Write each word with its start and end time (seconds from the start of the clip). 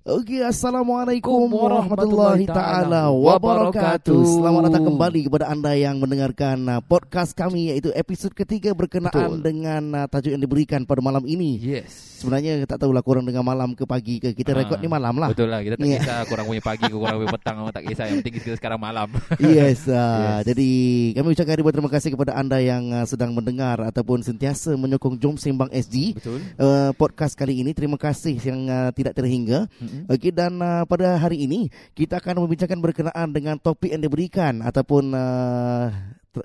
Okey, 0.00 0.40
Assalamualaikum 0.40 1.44
warahmatullahi 1.52 2.48
taala 2.48 3.12
wabarakatuh. 3.12 4.40
Selamat 4.40 4.72
datang 4.72 4.88
kembali 4.88 5.28
kepada 5.28 5.52
anda 5.52 5.76
yang 5.76 6.00
mendengarkan 6.00 6.56
uh, 6.72 6.80
podcast 6.80 7.36
kami 7.36 7.68
iaitu 7.68 7.92
episod 7.92 8.32
ketiga 8.32 8.72
berkenaan 8.72 9.12
Betul. 9.12 9.44
dengan 9.44 9.82
uh, 9.92 10.06
tajuk 10.08 10.32
yang 10.32 10.40
diberikan 10.40 10.88
pada 10.88 11.04
malam 11.04 11.20
ini. 11.28 11.60
Yes. 11.60 12.16
Sebenarnya 12.16 12.64
tak 12.64 12.80
tahulah 12.80 13.04
korang 13.04 13.28
dengar 13.28 13.44
malam 13.44 13.76
ke 13.76 13.84
pagi 13.84 14.20
ke. 14.20 14.32
Kita 14.32 14.56
rekod 14.56 14.76
ha, 14.76 14.84
ni 14.84 14.88
malam 14.88 15.20
lah. 15.20 15.36
Betul 15.36 15.52
lah. 15.52 15.60
Kita 15.60 15.76
tak 15.76 15.88
yeah. 15.88 16.00
kisah 16.00 16.18
korang 16.28 16.46
punya 16.48 16.62
pagi 16.64 16.84
ke 16.88 16.96
korang 16.96 17.16
punya 17.20 17.32
petang. 17.36 17.56
tak 17.72 17.82
kisah. 17.88 18.04
Yang 18.08 18.16
penting 18.24 18.34
kita 18.40 18.56
sekarang 18.60 18.80
malam. 18.80 19.08
yes, 19.40 19.88
uh, 19.88 19.96
yes. 20.44 20.52
Jadi 20.52 20.70
kami 21.16 21.26
ucapkan 21.32 21.56
ribuan 21.60 21.74
terima 21.76 21.92
kasih 21.92 22.12
kepada 22.12 22.36
anda 22.36 22.60
yang 22.60 22.92
uh, 22.92 23.04
sedang 23.08 23.32
mendengar 23.32 23.80
ataupun 23.88 24.20
sentiasa 24.20 24.76
menyokong 24.76 25.16
Jom 25.16 25.40
Sembang 25.40 25.72
SG. 25.72 26.16
Betul. 26.16 26.40
Uh, 26.60 26.92
podcast 26.96 27.32
kali 27.36 27.60
ini. 27.64 27.72
Terima 27.72 27.96
kasih 27.96 28.36
yang 28.36 28.68
uh, 28.68 28.92
tidak 28.92 29.16
terhingga. 29.16 29.64
Mm-hmm. 29.80 29.89
Mm-hmm. 29.90 30.14
Okey 30.14 30.30
dan 30.30 30.52
uh, 30.62 30.86
pada 30.86 31.18
hari 31.18 31.42
ini 31.50 31.66
kita 31.98 32.22
akan 32.22 32.46
membincangkan 32.46 32.78
berkenaan 32.78 33.28
dengan 33.34 33.58
topik 33.58 33.90
yang 33.90 34.00
diberikan 34.00 34.62
ataupun 34.62 35.10
uh, 35.10 35.90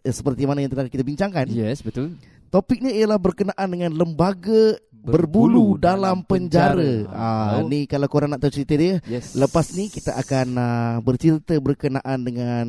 seperti 0.02 0.50
mana 0.50 0.66
yang 0.66 0.74
telah 0.74 0.90
kita 0.90 1.06
bincangkan. 1.06 1.46
Yes, 1.54 1.86
betul. 1.86 2.18
Topiknya 2.50 2.90
ialah 2.90 3.22
berkenaan 3.22 3.68
dengan 3.70 3.94
lembaga 3.94 4.82
berbulu, 5.06 5.78
dalam 5.78 6.26
penjara. 6.26 7.06
Ah 7.14 7.62
oh. 7.62 7.70
ni 7.70 7.86
kalau 7.86 8.10
korang 8.10 8.34
nak 8.34 8.42
tahu 8.42 8.50
cerita 8.50 8.74
dia, 8.74 8.98
yes. 9.06 9.38
lepas 9.38 9.78
ni 9.78 9.94
kita 9.94 10.18
akan 10.18 10.48
uh, 10.58 10.96
bercerita 11.06 11.54
berkenaan 11.62 12.26
dengan 12.26 12.66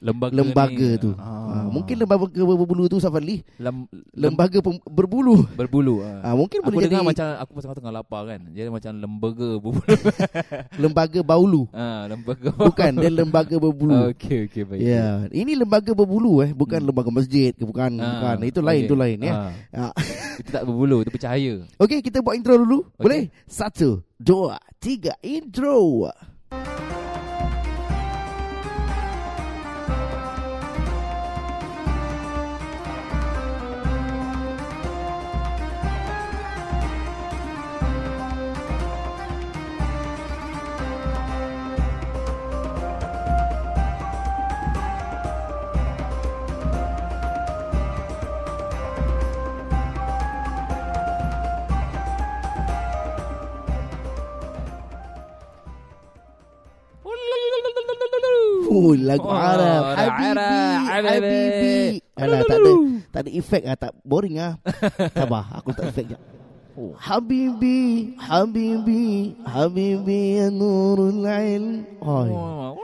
lembaga, 0.00 0.32
lembaga 0.32 0.88
ni, 0.96 1.02
tu. 1.02 1.12
Ah. 1.20 1.68
mungkin 1.68 1.94
lembaga 2.00 2.40
berbulu 2.40 2.88
tu 2.88 2.96
Safali. 2.98 3.44
Lem, 3.60 3.84
lembaga 4.16 4.58
pem, 4.64 4.80
berbulu. 4.88 5.44
Berbulu. 5.54 6.00
Ah. 6.00 6.32
mungkin 6.32 6.64
aku 6.64 6.72
boleh 6.72 6.88
jadi 6.88 7.04
macam 7.04 7.26
aku 7.36 7.50
pasal 7.60 7.76
tengah 7.76 7.92
lapar 7.92 8.24
kan. 8.26 8.40
Dia 8.50 8.72
macam 8.72 8.92
lembaga 8.96 9.48
berbulu. 9.60 9.84
lembaga 10.82 11.20
baulu. 11.20 11.62
Ah, 11.76 12.08
lembaga. 12.08 12.48
Bukan, 12.72 12.90
dia 12.96 13.10
lembaga 13.12 13.56
berbulu. 13.60 14.10
Okey, 14.16 14.48
okey 14.48 14.62
baik. 14.64 14.80
Ya, 14.80 14.88
yeah. 14.88 15.14
ini 15.36 15.52
lembaga 15.52 15.92
berbulu 15.92 16.40
eh, 16.40 16.50
bukan 16.56 16.80
hmm. 16.80 16.88
lembaga 16.88 17.10
masjid 17.12 17.52
ke 17.52 17.64
bukan, 17.68 18.00
ah, 18.00 18.08
bukan. 18.16 18.36
Itu 18.48 18.60
lain, 18.64 18.82
okay. 18.82 18.88
itu 18.88 18.96
lain 18.96 19.18
ya. 19.20 19.34
Ah. 19.76 19.92
itu 20.40 20.50
tak 20.50 20.64
berbulu, 20.64 21.04
itu 21.04 21.12
bercahaya. 21.12 21.54
Okey, 21.76 22.00
kita 22.00 22.24
buat 22.24 22.34
intro 22.40 22.56
dulu. 22.56 22.88
Okay. 22.96 23.02
Boleh? 23.04 23.22
Satu, 23.44 24.00
dua, 24.16 24.56
tiga, 24.80 25.12
intro. 25.20 26.08
Oh, 58.70 58.94
lagu 58.94 59.26
oh, 59.26 59.34
Arab. 59.34 59.82
Habibi, 59.98 60.62
Habibi. 60.86 61.78
Alah, 62.14 62.40
tak 62.46 62.58
ada, 62.62 62.72
tak 63.10 63.20
ada 63.26 63.30
efek 63.34 63.62
ah, 63.66 63.74
tak 63.74 63.92
boring 64.06 64.38
ah. 64.46 64.54
Sabar, 65.10 65.50
aku 65.58 65.74
tak 65.74 65.90
efek 65.90 66.14
jap. 66.14 66.20
Oh. 66.78 66.94
Habibi, 66.94 68.14
Habibi, 68.14 69.34
Habibi 69.42 70.38
Nurul 70.54 71.26
Ain. 71.26 71.82
Oh. 71.98 72.78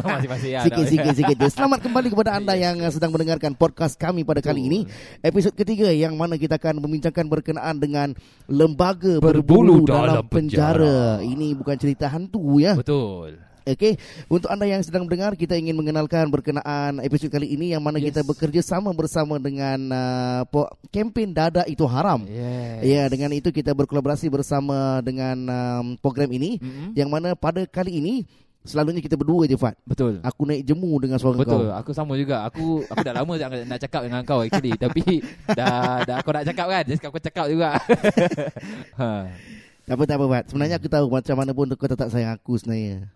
masih 0.00 0.28
masih 0.32 0.50
ya. 0.56 0.60
Sikit 0.64 0.86
sikit 0.88 1.12
sikit. 1.12 1.36
Selamat 1.54 1.84
kembali 1.84 2.08
kepada 2.08 2.40
anda 2.40 2.56
yang 2.56 2.80
sedang 2.88 3.12
mendengarkan 3.12 3.52
podcast 3.52 4.00
kami 4.00 4.24
pada 4.24 4.40
kali 4.40 4.64
ini. 4.64 4.80
Episod 5.20 5.52
ketiga 5.52 5.92
yang 5.92 6.16
mana 6.16 6.40
kita 6.40 6.56
akan 6.56 6.80
membincangkan 6.80 7.28
berkenaan 7.28 7.76
dengan 7.76 8.08
lembaga 8.48 9.20
berbulu, 9.20 9.84
berbulu 9.84 9.92
dalam 9.92 10.24
penjara. 10.24 11.20
penjara. 11.20 11.22
Ini 11.22 11.52
bukan 11.52 11.76
cerita 11.76 12.08
hantu 12.08 12.58
ya. 12.58 12.74
Betul. 12.80 13.49
Okey, 13.76 13.94
untuk 14.26 14.50
anda 14.50 14.66
yang 14.66 14.82
sedang 14.82 15.06
mendengar, 15.06 15.38
kita 15.38 15.54
ingin 15.54 15.78
mengenalkan 15.78 16.26
berkenaan 16.26 16.98
episod 17.06 17.30
kali 17.30 17.54
ini 17.54 17.70
yang 17.70 17.82
mana 17.82 18.02
yes. 18.02 18.10
kita 18.10 18.20
bekerja 18.26 18.60
sama 18.66 18.90
bersama 18.90 19.38
dengan 19.38 19.78
uh, 19.94 20.42
kempen 20.90 21.30
Dada 21.30 21.62
Itu 21.70 21.86
Haram. 21.86 22.26
Yes. 22.26 22.82
Ya, 22.82 23.02
dengan 23.06 23.30
itu 23.30 23.54
kita 23.54 23.70
berkolaborasi 23.76 24.26
bersama 24.26 24.98
dengan 25.06 25.36
um, 25.46 25.86
program 26.02 26.30
ini 26.34 26.58
mm-hmm. 26.58 26.98
yang 26.98 27.06
mana 27.06 27.38
pada 27.38 27.62
kali 27.68 28.02
ini 28.02 28.14
Selalunya 28.60 29.00
kita 29.00 29.16
berdua 29.16 29.48
je 29.48 29.56
Fat 29.56 29.72
Betul 29.88 30.20
Aku 30.20 30.44
naik 30.44 30.68
jemu 30.68 30.92
dengan 31.00 31.16
suara 31.16 31.32
Betul. 31.40 31.48
kau 31.48 31.60
Betul 31.64 31.80
Aku 31.80 31.90
sama 31.96 32.12
juga 32.20 32.44
Aku 32.44 32.84
aku 32.92 33.00
dah 33.00 33.14
lama 33.16 33.32
nak 33.40 33.78
cakap 33.80 34.04
dengan 34.04 34.20
kau 34.20 34.44
actually 34.44 34.76
Tapi 34.76 35.24
dah, 35.48 36.04
dah 36.04 36.20
aku 36.20 36.28
nak 36.28 36.44
cakap 36.44 36.66
kan 36.68 36.84
Jadi 36.84 37.00
aku 37.00 37.20
cakap 37.24 37.48
juga 37.48 37.80
ha. 39.00 39.32
Tak 39.88 39.94
apa 39.96 40.02
tak 40.04 40.16
apa 40.20 40.26
Fat 40.28 40.44
Sebenarnya 40.52 40.76
aku 40.76 40.88
tahu 40.92 41.06
macam 41.08 41.36
mana 41.40 41.52
pun 41.56 41.72
kau 41.72 41.88
tak 41.88 42.12
sayang 42.12 42.36
aku 42.36 42.60
sebenarnya 42.60 43.08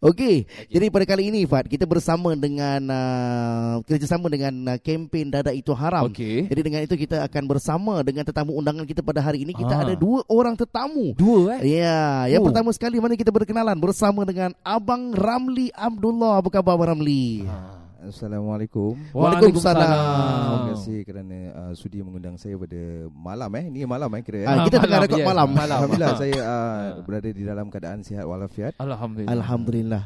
Okey, 0.00 0.48
okay. 0.48 0.64
jadi 0.72 0.88
pada 0.88 1.04
kali 1.04 1.28
ini 1.28 1.44
Fat 1.44 1.68
kita 1.68 1.84
bersama 1.84 2.32
dengan 2.32 2.80
uh, 2.88 3.84
kerjasama 3.84 4.32
dengan 4.32 4.72
uh, 4.72 4.78
kempen 4.80 5.28
Dada 5.28 5.52
Itu 5.52 5.76
Haram. 5.76 6.08
Okay. 6.08 6.48
Jadi 6.48 6.60
dengan 6.64 6.80
itu 6.88 6.96
kita 6.96 7.20
akan 7.28 7.44
bersama 7.44 8.00
dengan 8.00 8.24
tetamu 8.24 8.56
undangan 8.56 8.88
kita 8.88 9.04
pada 9.04 9.20
hari 9.20 9.44
ini. 9.44 9.52
Kita 9.52 9.76
ha. 9.76 9.84
ada 9.84 9.92
dua 9.92 10.24
orang 10.24 10.56
tetamu. 10.56 11.12
Dua 11.12 11.60
eh? 11.60 11.84
Ya, 11.84 12.24
yang 12.32 12.40
oh. 12.40 12.48
pertama 12.48 12.72
sekali 12.72 12.96
mana 12.96 13.12
kita 13.12 13.28
berkenalan 13.28 13.76
bersama 13.76 14.24
dengan 14.24 14.56
Abang 14.64 15.12
Ramli 15.12 15.68
Abdullah. 15.76 16.40
Apa 16.40 16.48
khabar 16.48 16.80
Abang 16.80 16.96
Ramli? 16.96 17.44
Ha. 17.44 17.80
Assalamualaikum. 18.00 18.96
Waalaikumsalam. 19.12 19.84
Terima 19.84 20.58
kasih 20.72 20.98
kerana 21.04 21.38
uh, 21.52 21.72
sudi 21.76 22.00
mengundang 22.00 22.40
saya 22.40 22.56
pada 22.56 22.80
malam 23.12 23.50
eh. 23.60 23.64
Ini 23.68 23.84
malam 23.84 24.08
eh 24.16 24.22
kira. 24.24 24.38
Eh? 24.42 24.48
Ah, 24.48 24.64
kita 24.64 24.80
tengah 24.80 25.00
rekod 25.04 25.20
malam. 25.20 25.48
malam. 25.52 25.78
Alhamdulillah 25.84 26.12
saya 26.22 26.36
uh, 26.40 26.84
berada 27.04 27.28
di 27.28 27.42
dalam 27.44 27.68
keadaan 27.68 28.00
sihat 28.00 28.24
walafiat. 28.24 28.72
Alhamdulillah. 28.80 29.32
Alhamdulillah. 29.36 30.02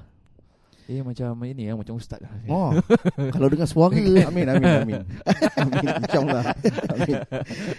Eh 0.85 1.01
macam 1.01 1.33
ini 1.49 1.65
ya 1.65 1.73
macam 1.73 1.97
ustaz 1.97 2.21
lah. 2.21 2.29
Oh. 2.45 2.77
kalau 3.33 3.49
dengar 3.49 3.65
suara 3.65 3.97
amin 3.97 4.47
amin 4.53 4.69
amin. 4.85 5.01
amin 5.65 5.87
insyaallah. 6.05 6.45
Amin. 6.93 7.17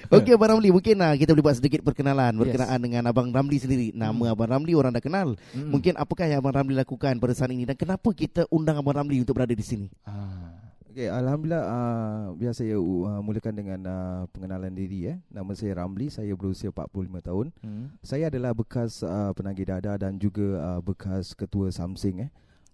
Okey 0.09 0.33
Abang 0.33 0.57
Ramli 0.57 0.73
mungkin 0.73 0.97
lah 0.97 1.13
kita 1.13 1.37
boleh 1.37 1.45
buat 1.45 1.57
sedikit 1.61 1.85
perkenalan 1.85 2.33
berkenaan 2.33 2.81
yes. 2.81 2.85
dengan 2.89 3.03
Abang 3.05 3.29
Ramli 3.29 3.61
sendiri. 3.61 3.87
Nama 3.93 4.09
hmm. 4.09 4.33
Abang 4.33 4.49
Ramli 4.49 4.73
orang 4.73 4.97
dah 4.97 5.05
kenal. 5.05 5.37
Hmm. 5.53 5.69
Mungkin 5.69 6.01
apakah 6.01 6.25
yang 6.25 6.41
Abang 6.41 6.57
Ramli 6.57 6.73
lakukan 6.73 7.21
pada 7.21 7.33
saat 7.37 7.53
ini 7.53 7.69
dan 7.69 7.77
kenapa 7.77 8.09
kita 8.09 8.49
undang 8.49 8.81
Abang 8.81 8.97
Ramli 8.97 9.21
untuk 9.21 9.37
berada 9.37 9.53
di 9.53 9.65
sini? 9.65 9.85
Ah. 10.01 10.65
Okey 10.89 11.11
alhamdulillah 11.11 11.63
uh, 11.67 12.25
biasa 12.39 12.63
saya 12.63 12.79
uh, 12.79 13.19
mulakan 13.19 13.53
dengan 13.53 13.79
uh, 13.85 14.21
pengenalan 14.33 14.73
diri 14.73 15.13
eh. 15.13 15.17
Nama 15.29 15.51
saya 15.53 15.77
Ramli, 15.77 16.09
saya 16.09 16.33
berusia 16.33 16.73
45 16.73 17.21
tahun. 17.21 17.45
Hmm. 17.61 17.93
Saya 18.01 18.33
adalah 18.33 18.57
bekas 18.57 19.05
uh, 19.05 19.29
penagih 19.37 19.69
dada 19.69 19.93
dan 19.93 20.17
juga 20.17 20.57
uh, 20.57 20.81
bekas 20.81 21.37
ketua 21.37 21.69
Samsing 21.69 22.25
eh 22.25 22.31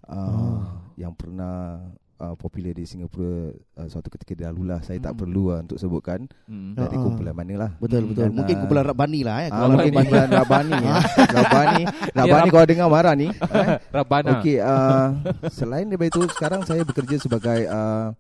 uh, 0.08 0.16
oh. 0.16 0.60
yang 0.98 1.14
pernah 1.14 1.82
uh, 2.22 2.36
popular 2.38 2.78
di 2.78 2.86
Singapura 2.86 3.50
uh, 3.52 3.88
suatu 3.90 4.14
ketika 4.14 4.46
dahulu 4.48 4.70
lah 4.70 4.80
saya 4.86 5.02
hmm. 5.02 5.06
tak 5.10 5.14
perlu 5.18 5.44
uh, 5.50 5.60
untuk 5.66 5.78
sebutkan 5.82 6.30
hmm. 6.46 6.78
dari 6.78 6.96
uh, 6.96 7.02
kumpulan 7.02 7.34
mana 7.34 7.54
lah 7.58 7.72
betul 7.82 8.06
betul 8.14 8.30
dan, 8.30 8.32
mungkin 8.38 8.56
kumpulan 8.62 8.86
Rabbani 8.86 9.20
lah 9.26 9.38
ya 9.42 9.50
uh, 9.50 9.68
mungkin 9.74 9.94
kumpulan 9.98 10.30
Rabbani 10.30 10.74
ya. 10.86 10.94
Rabbani 11.34 11.84
Rabbani 12.14 12.48
kalau 12.54 12.66
dengar 12.70 12.88
marah 12.88 13.14
ni 13.18 13.28
eh. 13.58 13.68
Rabbana 13.90 14.30
okey 14.40 14.58
uh, 14.62 15.08
selain 15.50 15.90
daripada 15.90 16.10
itu 16.14 16.22
sekarang 16.38 16.62
saya 16.64 16.86
bekerja 16.86 17.18
sebagai 17.18 17.66
uh, 17.66 18.14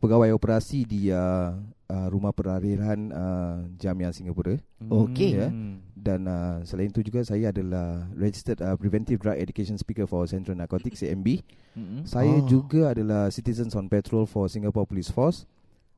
pegawai 0.00 0.32
operasi 0.32 0.88
di 0.88 1.12
uh, 1.12 1.52
uh, 1.88 2.08
rumah 2.08 2.32
perariran 2.32 3.12
uh, 3.12 3.56
Jamiah 3.76 4.12
Singapura. 4.12 4.56
Okey. 4.80 5.40
Ya. 5.40 5.48
Dan 5.94 6.28
uh, 6.28 6.60
selain 6.68 6.92
itu 6.92 7.00
juga 7.00 7.24
saya 7.24 7.48
adalah 7.48 8.04
registered 8.12 8.60
uh, 8.60 8.76
preventive 8.76 9.20
drug 9.20 9.36
education 9.36 9.76
speaker 9.80 10.04
for 10.04 10.28
Central 10.28 10.56
Narcotics 10.56 11.00
CMB. 11.00 11.40
Mm-hmm. 11.74 12.00
Saya 12.04 12.40
oh. 12.40 12.46
juga 12.46 12.92
adalah 12.92 13.32
citizens 13.32 13.72
on 13.74 13.88
patrol 13.88 14.28
for 14.28 14.48
Singapore 14.48 14.84
Police 14.84 15.10
Force, 15.10 15.48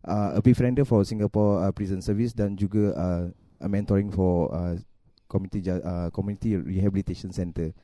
uh, 0.06 0.38
a 0.38 0.40
befriender 0.40 0.86
for 0.86 1.02
Singapore 1.02 1.66
uh, 1.66 1.72
Prison 1.74 2.00
Service 2.00 2.32
dan 2.32 2.54
juga 2.54 2.94
uh, 2.94 3.24
a 3.60 3.68
mentoring 3.68 4.12
for 4.12 4.52
uh, 4.52 4.78
community 5.26 5.60
uh, 5.66 6.08
community 6.14 6.54
rehabilitation 6.56 7.34
center. 7.34 7.74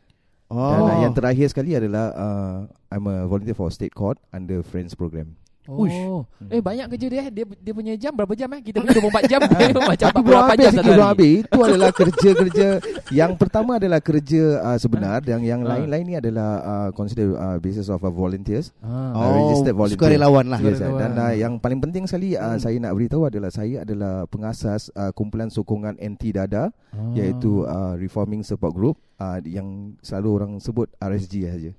Oh. 0.52 0.70
Dan 0.70 0.80
uh, 0.84 0.98
yang 1.08 1.14
terakhir 1.16 1.48
sekali 1.50 1.74
adalah 1.74 2.12
uh, 2.12 2.58
I'm 2.92 3.08
a 3.08 3.24
volunteer 3.24 3.56
for 3.56 3.72
state 3.72 3.96
court 3.96 4.20
under 4.30 4.60
Friends 4.60 4.92
program. 4.94 5.41
Oh. 5.62 6.26
Eh 6.50 6.58
banyak 6.58 6.90
kerja 6.90 7.06
dia 7.06 7.22
dia 7.30 7.44
dia 7.46 7.70
punya 7.72 7.94
jam 7.94 8.10
berapa 8.10 8.34
jam 8.34 8.50
eh? 8.50 8.60
Kita 8.60 8.82
punya 8.82 8.98
24 8.98 9.30
jam 9.30 9.40
dia 9.48 9.66
macam 9.70 10.06
Tapi 10.08 10.20
belum 10.20 10.40
48 10.40 10.50
habis 10.50 10.66
jam 10.66 10.82
belum 10.84 11.06
habis 11.06 11.38
Itu 11.38 11.58
adalah 11.62 11.90
kerja-kerja 12.00 12.68
Yang 13.08 13.32
pertama 13.36 13.70
adalah 13.78 14.00
kerja 14.00 14.42
uh, 14.60 14.74
sebenar 14.76 15.18
Dan 15.20 15.38
yang 15.40 15.62
Ah. 15.62 15.78
lain-lain 15.78 16.04
ni 16.04 16.14
adalah 16.16 16.50
uh, 16.58 16.88
Consider 16.90 17.32
uh, 17.32 17.58
basis 17.58 17.86
of 17.86 17.98
uh, 17.98 18.10
volunteers 18.10 18.74
Ah. 18.80 19.14
Uh, 19.14 19.30
registered 19.40 19.72
volunteer. 19.72 20.02
sukarelawan 20.02 20.46
lah. 20.48 20.58
Yes, 20.58 20.76
Sukarelawan. 20.76 20.98
dan 20.98 21.12
uh, 21.16 21.32
yang 21.32 21.52
paling 21.56 21.78
penting 21.80 22.04
sekali 22.04 22.34
uh, 22.34 22.42
Hmm. 22.48 22.58
saya 22.58 22.76
nak 22.76 22.92
beritahu 22.92 23.22
adalah 23.24 23.48
saya 23.48 23.76
adalah 23.80 24.26
pengasas 24.26 24.90
uh, 24.92 25.10
kumpulan 25.12 25.46
sokongan 25.46 25.94
anti 25.96 26.30
dada 26.30 26.74
Ah. 26.90 27.14
iaitu 27.14 27.62
uh, 27.62 27.94
Reforming 27.94 28.42
Support 28.42 28.72
Group 28.72 28.96
uh, 29.16 29.38
yang 29.42 29.94
selalu 29.98 30.28
orang 30.34 30.52
sebut 30.58 30.90
RSG 30.98 31.34
saja. 31.46 31.70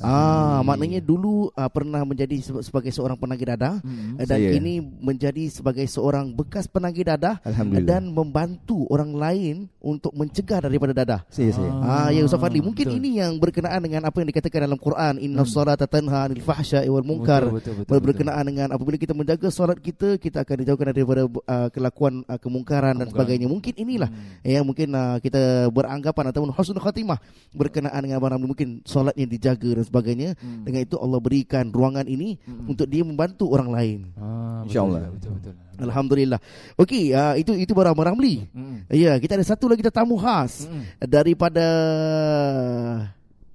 Ah, 0.00 0.60
maknanya 0.60 1.00
dulu 1.00 1.48
uh, 1.50 1.66
pernah 1.66 2.04
menjadi 2.04 2.36
se- 2.38 2.62
sebagai 2.62 2.90
seorang 2.90 3.16
penagih 3.16 3.48
dadah 3.48 3.80
Mm-mm. 3.80 4.20
uh, 4.20 4.26
dan 4.28 4.38
Saya. 4.38 4.50
kini 4.52 4.74
menjadi 4.78 5.44
sebagai 5.48 5.86
seorang 5.86 6.28
bekas 6.30 6.68
penagih 6.68 7.08
dadah 7.08 7.40
dan 7.82 8.04
membantu 8.06 8.84
orang 8.88 9.12
lain 9.12 9.56
untuk 9.80 10.12
mencegah 10.12 10.60
daripada 10.60 10.92
dadah. 10.92 11.20
saya 11.26 11.50
saya. 11.50 11.70
Ah, 11.80 12.08
ya 12.08 12.22
Ustaz 12.22 12.36
Fadli, 12.36 12.60
mungkin 12.60 12.84
betul. 12.84 12.98
ini 13.00 13.18
yang 13.18 13.36
berkenaan 13.36 13.80
dengan 13.80 14.04
apa 14.04 14.20
yang 14.20 14.28
dikatakan 14.28 14.60
dalam 14.62 14.76
Quran, 14.76 15.16
inna 15.16 15.42
Hmm. 15.42 15.50
salata 15.50 15.86
tanha 15.86 16.28
'anil 16.28 16.38
fahsya'i 16.38 16.86
wal 16.86 17.02
munkar. 17.02 17.48
Betul, 17.48 17.56
betul, 17.58 17.74
betul, 17.88 18.00
berkenaan 18.02 18.44
dengan 18.44 18.68
apabila 18.70 18.96
kita 18.96 19.12
menjaga 19.12 19.48
solat 19.48 19.78
kita, 19.78 20.20
kita 20.20 20.44
akan 20.44 20.56
dijauhkan 20.60 20.88
daripada 20.90 21.22
uh, 21.24 21.68
kelakuan 21.70 22.22
uh, 22.26 22.36
kemungkaran 22.36 22.94
dan 22.94 23.08
sebagainya. 23.08 23.48
Mungkin 23.48 23.74
inilah 23.74 24.10
Hmm. 24.12 24.42
ya 24.44 24.60
mungkin 24.60 24.88
uh, 24.92 25.16
kita 25.18 25.70
beranggapan 25.70 26.28
ataupun 26.28 26.50
husnul 26.50 26.82
khatimah 26.82 27.16
berkenaan 27.50 28.02
dengan 28.02 28.18
barang 28.18 28.40
mungkin 28.42 28.68
solatnya 28.82 29.24
dijaga 29.24 29.61
dan 29.70 29.86
sebagainya. 29.86 30.34
Hmm. 30.34 30.66
Dengan 30.66 30.82
itu 30.82 30.98
Allah 30.98 31.22
berikan 31.22 31.70
ruangan 31.70 32.04
ini 32.04 32.34
Hmm. 32.42 32.66
untuk 32.66 32.90
dia 32.90 33.06
membantu 33.06 33.46
orang 33.48 33.70
lain. 33.70 33.98
Ah, 34.18 34.66
InsyaAllah. 34.66 35.14
Betul 35.14 35.32
betul. 35.38 35.54
Alhamdulillah. 35.78 36.38
Okey, 36.76 37.10
uh, 37.10 37.34
itu 37.34 37.54
itu 37.54 37.72
baru 37.72 37.90
Abang 37.90 38.06
Ramli. 38.06 38.46
Mm-mm. 38.54 38.86
Ya, 38.86 39.18
kita 39.18 39.34
ada 39.34 39.42
satu 39.42 39.66
lagi 39.66 39.82
tetamu 39.82 40.14
khas 40.14 40.62
Mm-mm. 40.62 40.82
daripada 41.02 41.66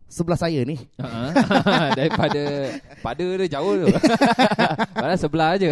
sebelah 0.07 0.35
saya 0.35 0.59
ni. 0.63 0.75
Ah, 0.99 1.31
Daripada 1.99 2.41
pada 2.99 3.23
dia 3.23 3.47
jauh 3.47 3.79
tu. 3.79 3.87
Padahal 4.97 5.15
sebelah 5.15 5.55
aje. 5.55 5.71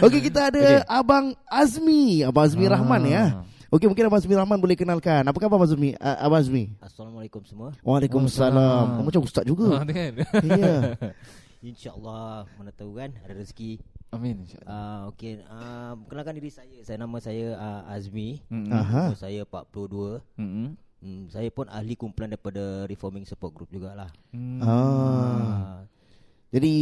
Okey, 0.00 0.20
kita 0.22 0.54
ada 0.54 0.60
Okey. 0.60 0.78
Abang 0.86 1.26
Azmi, 1.44 2.22
Abang 2.22 2.46
Azmi 2.46 2.64
Ah. 2.66 2.72
Rahman 2.78 3.02
ya. 3.06 3.24
Okey, 3.70 3.86
mungkin 3.86 4.02
Abang 4.10 4.18
Azmi 4.18 4.34
Rahman 4.34 4.58
boleh 4.58 4.74
kenalkan. 4.74 5.22
Apa 5.22 5.38
khabar 5.38 5.54
Abang 5.54 5.70
Azmi? 5.70 5.94
Uh, 5.94 6.16
Abang 6.18 6.42
Azmi. 6.42 6.74
Assalamualaikum 6.82 7.38
semua. 7.46 7.70
Waalaikumsalam. 7.86 8.98
Oh, 8.98 9.04
macam 9.06 9.22
ustaz 9.22 9.46
Ah, 9.46 9.46
juga. 9.46 9.86
kan? 9.86 10.12
Ya. 10.42 10.98
InsyaAllah 11.62 12.48
mana 12.58 12.72
tahu 12.74 12.98
kan 12.98 13.14
ada 13.20 13.30
rezeki. 13.36 13.78
Amin 14.10 14.42
insyaAllah. 14.42 14.74
Uh, 14.74 15.00
Okey, 15.14 15.38
uh, 15.46 15.94
kenalkan 16.10 16.34
diri 16.34 16.50
saya. 16.50 16.82
Saya 16.82 16.98
nama 16.98 17.22
saya 17.22 17.54
uh, 17.54 17.94
Azmi. 17.94 18.42
Aha. 18.74 19.14
Umur 19.14 19.18
saya 19.22 19.46
42. 19.46 20.18
Mm-mm. 20.34 20.68
Hmm, 21.00 21.24
saya 21.30 21.46
pun 21.48 21.70
ahli 21.70 21.94
kumpulan 21.94 22.26
daripada 22.28 22.84
Reforming 22.90 23.22
Support 23.22 23.54
Group 23.54 23.70
jugalah. 23.70 24.10
Mm. 24.34 24.60
Ah. 24.60 24.66
Uh, 24.66 25.78
Jadi 26.50 26.74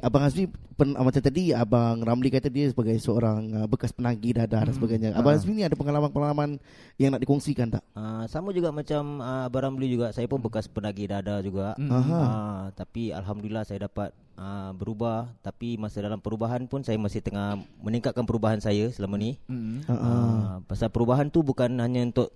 Abang 0.00 0.24
Azmi 0.24 0.48
pen, 0.74 0.96
macam 0.96 1.20
tadi 1.20 1.52
Abang 1.52 2.00
Ramli 2.00 2.32
kata 2.32 2.48
dia 2.48 2.72
sebagai 2.72 2.96
seorang 2.96 3.52
uh, 3.54 3.66
bekas 3.68 3.92
penagih 3.92 4.32
dadah 4.32 4.64
dan 4.64 4.72
Hmm. 4.72 4.78
sebagainya. 4.80 5.08
Abang 5.12 5.36
Ah. 5.36 5.38
Azmi 5.38 5.52
ni 5.52 5.62
ada 5.62 5.76
pengalaman-pengalaman 5.76 6.56
yang 6.96 7.12
nak 7.12 7.20
dikongsikan 7.20 7.68
tak? 7.68 7.84
uh, 7.92 8.24
sama 8.26 8.48
juga 8.50 8.72
macam 8.72 9.20
uh, 9.20 9.44
Abang 9.44 9.68
Ramli 9.68 9.92
juga. 9.92 10.08
Saya 10.10 10.24
pun 10.24 10.40
bekas 10.40 10.66
penagih 10.66 11.04
dada 11.06 11.36
juga. 11.40 11.76
Mm. 11.76 11.92
Aha. 11.92 12.16
Uh, 12.16 12.64
tapi 12.72 13.12
Alhamdulillah 13.12 13.68
saya 13.68 13.84
dapat 13.84 14.08
uh, 14.40 14.72
berubah. 14.72 15.28
Tapi 15.40 15.76
masa 15.76 16.00
dalam 16.00 16.16
perubahan 16.16 16.64
pun 16.64 16.80
saya 16.80 16.96
masih 16.96 17.20
tengah 17.20 17.60
meningkatkan 17.78 18.24
perubahan 18.24 18.56
saya 18.56 18.88
selama 18.88 19.20
ni. 19.20 19.36
Mm. 19.52 19.84
Ah, 19.84 19.92
ah. 19.92 20.00
Uh, 20.00 20.54
pasal 20.64 20.88
perubahan 20.88 21.28
tu 21.28 21.44
bukan 21.44 21.68
hanya 21.76 22.00
untuk 22.02 22.32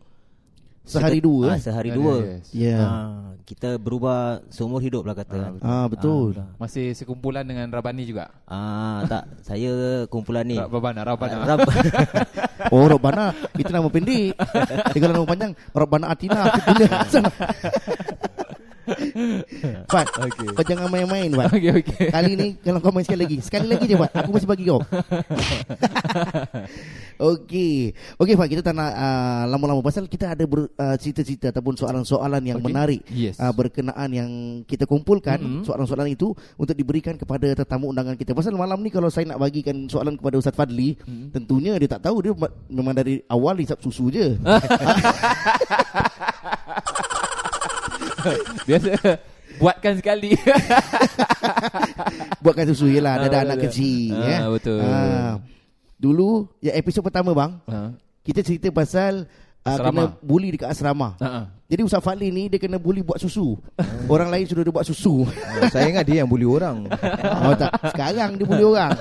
Sehari 0.85 1.17
Seket- 1.17 1.25
dua. 1.25 1.45
ah, 1.45 1.57
eh? 1.57 1.61
Sehari 1.61 1.91
dua. 1.91 2.15
yes. 2.21 2.45
Ya. 2.53 2.77
Ah, 2.79 3.33
kita 3.49 3.81
berubah 3.81 4.45
seumur 4.49 4.85
hidup 4.85 5.09
lah 5.09 5.17
kata. 5.17 5.37
Ah, 5.41 5.49
betul. 5.51 5.65
Ah 5.65 5.87
betul. 5.89 6.29
Ah, 6.37 6.49
Masih 6.61 6.93
sekumpulan 6.93 7.41
dengan 7.41 7.73
Rabani 7.73 8.05
juga. 8.05 8.29
Ah, 8.45 9.01
tak, 9.09 9.25
saya 9.41 10.05
kumpulan 10.07 10.45
ni. 10.45 10.61
Rabana, 10.61 11.01
Rabana. 11.03 11.37
Ah, 11.41 11.47
Rab- 11.57 11.69
Oh 12.73 12.89
Rabbana 12.89 13.29
Itu 13.55 13.69
nama 13.69 13.93
pendek 13.93 14.33
Dia 14.97 14.99
kalau 14.99 15.15
nama 15.21 15.27
panjang 15.29 15.53
Rabbana 15.77 16.07
Atina 16.09 16.49
Aku 16.49 16.73
Fat 19.93 20.07
Okey. 20.19 20.49
Kau 20.53 20.65
jangan 20.65 20.89
main-main 20.89 21.31
Fat 21.31 21.49
Okey 21.51 21.71
okey. 21.75 22.09
Kali 22.09 22.33
ni 22.35 22.49
Kalau 22.59 22.79
kau 22.79 22.91
main 22.91 23.03
sekali 23.03 23.21
lagi 23.23 23.39
Sekali 23.39 23.67
lagi 23.67 23.85
je 23.85 23.97
Fat 23.97 24.13
Aku 24.15 24.31
masih 24.31 24.45
bagi 24.45 24.65
kau 24.65 24.81
Okey 27.17 27.95
Okey 28.17 28.35
Fat 28.35 28.49
Kita 28.49 28.63
tak 28.63 28.75
nak 28.75 28.91
uh, 28.91 29.43
Lama-lama 29.47 29.81
Pasal 29.81 30.05
kita 30.05 30.31
ada 30.31 30.45
ber, 30.45 30.69
uh, 30.69 30.97
Cerita-cerita 30.97 31.49
Ataupun 31.51 31.75
soalan-soalan 31.75 32.43
Yang 32.43 32.59
Okey. 32.59 32.67
menarik 32.67 33.01
Yes. 33.09 33.39
uh, 33.39 33.51
Berkenaan 33.51 34.11
yang 34.11 34.31
Kita 34.63 34.85
kumpulkan 34.85 35.37
Mhm. 35.37 35.63
Soalan-soalan 35.63 36.11
itu 36.11 36.31
Untuk 36.55 36.75
diberikan 36.75 37.15
kepada 37.15 37.55
Tetamu 37.55 37.89
undangan 37.89 38.15
kita 38.15 38.33
Pasal 38.33 38.55
malam 38.55 38.79
ni 38.79 38.89
Kalau 38.89 39.09
saya 39.09 39.25
nak 39.27 39.39
bagikan 39.39 39.87
Soalan 39.87 40.15
kepada 40.15 40.37
Ustaz 40.37 40.53
Fadli 40.53 40.97
Mhm. 41.01 41.33
Tentunya 41.33 41.73
dia 41.77 41.89
tak 41.89 42.03
tahu 42.03 42.17
Dia 42.21 42.33
ma- 42.33 42.53
memang 42.67 42.93
dari 42.93 43.23
awal 43.27 43.57
Hisap 43.57 43.79
susu 43.81 44.09
je 44.09 44.35
Biasa 48.69 48.89
buatkan 49.57 49.95
sekali. 49.99 50.35
Buatkan 52.41 52.67
susu 52.69 52.89
je 52.89 53.01
lah 53.01 53.17
Dah 53.19 53.27
ada 53.27 53.39
Ah, 53.39 53.45
anak 53.47 53.59
kecil 53.63 54.13
Ah, 54.13 54.27
ya. 54.27 54.39
betul. 54.51 54.81
Ah. 54.81 55.35
Dulu 55.97 56.49
Ya 56.59 56.73
episod 56.75 57.01
pertama 57.01 57.33
bang 57.33 57.53
Ha. 57.65 57.93
Kita 58.21 58.41
cerita 58.41 58.69
pasal 58.71 59.29
uh, 59.65 59.71
Asrama. 59.73 59.89
Kena 59.91 60.05
bully 60.21 60.49
dekat 60.53 60.69
asrama 60.71 61.09
ha. 61.19 61.49
Jadi 61.65 61.81
Ustaz 61.81 62.05
Fadli 62.05 62.29
ni 62.29 62.47
Dia 62.47 62.61
kena 62.61 62.77
bully 62.77 63.01
buat 63.01 63.17
susu 63.17 63.57
Orang 64.05 64.29
lain 64.29 64.45
sudah 64.45 64.61
dia 64.61 64.71
buat 64.71 64.85
susu 64.85 65.25
Oh, 65.25 65.65
saya 65.73 65.89
ingat 65.89 66.05
dia 66.05 66.21
yang 66.21 66.29
bully 66.29 66.45
orang. 66.45 66.85
Oh 67.41 67.57
tak 67.57 67.73
Sekarang 67.89 68.37
dia 68.37 68.45
bully 68.45 68.61
orang 68.63 68.93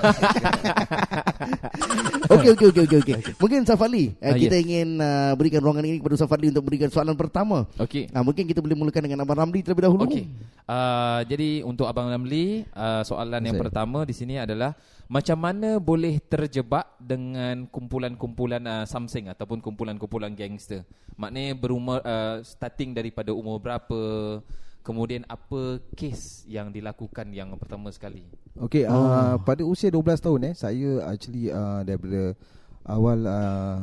Okey 2.24 2.56
okey 2.56 2.66
okey 2.72 2.82
okey 2.88 2.98
okey. 3.04 3.14
Mungkin 3.36 3.58
Ustaz 3.62 3.76
Fadli 3.76 4.16
uh, 4.16 4.32
Ah, 4.32 4.34
Kita 4.34 4.56
yes. 4.56 4.64
ingin 4.64 4.88
uh, 4.96 5.36
berikan 5.36 5.60
ruangan 5.60 5.84
ini 5.84 6.00
Kepada 6.00 6.14
Ustaz 6.16 6.24
Fadli 6.26 6.48
Untuk 6.48 6.64
berikan 6.64 6.88
soalan 6.88 7.12
pertama 7.14 7.68
Okey. 7.76 8.08
Nah, 8.10 8.24
mungkin 8.24 8.48
kita 8.48 8.64
boleh 8.64 8.74
mulakan 8.74 9.02
dengan 9.04 9.22
Abang 9.22 9.36
Ramli 9.38 9.60
terlebih 9.60 9.84
dahulu. 9.84 10.08
Okey. 10.08 10.24
Uh, 10.64 11.20
jadi 11.28 11.60
untuk 11.60 11.84
Abang 11.84 12.08
Ramli, 12.08 12.64
uh, 12.72 13.04
soalan 13.04 13.44
yang 13.44 13.52
Saya. 13.52 13.64
pertama 13.68 14.08
di 14.08 14.14
sini 14.16 14.40
adalah 14.40 14.72
macam 15.06 15.36
mana 15.36 15.76
boleh 15.76 16.16
terjebak 16.18 16.88
dengan 16.96 17.68
kumpulan-kumpulan 17.68 18.62
uh, 18.64 18.84
something 18.88 19.28
ataupun 19.28 19.60
kumpulan-kumpulan 19.60 20.32
gangster? 20.32 20.82
Maknanya 21.14 21.52
berumur 21.54 22.00
uh, 22.00 22.40
starting 22.42 22.96
daripada 22.96 23.30
umur 23.30 23.60
berapa? 23.60 24.00
Kemudian 24.84 25.24
apa 25.24 25.80
kes 25.96 26.44
yang 26.44 26.68
dilakukan 26.68 27.32
yang 27.32 27.56
pertama 27.56 27.88
sekali? 27.88 28.28
Okey, 28.60 28.84
Oh. 28.84 28.92
uh, 29.08 29.40
pada 29.40 29.64
usia 29.64 29.88
12 29.88 30.20
tahun 30.20 30.40
eh 30.52 30.54
saya 30.54 31.08
actually 31.08 31.48
uh, 31.48 31.80
daripada 31.80 32.36
awal 32.84 33.18
uh, 33.24 33.76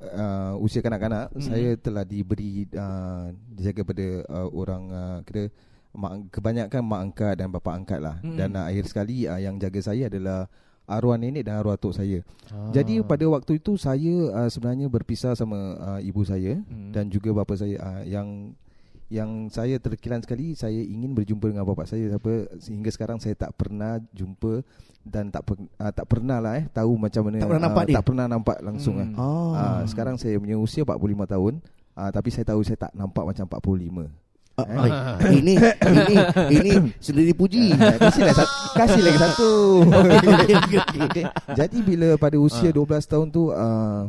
uh, 0.00 0.54
usia 0.56 0.80
kanak-kanak 0.80 1.28
Mhm. 1.36 1.44
saya 1.44 1.70
telah 1.76 2.04
diberi 2.08 2.64
uh, 2.72 3.28
dijaga 3.52 3.84
pada 3.84 4.06
uh, 4.24 4.48
orang 4.56 4.82
uh, 4.88 5.18
kira 5.28 5.52
mak, 5.92 6.30
kebanyakan 6.30 6.82
mak 6.82 7.00
angkat 7.02 7.34
dan 7.34 7.48
bapa 7.48 7.70
angkat 7.72 7.98
lah. 7.98 8.16
Mhm. 8.20 8.36
Dan 8.36 8.50
uh, 8.54 8.66
akhir 8.66 8.84
sekali 8.86 9.24
uh, 9.24 9.36
yang 9.36 9.56
jaga 9.56 9.80
saya 9.80 10.06
adalah 10.06 10.46
arwah 10.84 11.14
nenek 11.14 11.46
dan 11.46 11.54
arwah 11.56 11.74
tok 11.74 11.94
saya. 11.94 12.18
Ah. 12.50 12.70
Jadi 12.70 12.98
pada 13.02 13.22
waktu 13.24 13.56
itu 13.56 13.74
saya 13.74 14.14
uh, 14.32 14.50
sebenarnya 14.50 14.86
berpisah 14.86 15.32
sama 15.32 15.58
uh, 15.76 16.00
ibu 16.00 16.22
saya 16.22 16.58
Mhm. 16.60 16.90
dan 16.90 17.06
juga 17.06 17.30
bapa 17.32 17.54
saya 17.54 17.78
uh, 17.78 18.02
yang 18.02 18.52
yang 19.06 19.50
saya 19.50 19.74
terkilan 19.76 20.22
sekali 20.22 20.54
saya 20.54 20.78
ingin 20.78 21.10
berjumpa 21.10 21.50
dengan 21.50 21.66
bapa 21.66 21.82
saya 21.82 22.14
apa 22.14 22.46
sehingga 22.62 22.86
sekarang 22.88 23.18
saya 23.18 23.34
tak 23.34 23.50
pernah 23.54 23.98
jumpa 24.10 24.62
dan 25.02 25.34
tak 25.34 25.42
per, 25.42 25.58
uh, 25.58 25.90
tak 25.90 26.06
pernah 26.06 26.38
lah 26.38 26.62
eh 26.62 26.70
tahu 26.70 26.94
macam 26.94 27.26
mana 27.26 27.42
Tak 27.42 27.50
pernah 27.50 27.64
nampak 27.66 27.82
uh, 27.82 27.88
dia? 27.90 27.96
tak 27.98 28.04
pernah 28.06 28.26
nampak 28.26 28.58
langsung 28.62 28.94
Hmm. 29.02 29.10
hmm. 29.10 29.18
Oh. 29.18 29.50
uh, 29.50 29.82
sekarang 29.82 30.14
saya 30.14 30.38
punya 30.38 30.54
usia 30.54 30.86
45 30.86 30.94
tahun 31.26 31.54
uh, 31.98 32.10
tapi 32.14 32.28
saya 32.30 32.46
tahu 32.46 32.62
saya 32.62 32.78
tak 32.78 32.94
nampak 32.94 33.26
macam 33.26 33.50
45 33.50 34.29
Ah, 34.68 34.86
ai, 35.18 35.38
ini 35.38 35.54
ini 35.58 36.16
ini 36.52 36.70
sendiri 36.98 37.32
puji. 37.32 37.72
Kasih 38.02 38.22
lagi 38.22 38.36
satu 38.36 38.54
kasih 38.76 39.02
lagi 39.02 39.18
satu. 39.18 39.50
Jadi 41.60 41.78
bila 41.80 42.08
pada 42.16 42.36
usia 42.36 42.70
Ah. 42.70 42.76
12 42.76 43.10
tahun 43.10 43.26
tu 43.30 43.50
uh, 43.50 44.04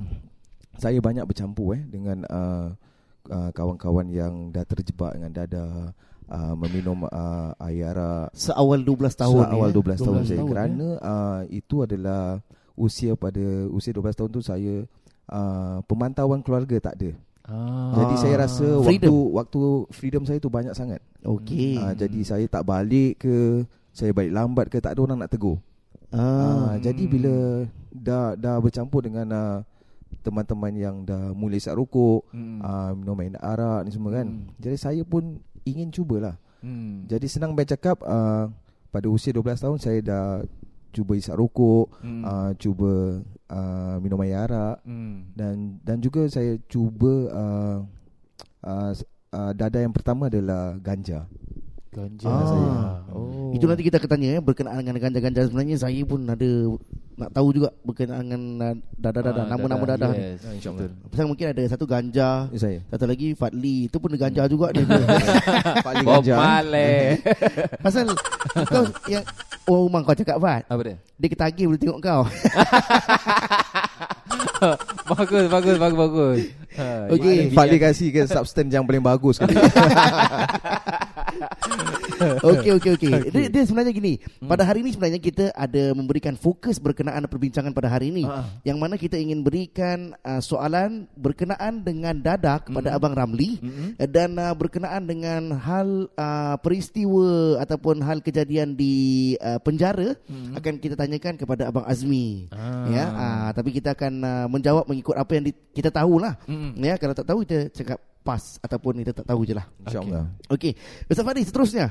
saya 0.77 0.98
banyak 0.98 1.25
bercampur 1.25 1.77
eh 1.77 1.81
dengan 1.86 2.25
uh, 2.25 2.74
uh, 3.27 3.50
kawan-kawan 3.51 4.10
yang 4.10 4.50
dah 4.50 4.65
terjebak 4.65 5.13
dengan 5.13 5.31
dada 5.31 5.65
uh, 6.27 6.53
meminum 6.58 7.05
uh, 7.05 7.51
air 7.67 7.91
arak 7.91 8.34
Seawal 8.34 8.81
12 8.81 9.13
tahun. 9.13 9.46
awal 9.50 9.70
ya? 9.70 9.77
12 9.77 10.05
tahun 10.05 10.15
saya 10.25 10.39
tahun, 10.41 10.50
kerana 10.50 10.88
uh, 10.98 11.39
itu 11.50 11.75
adalah 11.86 12.41
usia 12.74 13.13
pada 13.13 13.43
usia 13.70 13.91
12 13.93 14.17
tahun 14.17 14.29
tu 14.31 14.41
saya 14.41 14.75
uh, 15.29 15.77
pemantauan 15.86 16.41
keluarga 16.41 16.79
tak 16.81 16.96
ada. 16.98 17.12
Ah. 17.41 17.91
Jadi 17.98 18.15
saya 18.17 18.36
rasa 18.39 18.67
waktu 18.79 18.88
Freedom. 19.01 19.15
waktu 19.33 19.60
freedom 19.89 20.24
saya 20.24 20.38
tu 20.38 20.48
banyak 20.48 20.74
sangat. 20.74 21.01
Okey. 21.21 21.75
Uh, 21.75 21.93
jadi 21.93 22.19
saya 22.21 22.45
tak 22.45 22.63
balik 22.63 23.19
ke 23.19 23.65
saya 23.91 24.13
balik 24.13 24.31
lambat 24.31 24.65
ke 24.69 24.77
tak 24.77 24.95
ada 24.95 25.01
orang 25.01 25.19
nak 25.19 25.31
tegur. 25.31 25.57
Ah, 26.12 26.75
jadi 26.77 27.07
bila 27.07 27.65
dah 27.89 28.36
dah 28.36 28.60
bercampur 28.60 29.00
dengan 29.00 29.27
uh, 29.31 29.57
teman-teman 30.21 30.74
yang 30.75 30.95
dah 31.01 31.31
mula 31.31 31.55
isap 31.55 31.75
rokok, 31.75 32.27
Hmm. 32.29 32.60
uh, 32.60 32.91
minum 32.93 33.15
main 33.15 33.36
arak 33.36 33.88
ni 33.88 33.95
semua 33.95 34.12
kan. 34.13 34.27
Hmm. 34.27 34.48
Jadi 34.60 34.77
saya 34.77 35.01
pun 35.01 35.39
ingin 35.63 35.88
cubalah. 35.89 36.36
Hmm. 36.60 37.07
Jadi 37.07 37.25
senang 37.25 37.55
baik 37.55 37.74
cakap 37.74 38.03
uh, 38.03 38.51
pada 38.91 39.07
usia 39.07 39.31
12 39.31 39.55
tahun 39.57 39.79
saya 39.79 40.00
dah 40.03 40.25
cuba 40.91 41.15
isap 41.15 41.39
rokok, 41.39 41.89
Hmm. 42.03 42.21
uh, 42.21 42.51
cuba 42.60 43.24
uh, 43.51 43.96
minum 44.00 44.20
air 44.22 44.39
arak 44.41 44.79
Hmm. 44.81 45.27
dan 45.34 45.77
dan 45.84 46.00
juga 46.00 46.24
saya 46.25 46.55
cuba 46.65 47.13
uh, 47.29 47.77
uh, 48.63 48.91
uh, 49.29 49.51
dada 49.51 49.77
yang 49.77 49.91
pertama 49.91 50.25
adalah 50.25 50.79
ganja. 50.79 51.27
Ganja 51.91 52.24
Ah. 52.24 52.48
saya. 52.48 52.72
Oh. 53.12 53.51
Itu 53.51 53.67
nanti 53.67 53.84
kita 53.84 54.00
akan 54.00 54.08
tanya 54.10 54.27
ya 54.29 54.39
berkenaan 54.39 54.79
dengan 54.79 54.96
ganja-ganja 54.98 55.43
sebenarnya 55.43 55.75
saya 55.75 56.00
pun 56.08 56.24
ada 56.24 56.48
nak 57.20 57.36
tahu 57.36 57.51
juga 57.51 57.67
berkenaan 57.84 58.24
dengan 58.24 58.41
dadah-dadah 58.96 59.43
Ah, 59.43 59.50
nama-nama 59.51 59.86
dadah. 59.86 60.12
ni. 60.15 60.39
Yes, 60.39 60.63
betul. 60.63 60.88
Pasal 61.12 61.25
mungkin 61.27 61.48
ada 61.51 61.63
satu 61.67 61.84
ganja, 61.84 62.48
Ini 62.48 62.58
saya. 62.58 62.79
satu 62.88 63.03
lagi 63.03 63.36
Fadli, 63.36 63.91
itu 63.91 63.98
pun 64.00 64.15
ganja 64.15 64.48
juga 64.48 64.72
dia. 64.72 64.88
Bob 66.08 66.24
ganja. 66.24 66.36
Pasal 67.84 68.08
kau 68.72 68.88
yang 69.12 69.27
oh 69.65 69.86
rumah 69.86 70.01
kau 70.01 70.13
cakap 70.13 70.38
Fad, 70.38 70.62
Apa 70.65 70.82
dia? 70.82 70.98
dia 71.15 71.30
ketagih 71.30 71.65
boleh 71.68 71.80
tengok 71.80 72.00
kau. 72.00 72.22
bagus, 75.12 75.46
bagus, 75.48 75.75
bagus, 75.77 75.98
bagus. 76.00 76.39
Ha, 76.72 77.12
Okey. 77.12 77.36
ini 77.48 77.51
Fadli 77.51 77.75
bidang- 77.75 77.86
kasih 77.89 78.08
ke 78.10 78.22
substance 78.25 78.72
yang 78.72 78.86
paling 78.86 79.03
bagus 79.03 79.38
sekali. 79.38 79.56
Okey 82.51 82.72
okey 82.78 82.92
okey. 82.98 83.12
Dia, 83.32 83.48
dia 83.50 83.63
sebenarnya 83.66 83.94
gini. 83.94 84.13
Pada 84.42 84.63
hari 84.63 84.86
ini 84.86 84.94
sebenarnya 84.94 85.22
kita 85.22 85.46
ada 85.54 85.92
memberikan 85.92 86.34
fokus 86.36 86.78
berkenaan 86.78 87.25
perbincangan 87.25 87.72
pada 87.72 87.90
hari 87.90 88.10
ini 88.10 88.24
Ah. 88.24 88.46
yang 88.63 88.78
mana 88.78 88.96
kita 88.96 89.18
ingin 89.18 89.42
berikan 89.42 90.13
uh, 90.24 90.40
soalan 90.40 91.10
berkenaan 91.18 91.82
dengan 91.82 92.16
dadah 92.16 92.63
kepada 92.63 92.94
Abang 92.94 93.12
Ramli 93.12 93.58
uh, 93.98 94.08
dan 94.08 94.38
uh, 94.38 94.54
berkenaan 94.54 95.04
dengan 95.04 95.58
hal 95.58 96.08
uh, 96.16 96.56
peristiwa 96.62 97.60
ataupun 97.60 98.00
hal 98.01 98.22
kejadian 98.22 98.74
di 98.74 98.94
uh, 99.42 99.58
penjara 99.60 100.16
akan 100.56 100.78
kita 100.78 100.96
tanyakan 100.96 101.36
kepada 101.36 101.68
Abang 101.68 101.84
Azmi. 101.84 102.48
Ah. 102.54 102.88
Ya, 102.88 103.06
uh, 103.08 103.50
tapi 103.51 103.74
kita 103.74 103.94
akan 103.94 104.13
uh, 104.22 104.48
menjawab 104.48 104.86
mengikut 104.86 105.18
apa 105.18 105.32
yang 105.36 105.44
di, 105.44 105.51
kita 105.74 105.90
tahulah. 105.90 106.38
Mm-mm. 106.46 106.78
Ya, 106.78 106.96
kalau 106.96 107.13
tak 107.13 107.25
tahu 107.25 107.44
kita 107.44 107.68
cakap 107.74 107.98
pas 108.22 108.62
ataupun 108.62 109.01
kita 109.01 109.18
tak 109.18 109.28
tahu 109.28 109.42
je 109.44 109.58
lah. 109.58 109.66
InsyaAllah. 109.82 110.24
Okey. 110.54 110.78
Ustaz 111.10 111.25
Fadli 111.25 111.42
seterusnya. 111.42 111.90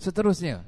Seterusnya. 0.00 0.64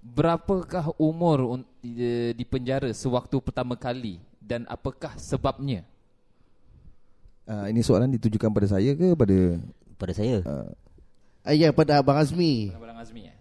Berapakah 0.00 0.94
umur 0.94 1.66
di, 1.82 2.44
penjara 2.46 2.94
sewaktu 2.94 3.42
pertama 3.42 3.74
kali 3.74 4.22
dan 4.38 4.62
apakah 4.70 5.18
sebabnya? 5.18 5.82
Uh, 7.50 7.66
ini 7.66 7.82
soalan 7.82 8.14
ditujukan 8.14 8.54
pada 8.54 8.70
saya 8.70 8.94
ke 8.94 9.18
pada 9.18 9.58
Pada 9.98 10.12
saya 10.14 10.38
uh, 10.46 10.70
Uh, 11.40 11.56
ya 11.56 11.72
pada 11.72 12.04
Abang 12.04 12.20
Azmi. 12.20 12.68
Abang 12.76 13.00
Azmi 13.00 13.24
ya. 13.24 13.34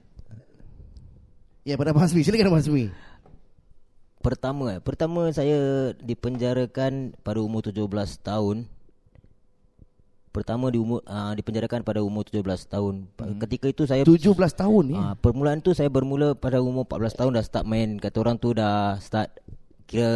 Ya 1.67 1.75
pada 1.75 1.91
Abang 1.91 2.07
Azmi. 2.07 2.23
Silakan 2.23 2.47
Abang 2.47 2.63
Azmi. 2.63 2.87
Pertama 4.23 4.63
eh, 4.71 4.79
Pertama 4.79 5.27
saya 5.35 5.91
dipenjarakan 5.99 7.19
pada 7.19 7.39
umur 7.43 7.59
17 7.59 7.83
tahun 8.23 8.71
Pertama 10.29 10.69
di 10.69 10.77
umur, 10.77 11.01
uh, 11.09 11.33
dipenjarakan 11.33 11.81
pada 11.81 12.05
umur 12.05 12.21
17 12.21 12.45
tahun 12.69 13.09
hmm. 13.09 13.41
Ketika 13.41 13.65
itu 13.65 13.83
saya 13.89 14.05
17 14.05 14.29
tahun 14.53 14.83
ni. 14.85 14.97
Ah, 14.97 15.17
permulaan 15.17 15.57
tu 15.57 15.73
saya 15.73 15.89
bermula 15.89 16.37
pada 16.37 16.61
umur 16.61 16.85
14 16.85 17.17
tahun 17.17 17.31
dah 17.33 17.43
start 17.45 17.65
main 17.65 17.97
kata 17.97 18.17
orang 18.21 18.37
tu 18.37 18.53
dah 18.53 19.01
start 19.01 19.33
kira 19.89 20.13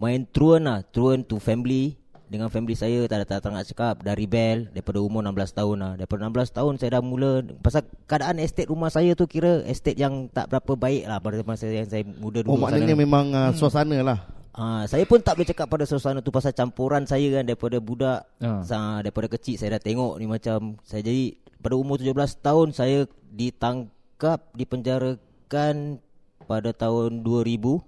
main 0.00 0.24
truant 0.24 0.64
lah, 0.64 0.80
truant 0.88 1.28
to 1.28 1.36
family 1.36 2.00
dengan 2.30 2.46
family 2.46 2.78
saya 2.78 3.10
tak 3.10 3.20
ada 3.20 3.26
tak, 3.26 3.38
tak 3.42 3.50
nak 3.50 3.66
cakap 3.66 3.94
dah 4.06 4.14
rebel 4.14 4.70
daripada 4.70 5.02
umur 5.02 5.18
16 5.26 5.50
tahun 5.50 5.76
lah. 5.82 5.92
Daripada 5.98 6.30
16 6.30 6.56
tahun 6.56 6.72
saya 6.78 6.90
dah 6.94 7.02
mula 7.02 7.42
pasal 7.58 7.82
keadaan 8.06 8.38
estate 8.38 8.70
rumah 8.70 8.86
saya 8.86 9.18
tu 9.18 9.26
kira 9.26 9.66
estate 9.66 9.98
yang 9.98 10.30
tak 10.30 10.46
berapa 10.46 10.78
baik 10.78 11.10
lah 11.10 11.18
pada 11.18 11.42
masa 11.42 11.66
yang 11.66 11.90
saya 11.90 12.06
muda 12.06 12.46
Oh 12.46 12.54
dulu. 12.54 12.62
maknanya 12.70 12.94
sana. 12.94 13.02
memang 13.02 13.26
uh, 13.34 13.50
suasana 13.50 13.98
lah. 14.06 14.18
Ah, 14.50 14.82
saya 14.90 15.06
pun 15.06 15.22
tak 15.22 15.38
boleh 15.38 15.46
cakap 15.46 15.70
pada 15.70 15.86
suasana 15.86 16.18
tu 16.20 16.34
pasal 16.34 16.50
campuran 16.50 17.06
saya 17.06 17.38
kan 17.38 17.46
daripada 17.46 17.78
budak 17.78 18.26
Ah. 18.42 18.66
ah. 18.66 18.98
daripada 18.98 19.30
kecil 19.30 19.54
saya 19.54 19.78
dah 19.78 19.82
tengok 19.82 20.18
ni 20.18 20.26
macam 20.26 20.74
saya 20.82 21.06
jadi 21.06 21.38
pada 21.62 21.78
umur 21.78 22.02
17 22.02 22.16
tahun 22.42 22.74
saya 22.74 23.06
ditangkap 23.30 24.50
dipenjarakan 24.58 26.02
pada 26.50 26.70
tahun 26.74 27.22
2000 27.22 27.78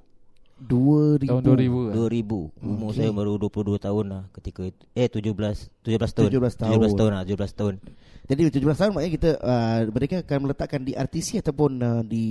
2000. 0.62 1.26
Tahun 1.26 1.42
2000. 1.42 1.90
2000 1.90 2.62
umur 2.62 2.90
saya 2.94 3.10
baru 3.10 3.34
22 3.42 3.82
tahun 3.82 4.04
lah 4.06 4.22
ketika 4.38 4.62
itu 4.62 4.82
eh 4.94 5.10
17 5.10 5.34
17 5.82 5.98
tahun 6.14 6.28
17 6.30 6.62
tahun. 6.62 6.70
17 6.78 6.94
tahun 6.94 7.10
lah 7.10 7.22
17 7.26 7.58
tahun 7.58 7.74
Jadi 8.22 8.40
17 8.62 8.78
tahun 8.78 8.90
maknanya 8.94 9.12
kita 9.18 9.30
uh, 9.42 9.80
mereka 9.90 10.16
akan 10.22 10.38
meletakkan 10.46 10.80
di 10.86 10.94
RTC 10.94 11.42
ataupun 11.42 11.70
uh, 11.82 12.02
di 12.06 12.26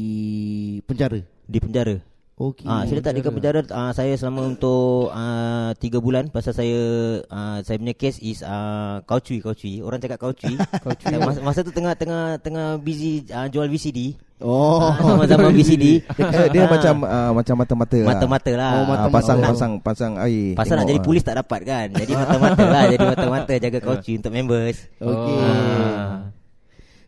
penjara. 0.87 1.19
di 1.43 1.59
penjara 1.59 1.99
Okey. 2.41 2.65
Ah, 2.65 2.81
saya 2.83 2.97
letak 2.97 3.13
di 3.13 3.21
penjara 3.21 3.61
ah, 3.69 3.93
saya 3.93 4.17
selama 4.17 4.49
untuk 4.49 5.13
ah, 5.13 5.77
3 5.77 6.01
bulan 6.01 6.25
pasal 6.27 6.57
saya 6.57 6.81
ah, 7.29 7.61
saya 7.61 7.77
punya 7.77 7.93
case 7.93 8.17
is 8.17 8.41
ah, 8.41 9.05
kaucui 9.05 9.37
kaucui. 9.37 9.77
Orang 9.79 10.01
cakap 10.01 10.17
kaucui. 10.17 10.57
kaucui. 10.85 11.13
Masa, 11.15 11.39
masa 11.39 11.59
tu 11.61 11.69
tengah 11.69 11.93
tengah 11.93 12.41
tengah 12.41 12.81
busy 12.81 13.29
ah, 13.29 13.45
jual 13.45 13.69
VCD. 13.69 14.17
Oh. 14.41 14.81
Ah, 14.81 14.97
zaman-zaman 14.97 15.53
VCD. 15.59 16.01
dia, 16.01 16.49
dia 16.49 16.61
Ah, 16.65 16.69
macam 16.73 16.95
uh, 17.05 17.31
macam 17.37 17.55
mata-mata 17.61 17.99
lah. 18.01 18.09
mata-mata 18.09 18.51
lah. 18.57 18.71
Oh, 18.71 18.81
Ah, 18.81 18.85
mata-mata. 18.89 19.13
pasang 19.13 19.39
pasang 19.39 19.73
pasang 19.77 20.13
air. 20.17 20.57
Pasal 20.57 20.81
nak 20.81 20.89
jadi 20.89 20.97
ah. 20.97 21.05
polis 21.05 21.21
tak 21.21 21.37
dapat 21.37 21.61
kan. 21.61 21.87
Jadi 21.93 22.11
mata-mata 22.17 22.63
lah, 22.65 22.83
jadi 22.89 23.05
mata-mata 23.05 23.53
jaga 23.53 23.79
kaucui 23.79 24.17
untuk 24.19 24.33
members. 24.33 24.89
Okey. 24.97 25.37
Ah. 25.37 26.40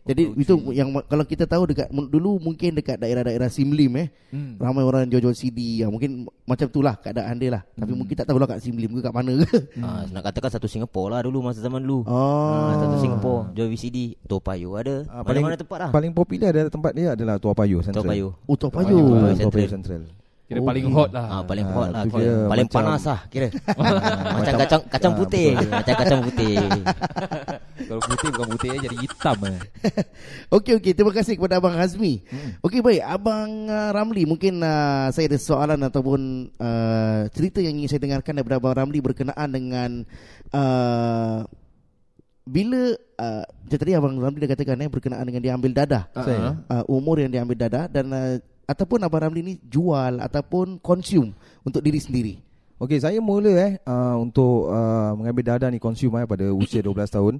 Jadi 0.04 0.36
itu 0.36 0.52
yang 0.70 0.92
kalau 1.02 1.24
kita 1.24 1.44
tahu 1.44 1.64
dekat 1.64 1.88
dulu 1.88 2.36
mungkin 2.36 2.76
dekat 2.76 3.00
daerah-daerah 3.00 3.48
Simlim 3.48 3.88
eh 3.96 4.08
Hmm. 4.28 4.58
ramai 4.58 4.82
orang 4.82 5.06
jual-jual 5.06 5.30
CD 5.30 5.78
ya 5.78 5.86
mungkin 5.86 6.26
macam 6.44 6.66
itulah 6.66 6.98
keadaan 6.98 7.38
dia 7.38 7.54
lah 7.54 7.62
tapi 7.72 7.94
mungkin 7.94 8.12
tak 8.12 8.26
tahulah 8.26 8.44
kat 8.44 8.58
Simlim 8.60 8.90
ke 8.90 9.00
kat 9.00 9.14
mana 9.14 9.30
ke. 9.40 9.46
Ah, 9.80 10.04
nak 10.06 10.26
katakan 10.26 10.50
satu 10.50 10.66
Singapore 10.66 11.08
lah 11.08 11.20
dulu 11.22 11.38
masa 11.40 11.58
zaman 11.58 11.78
dulu. 11.78 12.02
Oh. 12.04 12.10
Ah, 12.10 12.74
satu 12.76 12.98
Singapore 12.98 13.54
jual 13.54 13.70
VCD 13.70 14.18
Toa 14.24 14.42
Payoh 14.42 14.74
ada. 14.74 15.06
Ah, 15.08 15.22
Mana-mana 15.22 15.54
tempat 15.54 15.78
lah. 15.78 15.90
Paling 15.90 16.10
popular 16.10 16.50
adalah 16.50 16.68
tempat 16.68 16.92
dia 16.92 17.08
adalah 17.14 17.38
Tua 17.38 17.54
Payoh 17.54 17.80
Central. 17.80 18.02
Toa 18.02 18.10
Payoh. 18.10 18.32
Oh, 18.44 18.56
Tok 18.58 18.70
Ah, 18.70 18.76
Payoh. 18.82 19.06
Payoh. 19.06 19.38
Tua 19.38 19.52
Payoh 19.54 19.70
Central. 19.70 20.02
Kira 20.44 20.60
Oh, 20.60 20.68
paling 20.68 20.84
okey. 20.84 20.92
hot 20.92 21.10
lah. 21.10 21.24
Ah, 21.26 21.40
paling 21.40 21.64
Ah, 21.64 21.72
hot 21.72 21.88
lah. 21.88 22.02
tu 22.04 22.10
Paling, 22.12 22.68
macam- 22.68 22.84
panas 22.84 23.02
lah 23.08 23.20
kira. 23.32 23.48
macam 23.80 23.96
macam- 24.36 24.58
kacang 24.60 24.82
kacang 24.92 25.12
ah, 25.12 25.18
putih, 25.18 25.48
macam 25.56 25.94
kacang 25.96 26.20
putih. 26.20 26.54
Kalau 27.88 28.02
putih 28.04 28.28
bukan 28.30 28.48
putih 28.52 28.68
eh, 28.70 28.80
jadi 28.80 28.96
hitam 29.00 29.38
eh. 29.48 29.58
Okey 30.56 30.72
okey 30.78 30.92
terima 30.92 31.12
kasih 31.12 31.34
kepada 31.34 31.56
abang 31.56 31.72
Hazmi. 31.72 32.20
Hmm. 32.28 32.50
Okey 32.60 32.80
baik 32.80 33.02
abang 33.02 33.50
uh, 33.66 33.90
Ramli 33.90 34.24
mungkin 34.24 34.60
uh, 34.60 35.08
saya 35.10 35.26
ada 35.26 35.38
soalan 35.38 35.80
ataupun 35.80 36.20
uh, 36.54 37.24
cerita 37.32 37.58
yang 37.58 37.74
ingin 37.74 37.88
saya 37.88 38.04
dengarkan 38.04 38.36
daripada 38.36 38.60
abang 38.60 38.76
Ramli 38.76 39.00
berkenaan 39.00 39.48
dengan 39.48 39.90
uh, 40.52 41.40
bila 42.44 42.92
uh, 43.16 43.44
tadi 43.66 43.96
abang 43.96 44.20
Ramli 44.20 44.44
dah 44.44 44.50
katakan 44.52 44.76
eh 44.78 44.92
berkenaan 44.92 45.24
dengan 45.24 45.40
dia 45.40 45.56
ambil 45.56 45.72
dadah. 45.72 46.04
Saya. 46.12 46.60
Uh, 46.68 46.84
umur 46.86 47.16
yang 47.16 47.32
dia 47.32 47.40
ambil 47.40 47.56
dadah 47.58 47.88
dan 47.88 48.06
uh, 48.12 48.36
ataupun 48.64 49.00
abang 49.04 49.28
Ramli 49.28 49.40
ni 49.44 49.54
jual 49.64 50.20
ataupun 50.20 50.80
consume 50.80 51.36
untuk 51.64 51.84
diri 51.84 52.00
sendiri. 52.00 52.34
Okey, 52.80 52.98
saya 52.98 53.22
mula 53.22 53.54
eh 53.54 53.72
uh, 53.86 54.18
untuk 54.18 54.68
uh, 54.68 55.14
mengambil 55.14 55.56
dada 55.56 55.70
ni 55.70 55.78
consume 55.78 56.20
eh 56.20 56.26
pada 56.26 56.50
usia 56.50 56.82
12 56.86 56.92
tahun. 57.08 57.34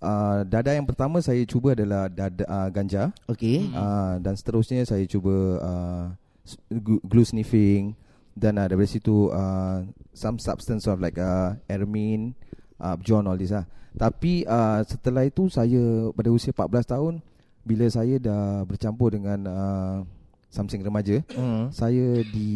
Uh, 0.00 0.48
dada 0.48 0.72
yang 0.72 0.88
pertama 0.88 1.20
saya 1.20 1.44
cuba 1.44 1.76
adalah 1.76 2.08
dada 2.08 2.44
uh, 2.48 2.68
ganja. 2.72 3.12
Okey. 3.28 3.70
Uh, 3.70 4.16
dan 4.18 4.34
seterusnya 4.34 4.82
saya 4.88 5.04
cuba 5.04 5.34
uh, 5.60 6.04
glue 7.04 7.24
sniffing 7.24 7.94
dan 8.34 8.56
uh, 8.56 8.66
daripada 8.66 8.88
situ 8.88 9.28
uh, 9.30 9.84
some 10.16 10.40
substance 10.40 10.88
of 10.88 10.98
like 10.98 11.20
uh, 11.20 11.54
ermin, 11.68 12.32
uh, 12.80 12.96
John 13.04 13.28
all 13.28 13.38
this 13.38 13.52
lah. 13.52 13.68
Tapi 13.94 14.48
uh, 14.48 14.82
setelah 14.86 15.26
itu 15.26 15.50
saya 15.52 16.10
pada 16.14 16.30
usia 16.30 16.54
14 16.54 16.92
tahun 16.96 17.14
bila 17.62 17.86
saya 17.92 18.16
dah 18.16 18.64
bercampur 18.64 19.12
dengan 19.12 19.38
uh, 19.46 19.98
something 20.50 20.82
remaja, 20.82 21.22
Hmm. 21.32 21.70
saya 21.70 22.20
di 22.26 22.50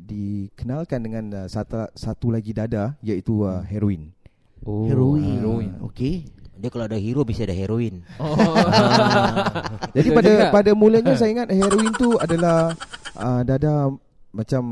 dikenalkan 0.00 1.02
dengan 1.02 1.24
uh, 1.34 1.46
satu 1.46 1.90
satu 1.92 2.30
lagi 2.30 2.54
dada 2.54 2.94
iaitu 3.02 3.42
uh, 3.42 3.60
heroin. 3.66 4.14
Oh, 4.62 4.86
heroin. 4.86 5.24
Heroin. 5.36 5.70
Okey. 5.82 6.30
Dia 6.54 6.68
kalau 6.68 6.84
ada 6.84 6.94
hero 6.94 7.24
mesti 7.24 7.42
ada 7.42 7.56
heroin. 7.56 8.04
Oh. 8.20 8.36
Jadi 9.96 10.08
Betul 10.12 10.16
pada 10.20 10.30
juga. 10.30 10.46
pada 10.52 10.70
mulanya 10.76 11.12
saya 11.16 11.30
ingat 11.32 11.48
heroin 11.50 11.92
tu 11.96 12.20
adalah 12.20 12.76
uh, 13.16 13.40
dada 13.42 13.88
macam 14.30 14.62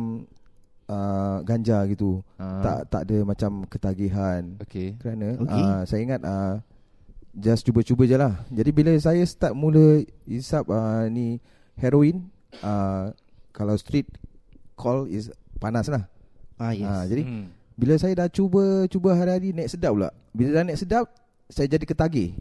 uh, 0.87 1.41
ganja 1.43 1.89
gitu. 1.89 2.21
Ah. 2.37 2.61
Tak 2.61 2.79
tak 2.93 3.03
ada 3.09 3.19
macam 3.25 3.51
ketagihan. 3.65 4.43
Okey. 4.61 5.01
Kerana 5.01 5.29
Okey. 5.41 5.63
uh, 5.65 5.81
saya 5.89 6.01
ingat 6.05 6.21
uh, 6.23 6.61
just 7.33 7.65
cuba-cuba 7.65 8.05
je 8.05 8.17
lah. 8.21 8.37
Jadi 8.53 8.71
bila 8.71 8.93
saya 9.01 9.25
start 9.25 9.57
mula 9.57 10.05
isap 10.29 10.69
uh, 10.69 11.09
ni 11.09 11.41
heroin, 11.81 12.29
uh, 12.59 13.11
kalau 13.51 13.75
street 13.75 14.07
call 14.75 15.07
is 15.07 15.29
panas 15.57 15.87
lah. 15.87 16.07
Ah 16.55 16.71
yes. 16.71 16.87
Uh, 16.87 17.05
jadi 17.07 17.23
Hmm. 17.23 17.45
bila 17.75 17.95
saya 17.95 18.15
dah 18.15 18.29
cuba 18.29 18.63
cuba 18.87 19.15
hari-hari 19.15 19.51
naik 19.51 19.69
sedap 19.69 19.95
pula. 19.95 20.11
Bila 20.31 20.49
dah 20.53 20.65
naik 20.65 20.79
sedap, 20.79 21.07
saya 21.47 21.67
jadi 21.67 21.85
ketagih. 21.85 22.35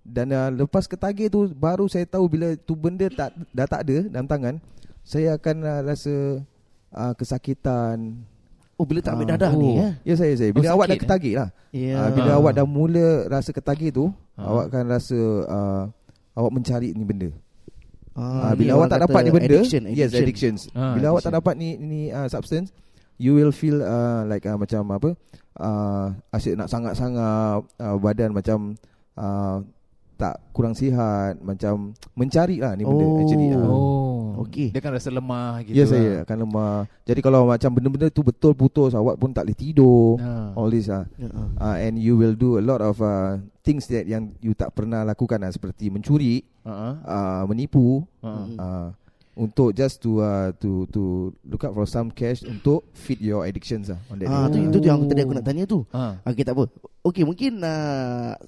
Dan 0.00 0.30
uh, 0.30 0.52
lepas 0.52 0.84
ketagih 0.84 1.28
tu 1.28 1.48
baru 1.48 1.86
saya 1.86 2.04
tahu 2.04 2.28
bila 2.28 2.52
tu 2.56 2.74
benda 2.74 3.08
tak 3.08 3.32
dah 3.50 3.66
tak 3.66 3.80
ada 3.82 3.96
dalam 4.06 4.26
tangan, 4.26 4.54
saya 5.00 5.34
akan 5.34 5.56
uh, 5.60 5.80
rasa 5.82 6.14
uh, 6.92 7.12
kesakitan. 7.14 8.20
Oh 8.74 8.82
bila 8.82 8.98
tak 8.98 9.14
ambil 9.14 9.26
Ah, 9.26 9.32
dadah 9.38 9.52
ni 9.54 9.70
oh. 9.70 9.74
ya. 9.78 9.88
Ya 10.02 10.14
saya 10.14 10.34
saya. 10.34 10.50
Bila 10.50 10.66
Oh, 10.66 10.74
awak 10.76 10.86
dah 10.90 10.96
eh? 10.98 11.00
ketagih 11.00 11.34
lah. 11.38 11.48
Ya. 11.70 11.94
Uh, 11.94 12.10
bila 12.10 12.30
Ah. 12.34 12.38
awak 12.42 12.52
dah 12.52 12.66
mula 12.66 13.06
rasa 13.30 13.54
ketagih 13.54 13.90
tu, 13.90 14.04
Ah. 14.34 14.50
awak 14.50 14.64
akan 14.66 14.84
rasa 14.90 15.18
uh, 15.46 15.82
awak 16.34 16.52
mencari 16.52 16.90
ni 16.90 17.06
benda. 17.06 17.30
Ah, 18.14 18.50
Ah, 18.50 18.52
ni 18.54 18.62
bila 18.62 18.70
awak 18.78 18.88
tak 18.88 19.00
dapat 19.04 19.20
ni 19.20 19.30
benda, 19.30 19.46
addiction, 19.50 19.82
yes 19.90 20.10
addictions. 20.14 20.60
Ah, 20.70 20.94
bila 20.94 21.10
awak 21.10 21.20
tak 21.20 21.34
addiction. 21.34 21.38
dapat 21.42 21.54
ni 21.58 21.68
ni 21.76 22.00
uh, 22.08 22.30
substance, 22.30 22.70
you 23.18 23.34
will 23.34 23.50
feel 23.50 23.82
uh, 23.82 24.22
like 24.24 24.46
uh, 24.46 24.54
macam 24.54 24.86
apa? 24.90 25.18
Uh, 25.54 26.14
asyik 26.30 26.54
nak 26.54 26.66
sangat-sangat 26.66 27.62
uh, 27.78 27.96
badan 27.98 28.30
macam 28.30 28.74
uh, 29.14 29.62
tak 30.14 30.38
kurang 30.54 30.78
sihat, 30.78 31.42
macam 31.42 31.90
mencari 32.14 32.62
lah 32.62 32.78
ni 32.78 32.86
benda 32.86 33.02
Oh. 33.02 33.18
actually. 33.18 33.48
Uh. 33.50 33.66
Oh. 33.66 34.02
Okey. 34.46 34.70
Dia 34.70 34.82
kan 34.82 34.90
rasa 34.90 35.10
lemah 35.10 35.62
gitu. 35.62 35.74
Ya 35.74 35.86
saya 35.86 36.10
lah. 36.10 36.26
akan 36.26 36.36
lemah. 36.42 36.76
Jadi 37.06 37.20
kalau 37.22 37.46
macam 37.46 37.70
benda-benda 37.70 38.10
tu 38.10 38.22
betul 38.22 38.50
putus, 38.54 38.94
awak 38.94 39.14
pun 39.14 39.30
tak 39.30 39.46
boleh 39.46 39.58
tidur. 39.58 40.18
Ah. 40.18 40.54
All 40.54 40.70
this 40.70 40.90
ah. 40.90 41.06
Ya, 41.18 41.30
ah. 41.30 41.50
Uh, 41.58 41.76
and 41.82 41.98
you 41.98 42.14
will 42.14 42.34
do 42.34 42.58
a 42.58 42.62
lot 42.62 42.78
of 42.78 42.98
uh, 42.98 43.38
things 43.64 43.88
that 43.88 44.04
yang 44.04 44.36
you 44.38 44.52
tak 44.52 44.70
pernah 44.70 45.02
lakukan 45.02 45.40
lah, 45.40 45.48
seperti 45.48 45.88
mencuri, 45.88 46.44
Uh-huh. 46.62 46.94
uh, 47.02 47.42
menipu, 47.44 48.04
Uh-huh. 48.20 48.46
Uh, 48.54 48.88
untuk 49.34 49.74
just 49.74 49.98
to 49.98 50.22
uh, 50.22 50.54
to 50.56 50.86
to 50.88 51.02
look 51.42 51.60
out 51.60 51.74
for 51.74 51.84
some 51.84 52.06
cash 52.06 52.40
untuk 52.40 52.86
feed 52.94 53.18
your 53.18 53.42
addictions 53.42 53.90
lah 53.90 53.98
on 54.06 54.22
that 54.22 54.30
Ah, 54.30 54.46
tu 54.46 54.62
itu 54.62 54.78
tu 54.78 54.86
yang 54.86 55.10
tadi 55.10 55.26
aku 55.26 55.34
nak 55.34 55.42
tanya 55.42 55.66
tu. 55.66 55.82
Ah. 55.90 56.22
Okey 56.22 56.46
tak 56.46 56.54
apa. 56.54 56.70
Okey 57.02 57.26
mungkin 57.26 57.58
uh, 57.58 58.38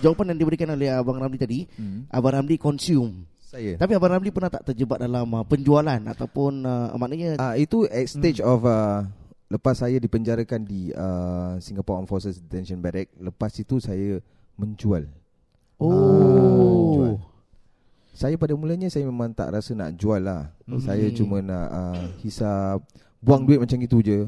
jawapan 0.00 0.32
yang 0.32 0.40
diberikan 0.40 0.72
oleh 0.72 0.88
abang 0.88 1.20
Ramli 1.20 1.36
tadi, 1.36 1.68
Hmm. 1.76 2.08
abang 2.08 2.32
Ramli 2.32 2.56
consume. 2.56 3.28
Saya. 3.44 3.76
Tapi 3.76 3.92
abang 3.92 4.14
Ramli 4.14 4.30
pernah 4.30 4.48
tak 4.48 4.72
terjebak 4.72 5.02
dalam 5.02 5.26
uh, 5.26 5.44
penjualan 5.44 6.00
ataupun 6.00 6.64
uh, 6.64 6.96
maknanya 6.96 7.34
Ah 7.36 7.58
itu 7.58 7.84
at 7.84 8.06
stage 8.06 8.40
of 8.40 8.64
uh, 8.64 9.04
lepas 9.50 9.82
saya 9.82 9.98
dipenjarakan 9.98 10.62
di 10.62 10.94
uh, 10.94 11.58
Singapore 11.58 12.00
Armed 12.00 12.10
Forces 12.10 12.38
Detention 12.38 12.78
Barrack, 12.78 13.10
lepas 13.18 13.50
itu 13.58 13.82
saya 13.82 14.22
menjual. 14.54 15.10
oh. 15.82 16.94
jual. 16.94 17.14
Saya 18.14 18.36
pada 18.36 18.52
mulanya 18.52 18.86
saya 18.92 19.08
memang 19.08 19.32
tak 19.32 19.48
rasa 19.48 19.72
nak 19.72 19.96
jual 19.96 20.20
lah. 20.20 20.52
Hmm. 20.68 20.78
Saya 20.78 21.08
cuma 21.10 21.40
nak 21.40 21.66
uh, 21.72 22.04
hisap 22.20 22.84
buang 23.18 23.48
duit 23.48 23.56
macam 23.56 23.80
itu 23.80 23.98
je. 24.04 24.18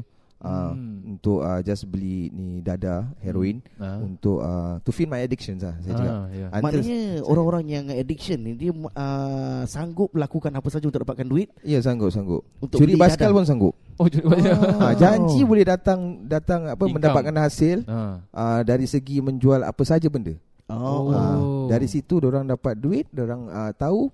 Uh, 0.43 0.75
Hmm. 0.75 1.15
untuk 1.15 1.39
uh, 1.39 1.63
just 1.63 1.87
beli 1.87 2.27
ni 2.29 2.59
dada 2.59 3.07
heroin 3.17 3.63
Ah. 3.75 3.95
untuk 3.97 4.37
uh, 4.37 4.75
to 4.83 4.91
feed 4.91 5.07
my 5.07 5.17
addictions 5.17 5.63
lah 5.63 5.71
saya 5.79 5.95
cakap. 5.95 6.11
Ah, 6.11 6.25
ya. 6.29 6.45
Until- 6.49 6.63
Maknanya 6.83 6.99
orang-orang 7.23 7.63
yang 7.65 7.85
addiction 7.89 8.37
ni 8.37 8.51
dia 8.53 8.75
uh, 8.75 9.63
sanggup 9.63 10.11
lakukan 10.11 10.51
apa 10.51 10.67
saja 10.67 10.83
untuk 10.83 10.99
dapatkan 10.99 11.23
duit. 11.23 11.47
Ya 11.61 11.79
sanggup 11.79 12.11
sanggup. 12.11 12.43
Untuk 12.59 12.75
Curi 12.75 12.99
basikal 12.99 13.31
dada. 13.31 13.39
pun 13.39 13.45
sanggup. 13.45 13.73
Oh, 13.95 14.11
jadi 14.11 14.25
banyak. 14.25 14.51
Ha, 14.51 14.87
janji 14.93 15.39
boleh 15.41 15.63
datang 15.63 15.99
datang 16.25 16.67
apa 16.67 16.75
Income. 16.75 16.93
mendapatkan 16.99 17.35
hasil 17.39 17.77
Ah. 17.87 18.19
uh, 18.29 18.61
dari 18.61 18.83
segi 18.83 19.23
menjual 19.23 19.63
apa 19.63 19.83
saja 19.83 20.11
benda. 20.11 20.35
Oh. 20.67 20.75
Oh. 20.75 21.13
Ah, 21.13 21.39
dari 21.69 21.87
situ 21.87 22.19
orang 22.19 22.43
dapat 22.43 22.75
duit, 22.75 23.07
orang 23.13 23.47
uh, 23.47 23.71
tahu 23.71 24.11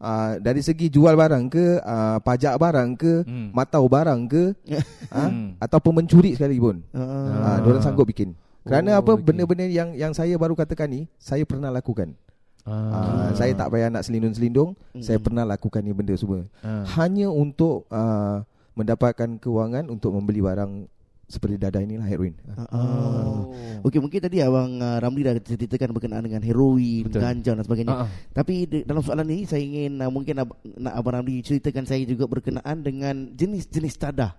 uh, 0.00 0.40
dari 0.40 0.64
segi 0.64 0.88
jual 0.88 1.12
barang 1.12 1.46
ke, 1.46 1.78
uh, 1.78 2.18
pajak 2.18 2.56
barang 2.56 2.90
ke, 2.96 3.22
Hmm. 3.22 3.52
matau 3.52 3.84
barang 3.86 4.20
ke, 4.26 4.44
Hmm. 5.14 5.54
ataupun 5.60 6.02
mencuri 6.02 6.34
sekalipun. 6.34 6.80
Ah. 6.90 7.56
Ah, 7.56 7.58
orang 7.60 7.84
sanggup 7.84 8.08
bikin. 8.08 8.32
Kerana 8.60 8.96
Oh, 8.96 9.00
apa 9.00 9.12
okey. 9.16 9.24
benda-benda 9.24 9.64
yang 9.64 9.92
yang 9.92 10.12
saya 10.12 10.36
baru 10.36 10.52
katakan 10.52 10.88
ni 10.88 11.00
saya 11.16 11.44
pernah 11.44 11.68
lakukan. 11.68 12.12
Ah, 12.68 13.32
saya 13.32 13.56
tak 13.56 13.72
payah 13.72 13.88
nak 13.88 14.04
selindung-selindung, 14.04 14.76
Hmm. 14.92 15.02
saya 15.02 15.16
pernah 15.16 15.44
lakukan 15.44 15.80
ni 15.80 15.92
benda 15.92 16.12
semua. 16.16 16.44
Ah. 16.60 16.84
Hanya 17.00 17.32
untuk 17.32 17.88
uh, 17.88 18.44
mendapatkan 18.76 19.40
kewangan 19.40 19.88
untuk 19.88 20.12
membeli 20.12 20.40
barang 20.40 20.86
seperti 21.30 21.56
dadah 21.56 21.78
inilah 21.78 22.02
heroin. 22.04 22.34
Oh. 22.74 23.54
Okey 23.86 24.02
mungkin 24.02 24.18
tadi 24.18 24.42
abang 24.42 24.82
uh, 24.82 24.98
Ramli 24.98 25.22
dah 25.22 25.38
ceritakan 25.38 25.94
berkenaan 25.94 26.26
dengan 26.26 26.42
heroin, 26.42 27.06
Betul. 27.06 27.22
ganja 27.22 27.54
dan 27.54 27.62
sebagainya. 27.64 27.94
Ah. 27.94 28.08
Tapi 28.34 28.66
di, 28.66 28.78
dalam 28.82 29.00
soalan 29.00 29.30
ini 29.30 29.46
saya 29.46 29.62
ingin 29.62 30.02
uh, 30.02 30.10
mungkin 30.10 30.42
ab, 30.42 30.58
nak 30.66 30.98
abang 30.98 31.22
Ramli 31.22 31.40
ceritakan 31.40 31.86
saya 31.86 32.02
juga 32.02 32.26
berkenaan 32.26 32.82
dengan 32.82 33.30
jenis-jenis 33.32 33.94
dadah. 33.96 34.34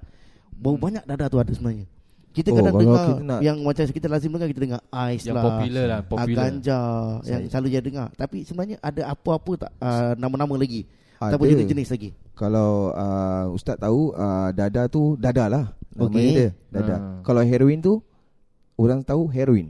Berapa 0.51 0.75
Hmm. 0.77 0.83
banyak 0.83 1.03
dadah 1.07 1.27
tu 1.31 1.39
ada 1.39 1.51
sebenarnya? 1.55 1.87
Kita 2.31 2.47
Oh, 2.51 2.55
kadang 2.59 2.75
dengar 2.79 3.03
kita 3.03 3.23
nak- 3.27 3.41
yang 3.43 3.57
macam 3.59 3.83
kita 3.87 4.07
lazim 4.07 4.31
dengar 4.31 4.47
kita 4.47 4.61
dengar 4.63 4.81
ais 4.87 5.19
Yang 5.27 5.35
lah, 5.35 5.43
popular 5.43 5.85
lah, 5.87 5.99
ah, 5.99 6.03
popular. 6.07 6.39
ganja 6.47 6.79
yang 7.27 7.41
Saya- 7.43 7.49
selalu 7.51 7.67
dia 7.67 7.81
dengar. 7.83 8.07
Tapi 8.15 8.37
sebenarnya 8.47 8.77
ada 8.79 9.01
apa-apa 9.11 9.51
tak 9.67 9.71
uh, 9.79 10.13
nama-nama 10.15 10.55
lagi? 10.55 10.87
Ada. 11.19 11.35
Ataupun 11.35 11.45
jenis-jenis 11.51 11.89
lagi? 11.91 12.09
Kalau 12.33 12.95
uh, 12.95 13.45
ustaz 13.51 13.75
tahu 13.77 14.15
uh, 14.15 14.49
dada 14.55 14.87
tu 14.87 15.19
dada 15.19 15.45
lah. 15.51 15.65
Okey. 15.97 16.29
dia 16.31 16.47
dada. 16.69 16.95
Ah. 16.95 16.99
Kalau 17.21 17.41
heroin 17.41 17.79
tu 17.79 17.99
orang 18.75 19.01
tahu 19.01 19.27
heroin. 19.27 19.69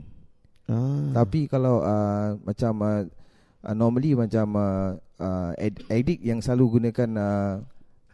Ah. 0.66 1.10
Tapi 1.14 1.46
kalau 1.46 1.82
uh, 1.82 2.38
macam 2.40 2.72
uh, 2.80 3.02
uh, 3.62 3.74
normally 3.74 4.14
macam 4.14 4.46
uh, 4.54 4.90
uh, 5.18 5.50
ad- 5.56 5.82
addict 5.88 6.22
yang 6.22 6.38
selalu 6.38 6.78
gunakan 6.78 7.08
uh, 7.18 7.54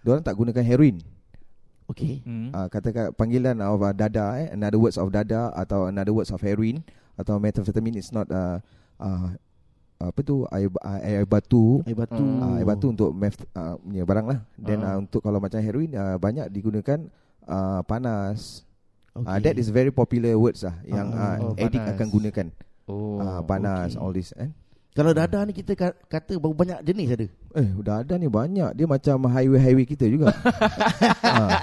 orang 0.03 0.23
tak 0.23 0.35
gunakan 0.35 0.65
heroin. 0.65 0.97
Okey. 1.87 2.21
Hmm. 2.21 2.53
Uh, 2.53 2.69
katakan 2.69 3.13
panggilan 3.13 3.61
of 3.61 3.81
uh, 3.81 3.93
dada 3.93 4.37
eh 4.37 4.53
another 4.53 4.77
words 4.77 4.97
of 4.97 5.09
dada 5.09 5.49
atau 5.53 5.89
another 5.89 6.13
words 6.13 6.29
of 6.29 6.41
heroin 6.41 6.85
atau 7.17 7.37
methamphetamine 7.37 7.97
is 7.97 8.09
not 8.09 8.29
uh, 8.29 8.61
uh, 8.97 9.33
apa 9.99 10.21
tu 10.23 10.47
air, 10.49 10.71
ba- 10.71 11.03
air 11.03 11.25
batu 11.25 11.83
Air 11.83 11.97
batu. 11.97 12.21
Oh. 12.21 12.45
uh, 12.45 12.57
air 12.57 12.67
batu 12.67 12.87
untuk 12.89 13.11
meth 13.11 13.41
uh, 13.53 13.75
punya 13.79 14.05
barang 14.05 14.27
lah. 14.27 14.39
Then 14.57 14.81
Ah. 14.81 14.95
uh, 14.95 14.97
untuk 15.01 15.21
kalau 15.21 15.41
macam 15.41 15.59
heroin 15.59 15.91
uh, 15.93 16.17
banyak 16.17 16.49
digunakan 16.49 17.09
uh, 17.49 17.81
panas. 17.83 18.63
Okay. 19.11 19.27
Uh, 19.27 19.39
that 19.43 19.57
is 19.57 19.67
very 19.69 19.91
popular 19.91 20.37
words 20.37 20.63
lah 20.63 20.79
yang 20.85 21.11
Ah. 21.11 21.35
uh, 21.35 21.51
Oh, 21.51 21.55
addict 21.57 21.81
panas. 21.81 21.95
akan 21.97 22.07
gunakan. 22.09 22.47
Oh. 22.87 23.19
uh, 23.19 23.41
panas 23.43 23.93
okey. 23.93 24.01
all 24.01 24.13
this 24.13 24.31
eh. 24.37 24.49
Kalau 24.93 25.15
dadah 25.15 25.47
ni 25.47 25.55
kita 25.55 25.73
ka- 25.73 25.95
kata 26.07 26.35
berapa 26.37 26.55
banyak 26.57 26.79
jenis 26.83 27.09
ada? 27.15 27.27
Eh, 27.55 27.69
dah 27.79 28.03
ada 28.03 28.15
ni 28.15 28.27
banyak. 28.27 28.75
Dia 28.75 28.83
macam 28.83 29.31
highway-highway 29.31 29.87
kita 29.87 30.11
juga. 30.11 30.35
ha. 31.23 31.63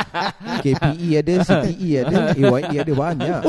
KPE 0.63 1.19
ada, 1.19 1.33
CTE 1.43 1.89
ada, 1.99 2.17
AYE 2.31 2.75
ada 2.79 2.93
banyak. 2.95 3.39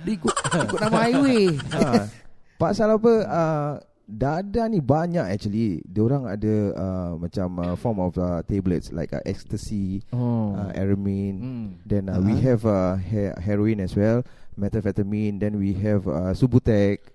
Dia 0.00 0.12
ikut, 0.16 0.32
ikut 0.32 0.78
nama 0.80 0.98
highway. 1.04 1.52
ha. 1.68 2.08
Pasal 2.56 2.96
apa? 2.96 3.12
Uh, 3.28 3.72
dada 4.04 4.66
ni 4.66 4.78
banyak 4.78 5.24
actually. 5.24 5.80
Diorang 5.82 6.26
ada 6.26 6.54
uh, 6.72 7.12
macam 7.16 7.48
uh, 7.58 7.74
form 7.74 7.98
of 7.98 8.12
uh, 8.16 8.42
tablets 8.42 8.90
like 8.90 9.10
uh, 9.10 9.22
ecstasy, 9.22 10.02
Oh. 10.10 10.52
uh, 10.52 10.70
aramine. 10.72 11.36
Hmm. 11.38 11.66
Then 11.82 12.08
uh, 12.08 12.18
we 12.18 12.32
Uh-huh. 12.32 12.46
have 12.48 12.62
uh, 12.64 12.94
he- 12.98 13.36
heroin 13.38 13.80
as 13.80 13.92
well, 13.92 14.22
methamphetamine. 14.54 15.38
Then 15.38 15.56
we 15.56 15.72
have 15.78 16.04
uh, 16.04 16.32
Subutex. 16.32 17.08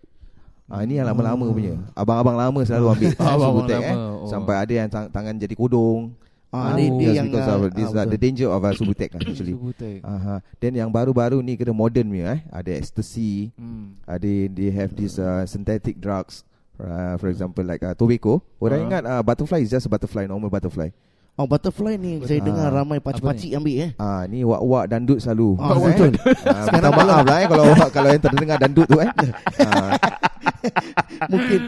Ah 0.67 0.83
ini 0.83 0.99
yang 0.99 1.07
lama-lama 1.07 1.47
Oh. 1.47 1.55
punya. 1.55 1.79
Abang-abang 1.95 2.35
lama 2.35 2.59
selalu 2.61 2.85
ambil 2.91 3.09
Abang-abang 3.15 3.51
Subutex 3.55 3.81
eh. 3.87 3.95
oh. 3.95 4.27
Sampai 4.27 4.55
ada 4.59 4.73
yang 4.73 4.89
tang- 4.91 5.07
tangan 5.07 5.35
jadi 5.35 5.55
kodong. 5.55 6.11
Ah, 6.47 6.71
Oh. 6.71 6.79
dia, 6.79 6.87
dia 6.95 7.11
yang 7.19 7.27
because 7.27 7.43
ah, 7.43 7.59
of 7.59 7.71
this 7.75 7.91
ah, 7.91 8.03
uh, 8.03 8.05
the 8.07 8.15
danger 8.15 8.47
of 8.47 8.63
uh, 8.63 8.71
Subutex 8.71 9.11
lah 9.15 9.23
actually. 9.27 9.51
Subutex. 9.51 9.99
Aha. 10.03 10.39
Then 10.59 10.75
yang 10.75 10.87
baru-baru 10.87 11.43
ni 11.43 11.59
kena 11.59 11.75
modern 11.75 12.07
punya 12.07 12.39
eh. 12.39 12.41
Ada 12.51 12.71
ecstasy, 12.79 13.51
Hmm. 13.59 13.99
ada 14.07 14.31
they 14.47 14.71
have 14.71 14.95
this 14.95 15.19
uh, 15.19 15.43
synthetic 15.43 15.99
drugs. 15.99 16.46
Uh, 16.77 17.17
for 17.17 17.27
example 17.33 17.65
like 17.65 17.81
uh, 17.81 17.97
tobacco. 17.97 18.37
Orang 18.61 18.79
Ah. 18.79 18.85
ingat 18.85 19.03
uh, 19.05 19.21
butterfly 19.25 19.65
is 19.65 19.73
just 19.73 19.85
a 19.85 19.91
butterfly, 19.91 20.29
normal 20.29 20.53
butterfly. 20.53 20.93
Oh 21.37 21.45
butterfly 21.45 21.95
ni 21.95 22.17
saya 22.25 22.41
Ah. 22.41 22.45
dengar 22.45 22.67
ramai 22.73 22.97
pakcik-pakcik 22.97 23.53
ambil 23.53 23.75
eh. 23.77 23.91
Ah 23.95 24.25
ni 24.25 24.41
wak-wak 24.41 24.89
dandut 24.89 25.21
selalu. 25.21 25.53
Ah, 25.55 25.69
eh. 25.69 25.81
betul. 25.85 26.09
Ah, 26.43 26.65
minta 26.73 26.89
maaf 26.89 27.21
lah 27.21 27.37
eh 27.37 27.47
kalau 27.47 27.63
kalau 27.93 28.09
yang 28.09 28.23
terdengar 28.23 28.57
dandut 28.57 28.85
tu 28.85 28.97
eh. 28.97 29.09
Ah, 29.61 29.93
Mungkin 31.27 31.61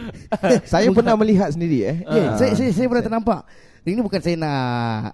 saya 0.63 0.89
pernah 0.89 1.13
melihat 1.15 1.53
sendiri 1.53 1.85
eh. 1.85 1.97
Ya, 2.01 2.21
Ah. 2.25 2.35
saya, 2.35 2.51
saya 2.53 2.69
saya 2.71 2.87
pernah 2.87 3.05
ternampak. 3.05 3.41
Ini 3.79 4.01
bukan 4.01 4.19
saya 4.19 4.35
nak 4.35 4.59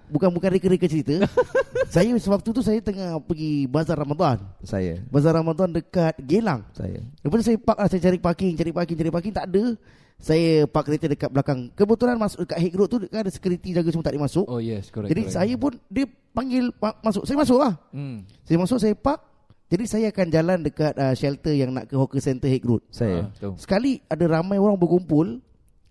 bukan 0.08 0.30
bukan 0.32 0.50
reka-reka 0.50 0.88
cerita. 0.88 1.28
saya 1.94 2.10
sewaktu 2.16 2.50
tu 2.50 2.62
saya 2.64 2.80
tengah 2.80 3.20
pergi 3.22 3.68
bazar 3.68 3.96
Ramadan. 3.96 4.40
saya 4.62 5.04
Bazar 5.08 5.36
Ramadan 5.36 5.70
dekat 5.70 6.16
Gelang. 6.22 6.64
saya. 6.72 7.04
Lepas 7.22 7.38
tu 7.40 7.46
saya 7.46 7.58
park 7.60 7.78
lah, 7.78 7.88
saya 7.88 8.02
cari 8.02 8.18
parking, 8.18 8.54
cari 8.56 8.72
parking, 8.72 8.98
cari 8.98 9.12
parking 9.12 9.34
tak 9.36 9.46
ada. 9.46 9.76
Saya 10.16 10.66
park 10.66 10.90
kereta 10.90 11.06
dekat 11.06 11.30
belakang. 11.30 11.70
Kebetulan 11.76 12.16
masuk 12.18 12.48
dekat 12.48 12.58
Hague 12.58 12.78
Road 12.80 12.90
tu 12.90 12.98
kan 13.06 13.22
ada 13.22 13.32
security 13.32 13.76
jaga 13.76 13.90
semua 13.92 14.06
tak 14.06 14.16
boleh 14.16 14.26
masuk. 14.26 14.46
Oh 14.48 14.58
yes, 14.58 14.90
correct. 14.90 15.12
Jadi 15.12 15.22
correct. 15.28 15.36
saya 15.36 15.54
pun 15.60 15.72
dia 15.92 16.06
panggil 16.34 16.72
pa- 16.74 16.98
masuk. 17.04 17.28
Saya 17.28 17.38
masuk 17.38 17.58
lah. 17.62 17.74
Hmm. 17.92 18.26
Saya 18.48 18.58
masuk 18.58 18.80
saya 18.80 18.96
park 18.96 19.22
Jadi 19.66 19.84
saya 19.90 20.14
akan 20.14 20.28
jalan 20.30 20.58
dekat 20.62 20.94
uh, 20.94 21.18
shelter 21.18 21.50
yang 21.50 21.74
nak 21.74 21.90
ke 21.90 21.98
hawker 21.98 22.22
center 22.22 22.46
Hague 22.46 22.70
Road. 22.70 22.86
Saya. 22.94 23.26
Ah, 23.26 23.34
tahu. 23.34 23.58
Sekali 23.58 23.98
ada 24.06 24.22
ramai 24.30 24.62
orang 24.62 24.78
berkumpul, 24.78 25.42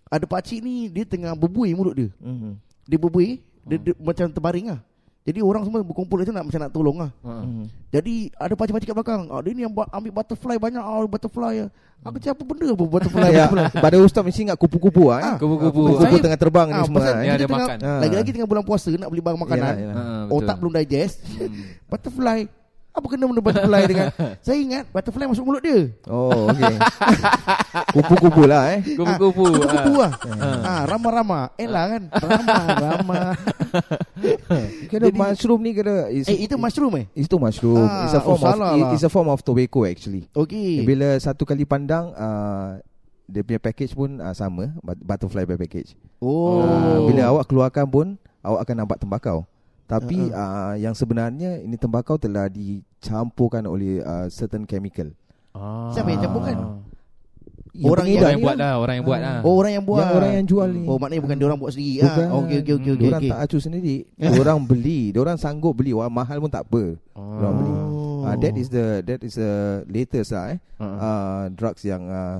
ada 0.07 0.23
pakcik 0.23 0.63
ni 0.63 0.87
dia 0.87 1.03
tengah 1.03 1.35
berbui 1.35 1.75
mulut 1.75 1.91
dia. 1.91 2.07
Mhm. 2.23 2.55
Dia 2.87 2.95
berbui, 2.95 3.43
dia, 3.67 3.75
dia 3.75 3.93
macam 3.99 4.31
terbaring 4.31 4.71
lah. 4.71 4.79
Jadi 5.25 5.41
orang 5.41 5.65
semua 5.65 5.81
berkumpul 5.81 6.21
itu 6.21 6.29
nak 6.29 6.45
macam 6.45 6.61
nak 6.61 6.69
tolong 6.69 7.01
lah. 7.01 7.09
Ah. 7.25 7.41
Mhm. 7.41 7.65
Jadi 7.89 8.29
ada 8.37 8.53
pakcik-pakcik 8.53 8.93
kat 8.93 8.97
belakang. 9.01 9.21
Ah, 9.33 9.41
dia 9.41 9.57
ni 9.57 9.65
yang 9.65 9.73
buat- 9.73 9.89
ambil 9.89 10.21
butterfly 10.21 10.61
banyak. 10.61 10.77
Ah, 10.77 11.01
butterfly 11.01 11.65
ya. 11.65 11.67
Aku 12.05 12.21
cakap 12.21 12.37
apa 12.37 12.43
benda 12.45 12.65
apa 12.69 12.85
butterfly. 12.85 13.29
Ya, 13.33 13.49
butterfly. 13.49 13.81
pada 13.81 13.95
ustaz 13.97 14.21
mesti 14.21 14.45
ingat 14.45 14.57
kupu-kupu 14.61 15.09
ah. 15.09 15.17
Ah, 15.17 15.21
eh. 15.33 15.35
kupu-kupu. 15.41 15.81
Kupu-kupu 15.81 16.15
tengah 16.21 16.37
terbang 16.37 16.67
ni 16.69 16.77
Ah, 16.77 16.85
semua. 16.85 17.01
Ya, 17.25 17.33
dia 17.41 17.49
tengah, 17.49 17.65
makan. 17.65 17.77
Ah. 17.81 17.99
Lagi-lagi 18.05 18.29
tengah 18.37 18.49
bulan 18.53 18.63
puasa 18.69 18.87
nak 18.93 19.09
beli 19.09 19.21
barang 19.25 19.41
makanan. 19.41 19.65
Yalah, 19.65 19.81
yalah. 19.81 19.95
Ah, 19.97 20.23
betul. 20.29 20.37
Otak 20.37 20.55
belum 20.61 20.73
digest. 20.77 21.17
butterfly. 21.89 22.39
Apa 22.95 23.05
kena 23.11 23.27
benda 23.27 23.43
butterfly 23.43 23.81
dengan 23.91 24.07
Saya 24.45 24.57
ingat 24.57 24.87
butterfly 24.87 25.27
masuk 25.27 25.43
mulut 25.43 25.59
dia. 25.59 25.91
Oh, 26.07 26.47
okey. 26.55 26.75
Kupu-kupu 27.91 28.47
lah 28.47 28.71
eh. 28.71 28.79
Kupu-kupu. 28.95 29.43
Ah, 29.43 29.59
kupu-kupu 29.59 29.91
ah. 29.99 29.99
lah. 29.99 30.11
Ah, 30.63 30.81
rama-rama. 30.87 31.51
Elah 31.59 31.83
kan. 31.91 32.03
Rama-rama. 32.15 33.35
Kira 34.91 35.11
Jadi- 35.11 35.19
mushroom 35.19 35.59
ni 35.59 35.71
kira 35.75 36.07
is, 36.07 36.31
eh, 36.31 36.47
itu 36.47 36.55
mushroom 36.55 36.93
eh? 37.03 37.05
itu 37.11 37.35
mushroom. 37.35 37.83
Ah, 37.83 38.07
it's 38.07 38.15
a 38.15 38.21
form 38.23 38.39
oh, 38.39 38.47
of 38.47 38.55
lah. 38.55 38.71
it's 38.95 39.03
a 39.03 39.11
form 39.11 39.27
of 39.27 39.43
tobacco 39.43 39.83
actually. 39.83 40.31
Okey. 40.31 40.87
Bila 40.87 41.19
satu 41.19 41.43
kali 41.43 41.67
pandang 41.67 42.15
uh, 42.15 42.79
dia 43.27 43.43
punya 43.43 43.59
package 43.59 43.91
pun 43.91 44.23
uh, 44.23 44.31
sama 44.31 44.71
but- 44.79 45.03
butterfly 45.03 45.43
by 45.43 45.59
package. 45.59 45.99
Oh. 46.23 46.63
Uh, 46.63 47.11
bila 47.11 47.35
awak 47.35 47.45
keluarkan 47.51 47.85
pun 47.91 48.07
awak 48.39 48.63
akan 48.63 48.75
nampak 48.79 48.97
tembakau. 49.03 49.43
Tapi 49.85 50.33
uh, 50.33 50.73
yang 50.81 50.97
sebenarnya 50.97 51.61
ini 51.61 51.77
tembakau 51.77 52.17
telah 52.17 52.49
dicampurkan 52.49 53.69
oleh 53.69 54.01
uh, 54.01 54.25
certain 54.33 54.65
chemical. 54.65 55.13
Ah. 55.53 55.93
Siapa 55.93 56.09
yang 56.09 56.21
campurkan? 56.25 56.57
Yang 57.75 57.91
Orang 57.91 58.07
Orang 58.07 58.07
yang 58.07 58.39
ni 58.39 58.45
buat 58.47 58.55
lah. 58.55 58.71
lah, 58.71 58.73
orang 58.79 58.95
yang 58.95 59.05
buat 59.05 59.19
lah. 59.19 59.37
Oh, 59.43 59.55
orang 59.59 59.71
yang 59.75 59.83
buat. 59.83 59.99
Yang 59.99 60.15
orang 60.15 60.31
yang 60.31 60.45
jual 60.47 60.69
ni. 60.71 60.83
Oh, 60.87 60.95
maknanya 60.95 61.21
bukan 61.27 61.35
dia 61.35 61.45
orang 61.51 61.59
buat 61.59 61.71
sendiri. 61.75 61.95
Bukan. 62.07 62.25
Ah, 62.25 62.39
okey 62.39 62.57
okey 62.63 62.73
okey 62.79 62.91
okey. 62.95 62.95
Diorang 63.03 63.21
okey. 63.21 63.31
tak 63.35 63.39
acu 63.43 63.57
sendiri. 63.59 63.95
Diorang 64.31 64.59
beli, 64.63 64.99
diorang 65.11 65.37
sanggup 65.37 65.73
beli. 65.75 65.91
Wah, 65.91 66.07
mahal 66.07 66.39
pun 66.39 66.47
tak 66.47 66.63
apa. 66.71 66.95
Diorang 66.95 67.53
beli. 67.59 67.73
Oh. 67.75 68.23
Uh, 68.25 68.35
that 68.39 68.55
is 68.55 68.71
the 68.71 69.03
that 69.03 69.21
is 69.21 69.35
the 69.37 69.83
latest 69.85 70.31
lah 70.33 70.55
eh. 70.55 70.59
Uh-uh. 70.81 70.97
Uh, 70.97 71.43
drugs 71.53 71.83
yang 71.85 72.07
uh, 72.09 72.39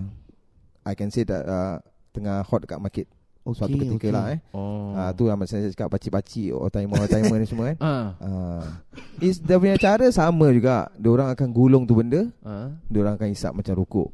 I 0.87 0.95
can 0.95 1.11
say 1.11 1.27
that 1.27 1.43
uh, 1.45 1.83
tengah 2.15 2.41
hot 2.41 2.63
dekat 2.63 2.79
market. 2.79 3.07
Okey, 3.45 3.57
Suatu 3.61 3.75
ketika 3.77 3.95
okey. 4.01 4.11
lah 4.11 4.25
eh. 4.33 4.39
Oh. 4.51 4.97
Ah 4.97 5.13
tu 5.13 5.29
yang 5.29 5.37
saya 5.45 5.69
cakap 5.69 5.93
pacik-pacik 5.93 6.49
otaima-otaima 6.49 7.37
ni 7.37 7.45
semua 7.45 7.65
kan. 7.69 7.77
Ah. 7.77 8.07
Ah. 8.25 8.65
Is 9.17 9.37
dia 9.37 9.55
punya 9.55 9.77
cara 9.77 10.09
sama 10.09 10.49
juga. 10.49 10.89
Diorang 10.97 11.29
akan 11.29 11.47
gulung 11.53 11.85
tu 11.85 11.93
benda, 11.93 12.25
Ah. 12.41 12.73
diorang 12.89 13.13
akan 13.13 13.29
hisap 13.29 13.53
macam 13.53 13.77
rokok. 13.77 14.09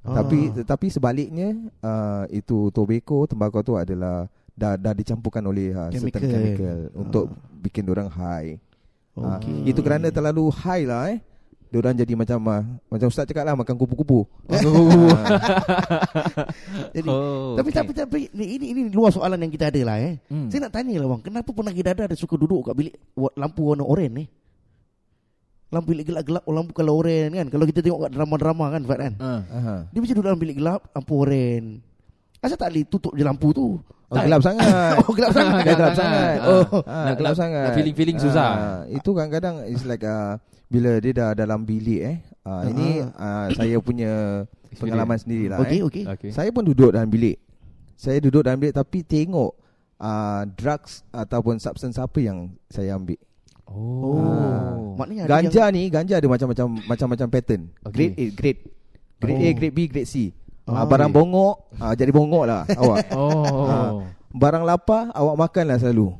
Ah. 0.00 0.22
Tapi 0.22 0.54
tetapi 0.54 0.86
sebaliknya 0.86 1.50
uh, 1.82 2.30
itu 2.30 2.70
tobacco, 2.70 3.26
tembakau 3.26 3.60
tu 3.60 3.74
adalah 3.74 4.30
dah 4.54 4.78
dah 4.78 4.94
dicampurkan 4.94 5.42
oleh 5.42 5.74
uh, 5.74 5.90
certain 5.90 6.22
Chemical. 6.22 6.78
Ah. 6.88 7.02
untuk 7.02 7.24
bikin 7.58 7.82
diorang 7.82 8.06
high. 8.06 8.54
Ah, 9.18 9.42
Okey. 9.42 9.66
itu 9.66 9.82
kerana 9.82 10.14
terlalu 10.14 10.46
high 10.54 10.86
lah 10.86 11.10
eh. 11.10 11.18
Diorang 11.66 11.98
jadi 11.98 12.14
macam 12.14 12.38
uh, 12.46 12.62
macam 12.86 13.10
ustaz 13.10 13.26
cakap 13.26 13.42
lah 13.42 13.58
makan 13.58 13.74
kupu-kupu. 13.74 14.22
Jadi, 16.96 17.08
Oh, 17.10 17.58
tapi, 17.58 17.70
okey. 17.74 17.78
tapi 17.78 17.90
tapi 17.92 18.18
ini 18.32 18.44
ini 18.56 18.66
ini 18.72 18.80
luar 18.94 19.10
soalan 19.10 19.42
yang 19.42 19.50
kita 19.50 19.68
ada 19.68 19.80
lah 19.82 19.96
eh. 19.98 20.14
Hmm. 20.30 20.48
Saya 20.48 20.68
nak 20.68 20.72
tanya 20.78 21.02
lah 21.02 21.08
bang, 21.16 21.22
kenapa 21.26 21.50
penagih 21.50 21.84
dada 21.84 22.06
ada 22.06 22.16
suka 22.16 22.38
duduk 22.38 22.70
kat 22.70 22.74
bilik 22.78 22.94
lampu 23.34 23.60
warna 23.66 23.82
oranye 23.82 24.12
ni? 24.12 24.24
Lampu 25.74 25.98
bilik 25.98 26.06
gelap-gelap, 26.06 26.46
oh, 26.46 26.54
lampu 26.54 26.70
kalau 26.70 27.02
oranye 27.02 27.34
kan. 27.34 27.46
Kalau 27.50 27.64
kita 27.66 27.82
tengok 27.82 28.06
kat 28.06 28.10
drama-drama 28.14 28.66
kan, 28.70 28.82
Fat 28.86 28.98
kan. 29.02 29.12
Ah. 29.18 29.40
Aha. 29.50 29.76
Dia 29.90 29.98
mesti 29.98 30.14
duduk 30.14 30.26
dalam 30.30 30.38
bilik 30.38 30.56
gelap, 30.62 30.86
lampu 30.94 31.12
oranye. 31.18 31.82
Asal 32.38 32.54
tak 32.54 32.70
boleh 32.70 32.86
tutup 32.86 33.12
je 33.18 33.26
lampu 33.26 33.50
tu? 33.50 33.82
Oh, 34.06 34.22
gelap 34.22 34.38
sangat. 34.38 34.70
Oh, 35.02 35.10
gelap 35.18 35.34
sangat. 35.34 35.62
Dah 35.66 35.74
gelap 35.74 35.94
sangat. 35.98 36.36
Oh, 36.46 36.62
gelap 37.18 37.34
sangat. 37.34 37.74
feeling-feeling 37.74 38.22
susah. 38.22 38.50
Ah, 38.54 38.78
itu 38.86 39.10
kadang-kadang 39.10 39.66
is 39.66 39.82
like 39.82 40.06
uh, 40.06 40.38
bila 40.66 40.98
dia 40.98 41.12
dah 41.14 41.30
dalam 41.32 41.62
bilik 41.62 42.00
eh. 42.02 42.18
Uh, 42.46 42.62
ini 42.70 42.88
uh, 43.02 43.46
saya 43.54 43.76
punya 43.82 44.12
pengalaman 44.78 45.18
sendiri 45.18 45.50
lah. 45.50 45.58
Okey, 45.62 45.78
eh. 45.78 45.86
okey. 45.86 46.04
Okey. 46.06 46.30
Saya 46.30 46.50
pun 46.50 46.62
duduk 46.62 46.94
dalam 46.94 47.10
bilik. 47.10 47.38
Saya 47.98 48.18
duduk 48.22 48.46
dalam 48.46 48.58
bilik 48.58 48.74
tapi 48.74 49.02
tengok 49.02 49.54
uh, 49.98 50.42
drugs 50.54 51.02
ataupun 51.10 51.58
substance 51.58 51.98
apa 51.98 52.18
yang 52.18 52.50
saya 52.70 52.94
ambil. 52.94 53.18
Oh. 53.66 54.22
Ah. 54.22 54.78
Maknanya 54.96 55.26
Ganja 55.26 55.68
yang, 55.68 55.74
ni, 55.74 55.82
ganja 55.90 56.14
ada 56.22 56.28
macam-macam 56.30 56.66
macam-macam 56.86 57.26
pattern. 57.28 57.62
Okey. 57.82 57.94
Grade 57.94 58.14
A, 58.14 58.26
grade 58.30 58.60
grade 59.18 59.40
A, 59.42 59.48
Oh. 59.50 59.54
grade 59.58 59.74
B, 59.74 59.80
grade 59.90 60.08
C. 60.08 60.14
Oh, 60.66 60.74
Ah, 60.74 60.86
barang 60.86 61.10
okey. 61.10 61.18
bongok, 61.18 61.54
ah, 61.78 61.94
jadi 61.94 62.10
bongok 62.14 62.44
lah 62.46 62.62
awak. 62.80 62.98
Oh. 63.14 63.66
Ah. 63.66 63.90
Barang 64.30 64.62
lapar, 64.62 65.10
awak 65.14 65.34
makan 65.38 65.64
lah 65.66 65.78
selalu. 65.78 66.14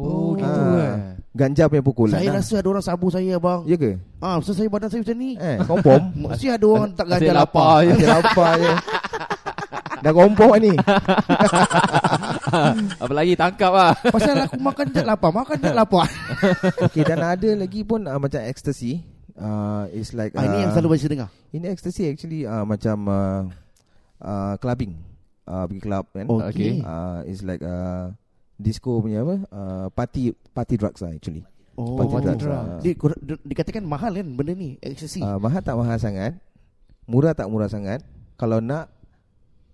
Oh, 0.00 0.32
gitu 0.32 0.48
Ah. 0.48 1.11
Ganja 1.32 1.64
punya 1.64 1.80
pukulan 1.80 2.20
saya 2.20 2.28
lah. 2.28 2.44
rasa 2.44 2.60
ada 2.60 2.68
orang 2.68 2.84
sabu 2.84 3.08
saya 3.08 3.40
bang. 3.40 3.60
Ya 3.64 3.76
ke? 3.80 3.96
Ah, 4.20 4.36
so 4.44 4.52
saya 4.52 4.68
badan 4.68 4.92
saya 4.92 5.00
macam 5.00 5.16
ni. 5.16 5.30
Eh, 5.40 5.56
kompom. 5.64 6.00
Mesti 6.28 6.46
ada 6.52 6.66
orang 6.68 6.92
tak 6.92 7.08
Asyik 7.08 7.12
ganja 7.24 7.32
lapar 7.32 7.64
lapar. 7.64 7.76
je. 7.80 7.92
Dia 7.96 8.08
lapar 8.12 8.52
je. 8.60 8.72
Dah 10.02 10.12
kompom 10.12 10.50
ni. 10.60 10.72
Apalagi 13.02 13.32
tangkap 13.32 13.72
lah. 13.72 13.92
Pasal 13.96 14.44
aku 14.44 14.60
makan 14.60 14.86
je 14.92 15.00
lapar, 15.00 15.30
makan 15.32 15.56
je 15.56 15.72
lapar. 15.72 16.06
Okey 16.84 17.02
dan 17.06 17.24
ada 17.24 17.48
lagi 17.56 17.80
pun 17.80 18.04
uh, 18.04 18.18
macam 18.20 18.40
ecstasy. 18.44 19.00
Uh, 19.32 19.88
it's 19.96 20.12
like 20.12 20.36
Ah, 20.36 20.44
ini 20.44 20.68
yang 20.68 20.70
uh, 20.70 20.74
selalu 20.76 21.00
saya 21.00 21.10
dengar. 21.16 21.28
Ini 21.48 21.64
ecstasy 21.72 22.12
actually 22.12 22.44
uh, 22.44 22.68
macam 22.68 23.08
uh, 23.08 23.42
uh, 24.20 24.54
clubbing. 24.60 25.00
Uh, 25.42 25.64
pergi 25.64 25.80
club 25.80 26.04
kan. 26.12 26.28
Okey. 26.28 26.84
Uh, 26.84 27.24
it's 27.24 27.40
like 27.40 27.64
uh, 27.64 28.12
disco 28.62 29.02
punya 29.02 29.26
apa? 29.26 29.34
Uh, 29.50 29.86
party 29.92 30.30
party 30.54 30.74
drugs 30.78 31.02
lah 31.02 31.10
actually. 31.12 31.42
Oh, 31.74 31.98
Party 31.98 32.12
party 32.14 32.26
drugs. 32.32 32.42
drugs. 32.44 32.68
Uh, 32.68 32.80
Dia, 32.80 32.92
kur- 32.94 33.20
di- 33.20 33.42
dikatakan 33.42 33.82
mahal 33.82 34.12
kan 34.14 34.26
benda 34.32 34.52
ni, 34.54 34.78
ecstasy. 34.78 35.20
uh, 35.20 35.36
mahal 35.36 35.60
tak 35.60 35.74
mahal 35.74 35.98
sangat. 35.98 36.38
Murah 37.04 37.34
tak 37.34 37.50
murah 37.50 37.66
sangat. 37.66 38.00
Kalau 38.38 38.62
nak 38.62 38.88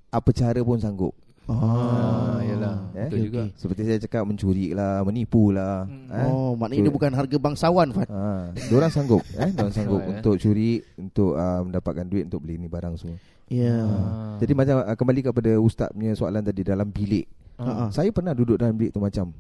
apa 0.09 0.31
cara 0.33 0.61
pun 0.65 0.81
sanggup. 0.81 1.13
Ah, 1.49 2.45
yalah. 2.45 2.93
Eh? 2.93 3.09
Betul 3.09 3.21
juga. 3.33 3.43
Seperti 3.57 3.81
saya 3.89 3.99
cakap 4.05 4.23
mencuri 4.29 4.77
lah, 4.77 5.01
menipu 5.01 5.49
lah. 5.49 5.89
Hmm. 5.89 6.13
Eh? 6.13 6.27
Oh, 6.29 6.53
maknanya 6.53 6.89
dia 6.89 6.93
bukan 6.93 7.13
harga 7.17 7.37
bangsawan, 7.41 7.89
Fat. 7.97 8.09
Ha, 8.13 8.53
diorang 8.69 8.93
sanggup 8.93 9.25
eh, 9.33 9.49
diorang 9.57 9.73
sanggup 9.73 10.01
eh. 10.05 10.13
untuk 10.13 10.37
curi, 10.37 10.85
untuk 11.01 11.41
uh, 11.41 11.65
mendapatkan 11.65 12.05
duit 12.05 12.29
untuk 12.29 12.45
beli 12.45 12.61
ni 12.61 12.69
barang 12.69 13.01
semua. 13.01 13.17
Ya. 13.49 13.81
Ah. 13.81 14.37
Jadi 14.45 14.53
macam 14.53 14.77
uh, 14.85 14.93
kembali 14.93 15.21
kepada 15.25 15.51
ustaz 15.57 15.89
punya 15.97 16.13
soalan 16.13 16.45
tadi 16.45 16.61
dalam 16.61 16.93
bilik. 16.93 17.25
Ah. 17.59 17.91
Saya 17.91 18.15
pernah 18.15 18.33
duduk 18.33 18.55
dalam 18.55 18.79
bilik 18.79 18.95
tu 18.95 19.03
macam 19.03 19.35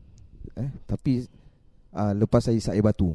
eh 0.58 0.70
tapi 0.90 1.22
uh, 1.94 2.12
lepas 2.18 2.42
saya 2.42 2.58
air 2.74 2.82
batu. 2.82 3.14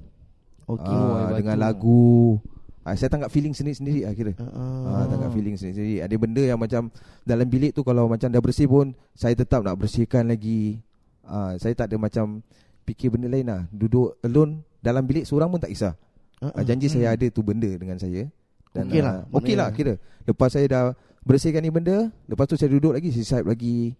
Okey. 0.63 0.87
Air 0.87 1.43
dengan 1.43 1.59
lagu 1.59 2.39
uh, 2.87 2.95
saya 2.95 3.11
tangkap 3.11 3.27
feeling 3.27 3.51
sendiri-sendiri 3.51 4.07
akhirnya. 4.07 4.35
Ah. 4.39 5.03
Ah, 5.03 5.05
tangkap 5.11 5.31
feeling 5.35 5.59
sendiri-sendiri. 5.59 5.99
Ada 6.03 6.15
benda 6.15 6.43
yang 6.43 6.59
macam 6.59 6.87
dalam 7.27 7.47
bilik 7.51 7.75
tu 7.75 7.83
kalau 7.83 8.07
macam 8.07 8.31
dah 8.31 8.39
bersih 8.39 8.67
pun 8.71 8.95
saya 9.11 9.35
tetap 9.35 9.59
nak 9.59 9.75
bersihkan 9.75 10.31
lagi. 10.31 10.79
Ah, 11.27 11.55
saya 11.59 11.75
tak 11.75 11.91
ada 11.91 11.99
macam 11.99 12.39
fikir 12.87 13.11
benda 13.11 13.27
lain 13.27 13.47
lah. 13.47 13.61
Duduk 13.71 14.19
alone 14.23 14.63
dalam 14.83 15.03
bilik 15.07 15.27
seorang 15.27 15.51
pun 15.51 15.59
tak 15.59 15.71
kisah. 15.71 15.95
Ah, 16.43 16.59
Uh, 16.59 16.63
janji 16.67 16.91
saya 16.91 17.15
ada 17.15 17.23
tu 17.31 17.39
benda 17.39 17.71
dengan 17.71 17.95
saya. 17.95 18.27
Okey 18.75 18.99
lah, 18.99 19.23
ah, 19.23 19.37
okey 19.39 19.55
lah 19.55 19.71
kira. 19.71 19.95
Lepas 20.27 20.59
saya 20.59 20.67
dah 20.67 20.83
bersihkan 21.23 21.63
ni 21.63 21.71
benda, 21.71 22.11
lepas 22.27 22.49
tu 22.51 22.59
saya 22.59 22.67
duduk 22.67 22.91
lagi, 22.91 23.15
saya 23.15 23.39
swipe 23.39 23.47
lagi. 23.47 23.95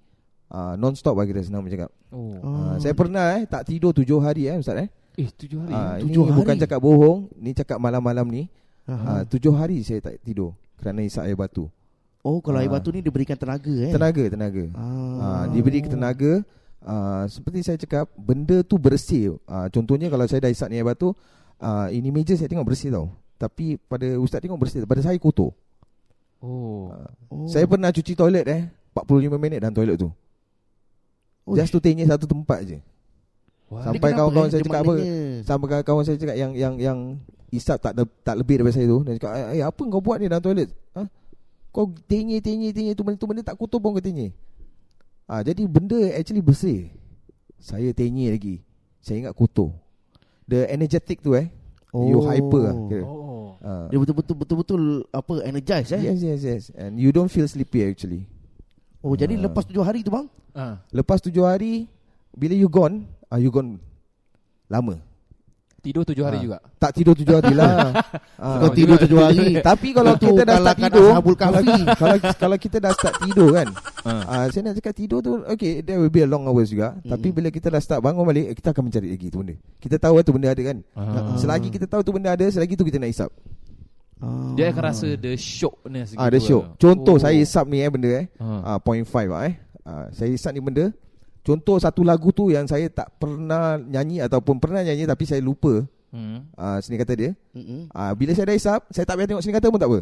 Uh, 0.54 0.78
non-stop 0.78 1.18
lah 1.18 1.26
kira 1.26 1.42
senang 1.42 1.66
bercakap. 1.66 1.90
Oh. 2.14 2.38
Uh, 2.38 2.78
saya 2.78 2.94
pernah 2.94 3.42
eh, 3.42 3.50
tak 3.50 3.66
tidur 3.66 3.90
tujuh 3.90 4.22
hari 4.22 4.46
eh 4.46 4.62
Ustaz 4.62 4.86
eh. 4.86 4.90
Eh, 5.18 5.26
tujuh 5.34 5.66
hari. 5.66 5.74
Uh, 5.74 5.96
ini 6.06 6.14
tujuh 6.14 6.24
bukan 6.30 6.54
hari? 6.54 6.62
cakap 6.62 6.78
bohong, 6.78 7.26
ni 7.42 7.58
cakap 7.58 7.82
malam-malam 7.82 8.30
ni. 8.30 8.46
Uh, 8.86 9.26
tujuh 9.34 9.50
hari 9.50 9.82
saya 9.82 9.98
tak 9.98 10.22
tidur 10.22 10.54
kerana 10.78 11.02
isap 11.02 11.26
air 11.26 11.34
batu. 11.34 11.74
Oh, 12.22 12.38
kalau 12.38 12.62
air 12.62 12.70
Ah. 12.70 12.78
batu 12.78 12.94
ni 12.94 13.02
diberikan 13.02 13.34
tenaga 13.34 13.74
eh. 13.82 13.90
Tenaga, 13.90 14.24
tenaga. 14.30 14.64
Ah. 14.78 14.86
Uh, 14.86 15.44
diberi 15.58 15.82
tenaga 15.82 16.46
uh, 16.86 17.26
seperti 17.26 17.60
saya 17.66 17.78
cakap, 17.82 18.14
benda 18.14 18.62
tu 18.62 18.78
bersih. 18.78 19.42
Uh, 19.50 19.68
contohnya 19.74 20.06
kalau 20.14 20.30
saya 20.30 20.46
dah 20.46 20.52
isap 20.54 20.70
ni 20.70 20.78
air 20.78 20.86
batu, 20.86 21.18
uh, 21.58 21.88
ini 21.90 22.14
meja 22.14 22.38
saya 22.38 22.46
tengok 22.46 22.70
bersih 22.70 22.94
tau. 22.94 23.10
Tapi 23.42 23.82
pada 23.90 24.06
ustaz 24.22 24.38
tengok 24.38 24.62
bersih, 24.62 24.86
pada 24.86 25.02
saya 25.02 25.18
kotor. 25.18 25.50
Oh. 26.46 26.94
Oh. 27.34 27.50
Saya 27.50 27.66
pernah 27.66 27.90
cuci 27.90 28.14
toilet 28.14 28.46
eh 28.46 28.62
45 28.94 29.42
minit 29.42 29.58
dalam 29.64 29.74
toilet 29.74 29.98
tu 29.98 30.14
Oh, 31.44 31.60
Just 31.60 31.76
to 31.76 31.80
tanya 31.84 32.08
satu 32.08 32.24
tempat 32.24 32.64
je 32.64 32.80
Wah. 33.68 33.84
Sampai 33.84 34.16
kawan-kawan 34.16 34.48
eh? 34.48 34.52
saya 34.54 34.62
cakap 34.64 34.82
apa 34.86 34.94
Sampai 35.44 35.68
kawan 35.84 36.04
saya 36.08 36.18
cakap 36.20 36.36
yang 36.40 36.52
yang 36.56 36.74
yang 36.80 37.00
Isap 37.54 37.78
tak 37.84 37.94
le- 37.94 38.18
tak 38.24 38.36
lebih 38.40 38.62
daripada 38.62 38.76
saya 38.80 38.88
tu 38.88 39.00
Dia 39.04 39.14
cakap 39.20 39.32
Eh 39.54 39.64
apa 39.64 39.82
kau 39.82 40.02
buat 40.02 40.18
ni 40.24 40.32
dalam 40.32 40.42
toilet 40.42 40.72
ha? 40.96 41.04
Kau 41.74 41.90
tenye 42.08 42.40
tenye 42.40 42.72
tenye 42.72 42.96
tu 42.96 43.04
benda 43.04 43.18
tu 43.20 43.28
benda 43.28 43.42
tak 43.44 43.58
kotor 43.60 43.82
pun 43.84 43.98
kau 43.98 44.04
tenye 44.04 44.32
ah, 45.28 45.44
Jadi 45.44 45.68
benda 45.68 46.00
actually 46.16 46.40
bersih 46.40 46.88
Saya 47.60 47.92
tenye 47.92 48.32
lagi 48.32 48.64
Saya 49.04 49.28
ingat 49.28 49.36
kotor 49.36 49.76
The 50.48 50.70
energetic 50.72 51.20
tu 51.20 51.36
eh 51.36 51.52
You 51.94 52.26
hyper 52.26 52.62
lah 52.66 52.76
kira. 52.90 53.06
Oh. 53.06 53.54
Ah. 53.62 53.86
Dia 53.88 54.02
betul-betul 54.02 54.34
betul-betul 54.34 54.82
apa 55.14 55.46
energize 55.46 55.94
eh. 55.94 56.02
Yes, 56.10 56.20
yes, 56.26 56.42
yes. 56.42 56.64
And 56.74 56.98
you 56.98 57.14
don't 57.14 57.30
feel 57.30 57.46
sleepy 57.46 57.86
actually. 57.86 58.26
Oh 59.04 59.14
jadi 59.14 59.36
Ah. 59.36 59.46
lepas 59.46 59.68
tujuh 59.68 59.84
hari 59.84 60.00
tu 60.00 60.10
bang? 60.10 60.26
Ah. 60.56 60.80
Lepas 60.90 61.20
tujuh 61.20 61.44
hari, 61.44 61.92
bila 62.32 62.56
you 62.56 62.72
gone, 62.72 63.04
ah 63.28 63.36
you 63.36 63.52
gone 63.52 63.76
lama. 64.72 64.96
Tidur 65.84 66.08
tujuh 66.08 66.24
hari 66.24 66.40
Ah. 66.40 66.44
juga. 66.48 66.58
Tak 66.80 66.96
tidur 66.96 67.12
tujuh 67.12 67.36
hari 67.36 67.52
lah. 67.52 67.92
Ah, 68.40 68.60
Kau 68.64 68.72
tidur 68.72 68.96
tujuh 68.96 69.20
hari. 69.20 69.60
Tapi 69.68 69.92
kalau 69.92 70.16
kita 70.16 70.44
dah 70.44 70.56
start 70.60 70.78
tidur, 70.80 71.08
kalau, 71.36 71.60
kalau 72.02 72.18
kalau 72.40 72.58
kita 72.60 72.78
dah 72.80 72.92
start 72.96 73.16
tidur 73.20 73.50
kan, 73.52 73.68
Ah. 74.08 74.24
ah 74.24 74.44
saya 74.48 74.72
nak 74.72 74.80
cakap 74.80 74.96
tidur 74.96 75.20
tu, 75.20 75.44
okay, 75.44 75.84
there 75.84 76.00
will 76.00 76.12
be 76.12 76.24
a 76.24 76.28
long 76.28 76.48
hours 76.48 76.72
juga. 76.72 76.96
Tapi 77.04 77.36
bila 77.36 77.52
kita 77.52 77.68
dah 77.68 77.84
start 77.84 78.00
bangun 78.00 78.24
balik, 78.24 78.56
kita 78.56 78.72
akan 78.72 78.84
mencari 78.88 79.12
lagi 79.12 79.28
tu 79.28 79.44
benda. 79.44 79.56
Kita 79.80 79.96
tahu 80.00 80.24
tu 80.24 80.32
benda 80.32 80.56
ada 80.56 80.64
kan. 80.64 80.78
Ah. 80.96 81.36
Selagi 81.36 81.68
kita 81.68 81.86
tahu 81.88 82.00
tu 82.00 82.12
benda 82.16 82.32
ada, 82.32 82.48
selagi 82.48 82.80
tu 82.80 82.88
kita 82.88 83.04
nak 83.04 83.12
hisap. 83.12 83.28
Ah. 84.24 84.56
Dia 84.56 84.72
akan 84.72 84.84
rasa 84.88 85.08
the 85.14 85.36
shockness 85.36 86.16
Ah, 86.16 86.32
ada 86.32 86.40
gitu 86.40 86.48
show. 86.48 86.62
lah. 86.64 86.80
Contoh 86.80 87.16
Oh. 87.16 87.22
saya 87.22 87.36
hisap 87.36 87.68
ni 87.68 87.84
eh 87.84 87.92
benda 87.92 88.08
eh. 88.08 88.26
Ah. 88.40 88.76
Ah, 88.76 88.78
point 88.80 89.04
five 89.04 89.28
ah 89.30 89.44
eh. 89.44 89.56
Ah, 89.84 90.08
saya 90.10 90.32
hisap 90.32 90.56
ni 90.56 90.64
benda. 90.64 90.96
Contoh 91.44 91.76
satu 91.76 92.08
lagu 92.08 92.32
tu 92.32 92.48
yang 92.48 92.64
saya 92.64 92.88
tak 92.88 93.12
pernah 93.20 93.76
nyanyi 93.76 94.24
ataupun 94.24 94.64
pernah 94.64 94.80
nyanyi 94.80 95.04
tapi 95.04 95.28
saya 95.28 95.44
lupa. 95.44 95.84
Hmm. 96.08 96.48
Ah, 96.56 96.80
sini 96.80 96.96
kata 96.96 97.14
dia. 97.14 97.32
Mm-mm. 97.52 97.92
Ah, 97.92 98.16
bila 98.16 98.32
saya 98.32 98.48
dah 98.48 98.56
hisap, 98.56 98.80
saya 98.88 99.04
tak 99.04 99.20
payah 99.20 99.28
tengok 99.28 99.44
sini 99.44 99.52
kata 99.52 99.68
pun 99.68 99.82
tak 99.82 99.90
apa. 99.92 100.00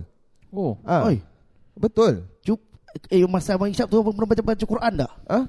Oh. 0.51 0.73
Ah, 0.83 1.07
Oi, 1.09 1.17
betul. 1.73 2.27
cup 2.43 2.59
eh 3.07 3.23
masa 3.23 3.55
abang 3.55 3.71
hisap 3.71 3.87
tu 3.87 3.97
abang 3.97 4.11
pernah 4.11 4.29
baca 4.29 4.43
baca 4.43 4.65
Quran 4.67 4.93
tak? 4.99 5.11
Ah? 5.25 5.47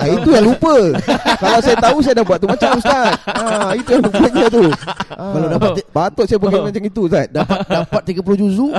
Ah, 0.00 0.08
itu 0.08 0.28
yang 0.32 0.44
lupa. 0.48 0.74
Kalau 1.42 1.60
saya 1.60 1.76
tahu 1.76 1.98
saya 2.00 2.14
dah 2.20 2.24
buat 2.24 2.38
tu 2.40 2.48
macam 2.48 2.70
ustaz. 2.80 3.12
Ah, 3.28 3.72
itu 3.76 3.88
yang 3.92 4.02
lupanya 4.08 4.44
tu. 4.48 4.64
Ah, 5.12 5.32
Kalau 5.36 5.46
dapat 5.52 5.70
patut 5.92 6.24
saya 6.24 6.38
pakai 6.40 6.60
macam 6.64 6.82
itu 6.84 7.00
ustaz. 7.04 7.26
Dapat 7.28 7.58
dapat 7.76 8.02
30 8.08 8.42
juzu. 8.42 8.66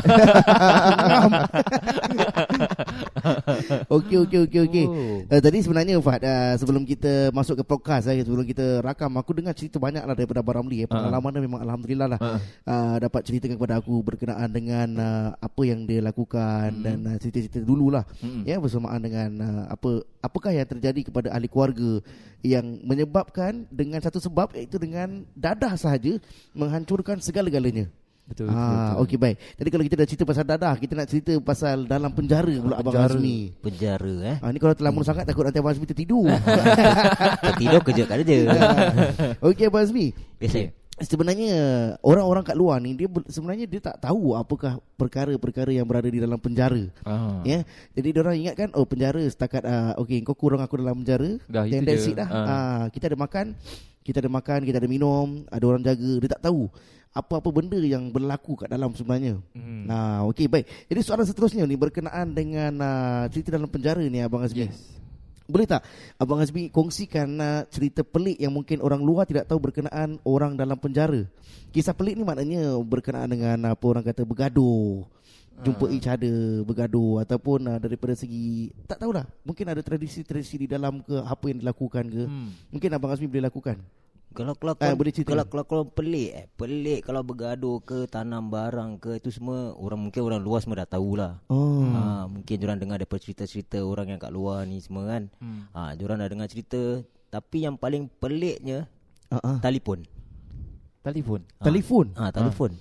Okey 3.88 4.18
okey 4.28 4.40
okey 4.50 4.60
okey. 4.68 4.86
Oh. 4.88 5.24
Uh, 5.32 5.40
tadi 5.40 5.64
sebenarnya 5.64 5.96
Fahad 6.04 6.22
uh, 6.28 6.54
sebelum 6.60 6.84
kita 6.84 7.32
masuk 7.32 7.62
ke 7.62 7.64
podcast 7.64 8.12
uh, 8.12 8.16
sebelum 8.16 8.44
kita 8.44 8.84
rakam 8.84 9.16
aku 9.16 9.32
dengar 9.38 9.56
cerita 9.56 9.80
banyak 9.80 10.04
lah 10.04 10.16
daripada 10.16 10.44
Abang 10.44 10.60
Ramli 10.60 10.84
eh. 10.84 10.88
Pengalaman 10.90 11.32
dia 11.32 11.42
memang 11.44 11.62
alhamdulillah 11.64 12.08
lah. 12.16 12.20
Ah. 12.20 12.40
Uh, 12.68 12.96
dapat 13.00 13.22
ceritakan 13.24 13.56
kepada 13.56 13.80
aku 13.80 14.04
berkenaan 14.04 14.50
dengan 14.52 14.88
uh, 15.00 15.30
apa 15.40 15.62
yang 15.64 15.88
dia 15.88 16.04
lakukan 16.04 16.84
dan 16.84 16.98
uh, 17.08 17.18
cerita-cerita 17.20 17.64
dululah. 17.64 18.04
Mm-mm. 18.20 18.44
Ya 18.44 18.60
bersamaan 18.60 19.00
dengan 19.00 19.30
uh, 19.40 19.64
apa 19.72 20.04
apakah 20.20 20.52
yang 20.52 20.68
terjadi 20.68 21.03
kepada 21.04 21.30
ahli 21.30 21.46
keluarga 21.46 22.00
yang 22.42 22.80
menyebabkan 22.82 23.68
dengan 23.70 24.00
satu 24.00 24.20
sebab 24.20 24.52
iaitu 24.56 24.76
dengan 24.76 25.24
dadah 25.32 25.76
sahaja 25.76 26.20
menghancurkan 26.52 27.20
segala-galanya. 27.20 27.88
Betul, 28.24 28.48
Ah, 28.48 28.96
okey 29.04 29.20
baik. 29.20 29.36
Jadi 29.60 29.68
kalau 29.68 29.84
kita 29.84 29.96
dah 30.00 30.08
cerita 30.08 30.24
pasal 30.24 30.48
dadah, 30.48 30.80
kita 30.80 30.96
nak 30.96 31.12
cerita 31.12 31.36
pasal 31.44 31.84
dalam 31.84 32.08
penjara 32.16 32.56
pula 32.56 32.80
Abang 32.80 32.96
Penjara. 32.96 33.20
Azmi. 33.20 33.52
Penjara 33.60 34.16
eh 34.24 34.38
Ah, 34.40 34.48
ni 34.48 34.64
kalau 34.64 34.72
terlalu 34.72 35.04
sangat 35.04 35.28
takut 35.28 35.44
nanti 35.44 35.60
Abang 35.60 35.76
Azmi 35.76 35.84
tertidur. 35.84 36.32
Tertidur 37.52 37.82
kerja 37.84 38.04
kat 38.08 38.24
dia 38.24 38.48
okey 39.52 39.68
Abang 39.68 39.84
Azmi. 39.84 40.16
Biasa 40.40 40.72
Sebenarnya 40.94 41.58
orang-orang 42.06 42.46
kat 42.46 42.54
luar 42.54 42.78
ni 42.78 42.94
dia 42.94 43.10
sebenarnya 43.26 43.66
dia 43.66 43.82
tak 43.82 43.98
tahu 43.98 44.38
apakah 44.38 44.78
perkara-perkara 44.94 45.74
yang 45.74 45.90
berada 45.90 46.06
di 46.06 46.22
dalam 46.22 46.38
penjara. 46.38 46.86
Ah. 47.02 47.42
Ya. 47.42 47.66
Jadi 47.98 48.14
dia 48.14 48.22
orang 48.22 48.38
ingatkan 48.38 48.70
oh 48.78 48.86
penjara 48.86 49.26
setakat 49.26 49.66
uh, 49.66 49.98
okey 50.06 50.22
kau 50.22 50.38
kurang 50.38 50.62
aku 50.62 50.78
dalam 50.78 51.02
penjara. 51.02 51.42
Dah, 51.50 51.66
then 51.66 51.82
that's 51.82 52.06
it 52.06 52.14
dah. 52.14 52.30
Ah. 52.30 52.46
Ah, 52.46 52.84
kita 52.94 53.10
ada 53.10 53.18
makan, 53.18 53.58
kita 54.06 54.22
ada 54.22 54.30
makan, 54.30 54.60
kita 54.70 54.78
ada 54.78 54.86
minum, 54.86 55.42
ada 55.50 55.66
orang 55.66 55.82
jaga. 55.82 56.14
Dia 56.22 56.30
tak 56.38 56.46
tahu 56.46 56.70
apa-apa 57.10 57.50
benda 57.50 57.78
yang 57.82 58.14
berlaku 58.14 58.54
kat 58.54 58.70
dalam 58.70 58.94
sebenarnya. 58.94 59.42
Hmm. 59.58 59.90
Nah, 59.90 60.30
okey 60.30 60.46
baik. 60.46 60.70
Jadi 60.94 61.00
soalan 61.02 61.26
seterusnya 61.26 61.66
ni 61.66 61.74
berkenaan 61.74 62.38
dengan 62.38 62.74
uh, 62.78 63.26
cerita 63.34 63.50
dalam 63.50 63.70
penjara 63.70 64.06
ni 64.06 64.22
Abang 64.22 64.46
Azmi. 64.46 64.70
Yes. 64.70 65.03
Boleh 65.44 65.68
tak 65.68 65.84
Abang 66.16 66.40
Azmi 66.40 66.72
kongsikan 66.72 67.28
uh, 67.36 67.62
cerita 67.68 68.00
pelik 68.02 68.40
yang 68.40 68.56
mungkin 68.56 68.80
orang 68.80 69.04
luar 69.04 69.28
tidak 69.28 69.48
tahu 69.52 69.60
berkenaan 69.60 70.16
orang 70.24 70.56
dalam 70.56 70.80
penjara. 70.80 71.28
Kisah 71.76 71.92
pelik 71.92 72.16
ni 72.16 72.24
maknanya 72.24 72.80
berkenaan 72.80 73.28
dengan 73.28 73.60
apa 73.68 73.84
orang 73.84 74.04
kata 74.08 74.24
bergaduh. 74.24 75.04
Jumpa 75.54 75.86
each 75.94 76.10
other, 76.10 76.66
bergaduh 76.66 77.22
ataupun 77.22 77.70
uh, 77.70 77.78
daripada 77.78 78.18
segi 78.18 78.74
tak 78.90 79.04
tahulah. 79.04 79.28
Mungkin 79.46 79.70
ada 79.70 79.86
tradisi-tradisi 79.86 80.66
di 80.66 80.68
dalam 80.68 81.04
ke 81.06 81.14
apa 81.14 81.46
yang 81.52 81.62
dilakukan 81.62 82.04
ke. 82.10 82.24
Hmm. 82.26 82.50
Mungkin 82.74 82.90
Abang 82.96 83.14
Azmi 83.14 83.30
boleh 83.30 83.46
lakukan. 83.46 83.78
Kalau 84.34 84.54
kalau 84.54 84.74
Ah, 84.74 84.80
kalau, 84.84 84.96
boleh 84.98 85.14
cerita. 85.14 85.30
kalau, 85.30 85.46
kalau 85.46 85.64
kalau 85.64 85.84
pelik 85.86 86.30
eh, 86.34 86.46
pelik 86.52 87.06
kalau 87.06 87.22
bergaduh 87.22 87.78
ke 87.80 88.06
tanam 88.08 88.50
barang 88.50 88.98
ke 88.98 89.22
itu 89.22 89.30
semua 89.30 89.72
orang 89.74 90.02
mungkin 90.02 90.22
orang 90.22 90.42
luar 90.42 90.60
semua 90.60 90.82
dah 90.82 90.90
tahulah. 90.90 91.38
Oh. 91.48 91.86
Ha, 91.86 92.26
mungkin 92.26 92.58
orang 92.60 92.78
dengar 92.78 92.98
daripada 92.98 93.22
cerita-cerita 93.22 93.78
orang 93.80 94.10
yang 94.10 94.20
kat 94.20 94.30
luar 94.30 94.66
ni 94.66 94.78
semua 94.78 95.06
kan. 95.08 95.30
Hmm. 95.38 95.70
Ha, 95.72 95.94
orang 95.96 96.18
dah 96.18 96.28
dengar 96.28 96.48
cerita 96.48 97.06
tapi 97.30 97.62
yang 97.62 97.78
paling 97.78 98.10
peliknya 98.12 98.90
Uh, 99.30 99.38
uh. 99.40 99.58
telefon. 99.60 100.06
Telefon. 101.02 101.42
Ha. 101.58 101.64
Telefon. 101.64 102.06
Ah, 102.14 102.30
telefon. 102.30 102.72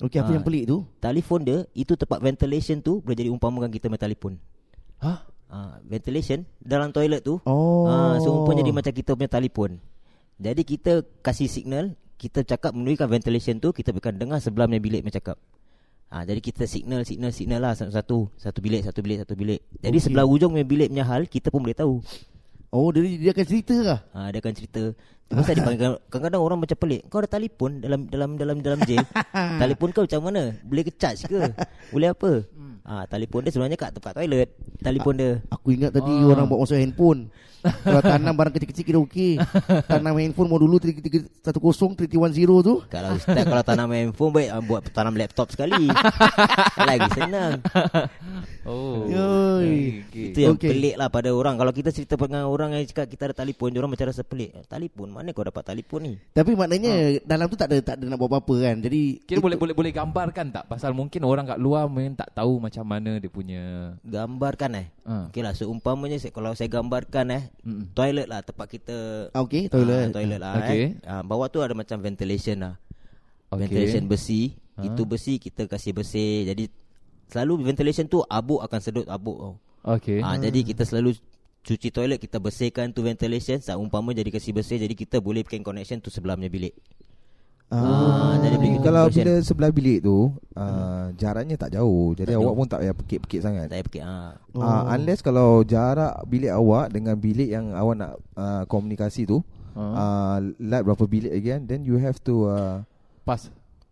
Okey 0.00 0.16
apa 0.16 0.30
Ah. 0.30 0.34
yang 0.34 0.42
pelik 0.42 0.64
tu? 0.64 0.86
Telefon 0.96 1.40
dia 1.42 1.58
itu 1.72 1.92
tempat 1.92 2.18
ventilation 2.18 2.78
tu 2.78 2.98
boleh 2.98 3.14
jadi 3.14 3.28
umpamakan 3.28 3.68
kita 3.68 3.86
main 3.86 3.98
telefon. 3.98 4.40
Hah? 4.96 5.28
Ah, 5.46 5.76
ventilation 5.82 6.46
dalam 6.56 6.88
toilet 6.88 7.20
tu. 7.20 7.36
Oh. 7.42 7.84
Ah, 7.84 8.16
seumpama 8.16 8.54
jadi 8.54 8.70
macam 8.70 8.92
kita 8.92 9.12
punya 9.12 9.28
telefon. 9.28 9.76
Jadi 10.40 10.62
kita 10.64 11.04
kasih 11.20 11.52
signal, 11.52 11.92
kita 12.16 12.40
cakap 12.40 12.72
menerukan 12.72 13.12
ventilation 13.12 13.60
tu, 13.60 13.76
kita 13.76 13.92
akan 13.92 14.16
dengar 14.16 14.40
sebelah 14.40 14.64
punya 14.64 14.80
bilik 14.80 15.04
punya 15.04 15.20
cakap. 15.20 15.36
Ah, 16.10 16.26
jadi 16.26 16.40
kita 16.42 16.64
signal, 16.66 17.04
signal, 17.06 17.30
signal 17.30 17.60
lah 17.62 17.76
satu-satu. 17.76 18.34
Satu 18.40 18.58
bilik, 18.58 18.82
satu 18.82 18.98
bilik, 19.04 19.22
satu 19.22 19.36
bilik. 19.36 19.60
Jadi 19.78 19.94
Okey. 20.00 20.04
sebelah 20.10 20.26
ujung 20.26 20.56
punya 20.56 20.66
bilik 20.66 20.88
punya 20.90 21.06
hal, 21.06 21.22
kita 21.28 21.52
pun 21.52 21.60
boleh 21.62 21.76
tahu. 21.76 22.02
Oh 22.72 22.88
dia 22.90 23.02
dia 23.04 23.30
akan 23.36 23.46
cerita 23.46 23.74
kah? 23.84 24.00
Ah, 24.16 24.28
dia 24.32 24.40
akan 24.40 24.54
cerita. 24.56 24.82
Pasal 25.30 25.54
dia 25.54 25.62
panggil 25.62 25.94
kadang-kadang 26.10 26.42
orang 26.42 26.58
macam 26.58 26.76
pelik. 26.80 27.06
Kau 27.06 27.22
ada 27.22 27.30
telefon 27.30 27.78
dalam 27.78 28.00
dalam 28.10 28.30
dalam 28.34 28.56
dalam 28.58 28.80
jail. 28.88 29.04
telefon 29.62 29.88
kau 29.92 30.02
macam 30.08 30.20
mana? 30.24 30.56
Boleh 30.66 30.82
ke 30.88 30.92
charge 30.96 31.28
ke? 31.28 31.40
Boleh 31.92 32.10
apa? 32.10 32.42
Ah, 32.82 33.04
telefon 33.06 33.44
dia 33.44 33.52
sebenarnya 33.52 33.76
kat 33.76 33.90
tempat 33.92 34.12
toilet. 34.16 34.50
Telefon 34.80 35.14
dia. 35.14 35.30
Aku 35.48 35.70
ingat 35.70 35.92
tadi 35.92 36.10
Ah. 36.10 36.26
orang 36.26 36.46
bawa 36.46 36.64
masuk 36.64 36.76
handphone. 36.76 37.28
Kalau 37.60 38.00
tanam 38.00 38.32
barang 38.32 38.56
kecil-kecil 38.56 38.84
kira 38.84 38.98
okey. 39.04 39.36
Tanam 39.84 40.16
handphone 40.16 40.48
mau 40.48 40.56
dulu 40.56 40.80
3310 40.80 41.92
3310 42.08 42.64
tu. 42.64 42.74
Kalau 42.88 43.10
ustaz 43.14 43.44
kalau 43.44 43.60
tanam 43.60 43.92
handphone 43.92 44.32
baik 44.32 44.48
ah, 44.48 44.62
buat 44.64 44.82
tanam 44.88 45.12
laptop 45.12 45.52
sekali. 45.52 45.84
Lagi 46.88 47.08
senang. 47.12 47.60
Oh. 48.64 49.04
Yoi. 49.08 50.04
Okay. 50.08 50.26
Itu 50.32 50.38
yang 50.40 50.56
Okey. 50.56 50.70
pelik 50.72 50.94
lah 50.96 51.08
pada 51.08 51.28
orang. 51.32 51.56
Kalau 51.56 51.72
kita 51.72 51.92
cerita 51.92 52.16
dengan 52.16 52.48
orang 52.48 52.76
yang 52.76 52.84
cakap 52.84 53.08
kita 53.08 53.22
ada 53.28 53.36
telefon, 53.36 53.72
orang 53.72 53.92
macam 53.92 54.06
rasa 54.08 54.22
pelik. 54.24 54.50
Eh, 54.52 54.64
Telefon 54.64 55.08
mana 55.10 55.32
kau 55.32 55.44
dapat 55.44 55.64
telefon 55.64 56.00
ni? 56.04 56.14
Tapi 56.30 56.52
maknanya 56.54 57.20
dalam 57.24 57.44
tu 57.44 57.56
tak 57.56 57.72
ada 57.72 57.76
tak 57.82 57.94
ada 58.00 58.04
nak 58.06 58.16
buat 58.16 58.30
apa-apa 58.30 58.54
kan. 58.62 58.76
Jadi 58.80 59.20
Kira 59.24 59.40
boleh 59.40 59.56
boleh 59.60 59.74
boleh 59.76 59.92
gambarkan 59.92 60.48
tak 60.48 60.64
pasal 60.64 60.92
mungkin 60.92 61.24
orang 61.24 61.44
kat 61.44 61.58
luar 61.58 61.88
mungkin 61.88 62.16
tak 62.16 62.32
tahu 62.32 62.56
macam 62.70 62.86
mana 62.86 63.18
dia 63.18 63.26
punya 63.26 63.62
Gambarkan 64.00 64.70
eh. 64.72 64.86
ha. 65.02 65.26
Okey 65.26 65.42
lah 65.42 65.52
seumpamanya 65.52 66.16
saya- 66.16 66.30
kalau 66.30 66.54
saya 66.54 66.66
gambarkan 66.66 67.26
eh 67.28 67.42
Mm-mm. 67.60 67.90
toilet 67.92 68.24
lah 68.24 68.40
tempat 68.40 68.70
kita 68.70 69.26
Ah, 69.30 69.42
okey, 69.42 69.66
toilet. 69.66 70.06
Ah, 70.06 70.14
toilet 70.14 70.38
lah 70.38 70.52
Okey. 70.56 70.78
eh. 70.78 70.90
Ah, 71.02 71.20
bawah 71.20 71.46
tu 71.46 71.58
ada 71.58 71.74
macam 71.74 71.98
ventilation 71.98 72.56
lah. 72.56 72.74
Okey. 73.50 73.66
Ventilation 73.66 74.06
besi. 74.06 74.54
Ah. 74.74 74.86
Itu 74.86 75.02
besi 75.02 75.36
kita 75.36 75.66
kasih 75.66 75.90
bersih. 75.90 76.46
Jadi 76.46 76.70
selalu 77.26 77.66
ventilation 77.66 78.06
tu 78.06 78.22
abuk 78.24 78.58
akan 78.60 78.78
sedut 78.78 79.06
abuk 79.06 79.36
tau. 79.36 79.54
Okey. 79.90 80.22
Ah, 80.22 80.36
jadi 80.36 80.62
kita 80.62 80.84
selalu 80.84 81.18
cuci 81.60 81.90
toilet 81.90 82.16
kita 82.16 82.38
bersihkan 82.38 82.88
tu 82.88 83.02
ventilation 83.02 83.58
seumpama 83.58 84.10
jadi 84.10 84.30
kasih 84.30 84.50
bersih 84.50 84.78
jadi 84.78 84.94
kita 84.94 85.18
boleh 85.18 85.42
bikin 85.42 85.60
connection 85.60 85.98
tu 85.98 86.08
sebelah 86.08 86.32
punya 86.32 86.48
bilik. 86.48 86.72
Ah, 87.70 88.34
kita 88.34 88.82
Kalau 88.82 89.06
bila 89.06 89.32
sebelah 89.38 89.70
bilik 89.70 90.02
tu 90.02 90.34
uh, 90.52 91.06
Jaraknya 91.14 91.54
tak 91.54 91.70
jauh 91.72 92.12
Jadi 92.12 92.28
Tak 92.28 92.36
awak 92.36 92.44
jauh. 92.44 92.56
pun 92.56 92.66
tak 92.66 92.78
payah 92.80 92.96
pekik-pekik 92.96 93.40
sangat 93.40 93.64
tak 93.64 93.74
payah 93.76 93.86
pakai 93.86 94.02
ah. 94.02 94.30
Oh. 94.50 94.58
uh, 94.58 94.82
Unless 94.90 95.20
kalau 95.20 95.62
jarak 95.62 96.18
bilik 96.26 96.50
awak 96.50 96.90
Dengan 96.90 97.14
bilik 97.14 97.46
yang 97.46 97.70
awak 97.70 97.94
nak 97.96 98.12
uh, 98.34 98.62
komunikasi 98.66 99.24
tu 99.24 99.38
Ha. 99.70 99.78
uh, 99.78 100.36
Light 100.58 100.82
berapa 100.82 101.06
bilik 101.06 101.30
lagi 101.30 101.46
kan 101.48 101.62
Then 101.62 101.86
you 101.86 101.94
have 101.96 102.18
to 102.26 102.50
uh, 102.50 102.76
Pas 103.22 103.38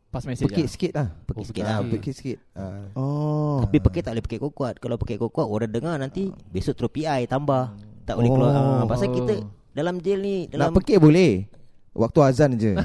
pas 0.09 0.25
message. 0.27 0.51
Pekik 0.51 0.67
ah? 0.67 0.71
sikit 0.75 0.93
lah 0.93 1.09
Pekik 1.23 1.39
Oh, 1.39 1.47
sikit 1.47 1.55
pekik. 1.55 1.71
lah. 1.71 1.79
uh, 1.79 1.87
Pekik 1.87 2.15
sikit 2.17 2.39
uh, 2.59 2.85
Oh. 2.99 3.57
Tapi 3.63 3.77
pakai 3.79 4.01
tak 4.03 4.13
boleh 4.13 4.25
pakai 4.25 4.39
kuat. 4.43 4.75
Kalau 4.77 4.97
pakai 4.99 5.17
kuat 5.17 5.47
orang 5.47 5.71
dengar 5.71 5.95
nanti 5.95 6.35
besok 6.49 6.75
terus 6.75 6.91
PI 6.91 7.27
tambah. 7.27 7.79
Tak 8.03 8.15
boleh 8.17 8.27
keluar. 8.29 8.51
Oh. 8.51 8.59
Ah, 8.75 8.85
pasal 8.87 9.13
kita 9.13 9.39
dalam 9.71 10.03
jail 10.03 10.19
ni 10.19 10.37
Nak 10.47 10.51
dalam 10.51 10.71
pekik 10.75 10.99
boleh 10.99 11.47
Waktu 11.99 12.19
azan 12.23 12.55
je 12.55 12.79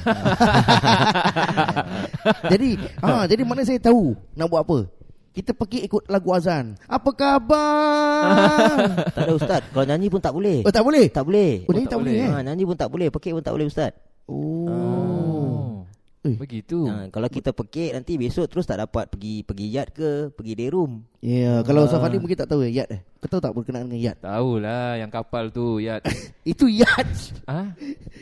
jadi 2.51 2.69
ha 2.97 3.29
jadi 3.29 3.45
mana 3.45 3.61
saya 3.61 3.77
tahu 3.77 4.17
nak 4.33 4.49
buat 4.49 4.65
apa? 4.65 4.89
Kita 5.33 5.49
pergi 5.57 5.89
ikut 5.89 6.13
lagu 6.13 6.29
azan. 6.29 6.77
Apa 6.85 7.09
khabar? 7.09 8.85
tak 9.17 9.25
ada 9.25 9.33
ustaz. 9.33 9.65
Kalau 9.73 9.81
nyanyi 9.81 10.05
pun 10.05 10.21
tak 10.21 10.29
boleh. 10.29 10.61
oh 10.61 10.69
tak 10.69 10.85
boleh. 10.85 11.09
Tak 11.09 11.25
boleh. 11.25 11.65
Oh, 11.65 11.73
nyanyi 11.73 11.89
tak 11.89 11.99
boleh, 12.05 12.15
eh? 12.21 12.29
Ha, 12.29 12.45
nyanyi 12.45 12.63
pun 12.69 12.77
tak 12.77 12.89
boleh. 12.93 13.07
Pakai 13.09 13.33
pun 13.33 13.41
tak 13.41 13.53
boleh 13.57 13.65
ustaz. 13.65 13.97
Oh. 14.29 14.69
Oh. 14.69 15.32
Eh. 16.23 16.39
Begitu. 16.39 16.87
Ha, 16.87 17.11
kalau 17.11 17.27
kita 17.27 17.51
pekik 17.51 17.91
nanti 17.91 18.15
besok 18.15 18.47
terus 18.47 18.63
tak 18.63 18.79
dapat 18.79 19.11
pergi 19.11 19.43
pergi 19.43 19.67
yard 19.67 19.89
ke, 19.91 20.09
pergi 20.31 20.53
day 20.55 20.71
room. 20.71 21.03
Ya, 21.19 21.59
kalau 21.67 21.83
Safadi 21.83 22.15
mungkin 22.15 22.39
tak 22.39 22.47
tahu 22.47 22.63
ya, 22.63 22.83
yacht 22.83 22.95
eh. 22.95 23.01
Kau 23.19 23.27
tahu 23.27 23.43
tak 23.43 23.51
berkenaan 23.55 23.91
dengan 23.91 24.11
yacht? 24.11 24.19
Tahulah 24.23 24.99
yang 25.03 25.11
kapal 25.11 25.51
tu 25.51 25.83
yacht. 25.83 26.03
Itu 26.55 26.71
yacht. 26.71 27.43
ah? 27.43 27.75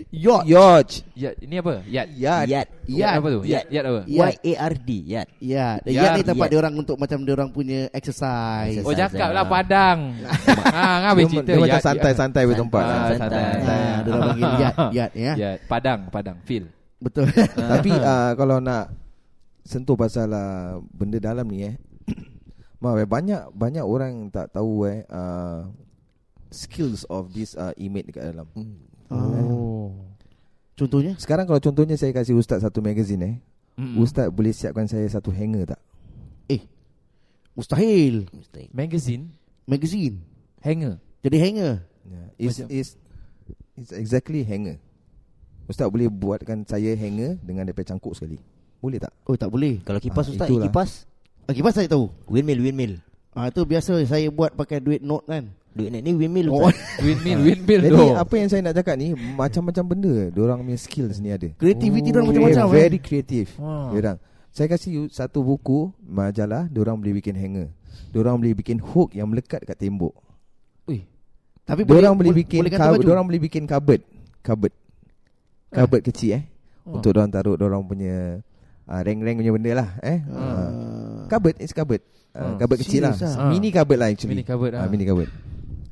Yacht. 0.09 0.45
Yacht. 0.49 0.89
Yacht 1.13 1.35
ini 1.45 1.61
apa? 1.61 1.85
Yacht. 1.85 2.09
Yacht. 2.17 2.45
Yacht. 2.49 2.69
Yacht 2.89 3.13
apa 3.21 3.27
tu? 3.29 3.41
Yacht, 3.45 3.65
yacht 3.69 3.85
apa? 3.85 4.01
Y 4.09 4.33
A 4.33 4.53
R 4.65 4.73
D, 4.81 4.89
yard. 5.05 5.29
Yacht. 5.37 5.81
Yacht. 5.85 5.93
Yacht 5.93 6.13
ni 6.17 6.23
tempat 6.25 6.47
dia 6.49 6.57
orang 6.57 6.73
untuk 6.73 6.97
macam 6.97 7.17
dia 7.21 7.33
orang 7.37 7.49
punya 7.53 7.79
exercise. 7.93 8.81
Oh 8.81 8.93
cakap 8.97 9.29
lah 9.29 9.45
lah. 9.45 9.45
Padang. 9.45 9.99
ha, 10.73 10.85
ngabe 11.05 11.21
Dia, 11.21 11.29
cerita 11.29 11.51
dia 11.53 11.61
macam 11.61 11.81
santai-santai 11.85 12.43
bertempat. 12.49 12.81
Ah, 12.81 12.93
Santai. 13.13 13.17
santai. 13.17 13.45
Ah, 13.69 13.97
dia 14.01 14.09
orang 14.09 14.21
panggil 14.25 14.49
yacht, 14.57 14.77
yacht 14.89 15.11
ya. 15.13 15.33
Yacht. 15.37 15.59
Padang, 15.69 15.99
Padang, 16.09 16.37
feel. 16.49 16.80
Betul. 17.01 17.27
Tapi 17.73 17.91
uh, 17.91 18.31
kalau 18.37 18.61
nak 18.61 18.93
sentuh 19.65 19.97
pasal 19.97 20.29
uh, 20.31 20.79
benda 20.93 21.17
dalam 21.17 21.49
ni 21.49 21.65
eh. 21.65 21.75
Maaf 22.81 23.01
eh, 23.01 23.09
banyak 23.09 23.53
banyak 23.53 23.85
orang 23.85 24.29
tak 24.29 24.53
tahu 24.53 24.85
eh 24.89 25.05
uh, 25.09 25.65
skills 26.53 27.05
of 27.09 27.33
this 27.33 27.57
uh, 27.57 27.73
image 27.81 28.13
dekat 28.13 28.31
dalam. 28.33 28.47
Oh. 29.11 29.91
Contohnya? 30.77 31.13
Sekarang 31.17 31.45
kalau 31.45 31.61
contohnya 31.61 31.93
saya 31.93 32.09
kasih 32.15 32.37
ustaz 32.37 32.61
satu 32.63 32.81
magazine 32.81 33.21
eh. 33.21 33.35
Mm-mm. 33.77 34.03
Ustaz 34.03 34.27
boleh 34.29 34.51
siapkan 34.51 34.85
saya 34.85 35.05
satu 35.07 35.31
hanger 35.31 35.73
tak? 35.73 35.81
Eh. 36.51 36.61
Mustahil. 37.55 38.27
Mustahil. 38.31 38.69
Magazine, 38.71 39.23
Magazine. 39.67 40.23
hanger. 40.63 40.99
Jadi 41.21 41.37
hanger. 41.37 41.73
Yeah. 42.07 42.27
It's, 42.37 42.57
Macam- 42.59 42.69
it's, 42.71 42.91
it's 43.77 43.91
exactly 43.93 44.41
hanger. 44.43 44.81
Ustaz 45.71 45.87
boleh 45.87 46.05
buatkan 46.05 46.63
saya 46.63 46.91
hanger 46.91 47.39
dengan 47.39 47.63
daripada 47.63 47.87
cangkuk 47.87 48.11
sekali. 48.11 48.37
Boleh 48.77 48.99
tak? 48.99 49.15
Oh 49.23 49.33
tak 49.33 49.47
boleh. 49.47 49.79
Kalau 49.81 49.97
kipas 49.97 50.25
Ah, 50.25 50.31
ustaz, 50.31 50.47
itulah. 50.47 50.65
kipas 50.67 50.89
Okay, 51.41 51.55
kipas 51.57 51.73
saya 51.73 51.87
tahu. 51.87 52.11
windmill 52.27 52.59
windmill. 52.61 52.93
Ah 53.31 53.47
itu 53.47 53.63
biasa 53.63 53.95
saya 54.03 54.27
buat 54.27 54.51
pakai 54.51 54.77
duit 54.77 54.99
note 54.99 55.23
kan. 55.25 55.47
Duit 55.71 55.87
ni 55.87 56.03
ni 56.03 56.11
windmill 56.11 56.51
Oh. 56.51 56.67
Windmill, 56.99 57.39
windmill 57.41 57.81
Jadi 57.81 57.95
tu. 57.95 58.05
apa 58.11 58.33
yang 58.35 58.47
saya 58.47 58.61
nak 58.61 58.75
cakap 58.75 58.99
ni 58.99 59.15
macam-macam 59.15 59.83
benda 59.87 60.13
diorang 60.29 60.59
punya 60.59 60.75
skills 60.75 61.17
ni 61.17 61.31
ada. 61.31 61.47
kreativiti 61.55 62.11
Oh, 62.11 62.21
macam-macam 62.21 62.65
very, 62.67 62.75
very 62.91 62.97
eh. 62.97 63.01
creative. 63.01 63.49
Wah. 63.55 63.87
Diorang. 63.89 64.17
Saya 64.51 64.67
kasih 64.67 64.89
you 64.91 65.03
satu 65.07 65.39
buku 65.39 65.95
majalah, 65.97 66.67
diorang 66.67 66.99
boleh 66.99 67.15
bikin 67.15 67.31
hanger. 67.33 67.71
Diorang 68.11 68.35
boleh 68.35 68.51
bikin 68.51 68.83
hook 68.83 69.15
yang 69.15 69.31
melekat 69.31 69.63
kat 69.63 69.79
tembok. 69.79 70.11
Ui. 70.85 71.07
Tapi 71.63 71.87
Diorang 71.87 72.19
boleh, 72.19 72.35
bikin 72.35 72.59
boleh 72.59 72.67
ganti 72.67 72.83
cupboard, 72.83 72.99
baju. 72.99 73.07
diorang 73.07 73.25
boleh 73.25 73.39
bikin 73.39 73.63
cupboard. 73.63 74.01
Cupboard. 74.43 74.73
Cupboard 75.71 76.03
kecil 76.03 76.31
eh. 76.35 76.43
Oh. 76.83 76.97
Untuk 76.99 77.13
diorang 77.13 77.29
taruh 77.29 77.55
diorang 77.55 77.81
punya 77.81 78.41
uh, 78.85 79.01
rank-rank 79.01 79.39
punya 79.39 79.51
benda 79.53 79.71
lah 79.79 79.89
eh. 80.01 80.19
Uh. 80.25 80.35
Ah. 80.35 80.69
Cupboard 81.27 81.57
is 81.59 81.71
cupboard. 81.71 82.03
Uh, 82.31 82.55
Oh, 82.55 82.55
cupboard 82.55 82.79
kecil 82.79 83.03
lah. 83.03 83.15
ah? 83.15 83.51
Mini 83.51 83.69
cupboard 83.69 83.99
lah 83.99 84.07
actually. 84.07 84.35
Mini 84.35 84.43
cupboard 84.43 84.71
Ah, 84.71 84.83
ah. 84.83 84.87
mini 84.87 85.03
cupboard. 85.03 85.31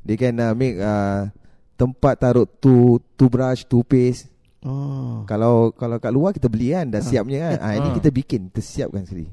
They 0.04 0.16
can 0.16 0.36
uh, 0.36 0.52
make 0.52 0.76
uh, 0.76 1.28
tempat 1.76 2.16
taruh 2.16 2.48
tu 2.48 2.96
toothbrush, 3.14 3.64
toothpaste. 3.64 4.28
Oh. 4.60 5.24
Kalau 5.24 5.72
kalau 5.72 5.96
kat 5.96 6.12
luar 6.12 6.32
kita 6.32 6.48
beli 6.48 6.72
kan 6.72 6.88
dah 6.88 7.00
siapnya 7.00 7.38
kan. 7.44 7.56
Ah 7.60 7.72
ini 7.74 7.88
Ah. 7.88 7.94
kita 7.94 8.08
bikin, 8.08 8.48
kita 8.48 8.60
siapkan 8.60 9.04
sekali. 9.04 9.28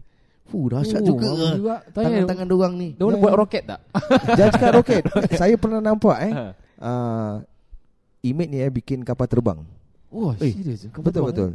Fuh, 0.47 0.71
dahsyat 0.71 1.03
Oh, 1.03 1.07
juga. 1.12 1.27
ah. 1.27 1.55
juga. 1.55 1.75
Tangan-tangan 1.91 2.47
dorang 2.47 2.73
ni. 2.75 2.95
Dia 2.95 3.03
boleh 3.03 3.19
buat 3.19 3.36
roket 3.36 3.67
tak? 3.67 3.79
Jangan 4.39 4.51
cakap 4.53 4.71
roket. 4.73 5.03
Saya 5.39 5.55
pernah 5.55 5.79
nampak 5.79 6.17
eh. 6.23 6.31
Ha. 6.31 6.43
Uh, 6.77 7.33
image 8.21 8.47
ni 8.47 8.60
eh 8.60 8.71
bikin 8.71 9.03
kapal 9.03 9.27
terbang. 9.27 9.60
Wah, 10.17 10.34
Eh, 10.39 10.49
serius. 10.51 10.89
Betul 10.91 11.21
betul. 11.23 11.49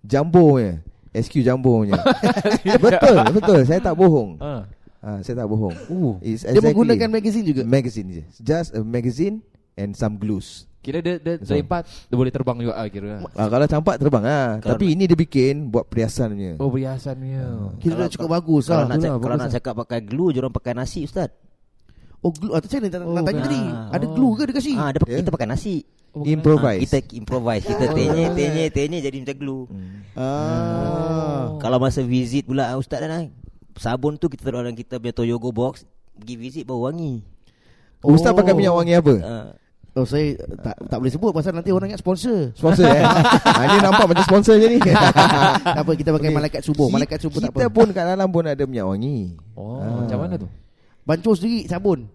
Jumbo 0.00 0.54
punya. 0.54 0.84
SQ 1.10 1.40
Jumbo 1.40 1.80
punya. 1.80 1.96
betul, 2.84 3.16
betul. 3.32 3.60
Saya 3.64 3.80
tak 3.80 3.94
bohong. 3.94 4.36
Ha. 4.38 4.54
Ah, 4.98 5.18
saya 5.20 5.40
tak 5.40 5.48
bohong. 5.48 5.74
Uh. 5.88 6.14
It's 6.20 6.42
Dia 6.42 6.52
exactly 6.52 6.68
menggunakan 6.68 7.08
magazine 7.08 7.44
juga. 7.46 7.62
magazine 7.64 8.08
je. 8.12 8.22
Just 8.38 8.74
a 8.74 8.82
magazine 8.82 9.40
and 9.74 9.94
some 9.94 10.16
glues. 10.16 10.68
Kira 10.78 11.00
dia, 11.00 11.18
dia 11.18 11.42
So. 11.42 11.52
lempar 11.52 11.82
Dia 11.82 12.14
boleh 12.14 12.30
terbang 12.30 12.54
juga 12.56 12.74
ah, 12.74 12.86
kira 12.86 13.18
Ah, 13.34 13.50
kalau 13.50 13.66
campak 13.66 13.98
terbang 13.98 14.24
ah. 14.24 14.48
Kalau- 14.58 14.78
Tapi 14.78 14.94
ini 14.94 15.04
dia 15.04 15.14
bikin 15.14 15.68
buat 15.68 15.84
perhiasan 15.84 16.32
punya. 16.32 16.52
Oh 16.56 16.68
perhiasannya 16.68 17.44
Kira 17.78 17.94
dah 17.98 18.08
cukup 18.08 18.28
bagus 18.32 18.66
Kalau 18.66 18.86
lah. 18.86 18.86
nak 18.86 18.96
itulah, 18.96 19.06
cakap, 19.08 19.18
kalau 19.20 19.36
nak 19.36 19.50
cakap 19.50 19.74
pakai 19.76 19.98
glue, 20.02 20.30
orang 20.30 20.54
pakai 20.54 20.72
nasi 20.72 21.02
ustaz. 21.02 21.30
Oh, 22.18 22.30
glue. 22.30 22.50
Atau 22.50 22.66
mana 22.72 22.86
nak, 22.88 23.00
Oh, 23.00 23.14
nak 23.14 23.22
tanya 23.24 23.40
tadi? 23.44 23.60
Ah. 23.60 23.90
Ada 23.92 24.06
glue 24.08 24.32
ke 24.34 24.42
dia 24.44 24.54
kasih? 24.54 24.74
Ah, 24.74 24.88
dia 24.88 24.98
pakai, 24.98 25.14
Ya. 25.14 25.18
kita 25.22 25.30
pakai 25.30 25.48
nasi. 25.48 25.74
Oh, 26.16 26.24
Improvise. 26.24 26.80
Ah, 26.80 26.84
kita 26.84 26.98
improvise, 27.14 27.64
kita 27.68 27.84
tenye, 27.92 28.32
tenye, 28.32 28.64
tenye 28.72 28.98
jadi 28.98 29.16
macam 29.20 29.36
glue. 29.36 29.64
Hmm. 29.68 30.02
Ah. 30.16 31.42
Kalau 31.60 31.78
masa 31.78 32.00
visit 32.00 32.42
pula 32.42 32.72
ah, 32.72 32.76
ustaz 32.76 33.04
dan 33.04 33.30
sabun 33.76 34.16
tu 34.16 34.26
kita 34.26 34.48
taruh 34.48 34.64
dalam 34.64 34.74
kita 34.74 34.96
punya 34.96 35.12
Toyogo 35.12 35.52
box, 35.52 35.84
pergi 36.16 36.34
visit 36.34 36.64
bau 36.64 36.82
wangi. 36.82 37.20
Oh. 38.00 38.14
Ustaz 38.14 38.32
pakai 38.32 38.54
minyak 38.54 38.74
wangi 38.74 38.94
apa? 38.96 39.14
Ah, 39.20 39.48
Oh, 39.96 40.06
saya 40.06 40.38
tak 40.62 40.78
tak 40.86 40.98
boleh 41.02 41.10
sebut 41.10 41.34
pasal 41.34 41.50
nanti 41.50 41.74
orang 41.74 41.90
ingat 41.90 41.98
sponsor. 41.98 42.54
Sponsor 42.54 42.86
eh. 42.86 43.02
ha, 43.02 43.62
ini 43.66 43.82
nampak 43.82 44.06
macam 44.06 44.22
sponsor 44.22 44.54
je 44.54 44.70
ni. 44.70 44.78
tak 45.74 45.82
apa, 45.82 45.90
kita 45.98 46.14
pakai 46.14 46.30
Okey. 46.30 46.38
malaikat 46.38 46.60
subuh. 46.62 46.86
Malaikat 46.86 47.18
subuh 47.18 47.42
tak 47.42 47.50
Kita 47.50 47.66
apa. 47.66 47.74
pun 47.74 47.90
kat 47.90 48.04
dalam 48.06 48.30
pun 48.30 48.46
ada 48.46 48.62
minyak 48.62 48.86
wangi. 48.86 49.34
Oh 49.58 49.82
Ah. 49.82 50.06
macam 50.06 50.18
mana 50.22 50.38
tu 50.38 50.46
Bancur 51.02 51.34
sendiri 51.34 51.66
sabun. 51.66 52.06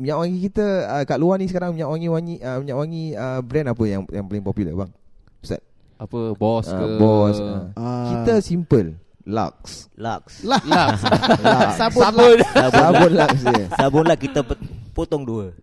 Minyak 0.00 0.16
wangi 0.18 0.38
kita 0.48 0.66
uh, 0.88 1.04
kat 1.04 1.18
luar 1.20 1.36
ni 1.36 1.46
sekarang 1.46 1.76
minyak 1.76 1.90
wangi 1.90 2.08
wangi 2.08 2.34
uh, 2.40 2.58
minyak 2.64 2.76
wangi 2.80 3.04
uh, 3.12 3.40
brand 3.44 3.68
apa 3.70 3.82
yang 3.84 4.02
yang 4.08 4.24
paling 4.24 4.44
popular 4.44 4.72
bang? 4.72 4.90
Ustaz. 5.44 5.60
Apa 6.00 6.20
bos 6.34 6.66
Uh, 6.66 6.78
ke 6.78 6.86
boss. 6.96 7.36
Uh. 7.38 7.60
Ah. 7.76 8.06
Kita 8.08 8.40
simple. 8.40 8.96
Lux. 9.22 9.86
Lux. 9.94 10.42
Lah. 10.42 10.58
Lux. 10.66 10.98
sabun. 11.78 12.02
Sabun 12.10 12.38
Sabun 12.74 13.12
Lux 13.14 13.36
je. 13.38 13.62
Sabun 13.78 14.04
lah 14.08 14.18
kita 14.18 14.40
potong 14.96 15.22
dua. 15.22 15.54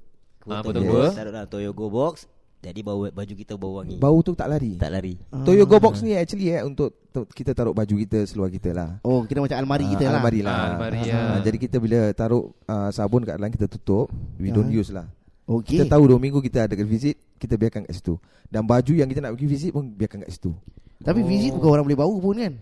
Ah, 0.47 0.63
potong 0.63 0.85
dua. 0.87 1.11
Taruh 1.13 1.31
dalam 1.35 1.49
Toyogo 1.49 1.91
box, 1.91 2.25
jadi 2.59 2.83
bau 2.83 3.07
baju 3.07 3.33
kita 3.33 3.55
bau 3.55 3.79
wangi. 3.79 3.95
Bau 3.95 4.19
tu 4.19 4.35
tak 4.35 4.51
lari. 4.51 4.75
Tak 4.75 4.91
lari. 4.91 5.15
Toyogo 5.31 5.79
box 5.79 6.03
ni 6.03 6.11
actually 6.11 6.51
eh 6.51 6.59
untuk 6.59 6.91
tu- 7.07 7.23
kita 7.25 7.55
taruh 7.55 7.71
baju 7.71 7.95
kita 7.97 8.27
seluar 8.27 8.47
kita 8.47 8.75
lah. 8.75 8.99
Oh, 8.99 9.23
kita 9.23 9.39
macam 9.39 9.55
almari 9.57 9.87
Ah, 9.87 9.91
kita 9.95 10.03
lah. 10.05 10.19
Almari 10.19 10.39
lah. 10.43 10.51
Ah, 10.51 10.65
almari, 10.75 10.99
Ah, 10.99 11.07
ya. 11.07 11.19
Jadi 11.39 11.57
kita 11.57 11.79
bila 11.79 12.11
taruh 12.11 12.51
uh, 12.63 12.91
sabun 12.91 13.23
kat 13.23 13.39
dalam 13.39 13.47
kita 13.47 13.65
tutup, 13.65 14.11
we 14.35 14.51
don't 14.51 14.67
Ah. 14.67 14.75
use 14.75 14.91
lah. 14.91 15.07
Okey. 15.47 15.79
Kita 15.79 15.87
tahu 15.89 16.03
dua 16.05 16.19
minggu 16.19 16.43
kita 16.43 16.67
ada 16.67 16.75
visit, 16.77 17.15
kita 17.39 17.55
biarkan 17.55 17.87
kat 17.87 17.95
situ. 17.95 18.19
Dan 18.45 18.67
baju 18.67 18.91
yang 18.91 19.07
kita 19.07 19.19
nak 19.19 19.33
pergi 19.33 19.47
visit 19.47 19.71
pun 19.71 19.87
biarkan 19.87 20.21
kat 20.21 20.29
situ. 20.29 20.51
Tapi 20.99 21.23
visit 21.23 21.55
bukan 21.55 21.69
orang 21.71 21.87
boleh 21.87 21.97
bau 21.97 22.11
pun 22.13 22.35
kan? 22.35 22.53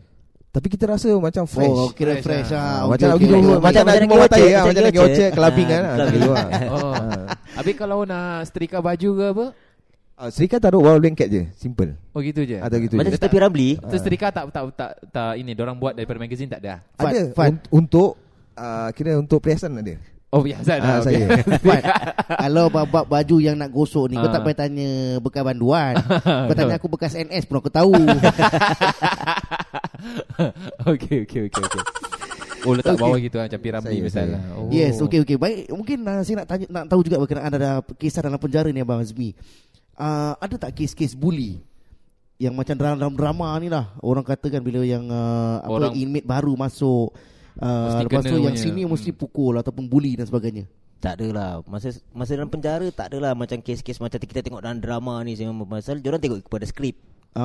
Tapi 0.47 0.67
kita 0.71 0.87
rasa 0.87 1.09
macam 1.13 1.43
fresh. 1.45 1.69
Oh, 1.69 1.89
kira 1.91 2.17
Fresh 2.17 2.47
fresh, 2.47 2.49
ah. 2.53 2.57
ah. 2.57 2.69
Ah, 2.79 2.83
macam 2.87 3.07
jumpa, 3.11 3.33
okey. 3.33 3.33
macam 3.35 3.51
nak 3.51 3.61
Macam 3.61 3.83
pergi 3.83 4.07
lah, 4.07 4.21
Orchard, 4.23 4.63
macam 4.63 4.73
nak 4.77 4.85
pergi 4.87 4.97
Orchard. 4.97 5.09
Orchard, 5.11 5.31
clubbing 5.33 5.67
Ah, 5.67 5.73
kan. 5.73 5.81
ah. 5.83 5.97
Oh. 6.67 6.93
Ah. 6.93 7.23
Habis 7.57 7.75
kalau 7.75 7.99
nak 8.05 8.25
setrika 8.45 8.77
baju 8.79 9.09
ke 9.11 9.25
apa 9.27 9.45
Ah, 10.17 10.33
Serika 10.33 10.57
taruh 10.57 10.81
wall 10.81 10.97
blanket 10.97 11.29
je, 11.29 11.45
simple. 11.53 11.93
Oh 12.09 12.19
gitu 12.19 12.41
je 12.41 12.57
Atau 12.57 12.81
gitu 12.81 12.97
Macam 12.97 13.07
je. 13.07 13.15
kita 13.15 13.29
Piramli. 13.29 13.77
Tu 13.77 13.95
setrika 13.95 14.33
tak 14.33 14.49
tak 14.49 14.63
tak 14.73 14.89
tak 15.07 15.37
ini 15.37 15.53
orang 15.53 15.77
buat 15.77 15.93
daripada 15.93 16.17
magazine 16.17 16.49
tak 16.49 16.57
ada. 16.59 16.81
Fat, 16.91 17.05
Ada 17.07 17.21
Fat. 17.31 17.47
un- 17.47 17.61
untuk 17.77 18.17
uh, 18.51 18.89
kira 18.91 19.13
untuk 19.13 19.37
perhiasan 19.37 19.77
ada. 19.77 19.93
Oh 20.27 20.41
biasa 20.41 20.73
Ah, 20.73 20.97
dah. 20.97 20.99
saya. 21.01 21.23
Fat, 21.63 21.83
Kalau 22.41 22.65
bab 22.67 23.05
baju 23.05 23.37
yang 23.37 23.55
nak 23.55 23.69
gosok 23.69 24.09
ni 24.09 24.17
Kau 24.17 24.25
Ah. 24.25 24.33
tak 24.33 24.43
payah 24.43 24.57
tanya 24.59 24.89
Bekas 25.21 25.39
banduan 25.41 25.93
Kau 26.49 26.53
tanya 26.53 26.75
aku 26.75 26.89
bekas 26.89 27.13
NS 27.13 27.45
pun 27.45 27.61
aku 27.61 27.69
tahu 27.69 27.93
Okey 30.85 31.23
okey 31.23 31.41
okey 31.47 31.61
okey. 31.61 31.81
Oh 32.65 32.73
letak 32.73 32.97
Okey. 32.97 32.99
bawah 32.99 33.17
gitu 33.17 33.37
macam 33.37 33.59
piramid 33.61 33.87
Saya, 33.87 34.01
misalnya. 34.03 34.39
Oh. 34.51 34.67
Yes 34.67 34.97
okay 34.97 35.21
okay 35.21 35.37
Baik 35.37 35.69
Mungkin 35.69 36.03
uh, 36.03 36.21
saya 36.21 36.41
nak 36.41 36.47
tanya 36.49 36.65
Nak 36.67 36.83
tahu 36.89 36.99
juga 37.01 37.15
Berkenaan 37.17 37.53
ada 37.53 37.69
Kisah 37.95 38.19
dalam 38.19 38.35
penjara 38.35 38.67
ni 38.67 38.81
Abang 38.81 38.99
Azmi 38.99 39.31
uh, 39.97 40.33
Ada 40.37 40.55
tak 40.59 40.73
kes-kes 40.73 41.13
bully 41.13 41.61
Yang 42.37 42.53
macam 42.53 42.75
dalam 42.77 43.13
drama 43.13 43.57
ni 43.57 43.67
lah 43.67 43.93
Orang 43.99 44.21
katakan 44.21 44.61
bila 44.61 44.81
yang 44.81 45.05
uh, 45.07 45.59
apa 45.59 45.73
Orang- 45.73 45.95
Inmate 45.95 46.23
baru 46.23 46.53
masuk 46.53 47.13
uh, 47.57 47.85
Mesti 47.91 48.03
Lepas 48.05 48.23
tu 48.23 48.37
yang 48.37 48.53
punya. 48.53 48.63
sini 48.63 48.81
Mesti 48.83 49.09
Hmm. 49.09 49.19
pukul 49.19 49.53
Ataupun 49.55 49.85
bully 49.85 50.13
dan 50.13 50.25
sebagainya 50.25 50.65
Tak 50.97 51.17
adalah 51.17 51.61
Masa 51.63 51.91
masa 52.11 52.33
dalam 52.33 52.47
penjara 52.47 52.85
Tak 52.87 53.11
adalah 53.11 53.33
Macam 53.33 53.57
kes-kes 53.57 53.97
Macam 53.97 54.17
kita 54.17 54.39
tengok 54.39 54.61
dalam 54.61 54.77
drama 54.77 55.21
ni 55.21 55.33
Semua 55.33 55.65
pasal 55.65 55.97
Diorang 55.97 56.19
tengok 56.19 56.41
kepada 56.41 56.63
skrip 56.63 56.97
Ah, 57.33 57.43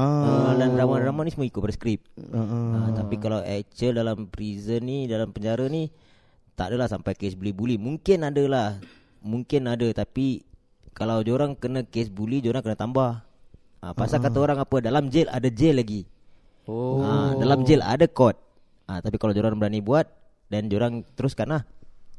ah. 0.48 0.56
Dalam 0.56 0.72
drama-drama 0.72 1.20
ni 1.20 1.30
Semua 1.30 1.44
ikut 1.44 1.58
pada 1.58 1.74
skrip 1.74 2.00
Ah, 2.28 2.38
ah. 2.38 2.48
ah. 2.78 2.90
Tapi 2.94 3.14
kalau 3.16 3.40
actual 3.40 3.92
Dalam 3.94 4.24
prison 4.26 4.80
ni 4.80 5.04
Dalam 5.04 5.28
penjara 5.30 5.64
ni 5.66 5.92
Tak 6.52 6.68
adalah 6.68 6.86
sampai 6.86 7.12
kes 7.12 7.32
bully-bully 7.32 7.76
Mungkin 7.76 8.24
adalah 8.24 8.80
Mungkin 9.20 9.64
ada 9.66 9.84
Tapi 9.90 10.40
Kalau 10.92 11.20
diorang 11.20 11.52
kena 11.52 11.82
kes 11.82 12.08
bully 12.08 12.38
Diorang 12.38 12.60
kena 12.60 12.74
tambah 12.74 13.24
ah, 13.78 13.92
Pasal 13.92 14.20
kata 14.20 14.36
orang 14.36 14.58
apa 14.58 14.76
Dalam 14.78 15.08
jail 15.08 15.26
ada 15.26 15.48
jail 15.48 15.74
lagi 15.74 16.02
Oh. 16.62 17.00
ah, 17.00 17.34
Dalam 17.34 17.62
jail 17.62 17.80
ada 17.80 18.06
court 18.06 18.38
ah, 18.84 18.98
Tapi 18.98 19.16
kalau 19.16 19.30
diorang 19.30 19.54
berani 19.54 19.78
buat 19.78 20.06
Dan 20.46 20.66
diorang 20.66 21.02
teruskan 21.12 21.50
lah 21.50 21.62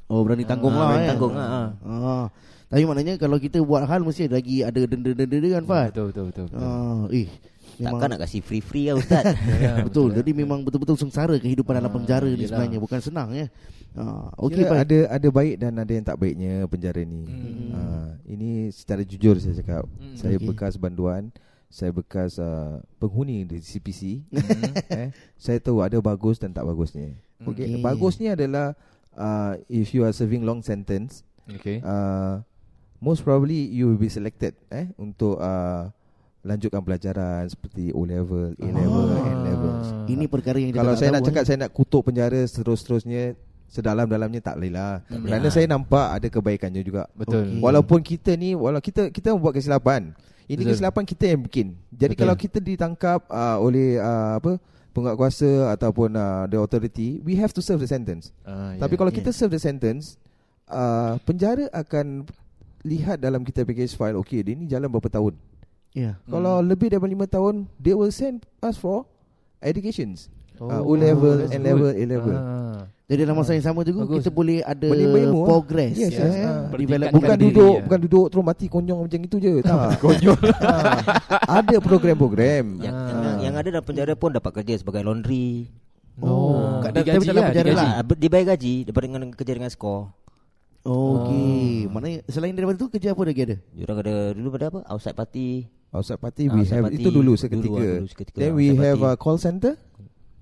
Oh 0.06 0.20
berani 0.22 0.44
tanggung 0.44 0.72
Ah, 0.72 0.78
lah 0.78 0.88
berani 0.90 1.00
eh. 1.00 1.10
tanggung 1.10 1.34
lah, 1.34 1.48
ah. 1.48 1.68
ah. 1.86 2.26
Tapi 2.68 2.84
maknanya 2.84 3.14
kalau 3.16 3.38
kita 3.38 3.62
buat 3.62 3.86
hal 3.86 4.02
mesti 4.02 4.26
lagi 4.28 4.60
ada 4.60 4.82
denda-denda 4.82 5.48
kan 5.54 5.64
Fat. 5.64 5.88
Betul 5.92 6.06
betul 6.10 6.24
betul. 6.28 6.44
betul. 6.50 6.60
Ah, 6.60 7.04
eh. 7.08 7.28
Memang- 7.74 7.82
Takkan 7.96 8.08
nak 8.10 8.20
kasih 8.22 8.42
free-free 8.42 8.86
lah 8.86 8.96
Ustaz 8.98 9.24
Ya, 9.64 9.74
Betul. 9.80 10.10
Jadi 10.12 10.32
memang 10.32 10.60
betul-betul 10.60 10.94
sengsara 10.96 11.38
kehidupan 11.38 11.74
dalam 11.74 11.88
Ah, 11.88 11.96
penjara 11.96 12.26
ni 12.26 12.36
yelah. 12.36 12.50
sebenarnya 12.52 12.80
bukan 12.80 13.00
senang 13.00 13.30
ya. 13.32 13.46
Ah, 13.94 14.34
okey 14.42 14.66
baik. 14.66 14.82
ada 14.90 14.98
ada 15.14 15.28
baik 15.30 15.56
dan 15.62 15.72
ada 15.78 15.92
yang 15.94 16.02
tak 16.02 16.18
baiknya 16.18 16.66
penjara 16.66 17.02
ni. 17.02 17.22
Hmm. 17.24 17.70
Uh, 17.70 18.10
ini 18.26 18.50
secara 18.74 19.06
jujur 19.06 19.38
saya 19.38 19.54
cakap. 19.54 19.86
Hmm. 19.86 20.18
Saya 20.18 20.38
Okey. 20.38 20.50
bekas 20.50 20.74
banduan, 20.76 21.30
saya 21.70 21.94
bekas 21.94 22.42
uh, 22.42 22.82
penghuni 22.98 23.46
di 23.46 23.62
CPC. 23.62 24.26
Hmm. 24.34 24.74
eh, 25.06 25.10
saya 25.38 25.62
tahu 25.62 25.86
ada 25.86 26.02
bagus 26.02 26.42
dan 26.42 26.50
tak 26.50 26.66
bagusnya. 26.66 27.14
Okey, 27.46 27.70
Okey. 27.70 27.82
bagusnya 27.82 28.34
adalah 28.34 28.74
uh, 29.14 29.54
if 29.70 29.94
you 29.94 30.02
are 30.02 30.14
serving 30.14 30.42
long 30.42 30.62
sentence, 30.62 31.22
Okay. 31.44 31.84
uh, 31.84 32.40
most 32.98 33.22
probably 33.22 33.68
you 33.68 33.92
will 33.92 34.00
be 34.00 34.08
selected 34.08 34.56
eh 34.72 34.88
untuk 34.96 35.36
uh, 35.38 35.92
lanjutkan 36.42 36.80
pelajaran 36.80 37.44
seperti 37.46 37.92
O 37.92 38.04
level, 38.04 38.56
A 38.58 38.68
level, 38.68 39.06
Ah. 39.12 39.28
N 39.28 39.40
levels. 39.44 39.88
Ini 40.08 40.26
perkara 40.26 40.58
yang 40.58 40.72
Kalau 40.72 40.96
saya 40.96 41.12
nak 41.12 41.22
eh. 41.22 41.28
cakap 41.28 41.44
saya 41.44 41.58
nak 41.62 41.72
kutuk 41.72 42.08
penjara 42.08 42.42
seterus-terusnya 42.44 43.36
sedalam-dalamnya 43.74 44.42
tak 44.46 44.62
boleh 44.62 44.70
lah. 44.70 45.02
Boleh 45.10 45.34
Kerana 45.34 45.48
lah. 45.50 45.54
saya 45.54 45.66
nampak 45.66 46.08
ada 46.14 46.28
kebaikannya 46.30 46.82
juga. 46.86 47.10
Betul. 47.18 47.58
Okey. 47.58 47.62
Walaupun 47.66 48.00
kita 48.06 48.38
ni 48.38 48.54
walau 48.54 48.78
kita 48.78 49.10
kita 49.10 49.34
membuat 49.34 49.58
kesilapan. 49.58 50.14
Ini 50.46 50.62
Betul. 50.62 50.70
kesilapan 50.78 51.04
kita 51.10 51.26
yang 51.34 51.42
bikin. 51.42 51.68
Jadi 51.90 52.14
Betul. 52.14 52.22
kalau 52.22 52.36
kita 52.38 52.58
ditangkap 52.62 53.26
uh, 53.34 53.58
oleh 53.58 53.98
uh, 53.98 54.38
apa 54.38 54.62
penguatkuasa 54.94 55.74
ataupun 55.74 56.14
uh, 56.14 56.46
the 56.46 56.62
authority, 56.62 57.18
we 57.26 57.34
have 57.34 57.50
to 57.50 57.66
serve 57.66 57.82
the 57.82 57.90
sentence. 57.90 58.30
Ah, 58.46 58.78
Tapi 58.78 58.94
ya. 58.94 59.00
kalau 59.02 59.10
ya. 59.10 59.18
kita 59.18 59.34
serve 59.34 59.58
the 59.58 59.64
sentence, 59.64 60.22
uh, 60.70 61.18
penjara 61.26 61.66
akan 61.74 62.30
lihat 62.86 63.18
dalam 63.18 63.42
kita 63.42 63.66
package 63.66 63.98
file, 63.98 64.14
okay, 64.14 64.46
dia 64.46 64.54
ni 64.54 64.70
jalan 64.70 64.86
berapa 64.94 65.10
tahun. 65.10 65.34
Ya. 65.98 66.22
Hmm. 66.30 66.38
Kalau 66.38 66.62
lebih 66.62 66.94
daripada 66.94 67.26
5 67.26 67.26
tahun, 67.26 67.56
they 67.82 67.98
will 67.98 68.14
send 68.14 68.46
us 68.62 68.78
for 68.78 69.10
educations. 69.66 70.30
Uh, 70.56 70.80
Oh, 70.80 70.82
O 70.84 70.94
level, 70.94 71.34
that's 71.40 71.52
N 71.52 71.62
level, 71.62 71.88
good. 71.88 71.96
A 71.96 72.04
level. 72.06 72.36
Ah. 72.36 72.80
Jadi 73.04 73.20
dalam 73.22 73.36
masa 73.36 73.52
yang 73.52 73.62
sama 73.64 73.84
juga 73.84 74.04
Bagus. 74.04 74.20
kita 74.20 74.32
boleh 74.32 74.58
ada 74.60 74.88
Boleh 74.88 75.06
ah. 75.22 75.44
progress 75.44 75.94
Yes, 75.94 76.12
ya. 76.12 76.24
yes, 76.24 76.36
ah. 76.42 76.62
Bukan 77.12 77.36
diri, 77.36 77.52
duduk, 77.52 77.74
ya. 77.74 77.84
bukan 77.84 78.00
duduk 78.02 78.26
terus 78.28 78.44
mati 78.44 78.66
konyol 78.68 78.98
macam 79.02 79.20
itu 79.22 79.38
je. 79.38 79.54
Tak. 79.62 80.00
konyol. 80.04 80.40
ada 81.44 81.76
program-program. 81.80 82.66
yang, 82.80 82.96
Ah. 82.96 83.10
yang, 83.12 83.38
yang 83.42 83.56
ada 83.56 83.68
dalam 83.70 83.84
penjara 83.84 84.14
pun 84.14 84.32
dapat 84.32 84.52
kerja 84.56 84.74
sebagai 84.76 85.02
laundry 85.02 85.68
Oh, 86.16 86.80
Ah, 86.80 86.86
kat- 86.86 86.94
tapi 86.96 87.10
digaji 87.10 87.26
dalam 87.26 87.36
lah, 87.36 87.50
penjara 87.50 87.68
digaji. 87.68 87.82
lah. 87.84 87.92
Ah, 87.96 88.16
Dibayar 88.16 88.46
gaji 88.48 88.74
Daripada 88.84 89.06
dengan 89.08 89.24
kerja 89.34 89.54
dengan 89.56 89.70
skor 89.70 90.02
Okey. 90.84 91.88
Maknanya 91.88 92.20
selain 92.28 92.54
daripada 92.54 92.78
tu 92.78 92.88
kerja 92.88 93.10
apa 93.10 93.24
lagi 93.24 93.42
ada? 93.42 93.56
Diorang 93.68 93.98
ada 94.00 94.16
Dulu 94.32 94.48
pada 94.52 94.66
apa 94.68 94.80
Outside 94.86 95.16
party 95.16 95.48
Outside 95.90 96.20
party 96.20 96.44
we 96.48 96.62
Outside 96.62 96.76
have 96.76 96.86
party. 96.88 96.98
itu 97.00 97.10
dulu 97.10 97.34
Dulu, 97.34 97.34
seketika. 97.36 97.80
ah, 97.80 97.94
dulu 97.96 98.08
seketika 98.08 98.38
Then 98.38 98.52
we 98.52 98.66
outside 98.68 98.84
have 98.84 99.00
party. 99.00 99.10
a 99.10 99.20
call 99.20 99.38
center. 99.38 99.74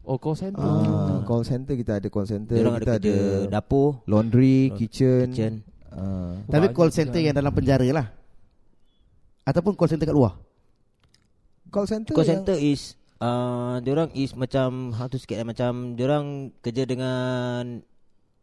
Oh, 0.01 0.17
call 0.17 0.33
center. 0.33 0.57
Ah, 0.59 1.21
call 1.21 1.43
center 1.43 1.73
kita 1.73 2.01
ada 2.01 2.07
call 2.07 2.25
center, 2.25 2.57
Diorang 2.57 2.75
ada 2.75 2.81
kita 2.81 2.93
kerja 2.97 3.13
ada 3.13 3.53
dapur 3.53 4.01
laundry, 4.05 4.73
kitchen. 4.75 5.29
Kitchen 5.29 5.53
Ah, 5.87 6.39
Tapi 6.47 6.71
call 6.71 6.89
center 6.89 7.19
yang 7.19 7.31
dalam 7.31 7.51
penjara 7.51 7.83
lah. 7.91 8.07
Ataupun 9.43 9.75
call 9.75 9.87
center 9.87 10.05
kat 10.05 10.15
luar. 10.15 10.39
call 11.67 11.85
center. 11.85 12.11
Call 12.11 12.23
yang- 12.23 12.41
center 12.43 12.55
is 12.55 12.95
uh, 13.17 13.79
Diorang 13.79 14.09
is 14.11 14.33
macam 14.33 14.91
How 14.91 15.05
to 15.05 15.15
sikit 15.15 15.35
eh, 15.35 15.45
Macam 15.45 15.95
Diorang 15.95 16.51
kerja 16.59 16.83
dengan 16.83 17.79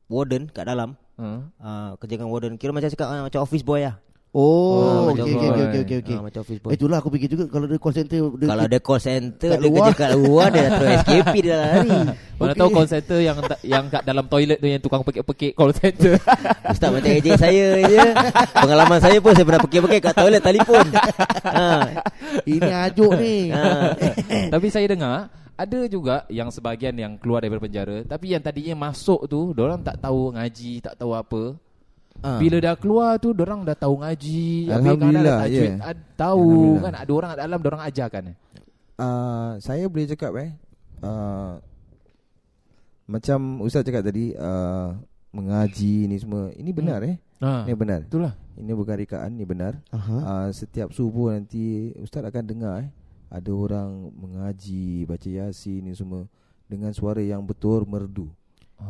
Warden 0.07 0.49
kat 0.49 0.65
dalam 0.65 0.97
Ah. 1.19 1.51
uh, 1.59 1.91
Kerja 1.99 2.15
dengan 2.15 2.31
warden 2.31 2.55
Kira 2.55 2.71
macam 2.71 2.89
cakap 2.89 3.05
uh, 3.05 3.27
Macam 3.27 3.43
office 3.43 3.61
boy 3.61 3.83
lah 3.83 3.99
Oh, 4.39 4.79
Ah, 4.79 4.99
okey 5.11 5.19
macam 5.19 5.25
okey 5.27 5.35
boy. 5.35 5.51
okey 5.51 5.65
okey 5.67 5.81
okey 5.83 5.97
okey. 5.99 6.15
Ah, 6.15 6.23
Macam 6.23 6.41
office 6.47 6.61
boy 6.63 6.71
itulah 6.71 6.97
aku 7.03 7.09
fikir 7.11 7.29
juga 7.29 7.45
kalau 7.51 7.67
dia 7.67 7.75
call 7.77 7.91
center 7.91 8.19
dia 8.31 8.47
Kalau 8.47 8.63
ada 8.63 8.79
call 8.79 9.01
center 9.03 9.51
Dia 9.51 9.59
luar. 9.59 9.75
kerja 9.75 9.93
kat 9.99 10.11
luar 10.15 10.47
Dia 10.47 10.61
dah 10.61 10.71
terus 10.71 10.91
SKP 11.03 11.35
Dia 11.35 11.51
dah 11.51 11.59
lari 11.59 11.91
Mana 12.39 12.47
Okey. 12.47 12.55
tahu 12.55 12.69
call 12.71 12.87
center 12.87 13.19
yang 13.19 13.37
yang 13.67 13.85
kat 13.89 14.03
dalam 14.05 14.25
toilet 14.25 14.59
tu 14.63 14.67
yang 14.69 14.79
tukang 14.79 15.03
pekik-pekik 15.03 15.53
call 15.53 15.75
center. 15.75 16.15
Ustaz 16.71 16.89
macam 16.89 17.11
ejek 17.11 17.35
saya 17.35 17.67
je 17.83 18.03
Pengalaman 18.55 19.01
saya 19.03 19.19
pun 19.19 19.35
Saya 19.35 19.43
pernah 19.43 19.61
pergi-pergi 19.61 19.99
kat 19.99 20.15
toilet 20.15 20.43
telefon 20.45 20.87
ha. 21.43 21.67
ini 22.45 22.71
ajuk 22.87 23.13
ni. 23.19 23.37
Ha. 23.51 23.63
Tapi 24.55 24.67
saya 24.71 24.87
dengar 24.87 25.35
ada 25.59 25.81
juga 25.91 26.23
yang 26.31 26.55
sebahagian 26.55 26.95
yang 26.95 27.13
keluar 27.19 27.43
daripada 27.43 27.59
penjara 27.59 28.07
tapi 28.07 28.31
yang 28.31 28.39
tadinya 28.39 28.87
masuk 28.87 29.27
tu 29.27 29.51
orang 29.59 29.83
tak 29.83 29.99
tahu 29.99 30.31
ngaji, 30.31 30.79
tak 30.79 30.95
tahu 30.95 31.11
apa. 31.11 31.59
Ah. 32.19 32.37
Bila 32.37 32.59
dah 32.59 32.75
keluar 32.75 33.15
tu 33.17 33.31
orang 33.31 33.63
dah 33.63 33.79
tahu 33.79 34.03
ngaji, 34.03 34.67
Alhamdulillah, 34.67 35.39
ada 35.39 35.45
tajwid, 35.47 35.71
ya. 35.71 35.75
ad- 35.87 36.07
tahu 36.19 36.49
kan 36.83 36.95
ada 36.99 37.13
orang 37.15 37.29
kat 37.31 37.39
dalam 37.39 37.61
orang 37.63 37.83
ajarkan. 37.87 38.23
Ah, 38.99 39.51
saya 39.59 39.87
boleh 39.87 40.11
cakap 40.11 40.33
eh 40.37 40.51
uh, 41.01 41.63
macam 43.07 43.63
ustaz 43.63 43.87
cakap 43.87 44.03
tadi 44.03 44.35
uh, 44.35 44.99
mengaji 45.31 46.05
ni 46.05 46.17
semua 46.19 46.51
ini 46.53 46.71
benar 46.71 47.01
eh 47.03 47.17
Ha. 47.39 47.63
ini 47.63 47.79
benar 47.79 48.03
Itulah. 48.03 48.35
ini 48.59 48.75
bukan 48.75 48.99
rekaan 48.99 49.31
ini 49.31 49.47
benar 49.47 49.79
Aha. 49.95 50.17
uh, 50.19 50.49
setiap 50.51 50.91
subuh 50.91 51.31
nanti 51.31 51.95
ustaz 51.97 52.27
akan 52.27 52.43
dengar 52.43 52.83
eh 52.83 52.91
ada 53.31 53.55
orang 53.55 54.11
mengaji 54.11 55.07
baca 55.07 55.31
yasin 55.31 55.87
ni 55.87 55.95
semua 55.95 56.27
dengan 56.67 56.91
suara 56.91 57.23
yang 57.23 57.47
betul 57.47 57.87
merdu 57.87 58.27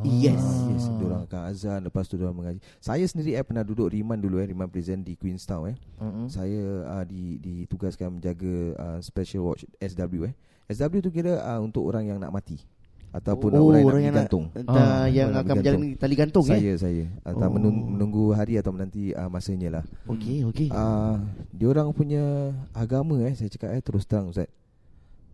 Yes. 0.05 0.45
yes 0.69 0.85
orang 1.01 1.25
akan 1.25 1.43
azan 1.49 1.81
lepas 1.81 2.05
tu 2.05 2.21
orang 2.21 2.37
mengaji 2.37 2.61
saya 2.79 3.03
sendiri 3.09 3.35
eh 3.35 3.43
pernah 3.43 3.65
duduk 3.65 3.89
riman 3.89 4.21
dulu 4.21 4.37
eh 4.39 4.47
riman 4.47 4.69
prison 4.69 5.01
di 5.01 5.17
Queenstown 5.17 5.73
eh 5.73 5.77
Mm-mm. 5.99 6.27
saya 6.29 6.63
uh, 6.87 7.05
di 7.09 7.41
ditugaskan 7.41 8.21
menjaga 8.21 8.55
uh, 8.77 8.99
special 9.01 9.49
watch 9.49 9.65
SW 9.81 10.29
eh. 10.29 10.35
SW 10.69 11.01
tu 11.01 11.09
kira 11.09 11.41
uh, 11.41 11.59
untuk 11.65 11.89
orang 11.89 12.05
yang 12.05 12.21
nak 12.21 12.31
mati 12.31 12.61
ataupun 13.09 13.57
oh, 13.57 13.73
orang, 13.73 13.83
orang 13.89 14.03
yang 14.05 14.15
nak 14.15 14.29
digantung. 14.29 14.45
Nak, 14.53 14.69
Ah, 14.69 15.07
yang 15.09 15.33
nak 15.33 15.49
akan 15.49 15.55
menjalani 15.57 15.89
tali 15.97 16.15
gantung 16.15 16.45
saya 16.45 16.61
ya. 16.61 16.75
saya 16.77 17.05
atau 17.25 17.49
Oh. 17.49 17.53
menunggu, 17.57 18.37
hari 18.37 18.61
atau 18.61 18.69
menanti 18.77 19.17
uh, 19.17 19.33
masanya 19.33 19.81
lah. 19.81 19.85
Okey 20.05 20.45
okey. 20.53 20.69
Uh, 20.69 21.17
dia 21.57 21.67
orang 21.73 21.89
punya 21.97 22.53
agama 22.77 23.17
eh 23.25 23.33
saya 23.33 23.49
cakap 23.49 23.73
eh 23.73 23.81
terus 23.81 24.05
terang 24.05 24.29
ustaz. 24.29 24.53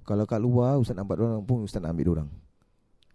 Kalau 0.06 0.22
kat 0.22 0.38
luar 0.38 0.78
ustaz 0.78 0.94
nampak 0.94 1.18
orang 1.18 1.42
pun 1.42 1.66
ustaz 1.66 1.82
nak 1.82 1.90
ambil 1.98 2.04
dia 2.06 2.14
orang. 2.22 2.28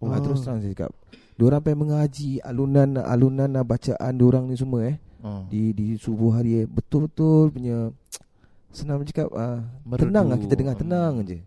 Oh. 0.04 0.12
Oh. 0.12 0.20
terus 0.20 0.44
terang 0.44 0.60
saya 0.60 0.76
cakap. 0.76 0.92
Dia 1.40 1.48
orang 1.48 1.64
pengen 1.64 1.80
mengaji 1.82 2.44
alunan 2.44 3.00
alunan 3.00 3.48
uh, 3.50 3.64
bacaan 3.64 4.12
dia 4.12 4.26
orang 4.26 4.44
ni 4.46 4.56
semua 4.56 4.84
eh 4.86 4.98
Oh. 5.20 5.44
di 5.48 5.72
di 5.72 5.96
subuh 5.96 6.32
hari 6.34 6.52
eh, 6.54 6.66
betul-betul 6.66 7.48
punya 7.50 7.92
senang 8.72 9.04
cakap 9.04 9.28
uh, 9.30 9.60
Merdu. 9.84 10.04
tenang 10.06 10.28
lah 10.28 10.38
kita 10.38 10.54
dengar 10.54 10.76
tenang 10.76 11.24
je. 11.24 11.40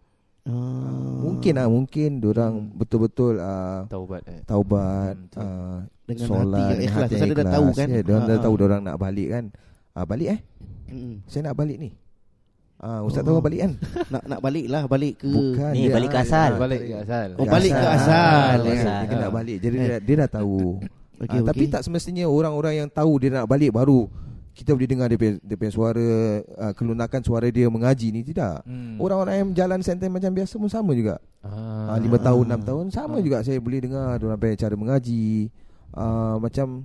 Ah. 0.42 1.20
Mungkin 1.22 1.54
lah 1.54 1.68
mungkin 1.68 2.10
orang 2.20 2.54
Hmm. 2.58 2.72
betul-betul 2.74 3.38
uh, 3.38 3.84
Taubat 3.86 4.22
eh. 4.26 4.40
taubat 4.42 5.16
Hmm, 5.30 5.38
uh, 5.38 5.78
Dengan 6.02 6.26
solat 6.26 6.52
hati 6.58 6.72
yang 6.74 6.80
ikhlas. 6.82 7.00
hati 7.02 7.14
yang 7.14 7.28
dia 7.28 7.38
dah 7.38 7.46
tahu 7.48 7.64
ikhlas. 7.64 7.78
kan. 7.78 7.88
Ya, 7.88 8.00
dia 8.02 8.12
orang 8.12 8.24
dah 8.24 8.34
Ah, 8.34 8.42
tahu 8.42 8.52
ah. 8.52 8.58
dia 8.58 8.66
orang 8.66 8.82
nak 8.82 8.96
balik 8.98 9.28
kan. 9.30 9.44
Ah 9.92 10.04
balik 10.04 10.28
eh. 10.28 10.40
Mm-mm. 10.88 11.14
Saya 11.24 11.42
nak 11.46 11.54
balik 11.54 11.76
ni. 11.78 11.90
Ah 12.82 12.98
ustaz 13.00 13.22
Oh. 13.22 13.38
tahu 13.38 13.46
balik 13.46 13.60
kan? 13.62 13.72
Nak 14.10 14.22
nak 14.26 14.40
balik 14.42 14.66
lah 14.66 14.82
balik 14.90 15.22
ke 15.22 15.30
Bukan 15.30 15.70
Ni, 15.70 15.86
dia, 15.86 15.94
balik 15.94 16.10
ke 16.10 16.18
ah, 16.18 16.26
asal. 16.26 16.50
ah, 16.50 16.58
Balik 16.58 16.80
ke 16.82 16.94
asal. 16.98 17.28
Oh, 17.38 17.46
balik 17.46 17.72
ke 17.72 17.86
asal. 17.86 18.56
Dia, 18.58 18.72
Asal. 18.74 18.98
dia 18.98 19.06
kena 19.06 19.26
Ah. 19.26 19.30
balik. 19.30 19.56
Jadi 19.62 19.76
Eh. 19.78 19.82
dia, 19.86 19.96
dia 20.02 20.14
dah 20.26 20.30
tahu. 20.34 20.82
Okey, 21.16 21.38
Ah, 21.38 21.46
Tapi 21.46 21.64
tak 21.70 21.82
semestinya 21.86 22.26
orang-orang 22.26 22.74
yang 22.76 22.88
tahu 22.90 23.22
dia 23.22 23.30
nak 23.30 23.46
balik 23.46 23.70
baru 23.70 24.10
kita 24.52 24.74
boleh 24.74 24.84
dengar 24.84 25.06
dia 25.06 25.16
punya, 25.16 25.34
dia 25.38 25.56
punya 25.56 25.72
suara 25.72 26.08
uh, 26.44 26.72
kelunakan 26.74 27.20
suara 27.22 27.46
dia 27.48 27.70
mengaji 27.70 28.10
ni 28.10 28.20
tidak. 28.20 28.60
Hmm. 28.66 28.98
Orang-orang 28.98 29.34
yang 29.38 29.48
jalan 29.54 29.80
senten 29.80 30.10
macam 30.10 30.28
biasa 30.28 30.58
pun 30.58 30.68
sama 30.68 30.92
juga. 30.92 31.22
Ah. 31.40 31.94
Ah, 31.94 31.98
lima 32.02 32.18
tahun, 32.18 32.50
enam 32.50 32.60
tahun 32.60 32.90
sama 32.90 33.22
juga 33.22 33.40
saya 33.40 33.62
boleh 33.62 33.78
dengar 33.80 34.18
dia 34.18 34.26
orang 34.26 34.36
punya 34.36 34.58
cara 34.58 34.74
mengaji. 34.74 35.48
Ah, 35.94 36.36
macam 36.36 36.82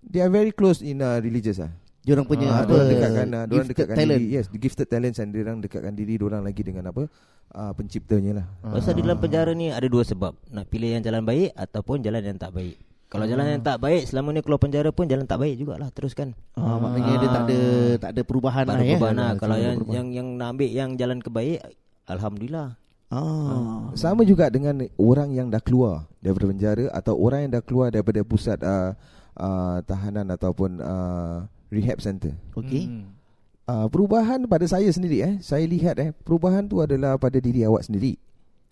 they 0.00 0.22
are 0.22 0.30
very 0.30 0.54
close 0.54 0.78
in 0.78 1.02
uh, 1.02 1.18
religious 1.18 1.58
ah. 1.58 1.68
Dia 1.68 1.81
orang 2.04 2.26
punya 2.26 2.46
Ah, 2.48 2.56
apa? 2.58 2.66
diorang 2.68 2.88
dekatkan 2.88 3.26
uh, 3.28 3.44
diorang 3.44 3.46
gifted 3.64 3.68
dekatkan 3.70 3.96
talent. 3.96 4.18
diri. 4.18 4.26
Yes, 4.28 4.46
the 4.46 4.58
gifted 4.58 4.88
talents 4.88 5.18
and 5.18 5.30
diorang 5.30 5.58
dekatkan 5.58 5.94
diri 5.94 6.14
diorang 6.16 6.42
lagi 6.42 6.60
dengan 6.60 6.84
apa? 6.86 7.06
Uh, 7.48 7.72
penciptanya 7.72 8.32
lah. 8.34 8.46
Pasal 8.64 8.92
di 8.92 9.02
dalam 9.02 9.16
penjara 9.16 9.52
ni 9.52 9.68
Ada 9.68 9.84
dua 9.84 10.02
sebab 10.02 10.32
Nak 10.48 10.66
pilih 10.66 10.88
yang 10.90 11.00
jalan 11.00 11.20
baik 11.20 11.52
Ataupun 11.52 12.00
jalan 12.00 12.24
yang 12.24 12.34
tak 12.34 12.48
baik 12.50 12.80
Kalau 13.06 13.22
jalan 13.22 13.44
yang 13.46 13.60
tak 13.60 13.76
baik 13.76 14.02
Selama 14.02 14.32
ni 14.32 14.40
keluar 14.40 14.56
penjara 14.56 14.88
pun 14.88 15.04
Jalan 15.04 15.22
tak 15.22 15.36
baik 15.36 15.54
jugalah 15.56 15.92
Teruskan 15.92 16.32
Ah, 16.54 16.80
maknanya 16.80 17.12
dia 17.14 17.28
tak 17.28 17.42
ada 17.44 17.60
tak 17.98 18.10
ada 18.10 18.22
perubahan 18.24 18.64
Tak 18.64 18.72
lah 18.72 18.74
ada 18.74 18.82
ya. 18.82 18.90
perubahan 18.90 19.14
lah 19.14 19.28
Tak 19.28 19.38
Kalau 19.38 19.56
yang, 19.58 19.74
perubahan. 19.76 19.92
yang 19.94 20.06
yang 20.08 20.28
nak 20.32 20.48
ambil 20.50 20.70
Yang 20.72 20.90
jalan 20.96 21.18
kebaik 21.20 21.58
Alhamdulillah 22.06 22.68
Ah. 23.12 23.92
Sama 23.92 24.24
juga 24.24 24.48
dengan 24.48 24.72
orang 24.96 25.28
yang 25.30 25.46
dah 25.46 25.60
keluar 25.60 26.08
daripada 26.18 26.48
penjara 26.48 26.88
atau 26.88 27.12
orang 27.14 27.44
yang 27.44 27.52
dah 27.52 27.60
keluar 27.60 27.86
daripada 27.88 28.24
pusat 28.24 28.56
uh, 28.58 28.96
uh, 29.34 29.84
tahanan 29.84 30.24
ataupun 30.26 30.80
uh, 30.80 31.44
rehab 31.72 31.98
center. 32.04 32.36
Okey. 32.52 32.84
Hmm. 32.84 33.16
Uh, 33.64 33.86
perubahan 33.88 34.44
pada 34.44 34.68
saya 34.68 34.90
sendiri 34.92 35.24
eh, 35.24 35.34
saya 35.40 35.64
lihat 35.64 35.96
eh, 35.96 36.12
perubahan 36.12 36.68
tu 36.68 36.84
adalah 36.84 37.16
pada 37.16 37.40
diri 37.40 37.64
awak 37.64 37.88
sendiri. 37.88 38.20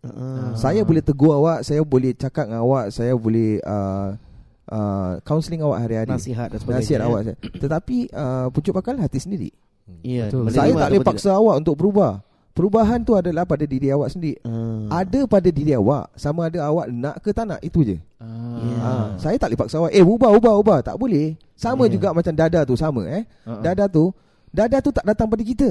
Ah. 0.01 0.57
Saya 0.57 0.81
boleh 0.81 1.05
tegur 1.05 1.37
awak, 1.37 1.61
saya 1.61 1.85
boleh 1.85 2.17
cakap 2.17 2.49
dengan 2.49 2.65
awak, 2.65 2.89
saya 2.89 3.13
boleh 3.13 3.61
uh, 3.61 4.17
uh, 4.73 5.21
counselling 5.29 5.61
awak 5.61 5.85
hari-hari. 5.85 6.17
Nasihat 6.17 6.49
dan 6.49 6.59
sebagainya. 6.61 6.81
Nasihat 6.81 7.01
awak. 7.05 7.23
Tetapi 7.37 7.97
uh, 8.09 8.47
pucuk 8.49 8.73
pakal 8.73 8.97
hati 8.97 9.21
sendiri. 9.21 9.51
Ya. 10.01 10.33
Betul. 10.33 10.49
menerima 10.49 10.57
Saya 10.57 10.73
tak 10.73 10.89
boleh 10.89 11.05
paksa 11.05 11.31
awak 11.37 11.55
untuk 11.61 11.75
berubah. 11.77 12.13
Perubahan 12.51 12.99
tu 13.01 13.15
adalah 13.15 13.47
pada 13.47 13.63
diri 13.63 13.95
awak 13.95 14.11
sendiri. 14.11 14.37
Ah. 14.43 15.07
Ada 15.07 15.25
pada 15.25 15.49
diri 15.49 15.71
awak, 15.73 16.11
sama 16.19 16.51
ada 16.51 16.67
awak 16.67 16.91
nak 16.91 17.23
ke 17.23 17.31
tak 17.31 17.47
nak, 17.47 17.63
itu 17.63 17.87
je. 17.87 17.97
Yeah. 18.21 18.79
Ha, 18.83 18.91
saya 19.17 19.39
tak 19.39 19.55
boleh 19.55 19.61
paksa 19.65 19.79
awak, 19.79 19.93
eh 19.95 20.03
ubah, 20.03 20.31
ubah, 20.35 20.55
ubah. 20.59 20.79
Tak 20.83 20.99
boleh. 20.99 21.39
Sama 21.55 21.87
Yeah. 21.87 21.95
juga 21.95 22.09
macam 22.11 22.35
dada 22.35 22.61
tu, 22.67 22.75
sama 22.75 23.07
eh. 23.07 23.23
Uh-uh. 23.47 23.63
Dada 23.63 23.87
tu, 23.87 24.11
dada 24.51 24.77
tu 24.83 24.91
tak 24.91 25.07
datang 25.07 25.31
pada 25.31 25.41
kita. 25.47 25.71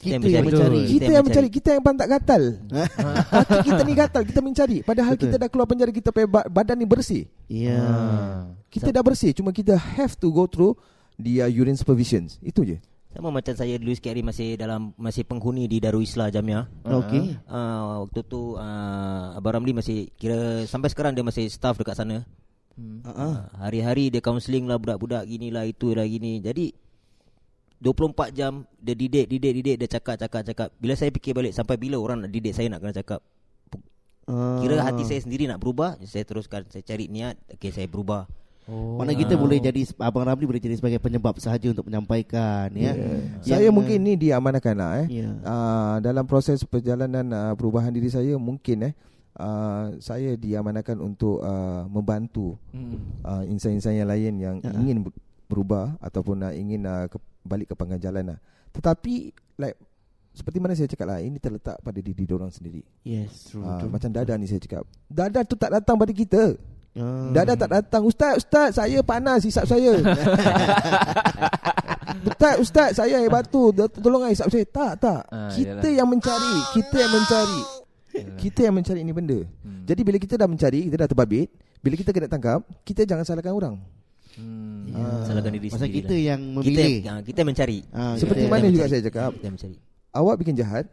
Kita 0.00 0.16
Kita 0.16 0.26
yang 0.32 0.48
mencari. 0.48 0.48
mencari. 0.48 0.80
Kita 0.80 0.90
Kita 0.90 1.04
yang 1.04 1.12
yang 1.12 1.24
mencari, 1.28 1.48
kita 1.52 1.68
yang 1.76 1.84
pantat 1.84 2.08
gatal. 2.08 2.42
Kaki 3.30 3.56
kita 3.62 3.80
ni 3.84 3.92
gatal, 3.92 4.22
kita 4.24 4.40
mencari. 4.40 4.78
Padahal 4.80 5.12
Betul. 5.14 5.24
kita 5.28 5.36
dah 5.38 5.48
keluar 5.52 5.66
penjara, 5.68 5.92
kita 5.92 6.08
ba- 6.24 6.48
badan 6.48 6.76
ni 6.80 6.86
bersih. 6.88 7.28
Ya. 7.46 7.84
Kita 8.72 8.88
dah 8.88 9.04
bersih, 9.04 9.36
cuma 9.36 9.52
kita 9.52 9.76
have 9.76 10.16
to 10.16 10.32
go 10.32 10.48
through 10.48 10.72
the 11.14 11.44
uh, 11.44 11.50
urine 11.52 11.76
supervisions. 11.76 12.40
Itu 12.40 12.64
je. 12.64 12.80
Sama 13.10 13.34
macam 13.34 13.54
saya 13.58 13.74
dulu 13.74 13.90
sikit 13.90 14.14
hari 14.14 14.22
masih 14.22 14.54
dalam 14.54 14.94
masih 14.94 15.26
penghuni 15.26 15.66
di 15.66 15.82
Darul 15.82 16.06
Islah 16.06 16.30
Jamiah. 16.30 16.70
Okey. 16.86 17.34
Uh, 17.50 18.06
waktu 18.06 18.20
tu 18.22 18.54
uh, 18.54 19.34
Abang 19.34 19.58
Ramli 19.58 19.74
masih 19.74 20.14
kira 20.14 20.62
sampai 20.70 20.94
sekarang 20.94 21.18
dia 21.18 21.26
masih 21.26 21.50
staff 21.50 21.74
dekat 21.74 21.98
sana. 21.98 22.22
Ah. 23.02 23.10
Uh, 23.10 23.38
hari-hari 23.58 24.14
dia 24.14 24.22
counselling 24.22 24.64
lah 24.70 24.78
budak-budak 24.78 25.26
gini 25.26 25.50
lah 25.50 25.66
itu 25.66 25.90
lah 25.90 26.06
gini. 26.06 26.38
Jadi 26.38 26.70
24 27.82 28.30
jam 28.30 28.62
dia 28.78 28.94
didik 28.94 29.26
didik 29.26 29.52
didik 29.58 29.76
dia 29.82 29.88
cakap 29.90 30.14
cakap 30.14 30.46
cakap. 30.46 30.68
Bila 30.78 30.94
saya 30.94 31.10
fikir 31.10 31.34
balik 31.34 31.50
sampai 31.50 31.74
bila 31.82 31.98
orang 31.98 32.22
nak 32.22 32.30
didik 32.30 32.54
saya 32.54 32.70
nak 32.70 32.78
kena 32.78 32.94
cakap. 32.94 33.20
Ah. 34.30 34.62
Kira 34.62 34.86
hati 34.86 35.02
saya 35.02 35.18
sendiri 35.18 35.50
nak 35.50 35.58
berubah, 35.58 35.98
saya 36.06 36.22
teruskan 36.22 36.62
saya 36.70 36.86
cari 36.86 37.10
niat, 37.10 37.34
okey 37.58 37.74
saya 37.74 37.90
berubah. 37.90 38.30
Oh. 38.70 39.02
Mana 39.02 39.10
kita 39.12 39.34
boleh 39.34 39.58
jadi 39.58 39.82
Abang 39.98 40.22
Ramli 40.22 40.46
boleh 40.46 40.62
jadi 40.62 40.78
sebagai 40.78 41.02
penyebab 41.02 41.34
sahaja 41.36 41.74
untuk 41.74 41.90
menyampaikan 41.90 42.70
ya. 42.70 42.94
Yang, 42.94 42.98
Saya 43.42 43.66
uh, 43.66 43.74
mungkin 43.74 43.98
ni 43.98 44.14
diamanahkan 44.14 44.74
lah 44.78 45.02
eh. 45.02 45.26
Ya. 45.26 45.28
Uh, 45.42 45.96
dalam 45.98 46.22
proses 46.22 46.62
perjalanan 46.62 47.26
uh, 47.28 47.52
perubahan 47.52 47.90
diri 47.90 48.06
saya 48.06 48.38
mungkin 48.38 48.86
eh 48.86 48.94
uh, 49.36 49.98
saya 49.98 50.38
diamanahkan 50.38 50.96
untuk 50.96 51.42
uh, 51.42 51.82
membantu 51.90 52.54
Hmm. 52.70 53.02
uh, 53.26 53.42
insan-insan 53.42 53.98
yang 53.98 54.06
lain 54.06 54.32
yang 54.38 54.56
Ya. 54.62 54.70
ingin 54.70 55.02
ber- 55.02 55.18
berubah 55.50 55.98
ataupun 55.98 56.46
uh, 56.46 56.54
ingin 56.54 56.86
uh, 56.86 57.10
ke, 57.10 57.18
balik 57.42 57.66
ke 57.66 57.74
pangkal 57.74 57.98
jalan 57.98 58.34
lah. 58.34 58.38
Tetapi 58.70 59.34
like 59.58 59.74
seperti 60.30 60.62
mana 60.62 60.78
saya 60.78 60.86
cakap 60.86 61.10
lah 61.10 61.18
ini 61.18 61.42
terletak 61.42 61.74
pada 61.82 61.98
diri 61.98 62.22
orang 62.30 62.54
sendiri. 62.54 62.86
Yes. 63.02 63.50
True, 63.50 63.66
Uh, 63.66 63.82
true. 63.82 63.90
macam 63.90 64.14
dada 64.14 64.38
ni 64.38 64.46
saya 64.46 64.62
cakap. 64.62 64.86
Dada 65.10 65.42
tu 65.42 65.58
tak 65.58 65.74
datang 65.74 65.98
pada 65.98 66.14
kita. 66.14 66.54
Ah. 67.00 67.32
Dada 67.32 67.56
tak 67.56 67.70
datang 67.72 68.02
Ustaz, 68.04 68.38
Ustaz 68.38 68.68
saya 68.74 69.00
panas 69.00 69.40
hisap 69.40 69.64
saya 69.64 69.96
Ustaz, 72.22 72.54
Ustaz 72.58 72.88
saya 72.94 73.16
air 73.16 73.28
batu 73.28 73.70
Dah- 73.70 73.88
Tolong 73.88 74.22
air 74.22 74.34
hisap 74.34 74.48
saya 74.48 74.64
Tak, 74.64 74.92
tak 74.98 75.20
Ah, 75.26 75.48
Kita 75.48 75.80
yalah. 75.80 75.92
yang 75.94 76.04
mencari 76.06 76.54
Kita 76.72 76.96
yang 76.98 77.12
mencari 77.12 77.60
Kita 78.36 78.60
yang 78.62 78.74
mencari 78.74 79.00
ini 79.00 79.12
benda 79.12 79.38
Hmm. 79.60 79.84
Jadi 79.84 80.00
bila 80.02 80.16
kita 80.16 80.34
dah 80.34 80.44
mencari 80.44 80.80
Kita 80.84 80.96
dah 80.96 81.08
terbabit 81.08 81.48
Bila 81.78 81.94
kita 81.94 82.10
kena 82.10 82.26
tangkap 82.26 82.60
Kita 82.80 83.04
jangan 83.04 83.24
salahkan 83.24 83.54
orang 83.54 83.76
Hmm. 84.30 84.86
Ya. 84.86 85.26
Salahkan 85.26 85.50
diri 85.50 85.68
Masa 85.68 85.82
sendiri 85.82 85.96
kita 85.96 86.12
lah. 86.12 86.22
yang 86.24 86.40
kita 86.54 86.70
memilih. 86.70 86.94
uh, 87.04 87.20
kita 87.20 87.40
mencari. 87.42 87.78
Ah, 87.90 88.14
Seperti 88.14 88.40
kita 88.40 88.48
mana 88.48 88.58
yang 88.60 88.70
juga 88.70 88.78
mencari. 88.80 88.92
saya 88.92 89.02
cakap 89.04 89.30
Kita 89.32 89.48
mencari. 89.50 89.76
Awak 90.12 90.34
bikin 90.36 90.54
jahat 90.56 90.84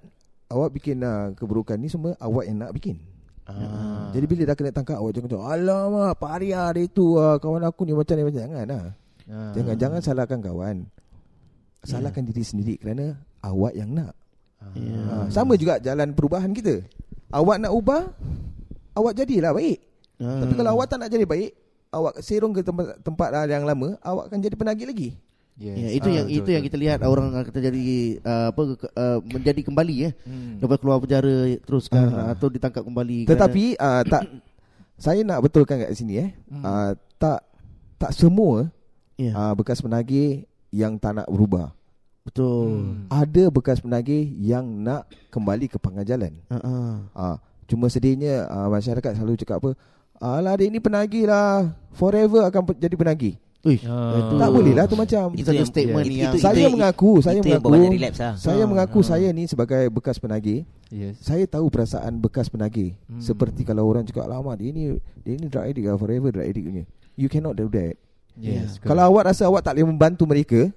Awak 0.47 0.69
bikin 0.71 0.97
uh, 0.99 1.27
keburukan 1.33 1.75
ni 1.75 1.87
semua 1.87 2.11
Awak 2.17 2.43
yang 2.45 2.57
nak 2.59 2.71
bikin 2.71 2.95
Ah. 3.47 4.11
Jadi 4.11 4.25
bila 4.27 4.43
dah 4.43 4.55
kena 4.59 4.75
tangkap 4.75 4.99
Awak 4.99 5.11
jangan 5.15 5.29
cakap 5.31 5.47
Alamak 5.47 6.13
paria 6.19 6.67
dia 6.75 6.83
tu 6.91 7.15
uh, 7.15 7.39
Kawan 7.39 7.63
aku 7.63 7.87
ni 7.87 7.95
macam 7.95 8.19
ni 8.19 8.23
macam 8.27 8.43
Jangan 8.43 8.65
lah 8.67 8.91
Ah. 9.27 9.51
Jangan 9.51 9.75
jangan 9.75 9.99
salahkan 9.99 10.39
kawan. 10.39 10.87
Salahkan 11.83 12.23
diri 12.23 12.43
sendiri 12.43 12.75
kerana 12.79 13.15
awak 13.43 13.75
yang 13.75 13.91
nak. 13.91 14.15
Ya. 14.73 14.97
Ha, 15.07 15.29
sama 15.29 15.59
juga 15.59 15.77
jalan 15.83 16.15
perubahan 16.15 16.51
kita. 16.55 16.83
Awak 17.31 17.59
nak 17.59 17.71
ubah, 17.75 18.07
awak 18.95 19.13
jadilah 19.19 19.51
baik. 19.51 19.83
Ah. 20.23 20.43
Tapi 20.43 20.53
kalau 20.55 20.79
awak 20.79 20.87
tak 20.87 20.97
nak 21.03 21.11
jadi 21.11 21.27
baik, 21.27 21.51
awak 21.91 22.23
serong 22.23 22.55
ke 22.55 22.63
tempat 22.63 22.97
tempat 23.03 23.29
yang 23.51 23.67
lama, 23.67 23.99
awak 23.99 24.31
akan 24.31 24.39
jadi 24.39 24.55
penagih 24.55 24.87
lagi. 24.87 25.09
Yes. 25.57 25.73
Ya, 25.73 25.89
itu 25.89 26.05
Ah, 26.05 26.15
yang 26.21 26.27
betul, 26.29 26.37
itu 26.37 26.49
yang 26.53 26.61
betul. 26.61 26.69
kita 26.69 26.77
lihat 26.77 26.97
orang 27.01 27.27
akan 27.33 27.49
terjadi 27.49 27.85
uh, 28.21 28.47
apa 28.53 28.61
uh, 28.93 29.17
menjadi 29.25 29.61
kembali 29.65 29.95
ya. 30.05 30.11
Hmm. 30.21 30.61
Lepas 30.61 30.77
keluar 30.77 31.01
penjara 31.01 31.35
teruskan 31.65 32.13
Ah. 32.13 32.37
atau 32.37 32.47
ditangkap 32.47 32.85
kembali. 32.85 33.25
Tetapi 33.25 33.73
uh, 33.75 34.01
tak 34.05 34.21
saya 35.03 35.25
nak 35.25 35.41
betulkan 35.41 35.81
kat 35.81 35.97
sini 35.97 36.21
eh. 36.21 36.29
Uh, 36.53 36.93
tak 37.17 37.41
tak 37.97 38.13
semua 38.13 38.69
ya, 39.17 39.33
uh, 39.33 39.53
bekas 39.57 39.81
penagih 39.81 40.45
yang 40.69 40.93
tak 40.95 41.17
nak 41.17 41.27
berubah. 41.27 41.73
betul. 42.21 42.83
Hmm. 42.83 43.07
Ada 43.09 43.49
bekas 43.49 43.79
penagih 43.79 44.29
yang 44.37 44.61
nak 44.61 45.09
kembali 45.31 45.71
ke 45.71 45.79
pangkal 45.79 46.03
jalan. 46.03 46.37
Ah. 46.51 47.01
Ah, 47.15 47.35
cuma 47.65 47.87
sedihnya 47.87 48.45
ah, 48.45 48.67
masyarakat 48.67 49.15
selalu 49.15 49.41
cakap 49.41 49.57
apa? 49.57 49.71
Alah 50.17 50.53
dia 50.53 50.67
ni 50.67 50.77
penagih 50.77 51.23
lah 51.23 51.71
Forever 51.93 52.45
akan 52.45 52.73
jadi 52.75 52.93
penagih 52.93 53.33
Uish, 53.67 53.83
itu 53.83 54.33
Tak 54.33 54.49
boleh 54.49 54.71
lah 54.71 54.85
tu 54.85 54.95
macam 54.95 55.23
Itu 55.29 55.35
Itu 55.35 55.43
satu 55.43 55.53
yang- 55.53 55.67
statement 55.67 56.05
itu- 56.05 56.15
yang 56.15 56.31
itu- 56.31 56.39
Saya 56.39 56.55
itu- 56.57 56.71
mengaku 56.71 57.11
Saya 57.17 57.35
itu 57.35 57.35
yang 57.43 57.59
mengaku 57.59 57.67
banyak 57.69 57.91
relapse 57.91 58.19
lah. 58.19 58.33
Saya 58.35 58.55
Ah, 58.57 58.67
mengaku 58.67 58.97
ah. 58.97 59.05
saya 59.05 59.27
ni 59.29 59.43
sebagai 59.43 59.83
bekas 59.89 60.17
penagih 60.17 60.59
Yes. 60.87 61.19
Saya 61.19 61.43
tahu 61.45 61.67
perasaan 61.67 62.15
bekas 62.17 62.47
penagih 62.47 62.95
Hmm. 63.05 63.19
Seperti 63.19 63.61
kalau 63.61 63.83
orang 63.85 64.01
cakap 64.01 64.23
Lama 64.25 64.55
dia 64.55 64.71
ni 64.71 64.95
Dia 65.19 65.35
ni 65.35 65.45
drug 65.45 65.65
addict 65.65 65.83
lah 65.83 65.95
Forever 65.95 66.29
drug 66.31 66.45
addict 66.45 66.65
punya 66.65 66.83
You 67.13 67.27
cannot 67.27 67.53
do 67.53 67.67
that 67.69 67.99
Yes. 68.33 68.79
Kalau 68.79 69.03
awak 69.05 69.27
rasa 69.27 69.45
awak 69.45 69.61
tak 69.61 69.73
boleh 69.73 69.89
membantu 69.89 70.23
mereka 70.23 70.71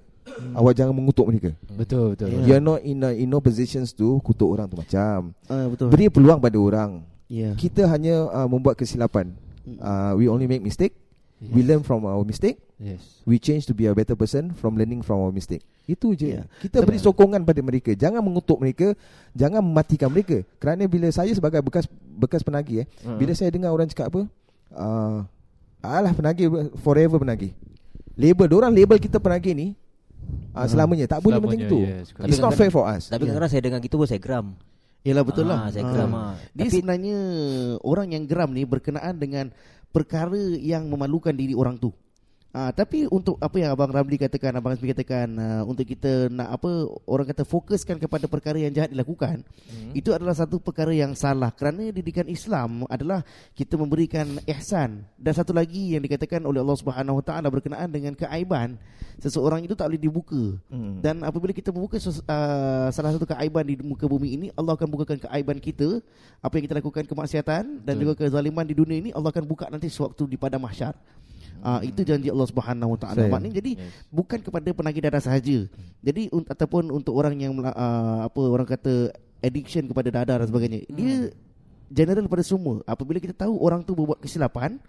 Awak 0.51 0.73
jangan 0.75 0.93
mengutuk 0.93 1.25
mereka 1.25 1.49
betul 1.71 2.13
betul. 2.13 2.29
Ya. 2.29 2.39
You 2.43 2.53
are 2.53 2.61
not 2.61 2.79
in 2.81 3.01
a, 3.01 3.09
in 3.11 3.25
no 3.25 3.39
positions 3.39 3.89
to 3.91 4.21
kutuk 4.21 4.47
orang 4.49 4.65
tu 4.65 4.75
macam 4.75 5.33
Ah, 5.45 5.65
betul. 5.65 5.87
Beri 5.87 6.07
peluang 6.07 6.37
pada 6.37 6.55
orang 6.55 6.91
Ya. 7.25 7.55
Kita 7.55 7.87
hanya 7.87 8.27
uh, 8.27 8.43
membuat 8.43 8.75
kesilapan 8.75 9.31
uh, 9.77 10.11
We 10.13 10.27
only 10.27 10.45
make 10.45 10.59
mistake 10.59 10.91
Yes. 11.41 11.49
We 11.51 11.65
learn 11.65 11.81
from 11.81 12.05
our 12.05 12.21
mistake 12.21 12.61
Yes. 12.77 13.01
We 13.25 13.37
change 13.37 13.65
to 13.65 13.73
be 13.73 13.85
a 13.85 13.93
better 13.93 14.13
person 14.13 14.53
From 14.53 14.77
learning 14.77 15.01
from 15.01 15.17
our 15.19 15.33
mistake 15.33 15.65
Itu 15.83 16.13
je 16.13 16.37
Ya. 16.37 16.45
Kita 16.61 16.85
beri 16.85 16.97
sokongan 16.97 17.41
pada 17.41 17.57
mereka 17.59 17.89
Jangan 17.91 18.21
mengutuk 18.21 18.61
mereka 18.61 18.93
Jangan 19.33 19.65
mematikan 19.65 20.07
mereka 20.07 20.45
Kerana 20.57 20.85
bila 20.85 21.09
saya 21.09 21.33
sebagai 21.33 21.57
bekas 21.59 21.89
bekas 22.13 22.41
penagih 22.41 22.85
eh, 22.85 22.87
Hmm. 23.01 23.17
Bila 23.17 23.33
saya 23.33 23.49
dengar 23.49 23.69
orang 23.69 23.89
cakap 23.89 24.13
apa 24.13 24.21
uh, 24.71 25.25
Alah 25.81 26.13
penagih 26.13 26.45
Forever 26.77 27.17
penagih 27.17 27.57
Label 28.13 28.45
Diorang 28.45 28.69
label 28.69 29.01
kita 29.01 29.17
penagih 29.17 29.57
ni 29.57 29.67
uh, 30.53 30.69
Selamanya 30.69 31.09
Tak 31.09 31.25
boleh 31.25 31.41
macam 31.41 31.57
Selamanya, 31.57 31.73
itu 31.73 31.79
yes. 31.81 32.13
It's 32.29 32.37
not 32.37 32.53
fair 32.53 32.69
for 32.69 32.85
us 32.85 33.09
Tapi 33.09 33.25
kadang-kadang 33.25 33.49
saya 33.49 33.61
dengar 33.63 33.81
gitu 33.81 33.97
pun 33.97 34.05
saya 34.05 34.21
geram. 34.21 34.53
Yalah 35.01 35.25
betul 35.25 35.49
Ah, 35.49 35.65
lah. 35.65 35.73
saya 35.73 35.81
Ah. 35.81 35.89
geram 35.89 36.11
ah. 36.13 36.33
Dia 36.53 36.69
Tapi- 36.69 36.73
sebenarnya 36.77 37.17
orang 37.81 38.13
yang 38.13 38.23
geram 38.29 38.53
ni 38.53 38.61
berkenaan 38.61 39.17
dengan 39.17 39.49
perkara 39.91 40.39
yang 40.57 40.87
memalukan 40.87 41.35
diri 41.35 41.53
orang 41.53 41.77
tu. 41.77 41.91
Ah, 42.51 42.75
tapi 42.75 43.07
untuk 43.07 43.39
apa 43.39 43.55
yang 43.63 43.71
abang 43.71 43.87
Ramli 43.87 44.19
katakan, 44.19 44.51
abang 44.59 44.75
Hasbi 44.75 44.91
katakan 44.91 45.39
uh, 45.39 45.63
untuk 45.63 45.87
kita 45.87 46.27
nak 46.27 46.59
apa 46.59 46.83
orang 47.07 47.23
kata 47.31 47.47
fokuskan 47.47 47.95
kepada 47.95 48.27
perkara 48.27 48.59
yang 48.59 48.75
jahat 48.75 48.91
dilakukan, 48.91 49.39
hmm. 49.71 49.95
itu 49.95 50.11
adalah 50.11 50.35
satu 50.35 50.59
perkara 50.59 50.91
yang 50.91 51.15
salah 51.15 51.55
kerana 51.55 51.95
didikan 51.95 52.27
Islam 52.27 52.83
adalah 52.91 53.23
kita 53.55 53.79
memberikan 53.79 54.35
ihsan 54.51 55.07
dan 55.15 55.31
satu 55.31 55.55
lagi 55.55 55.95
yang 55.95 56.03
dikatakan 56.03 56.43
oleh 56.43 56.59
Allah 56.59 56.75
Subhanahu 56.75 57.23
Wa 57.23 57.25
Taala 57.31 57.47
berkenaan 57.47 57.87
dengan 57.87 58.19
keaiban 58.19 58.75
seseorang 59.23 59.63
itu 59.63 59.71
tak 59.71 59.87
boleh 59.87 60.03
dibuka. 60.03 60.59
Hmm. 60.67 60.99
Dan 60.99 61.23
apabila 61.23 61.55
kita 61.55 61.71
membuka 61.71 62.03
uh, 62.03 62.91
salah 62.91 63.15
satu 63.15 63.23
keaiban 63.31 63.63
di 63.63 63.79
muka 63.79 64.11
bumi 64.11 64.35
ini, 64.35 64.47
Allah 64.59 64.75
akan 64.75 64.91
bukakan 64.91 65.23
keaiban 65.23 65.55
kita, 65.55 66.03
apa 66.43 66.53
yang 66.59 66.63
kita 66.67 66.75
lakukan 66.83 67.07
kemaksiatan 67.07 67.87
dan 67.87 67.95
juga 67.95 68.19
kezaliman 68.19 68.67
di 68.67 68.75
dunia 68.75 68.97
ini, 68.99 69.09
Allah 69.15 69.31
akan 69.31 69.47
buka 69.47 69.71
nanti 69.71 69.87
sewaktu 69.87 70.27
di 70.27 70.35
pada 70.35 70.59
mahsyar. 70.59 70.99
Ah 71.61 71.79
itu 71.81 72.01
janji 72.01 72.27
Allah 72.27 72.47
Subhanahu 72.49 72.97
Wa 72.97 72.99
Taala. 73.05 73.29
Maknanya 73.29 73.55
jadi 73.57 73.71
Yes. 73.77 73.93
bukan 74.09 74.39
kepada 74.41 74.69
penagih 74.73 75.01
darah 75.01 75.21
sahaja. 75.21 75.69
Jadi 76.01 76.21
un- 76.29 76.45
ataupun 76.45 76.89
untuk 76.89 77.13
orang 77.13 77.37
yang 77.37 77.53
uh, 77.61 78.25
apa 78.25 78.41
orang 78.41 78.65
kata 78.65 79.13
addiction 79.39 79.85
kepada 79.85 80.09
dadah 80.09 80.41
dan 80.41 80.47
sebagainya. 80.49 80.85
Dia 80.89 81.29
general 81.87 82.25
pada 82.25 82.41
semua. 82.41 82.81
Apabila 82.83 83.17
kita 83.17 83.35
tahu 83.35 83.57
orang 83.57 83.81
tu 83.81 83.93
berbuat 83.93 84.19
kesilapan, 84.19 84.81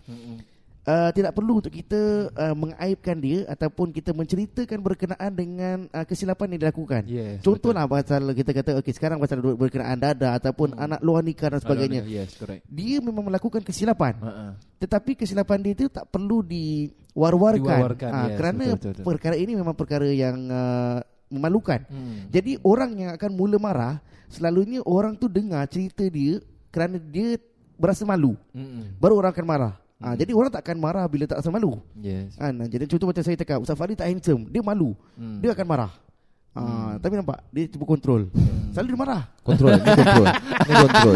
uh, 0.87 1.11
tidak 1.15 1.33
perlu 1.35 1.63
untuk 1.63 1.73
kita 1.73 2.31
uh, 2.33 2.55
mengaibkan 2.55 3.17
dia 3.19 3.47
ataupun 3.49 3.91
kita 3.95 4.11
menceritakan 4.15 4.79
berkenaan 4.83 5.33
dengan 5.33 5.77
uh, 5.91 6.05
kesilapan 6.07 6.55
yang 6.57 6.61
dilakukan. 6.69 7.03
Yes, 7.07 7.43
Contohlah 7.43 7.87
pasal 7.87 8.31
kita 8.35 8.51
kata 8.51 8.71
okey 8.83 8.93
sekarang 8.95 9.19
pasal 9.23 9.43
berkenaan 9.43 9.99
dada 9.99 10.39
ataupun 10.39 10.75
anak 10.79 11.01
luar 11.03 11.23
nikah 11.23 11.53
dan 11.53 11.61
sebagainya. 11.63 12.03
Yes, 12.07 12.35
correct. 12.39 12.67
Dia 12.67 12.99
memang 13.03 13.27
melakukan 13.31 13.63
kesilapan. 13.63 14.19
Uh-uh. 14.23 14.51
Tetapi 14.83 15.15
kesilapan 15.15 15.59
dia 15.63 15.73
itu 15.79 15.87
tak 15.87 16.11
perlu 16.11 16.43
diwar-warkan. 16.43 17.79
Diwar-warkan, 17.79 18.11
Ah, 18.13 18.27
yes, 18.29 18.37
kerana 18.39 18.65
betul, 18.67 18.77
betul, 18.79 18.91
betul. 18.93 19.05
perkara 19.07 19.35
ini 19.39 19.53
memang 19.55 19.75
perkara 19.79 20.07
yang 20.11 20.37
uh, 20.51 20.99
memalukan. 21.33 21.81
Hmm. 21.89 22.29
Jadi 22.29 22.59
orang 22.67 22.91
yang 22.99 23.11
akan 23.15 23.31
mula 23.33 23.57
marah 23.57 23.95
selalunya 24.33 24.81
orang 24.85 25.17
tu 25.17 25.29
dengar 25.29 25.65
cerita 25.69 26.05
dia 26.09 26.41
kerana 26.73 26.97
dia 26.97 27.37
berasa 27.77 28.05
malu. 28.09 28.33
Mm-mm. 28.57 28.97
Baru 28.97 29.21
orang 29.21 29.33
akan 29.37 29.47
marah. 29.47 29.75
Ah, 30.03 30.15
jadi 30.19 30.35
orang 30.35 30.51
tak 30.51 30.67
akan 30.67 30.77
marah 30.83 31.07
bila 31.07 31.25
tak 31.31 31.39
rasa 31.39 31.49
malu. 31.55 31.79
Yes. 31.95 32.35
Kan? 32.35 32.59
Jadi 32.67 32.85
contoh 32.91 33.07
macam 33.09 33.23
saya 33.23 33.37
cakap 33.39 33.63
Ustaz 33.63 33.79
Fahri 33.79 33.95
tak 33.95 34.11
handsome, 34.11 34.51
dia 34.51 34.61
malu. 34.61 34.99
Hmm. 35.15 35.39
Dia 35.39 35.55
akan 35.55 35.67
marah. 35.67 35.93
Ah, 36.53 37.01
tapi 37.01 37.17
nampak 37.17 37.41
dia 37.49 37.65
cuba 37.65 37.89
kontrol. 37.89 38.29
Selalu 38.77 38.93
dia 38.93 38.99
marah. 39.01 39.23
Kontrol, 39.41 39.73
kontrol. 39.81 40.27
Kontrol. 40.69 41.15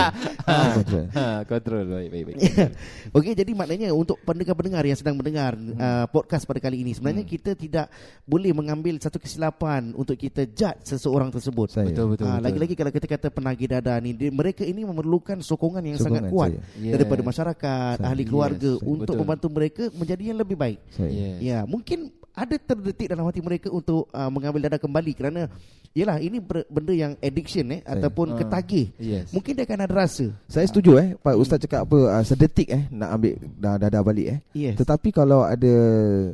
Kontrol. 0.49 1.05
Ha, 1.17 1.43
kontrol 1.45 1.83
baik 1.83 2.09
baik 2.09 2.25
baik. 2.31 2.39
Okey, 3.19 3.33
jadi 3.35 3.51
maknanya 3.53 3.91
untuk 3.91 4.17
pendengar-pendengar 4.23 4.87
yang 4.87 4.95
sedang 4.95 5.19
mendengar 5.19 5.59
uh, 5.59 6.07
podcast 6.07 6.47
pada 6.47 6.63
kali 6.63 6.87
ini, 6.87 6.95
sebenarnya 6.95 7.27
kita 7.27 7.59
tidak 7.59 7.91
boleh 8.23 8.55
mengambil 8.55 8.95
satu 9.03 9.19
kesilapan 9.19 9.91
untuk 9.93 10.15
kita 10.15 10.47
judge 10.47 10.87
seseorang 10.87 11.29
tersebut. 11.35 11.75
Saya. 11.75 11.91
Betul 11.91 12.15
betul. 12.15 12.31
Ah, 12.31 12.39
betul. 12.39 12.45
lagi-lagi 12.47 12.75
kalau 12.79 12.93
kita 12.95 13.07
kata 13.11 13.29
penagih 13.35 13.67
dada 13.67 13.99
ni, 13.99 14.15
dia, 14.15 14.31
mereka 14.31 14.63
ini 14.63 14.87
memerlukan 14.87 15.43
sokongan 15.43 15.83
yang 15.85 15.99
sangat 15.99 16.31
Sokongan 16.31 16.33
kuat 16.33 16.51
saya. 16.57 16.93
Daripada 16.97 17.21
masyarakat, 17.27 17.97
Saya. 18.01 18.07
ahli 18.09 18.23
keluarga 18.25 18.73
Yes, 18.79 18.87
untuk 18.87 19.13
betul. 19.13 19.21
membantu 19.27 19.47
mereka 19.53 19.83
menjadi 19.93 20.23
yang 20.33 20.39
lebih 20.39 20.57
baik. 20.57 20.79
Saya. 20.95 21.11
Yes. 21.11 21.37
Ya, 21.43 21.59
mungkin 21.67 22.15
ada 22.37 22.55
terdetik 22.61 23.09
dalam 23.09 23.25
hati 23.25 23.41
mereka 23.41 23.73
untuk 23.73 24.13
uh, 24.13 24.29
mengambil 24.29 24.69
dada 24.69 24.77
kembali 24.77 25.17
kerana 25.17 25.49
yalah 25.97 26.21
ini 26.21 26.37
benda 26.69 26.93
yang 26.93 27.17
addiction 27.19 27.65
eh 27.71 27.81
Saya. 27.81 27.97
ataupun 27.97 28.27
Ah. 28.29 28.37
ketagih. 28.37 28.93
Yes. 28.97 29.33
Mungkin 29.33 29.57
dia 29.57 29.65
akan 29.65 29.81
ada 29.81 29.95
rasa. 29.97 30.29
Saya 30.45 30.69
setuju 30.69 30.91
eh 30.95 31.09
Pak 31.17 31.35
Ustaz 31.35 31.57
cakap 31.59 31.89
apa 31.89 31.99
uh, 32.13 32.21
Sedetik 32.21 32.69
eh 32.69 32.85
Nak 32.91 33.09
ambil 33.11 33.33
dah, 33.57 33.75
dah, 33.75 33.89
dah 33.89 34.03
balik 34.03 34.27
eh 34.29 34.39
Yes. 34.53 34.77
Tetapi 34.77 35.09
kalau 35.11 35.41
ada 35.41 35.75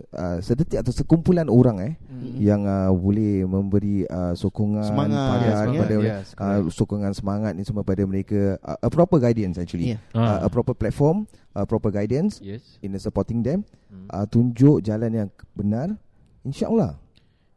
uh, 0.03 0.39
Sedetik 0.39 0.77
atau 0.77 0.91
sekumpulan 0.91 1.47
orang 1.47 1.79
eh 1.81 1.95
Mm. 2.13 2.39
Yang 2.39 2.61
uh, 2.65 2.91
boleh 2.93 3.33
memberi 3.43 3.97
uh, 4.05 4.31
Sokongan 4.33 4.85
Semangat. 4.85 5.27
pada, 5.27 5.43
Yes, 5.43 5.57
semangat. 5.57 5.81
pada 5.81 5.97
Yes, 5.99 6.27
uh, 6.37 6.61
Sokongan 6.69 7.13
semangat 7.13 7.53
ni 7.53 7.63
semua 7.63 7.83
pada 7.83 8.03
mereka 8.03 8.41
uh, 8.61 8.79
A 8.79 8.89
proper 8.89 9.19
guidance 9.19 9.57
actually 9.57 9.91
Yeah. 9.91 10.01
uh, 10.13 10.39
A 10.39 10.49
proper 10.49 10.71
platform 10.73 11.27
A 11.51 11.63
proper 11.63 11.91
guidance 11.91 12.39
Yes. 12.39 12.79
In 12.79 12.95
supporting 12.97 13.41
them 13.41 13.67
Hmm. 13.89 14.07
uh, 14.09 14.23
Tunjuk 14.25 14.81
jalan 14.81 15.11
yang 15.13 15.29
benar 15.53 15.99
InsyaAllah 16.41 17.02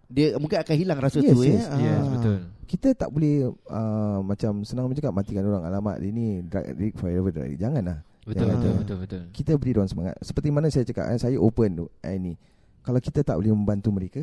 Dia 0.05 0.37
mungkin 0.37 0.57
akan 0.57 0.75
hilang 0.75 0.99
rasa 0.99 1.17
Yes, 1.17 1.31
tu 1.31 1.41
yes. 1.41 1.65
ya. 1.65 1.75
Yes 1.75 1.97
Ah. 1.97 2.09
betul. 2.09 2.37
kita 2.65 2.87
tak 2.93 3.09
boleh 3.09 3.35
uh, 3.67 4.19
macam 4.21 4.61
senang 4.61 4.85
macam 4.85 4.97
cakap 4.97 5.13
matikan 5.13 5.43
orang 5.43 5.63
alamat 5.63 5.95
dia 5.97 6.09
ni 6.09 6.27
drug 6.41 6.65
addict 6.65 6.95
forever 6.95 7.29
drug 7.29 7.45
addict. 7.45 7.61
janganlah 7.61 7.97
Betul 8.21 8.41
Jangan. 8.41 8.55
betul 8.57 8.65
Ah. 8.67 8.77
betul 8.81 8.97
betul. 8.99 9.21
kita 9.31 9.51
beri 9.53 9.71
orang 9.75 9.85
semangat 9.87 10.15
seperti 10.19 10.49
mana 10.49 10.67
saya 10.67 10.81
cakap 10.83 11.05
eh, 11.07 11.19
saya 11.19 11.37
open 11.37 11.69
tu 11.75 11.85
eh, 12.01 12.17
ni 12.17 12.33
kalau 12.81 12.97
kita 12.97 13.21
tak 13.21 13.37
boleh 13.37 13.51
membantu 13.51 13.89
mereka 13.91 14.21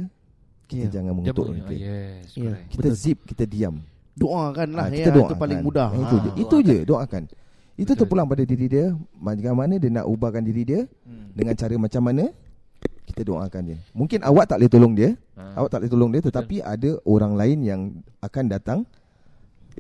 kita 0.64 0.87
Ya. 0.87 0.91
jangan 0.93 1.12
mengutuk 1.14 1.45
mereka 1.49 1.70
Ah, 1.70 1.78
Yes, 1.78 2.24
Ya. 2.33 2.51
correct. 2.51 2.66
kita 2.68 2.89
zip 2.93 3.18
kita 3.24 3.45
diam 3.45 3.74
Doakanlah 4.12 4.85
Ah, 4.85 4.89
ya. 4.89 4.97
kita 4.99 5.11
doakan 5.11 5.28
Itu 5.28 5.37
paling 5.39 5.61
mudah. 5.62 5.89
Eh, 5.89 5.99
itu 5.99 6.14
Ah. 6.14 6.20
je 6.20 6.30
itu 6.37 6.57
je 6.62 6.78
doakan 6.83 7.22
itu 7.24 7.39
Betul. 7.85 7.97
terpulang 7.97 8.26
pada 8.26 8.43
diri 8.43 8.66
dia 8.66 8.87
bagaimana 9.14 9.74
dia 9.76 9.91
nak 9.93 10.05
ubahkan 10.05 10.43
diri 10.43 10.62
dia 10.62 10.80
Hmm. 11.07 11.30
dengan 11.33 11.55
cara 11.55 11.74
macam 11.76 12.03
mana 12.03 12.24
kita 13.12 13.28
doakan 13.28 13.62
dia 13.64 13.78
mungkin 13.92 14.18
awak 14.22 14.44
tak 14.46 14.56
boleh 14.56 14.70
tolong 14.70 14.92
dia 14.92 15.10
Ah. 15.32 15.56
awak 15.58 15.68
tak 15.68 15.78
boleh 15.80 15.90
tolong 15.90 16.10
dia 16.10 16.20
tetapi 16.22 16.56
ada 16.58 16.90
orang 17.04 17.32
lain 17.32 17.58
yang 17.60 17.80
akan 18.18 18.44
datang 18.46 18.78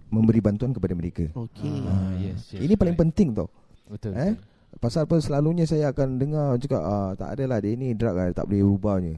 memberi 0.08 0.40
bantuan 0.40 0.70
kepada 0.70 0.92
mereka 0.92 1.28
Okey. 1.30 1.84
Ah, 1.84 2.12
yes, 2.18 2.48
yes, 2.50 2.60
ini 2.60 2.72
paling 2.72 2.92
correct. 2.92 3.12
penting 3.12 3.28
tau 3.32 3.48
Betul. 3.84 4.12
Eh? 4.14 4.32
Pasal 4.74 5.04
apa 5.04 5.16
selalunya 5.18 5.64
saya 5.64 5.90
akan 5.90 6.16
dengar 6.16 6.56
cakap 6.56 6.80
ah, 6.80 7.12
tak 7.12 7.36
adalah 7.36 7.60
dia 7.60 7.72
ni 7.74 7.92
drug 7.92 8.14
lah 8.14 8.32
tak 8.32 8.48
boleh 8.48 8.64
ubahnya. 8.64 9.14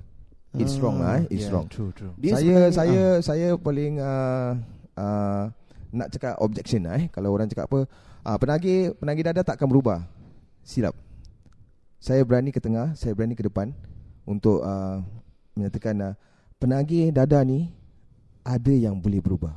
It's 0.53 0.75
Ah, 0.75 0.81
wrong 0.81 0.99
lah 0.99 1.13
eh. 1.17 1.25
It's 1.31 1.47
Yeah, 1.47 1.55
wrong. 1.55 1.67
True 1.69 1.91
true. 1.91 2.11
Dia 2.17 2.35
saya 2.35 2.43
sebenarnya- 2.43 2.75
saya 2.75 3.03
saya 3.21 3.49
paling 3.55 3.95
uh, 3.97 4.51
uh, 4.95 5.43
nak 5.91 6.11
cakap 6.11 6.35
objection 6.39 6.83
lah 6.83 6.95
eh 6.97 7.07
kalau 7.07 7.31
orang 7.31 7.47
cakap 7.47 7.67
apa 7.67 7.87
ah, 8.21 8.35
penagih 8.35 8.99
penagih 8.99 9.23
dada 9.25 9.43
tak 9.43 9.55
akan 9.55 9.69
berubah. 9.69 10.03
Silap. 10.61 10.99
Saya 11.97 12.21
berani 12.21 12.51
ke 12.51 12.59
tengah, 12.59 12.91
saya 12.93 13.15
berani 13.15 13.33
ke 13.33 13.43
depan 13.43 13.71
untuk 14.25 14.61
uh, 14.61 15.01
menyatakan 15.53 15.95
uh, 16.03 16.15
penagih 16.57 17.09
dada 17.09 17.41
ni 17.41 17.69
ada 18.41 18.73
yang 18.73 18.97
boleh 18.97 19.21
berubah 19.21 19.55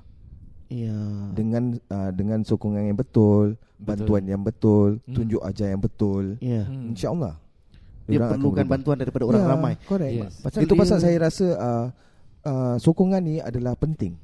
Ya. 0.67 0.91
dengan 1.31 1.79
uh, 1.87 2.11
dengan 2.11 2.43
sokongan 2.43 2.83
yang 2.83 2.95
betul, 2.95 3.55
bantuan 3.79 4.27
yang 4.27 4.43
betul, 4.43 4.99
Hmm. 5.07 5.15
tunjuk 5.15 5.39
ajar 5.39 5.71
yang 5.71 5.79
betul. 5.79 6.35
Ya. 6.39 6.67
Hmm. 6.67 6.91
InsyaAllah 6.91 7.39
Dia 8.03 8.19
perlukan 8.21 8.67
bantuan 8.67 8.95
daripada 8.95 9.23
orang 9.25 9.43
Ya, 9.43 9.47
ramai. 9.47 9.73
Correct 9.83 10.11
Yes. 10.11 10.33
Pasal 10.39 10.63
Itu 10.63 10.75
dia- 10.75 10.81
pasal 10.81 10.97
saya 10.99 11.17
rasa 11.17 11.47
uh, 11.55 11.87
uh, 12.43 12.75
Sokongan 12.79 13.19
ni 13.19 13.39
adalah 13.39 13.75
penting 13.75 14.15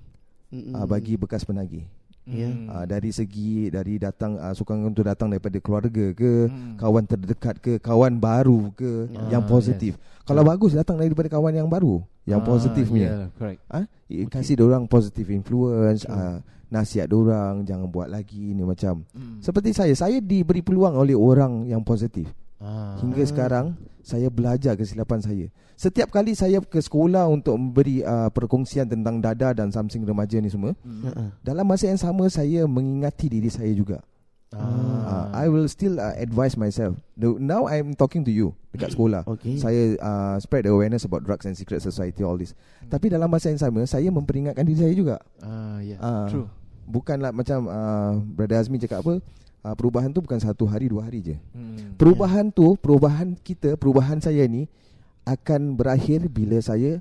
uh, 0.72 0.84
Bagi 0.84 1.16
bekas 1.16 1.44
penagih 1.44 1.88
Ya. 2.24 2.48
Hmm. 2.48 2.72
uh, 2.72 2.86
Dari 2.88 3.12
segi 3.12 3.68
Dari 3.68 4.00
datang 4.00 4.40
uh, 4.40 4.56
Sokongan 4.56 4.96
itu 4.96 5.04
datang 5.04 5.28
daripada 5.28 5.60
keluarga 5.60 6.16
ke 6.16 6.48
Hmm. 6.48 6.80
Kawan 6.80 7.04
terdekat 7.04 7.60
ke 7.60 7.84
Kawan 7.84 8.16
baru 8.16 8.72
ke 8.72 9.12
Ah, 9.12 9.28
Yang 9.28 9.44
positif 9.52 9.92
Kalau 10.24 10.40
bagus 10.42 10.72
datang 10.72 10.96
daripada 10.96 11.28
kawan 11.28 11.52
yang 11.52 11.68
baru 11.68 12.00
Yang 12.24 12.42
Ah, 12.42 12.48
positif 12.48 12.86
punya 12.88 13.10
yeah, 13.12 13.28
correct. 13.36 13.60
Ah, 13.68 13.84
okay. 14.08 14.24
Kasih 14.32 14.56
orang 14.64 14.88
positive 14.88 15.28
influence 15.30 16.08
uh, 16.08 16.40
Nasihat 16.72 17.12
orang 17.12 17.68
Jangan 17.68 17.92
buat 17.92 18.08
lagi 18.08 18.56
ni 18.56 18.64
macam 18.64 19.04
Hmm. 19.12 19.44
Seperti 19.44 19.76
saya 19.76 19.92
Saya 19.92 20.24
diberi 20.24 20.64
peluang 20.64 20.96
oleh 20.96 21.20
orang 21.20 21.68
yang 21.68 21.84
positif 21.84 22.32
Ah. 22.64 22.96
Hingga 23.04 23.24
sekarang 23.28 23.76
saya 24.00 24.32
belajar 24.32 24.80
kesilapan 24.80 25.20
saya. 25.20 25.48
Setiap 25.76 26.16
kali 26.16 26.32
saya 26.32 26.64
ke 26.64 26.80
sekolah 26.80 27.28
untuk 27.28 27.60
memberi 27.60 28.00
uh, 28.04 28.32
perkongsian 28.32 28.88
tentang 28.88 29.20
dada 29.20 29.52
dan 29.52 29.68
something 29.68 30.08
remaja 30.08 30.40
ni 30.40 30.48
semua, 30.48 30.72
Hmm. 30.84 31.36
Dalam 31.44 31.68
masa 31.68 31.92
yang 31.92 32.00
sama 32.00 32.32
saya 32.32 32.64
mengingati 32.64 33.28
diri 33.28 33.52
saya 33.52 33.72
juga. 33.76 34.00
Uh, 34.54 35.34
I 35.34 35.50
will 35.50 35.66
still 35.66 35.98
uh, 35.98 36.14
advise 36.14 36.54
myself. 36.54 37.02
The, 37.18 37.34
now 37.42 37.66
I'm 37.66 37.98
talking 37.98 38.22
to 38.30 38.32
you 38.32 38.54
dekat 38.70 38.94
sekolah. 38.94 39.26
Okey. 39.26 39.58
Saya 39.58 39.98
uh, 39.98 40.38
spread 40.38 40.70
the 40.70 40.72
awareness 40.74 41.10
about 41.10 41.26
drugs 41.26 41.50
and 41.50 41.58
secret 41.58 41.82
society 41.82 42.22
all 42.22 42.38
this. 42.38 42.54
Hmm. 42.54 42.94
Tapi 42.94 43.10
dalam 43.10 43.34
masa 43.34 43.50
yang 43.50 43.58
sama 43.58 43.82
saya 43.90 44.14
memperingatkan 44.14 44.62
diri 44.62 44.78
saya 44.78 44.94
juga. 44.94 45.18
Ah, 45.42 45.82
yeah. 45.82 45.98
Ah. 45.98 46.30
True. 46.30 46.46
Bukanlah 46.86 47.34
macam 47.34 47.66
uh, 47.66 48.14
Brother 48.22 48.62
Azmi 48.62 48.78
cakap 48.78 49.02
apa, 49.02 49.24
uh, 49.64 49.74
perubahan 49.74 50.12
tu 50.12 50.20
bukan 50.20 50.40
satu 50.40 50.68
hari 50.68 50.92
dua 50.92 51.08
hari 51.08 51.24
je. 51.24 51.36
Hmm. 51.56 51.96
Perubahan 51.96 52.52
tu, 52.52 52.76
perubahan 52.78 53.34
kita, 53.40 53.80
perubahan 53.80 54.20
saya 54.20 54.44
ni 54.46 54.68
akan 55.24 55.80
berakhir 55.80 56.28
bila 56.28 56.60
saya 56.60 57.00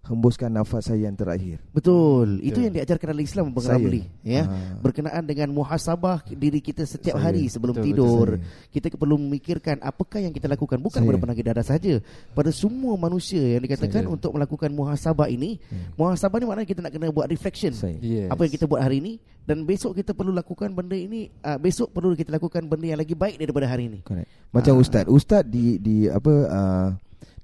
hembuskan 0.00 0.48
nafas 0.50 0.88
saya 0.88 1.06
yang 1.06 1.14
terakhir. 1.14 1.60
Betul. 1.70 2.40
Itu 2.40 2.56
Betul. 2.58 2.62
yang 2.66 2.74
diajarkan 2.80 3.06
dalam 3.14 3.24
Islam 3.24 3.44
Bang. 3.52 3.66
Ramli, 3.68 4.02
ya. 4.24 4.42
Ah. 4.48 4.80
Berkenaan 4.80 5.22
dengan 5.22 5.52
muhasabah 5.54 6.24
diri 6.32 6.58
kita 6.58 6.82
setiap 6.88 7.20
Saya. 7.20 7.30
hari 7.30 7.46
sebelum 7.46 7.78
Betul, 7.78 7.86
tidur. 7.86 8.28
Saya. 8.40 8.68
Kita 8.74 8.86
perlu 8.96 9.20
memikirkan 9.20 9.78
apakah 9.84 10.18
yang 10.24 10.32
kita 10.34 10.50
lakukan 10.50 10.80
bukan 10.80 11.04
Saya. 11.04 11.08
pada 11.12 11.18
penagih 11.20 11.44
darah 11.46 11.66
saja, 11.66 11.94
pada 12.34 12.50
semua 12.50 12.96
manusia 12.96 13.38
yang 13.38 13.62
dikatakan 13.62 14.08
Saya. 14.08 14.10
untuk 14.10 14.34
melakukan 14.34 14.70
muhasabah 14.72 15.28
ini. 15.30 15.60
Hmm. 15.68 15.94
Muhasabah 15.94 16.36
ni 16.42 16.46
maknanya 16.48 16.68
kita 16.68 16.80
nak 16.82 16.92
kena 16.96 17.12
buat 17.14 17.28
reflection. 17.30 17.72
Saya. 17.76 18.00
Yes. 18.00 18.32
Apa 18.32 18.48
yang 18.48 18.52
kita 18.56 18.64
buat 18.66 18.80
hari 18.82 18.98
ini 19.04 19.12
dan 19.46 19.62
besok 19.62 19.94
kita 20.00 20.16
perlu 20.16 20.32
lakukan 20.34 20.72
benda 20.74 20.96
ini 20.96 21.30
uh, 21.42 21.58
besok 21.60 21.92
perlu 21.94 22.16
kita 22.16 22.34
lakukan 22.34 22.66
benda 22.66 22.86
yang 22.96 23.00
lagi 23.00 23.14
baik 23.14 23.36
daripada 23.38 23.66
hari 23.68 23.86
ini. 23.92 24.00
Correct. 24.02 24.26
Macam 24.50 24.74
Ah. 24.74 24.82
ustaz, 24.82 25.04
ustaz 25.06 25.42
di 25.46 25.78
di 25.78 26.10
apa 26.10 26.32
uh, 26.50 26.88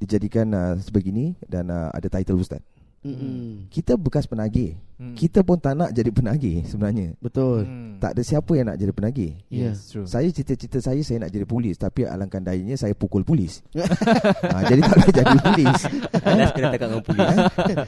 dijadikan 0.00 0.46
uh, 0.52 0.74
sebegini 0.80 1.36
dan 1.46 1.70
uh, 1.70 1.88
ada 1.92 2.08
title 2.10 2.40
ustaz. 2.40 2.60
Mm-mm. 3.06 3.70
Kita 3.70 3.94
bekas 3.94 4.26
penagih. 4.26 4.74
Hmm. 4.98 5.14
Kita 5.14 5.46
pun 5.46 5.60
tak 5.60 5.78
nak 5.78 5.94
jadi 5.94 6.10
penagih 6.10 6.66
sebenarnya. 6.66 7.14
Betul. 7.22 7.62
Hmm. 7.62 8.02
Tak 8.02 8.18
ada 8.18 8.22
siapa 8.26 8.50
yang 8.58 8.66
nak 8.72 8.78
jadi 8.80 8.90
penagih. 8.90 9.30
Yes, 9.46 9.94
true. 9.94 10.08
Saya 10.08 10.26
cita-cita 10.32 10.82
saya 10.82 10.98
saya 11.06 11.22
nak 11.22 11.30
jadi 11.30 11.46
polis 11.46 11.78
tapi 11.78 12.02
alangkah 12.02 12.42
dayanya 12.42 12.74
saya 12.74 12.96
pukul 12.98 13.22
polis. 13.22 13.62
ha, 13.76 14.64
jadi 14.70 14.80
tak 14.82 14.96
boleh 14.98 15.14
jadi 15.14 15.36
polis. 15.38 15.78
Last 16.40 16.52
kena 16.56 16.66
tangkap 16.72 16.88
dengan 16.88 17.02
polis. 17.04 17.28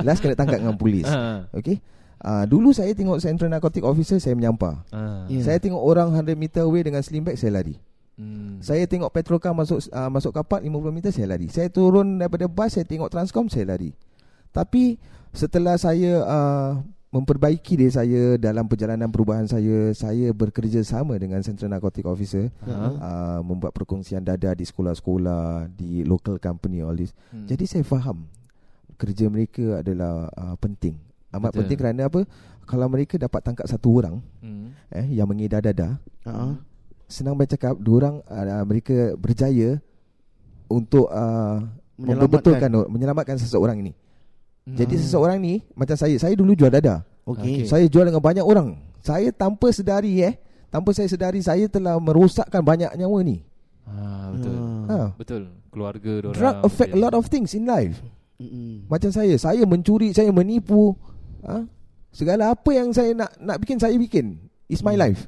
Last 0.07 0.21
kena 0.23 0.35
tangkap 0.39 0.59
dengan 0.63 0.77
polis. 0.79 1.07
Ah. 1.09 1.49
Okey. 1.57 1.77
Uh, 2.19 2.45
dulu 2.51 2.75
saya 2.75 2.91
tengok 2.99 3.23
Central 3.23 3.51
Narcotic 3.51 3.83
Officer 3.83 4.19
saya 4.23 4.35
menyampah. 4.39 4.87
Ah. 4.95 5.27
Ya. 5.27 5.43
Saya 5.43 5.59
tengok 5.59 5.81
orang 5.83 6.15
100 6.15 6.35
meter 6.39 6.63
away 6.63 6.87
dengan 6.87 7.03
sling 7.03 7.27
bag 7.27 7.41
saya 7.41 7.59
lari. 7.59 7.79
Hmm. 8.19 8.59
Saya 8.59 8.83
tengok 8.91 9.15
petrolkar 9.15 9.55
masuk 9.55 9.79
uh, 9.95 10.11
masuk 10.11 10.35
kapal 10.35 10.59
50 10.59 10.91
meter 10.91 11.15
saya 11.15 11.31
lari. 11.31 11.47
Saya 11.49 11.71
turun 11.71 12.19
daripada 12.19 12.51
bas 12.51 12.75
saya 12.75 12.83
tengok 12.83 13.09
Transcom 13.09 13.47
saya 13.47 13.71
lari. 13.71 13.95
Tapi 14.51 14.99
setelah 15.31 15.79
saya 15.79 16.27
uh, 16.27 16.83
memperbaiki 17.09 17.79
diri 17.79 17.89
saya 17.95 18.37
dalam 18.37 18.69
perjalanan 18.69 19.09
perubahan 19.09 19.49
saya, 19.49 19.95
saya 19.97 20.29
bekerja 20.35 20.85
sama 20.85 21.17
dengan 21.17 21.41
Central 21.41 21.73
Narcotic 21.73 22.05
Officer 22.05 22.53
Ha. 22.67 22.75
uh, 22.75 23.41
membuat 23.41 23.73
perkongsian 23.73 24.21
dada 24.21 24.53
di 24.53 24.67
sekolah-sekolah, 24.67 25.73
di 25.73 26.05
local 26.05 26.37
company 26.37 26.85
all 26.85 26.99
this. 26.99 27.15
Hmm. 27.33 27.47
Jadi 27.49 27.65
saya 27.65 27.85
faham 27.87 28.29
kerja 28.99 29.31
mereka 29.31 29.81
adalah 29.81 30.27
uh, 30.35 30.59
penting. 30.59 30.99
Amat 31.31 31.55
Betul. 31.55 31.59
penting 31.65 31.79
kerana 31.79 32.03
apa? 32.11 32.21
Kalau 32.69 32.85
mereka 32.91 33.17
dapat 33.17 33.41
tangkap 33.41 33.65
satu 33.65 34.03
orang 34.03 34.21
Hmm. 34.43 34.75
eh 34.91 35.07
yang 35.15 35.31
mengedar 35.31 35.63
dada, 35.63 35.97
Ha. 36.27 36.61
Senang 37.09 37.35
bercakap, 37.35 37.75
dua 37.81 37.95
orang 38.05 38.17
uh, 38.29 38.65
mereka 38.69 39.17
berjaya 39.17 39.81
untuk 40.69 41.09
uh, 41.09 41.65
Menyelamatkan. 41.99 42.21
membetulkan 42.23 42.71
menyelamatkan 42.87 43.37
seseorang 43.41 43.81
ini. 43.83 43.93
Jadi 44.69 45.01
seseorang 45.01 45.41
ni 45.41 45.65
macam 45.73 45.97
saya, 45.97 46.15
saya 46.21 46.37
dulu 46.37 46.53
jual 46.53 46.69
dada. 46.69 47.01
Okey. 47.25 47.65
Okey. 47.65 47.67
Saya 47.67 47.89
jual 47.89 48.05
dengan 48.05 48.21
banyak 48.21 48.45
orang. 48.45 48.77
Saya 49.01 49.33
tanpa 49.33 49.73
sedari 49.73 50.21
eh, 50.21 50.37
tanpa 50.69 50.93
saya 50.93 51.09
sedari 51.09 51.41
saya 51.41 51.65
telah 51.73 51.97
merosakkan 51.97 52.61
banyak 52.61 52.93
nyawa 52.93 53.19
ni. 53.25 53.41
Ah, 53.89 54.29
betul. 54.37 54.55
Ah. 54.55 54.85
Ha. 54.93 54.99
Betul. 55.17 55.43
Keluarga 55.73 56.13
dia 56.21 56.31
Drug 56.37 56.57
affect 56.69 56.93
a 56.93 57.01
lot 57.01 57.17
of 57.17 57.25
things 57.33 57.57
in 57.57 57.65
life. 57.65 57.97
Mm-mm. 58.37 58.85
Macam 58.87 59.09
saya, 59.09 59.35
saya 59.41 59.65
mencuri, 59.65 60.13
saya 60.13 60.29
menipu. 60.29 60.93
ha? 61.43 61.65
Segala 62.13 62.53
apa 62.53 62.71
yang 62.71 62.93
saya 62.93 63.17
nak 63.17 63.33
nak 63.41 63.57
bikin 63.65 63.81
saya 63.81 63.97
bikin. 63.97 64.37
It's 64.69 64.85
my 64.85 64.95
life. 64.95 65.25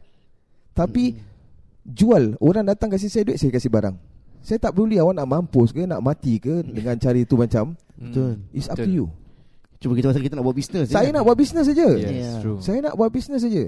Tapi 0.77 1.17
jual 1.83 2.37
orang 2.39 2.65
datang 2.65 2.89
kasih 2.89 3.07
saya 3.07 3.25
duit 3.25 3.37
saya 3.37 3.51
kasih 3.51 3.69
barang. 3.69 3.97
Saya 4.41 4.57
tak 4.57 4.73
peduli 4.73 4.97
awak 4.97 5.15
nak 5.15 5.29
mampus 5.29 5.69
ke 5.69 5.85
nak 5.85 6.01
mati 6.01 6.37
ke 6.37 6.63
dengan 6.63 6.97
cara 6.97 7.15
itu 7.15 7.35
macam 7.35 7.77
Betul. 7.95 8.41
it's 8.51 8.67
up 8.67 8.75
to 8.75 8.83
Betul. 8.83 8.95
you. 8.95 9.07
Cuma 9.77 9.93
kita 9.93 10.09
pasal 10.09 10.23
kita 10.23 10.35
nak 10.35 10.45
buat 10.45 10.57
bisnes 10.57 10.85
je 10.87 10.93
Saya 10.93 11.09
kan? 11.09 11.15
nak 11.15 11.25
buat 11.25 11.37
bisnes 11.37 11.65
saja. 11.65 11.89
Yes, 11.91 12.09
Yeah. 12.11 12.41
true. 12.41 12.59
Saya 12.59 12.79
nak 12.83 12.95
buat 12.95 13.11
bisnes 13.11 13.41
saja. 13.41 13.65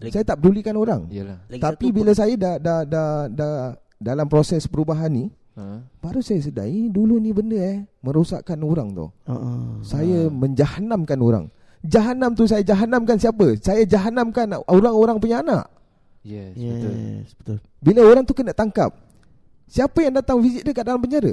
Lagi- 0.00 0.12
Saya 0.12 0.24
tak 0.24 0.36
pedulikan 0.38 0.74
orang. 0.74 1.10
Yalah. 1.10 1.38
Lagi 1.46 1.58
Tapi 1.60 1.86
bila 1.90 2.10
saya 2.10 2.34
dah 2.34 2.54
dah 2.56 2.80
dah 2.84 3.08
dah 3.28 3.54
dalam 3.96 4.26
proses 4.26 4.64
perubahan 4.64 5.10
ni 5.10 5.26
Ha. 5.50 5.82
baru 6.00 6.22
saya 6.22 6.38
sedar 6.40 6.64
eh, 6.64 6.86
dulu 6.88 7.18
ni 7.18 7.34
benda 7.34 7.58
eh 7.58 7.82
merosakkan 8.00 8.62
orang 8.62 8.94
tau. 8.94 9.10
uh-uh. 9.26 9.82
Saya 9.82 10.30
menjahanamkan 10.30 11.18
orang. 11.18 11.44
Jahanam 11.82 12.32
tu 12.32 12.46
saya 12.46 12.62
jahanamkan 12.62 13.18
siapa? 13.18 13.58
Saya 13.58 13.82
jahanamkan 13.82 14.46
orang-orang 14.64 15.18
punya 15.18 15.40
anak. 15.40 15.66
Yes, 16.20 16.52
betul. 16.52 16.92
Yes 16.92 17.28
Betul 17.32 17.56
Bila 17.78 18.00
orang 18.04 18.22
tu 18.22 18.32
kena 18.32 18.52
tangkap 18.52 18.92
Siapa 19.64 19.98
yang 20.00 20.12
datang 20.12 20.36
visit 20.38 20.60
dia 20.60 20.70
kat 20.70 20.84
dalam 20.84 21.00
penjara? 21.00 21.32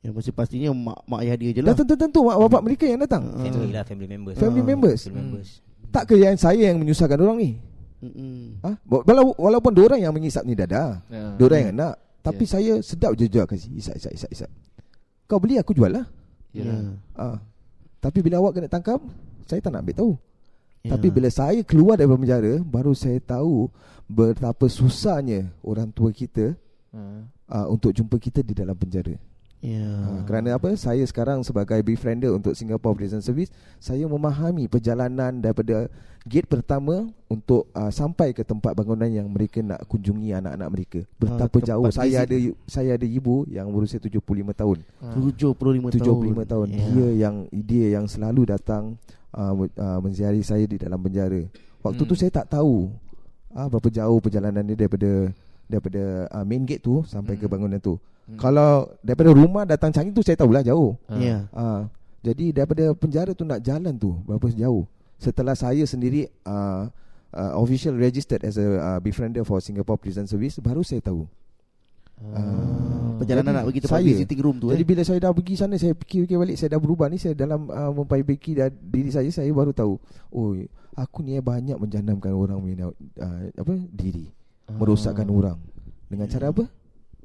Yang 0.00 0.12
mesti 0.14 0.30
pastinya 0.30 0.70
mak, 0.70 0.98
mak 1.02 1.20
ayah 1.22 1.34
dia 1.34 1.50
je 1.50 1.60
lah 1.60 1.72
Dah 1.72 1.76
tentu-tentu 1.78 2.20
mak 2.22 2.36
bapak 2.38 2.60
mereka 2.60 2.84
yang 2.84 3.00
datang 3.00 3.24
Family 3.34 3.72
lah 3.72 3.82
Family 3.82 4.04
members 4.06 4.36
Family 4.36 4.60
Ah. 4.60 4.66
members 4.66 5.00
Family 5.00 5.16
members 5.18 5.48
Tak 5.88 6.04
ke 6.04 6.14
yang 6.14 6.36
saya 6.36 6.68
yang 6.68 6.76
menyusahkan 6.76 7.16
orang 7.16 7.38
ni 7.38 7.50
Mm-mm. 7.96 8.60
ha? 8.60 8.76
Walau, 8.84 9.32
Walaupun 9.34 9.72
diorang 9.72 9.96
yang 9.96 10.12
mengisap 10.12 10.44
ni 10.44 10.52
dada 10.52 11.00
Ya. 11.08 11.32
Diorang 11.34 11.60
yang 11.64 11.74
nak 11.74 11.94
Tapi 12.20 12.44
Yes. 12.44 12.52
saya 12.52 12.72
sedap 12.80 13.16
je 13.16 13.24
jual 13.26 13.44
kasih 13.44 13.72
Isap, 13.72 13.96
isap, 13.96 14.12
isap, 14.12 14.30
isap 14.30 14.50
Kau 15.24 15.40
beli 15.40 15.56
aku 15.56 15.72
jual 15.72 15.88
lah 15.88 16.04
Yalah. 16.52 16.92
ha. 17.16 17.40
Tapi 17.98 18.20
bila 18.20 18.38
awak 18.38 18.52
kena 18.54 18.68
tangkap 18.68 19.00
Saya 19.42 19.58
tak 19.58 19.72
nak 19.72 19.80
ambil 19.80 19.96
tahu 19.96 20.12
Ya. 20.86 20.94
Tapi 20.94 21.10
bila 21.10 21.26
saya 21.26 21.66
keluar 21.66 21.98
daripada 21.98 22.22
penjara 22.22 22.62
Baru 22.62 22.94
saya 22.94 23.18
tahu 23.18 23.66
Betapa 24.06 24.70
susahnya 24.70 25.50
Orang 25.66 25.90
tua 25.90 26.14
kita 26.14 26.54
Ha. 26.94 27.02
uh, 27.50 27.66
Untuk 27.68 27.90
jumpa 27.92 28.16
kita 28.16 28.40
di 28.40 28.54
dalam 28.54 28.72
penjara 28.78 29.18
Ya 29.64 29.82
Ha, 29.82 30.22
kerana 30.28 30.54
apa? 30.60 30.76
Saya 30.78 31.02
sekarang 31.08 31.42
sebagai 31.42 31.80
befriender 31.82 32.30
untuk 32.30 32.52
Singapore 32.54 32.92
Prison 33.02 33.24
Service, 33.24 33.48
saya 33.82 34.04
memahami 34.06 34.68
perjalanan 34.68 35.32
daripada 35.42 35.88
gate 36.22 36.46
pertama 36.46 37.08
untuk 37.26 37.66
uh, 37.72 37.88
sampai 37.88 38.36
ke 38.36 38.44
tempat 38.44 38.76
bangunan 38.76 39.08
yang 39.08 39.26
mereka 39.26 39.64
nak 39.64 39.82
kunjungi 39.88 40.36
anak-anak 40.36 40.68
mereka. 40.70 41.00
Betapa 41.16 41.56
tempat 41.58 41.68
jauh. 41.72 41.84
Saya 41.88 42.28
ada 42.28 42.36
saya 42.68 43.00
ada 43.00 43.06
ibu 43.08 43.48
yang 43.48 43.66
berusia 43.72 43.96
75 43.98 44.20
tahun. 44.54 44.78
Ha. 45.02 45.16
75 45.18 45.56
tahun 45.58 45.80
75 45.98 46.52
tahun. 46.52 46.66
Ya. 46.70 46.86
Dia 46.92 47.08
yang 47.26 47.36
dia 47.50 47.86
yang 47.96 48.06
selalu 48.06 48.52
datang 48.52 49.00
uh, 49.34 49.52
uh, 49.56 49.98
menziari 49.98 50.42
saya 50.42 50.62
di 50.64 50.76
dalam 50.76 51.00
penjara. 51.00 51.42
Waktu 51.82 52.02
Hmm. 52.02 52.10
tu 52.10 52.14
saya 52.14 52.30
tak 52.30 52.50
tahu 52.50 52.90
uh, 53.50 53.66
berapa 53.66 53.88
jauh 53.88 54.18
perjalanan 54.20 54.62
dia 54.62 54.76
daripada 54.76 55.30
daripada 55.66 56.02
uh, 56.30 56.44
main 56.46 56.62
gate 56.62 56.82
tu 56.82 57.02
sampai 57.02 57.34
ke 57.34 57.46
Hmm. 57.46 57.52
bangunan 57.56 57.80
tu. 57.80 57.98
Hmm. 58.26 58.38
Kalau 58.38 58.90
daripada 59.00 59.30
rumah 59.30 59.62
datang 59.62 59.94
Changi 59.94 60.10
tu 60.10 60.22
saya 60.22 60.34
tahulah 60.34 60.62
jauh. 60.62 60.98
Ha. 61.06 61.14
Ya 61.16 61.46
Ah, 61.54 61.86
jadi 62.26 62.50
daripada 62.50 62.90
penjara 62.94 63.30
tu 63.32 63.46
nak 63.46 63.62
jalan 63.62 63.94
tu 63.94 64.18
berapa 64.26 64.50
jauh? 64.50 64.82
Setelah 65.16 65.54
saya 65.54 65.86
sendiri 65.86 66.26
uh, 66.42 66.90
uh, 67.30 67.52
official 67.56 67.94
registered 67.94 68.42
as 68.42 68.58
a 68.58 68.66
uh, 68.82 68.98
befriender 68.98 69.46
for 69.46 69.62
Singapore 69.62 69.94
Prison 69.96 70.26
Service 70.26 70.58
baru 70.58 70.82
saya 70.82 70.98
tahu. 71.00 71.22
Ah. 72.34 73.05
Perjalanan 73.16 73.46
Jadi 73.46 73.56
nak 73.56 73.64
pergi 73.66 73.80
tempat 73.80 73.96
saya- 73.96 74.08
visiting 74.08 74.40
room 74.40 74.56
tu 74.56 74.66
Jadi 74.68 74.78
eh 74.78 74.86
bila 74.86 75.02
saya 75.02 75.18
dah 75.18 75.30
pergi 75.30 75.54
sana 75.54 75.74
saya 75.74 75.92
fikir-fikir 75.92 76.36
balik 76.36 76.56
saya 76.56 76.68
dah 76.70 76.80
berubah 76.80 77.06
ni 77.06 77.16
saya 77.16 77.32
dalam 77.32 77.66
uh, 77.66 77.92
memperbaiki 77.92 78.50
dah, 78.54 78.68
diri 78.68 79.08
saya 79.08 79.28
saya 79.28 79.48
baru 79.48 79.70
tahu 79.70 79.94
oh 80.30 80.50
aku 80.92 81.18
ni 81.20 81.32
eh 81.32 81.40
banyak 81.40 81.74
menjanamkan 81.74 82.30
orang 82.30 82.58
punya 82.58 82.86
uh, 82.88 83.40
apa 83.52 83.72
diri 83.90 84.28
Ah. 84.64 84.74
merosakkan 84.74 85.26
orang 85.26 85.62
dengan 86.04 86.26
cara 86.26 86.50
apa? 86.50 86.66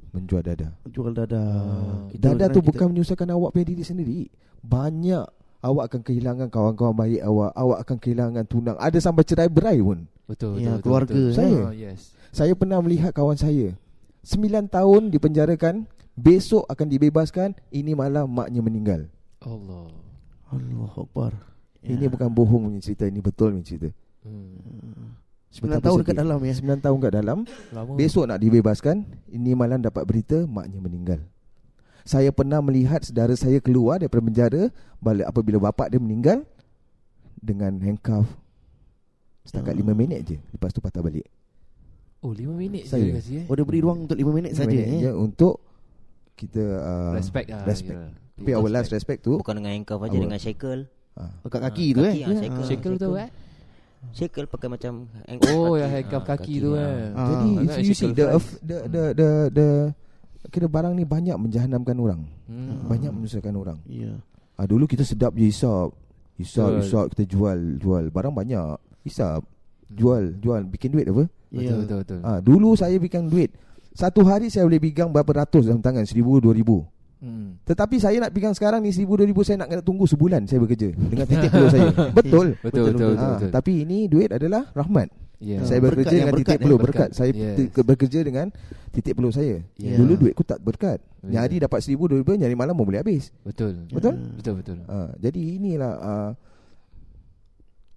Menjual 0.08 0.42
dada. 0.42 0.68
Jual 0.86 1.10
dada 1.10 1.40
Ah. 1.40 2.06
Kita- 2.06 2.30
Dada 2.30 2.46
tu 2.48 2.58
kita- 2.58 2.68
bukan 2.68 2.86
menyusahkan 2.88 3.28
awak 3.28 3.50
punya 3.50 3.66
diri 3.66 3.82
sendiri. 3.82 4.20
Banyak 4.62 5.26
awak 5.60 5.84
akan 5.88 6.00
kehilangan 6.02 6.48
kawan-kawan 6.48 6.94
baik 6.94 7.18
awak, 7.20 7.50
awak 7.52 7.78
akan 7.80 7.96
kehilangan 7.98 8.44
tunang. 8.44 8.76
Ada 8.76 8.98
sampai 9.00 9.24
cerai 9.24 9.48
berai 9.48 9.78
pun. 9.78 10.06
Betul, 10.22 10.58
Ya, 10.58 10.76
betul, 10.76 10.82
keluarga, 10.82 11.10
betul, 11.10 11.24
betul. 11.24 11.34
Saya. 11.34 11.58
Oh, 11.64 11.74
yes. 11.74 12.00
Saya 12.30 12.52
pernah 12.54 12.78
melihat 12.78 13.10
kawan 13.10 13.34
saya 13.34 13.74
9 14.22 14.70
tahun 14.70 15.10
dipenjarakan, 15.10 15.90
besok 16.14 16.62
akan 16.70 16.86
dibebaskan, 16.86 17.58
ini 17.74 17.92
malam 17.92 18.30
maknya 18.30 18.62
meninggal. 18.62 19.10
Allah. 19.42 19.90
Allah 20.52 20.92
Akbar 20.94 21.32
Ini 21.82 22.06
bukan 22.06 22.30
bohong 22.30 22.70
punya 22.70 22.78
cerita, 22.78 23.10
ini 23.10 23.18
betul 23.18 23.50
punya 23.58 23.66
cerita. 23.66 23.88
Hmm. 24.22 25.18
9 25.50 25.68
Betapa 25.68 25.84
tahun 25.84 25.96
sedih. 25.98 26.06
dekat 26.06 26.16
dalam 26.22 26.38
ya 26.40 26.54
9 26.54 26.78
tahun 26.80 26.96
kat 27.02 27.12
dalam, 27.12 27.38
Lama. 27.74 27.92
besok 27.98 28.24
nak 28.30 28.38
dibebaskan, 28.38 28.96
ini 29.28 29.50
malam 29.52 29.82
dapat 29.82 30.06
berita 30.06 30.46
maknya 30.46 30.78
meninggal. 30.78 31.20
Saya 32.06 32.30
pernah 32.30 32.62
melihat 32.62 33.02
saudara 33.02 33.34
saya 33.34 33.58
keluar 33.58 33.98
daripada 33.98 34.22
penjara 34.22 34.62
balik 34.98 35.26
apabila 35.26 35.70
bapak 35.70 35.90
dia 35.90 36.00
meninggal 36.02 36.42
dengan 37.38 37.78
handcuff 37.78 38.26
setakat 39.42 39.74
Ah. 39.74 39.78
5 39.82 39.94
minit 39.94 40.20
je 40.26 40.36
lepas 40.54 40.70
tu 40.70 40.78
patah 40.78 41.02
balik. 41.02 41.26
Oh, 42.22 42.30
5 42.30 42.38
minit 42.54 42.86
Saya. 42.86 43.02
je 43.02 43.10
kasi 43.12 43.30
eh. 43.36 43.44
Oh 43.46 43.54
dia 43.54 43.62
beri 43.62 43.80
ruang 43.80 44.06
untuk 44.06 44.14
5 44.14 44.22
minit 44.30 44.50
Lima 44.52 44.60
saja 44.60 44.78
eh 44.78 45.00
je 45.00 45.10
untuk 45.10 45.58
kita 46.32 46.62
uh, 46.62 47.12
Respect 47.12 47.46
lah. 47.48 47.62
respect. 47.64 47.98
yalah. 47.98 48.12
Tapi 48.32 48.50
our 48.52 48.70
last 48.70 48.90
respect 48.90 49.20
tu 49.20 49.36
Bukan 49.36 49.54
dengan 49.54 49.72
handcuff 49.72 50.00
aja 50.00 50.10
Awal. 50.12 50.22
Dengan 50.24 50.38
shackle 50.38 50.82
Dekat 51.42 51.60
Ah, 51.60 51.66
kaki 51.68 51.86
tu 51.92 52.00
eh 52.00 52.14
kaki, 52.14 52.22
ah, 52.22 52.32
shackle. 52.32 52.56
Ah. 52.56 52.64
Shackle 52.64 52.96
tu 52.96 53.10
eh? 53.16 53.28
Shackle 54.12 54.46
pakai 54.46 54.68
macam 54.68 54.92
handcuff 55.24 55.52
Oh, 55.52 55.66
kaki. 55.68 55.78
yang 55.78 55.90
handcuff 55.92 56.22
Ah, 56.22 56.28
kaki 56.32 56.54
tu 56.56 56.70
ah. 56.72 56.80
eh. 56.80 56.90
Ah. 57.12 57.26
Jadi 57.28 57.48
Agak 57.52 57.66
if 57.74 57.84
you 57.84 57.94
see 57.94 58.10
the, 58.10 58.26
the 58.60 58.76
the 58.86 59.02
the 59.12 59.28
the 59.50 59.68
kira 60.48 60.66
barang 60.66 60.94
ni 60.94 61.04
banyak 61.04 61.36
menjahanamkan 61.36 61.96
orang. 61.96 62.20
Hmm. 62.46 62.86
Banyak 62.86 63.10
menyusahkan 63.10 63.52
orang. 63.52 63.78
Ya 63.84 64.14
Ah 64.54 64.64
dulu 64.64 64.86
kita 64.86 65.02
sedap 65.02 65.34
je 65.34 65.42
hisap. 65.44 65.90
Hisap, 66.34 66.64
Betul. 66.66 66.80
hisap 66.80 67.04
kita 67.10 67.24
jual, 67.28 67.58
jual 67.76 68.04
barang 68.08 68.32
banyak. 68.32 68.74
Hisap, 69.02 69.44
jual, 69.88 70.32
jual 70.34 70.64
bikin 70.64 70.90
duit 70.90 71.04
apa? 71.04 71.28
Betul, 71.52 71.68
Ya. 71.68 71.76
betul, 71.78 71.98
betul. 72.00 72.18
Ah 72.22 72.38
dulu 72.40 72.72
saya 72.72 72.96
bikin 72.96 73.28
duit. 73.28 73.52
Satu 73.92 74.24
hari 74.24 74.48
saya 74.48 74.64
boleh 74.64 74.80
pegang 74.80 75.12
berapa 75.12 75.44
ratus 75.44 75.68
dalam 75.68 75.78
tangan, 75.78 76.02
seribu, 76.02 76.40
dua 76.40 76.56
ribu. 76.56 76.80
Hmm. 77.20 77.60
Tetapi 77.62 78.00
saya 78.00 78.18
nak 78.18 78.32
pegang 78.32 78.50
sekarang 78.50 78.80
ni 78.80 78.90
seribu, 78.90 79.14
dua 79.14 79.28
ribu 79.28 79.44
saya 79.44 79.60
nak 79.60 79.68
kena 79.68 79.82
tunggu 79.84 80.08
sebulan 80.08 80.42
saya 80.42 80.58
bekerja 80.58 80.90
dengan 80.90 81.22
titik 81.22 81.52
peluh 81.52 81.68
saya. 81.68 81.86
Betul. 82.18 82.46
Betul, 82.58 82.58
betul, 82.58 82.84
betul, 82.88 83.10
betul. 83.14 83.14
Ah, 83.14 83.30
betul. 83.36 83.50
tapi 83.52 83.72
ini 83.84 83.98
duit 84.08 84.32
adalah 84.32 84.66
rahmat. 84.72 85.12
Yeah. 85.38 85.66
Saya 85.66 85.82
Berkat 85.82 86.06
bekerja 86.06 86.14
yang 86.14 86.18
dengan 86.22 86.34
berkat, 86.34 86.46
titik 86.46 86.58
peluh 86.62 86.78
Berkat. 86.78 87.08
berkat. 87.10 87.10
Saya 87.12 87.30
Yes. 87.34 87.56
bekerja 87.74 88.18
dengan 88.22 88.46
titik 88.90 89.12
peluh 89.12 89.32
saya. 89.34 89.56
Yeah. 89.74 89.98
Dulu 89.98 90.12
duit 90.16 90.32
ku 90.32 90.42
tak 90.42 90.58
berkat. 90.58 90.98
Yeah. 91.20 91.42
Nyari 91.42 91.56
dapat 91.60 91.78
seribu, 91.82 92.06
dua 92.06 92.22
ribu, 92.22 92.32
nyari 92.32 92.54
malam 92.54 92.74
pun 92.74 92.86
boleh 92.86 93.02
habis. 93.02 93.28
Betul. 93.42 93.86
Betul? 93.90 94.14
Betul, 94.38 94.54
betul. 94.62 94.78
Ha, 94.86 95.14
jadi 95.18 95.40
inilah 95.58 95.92
uh, 95.98 96.30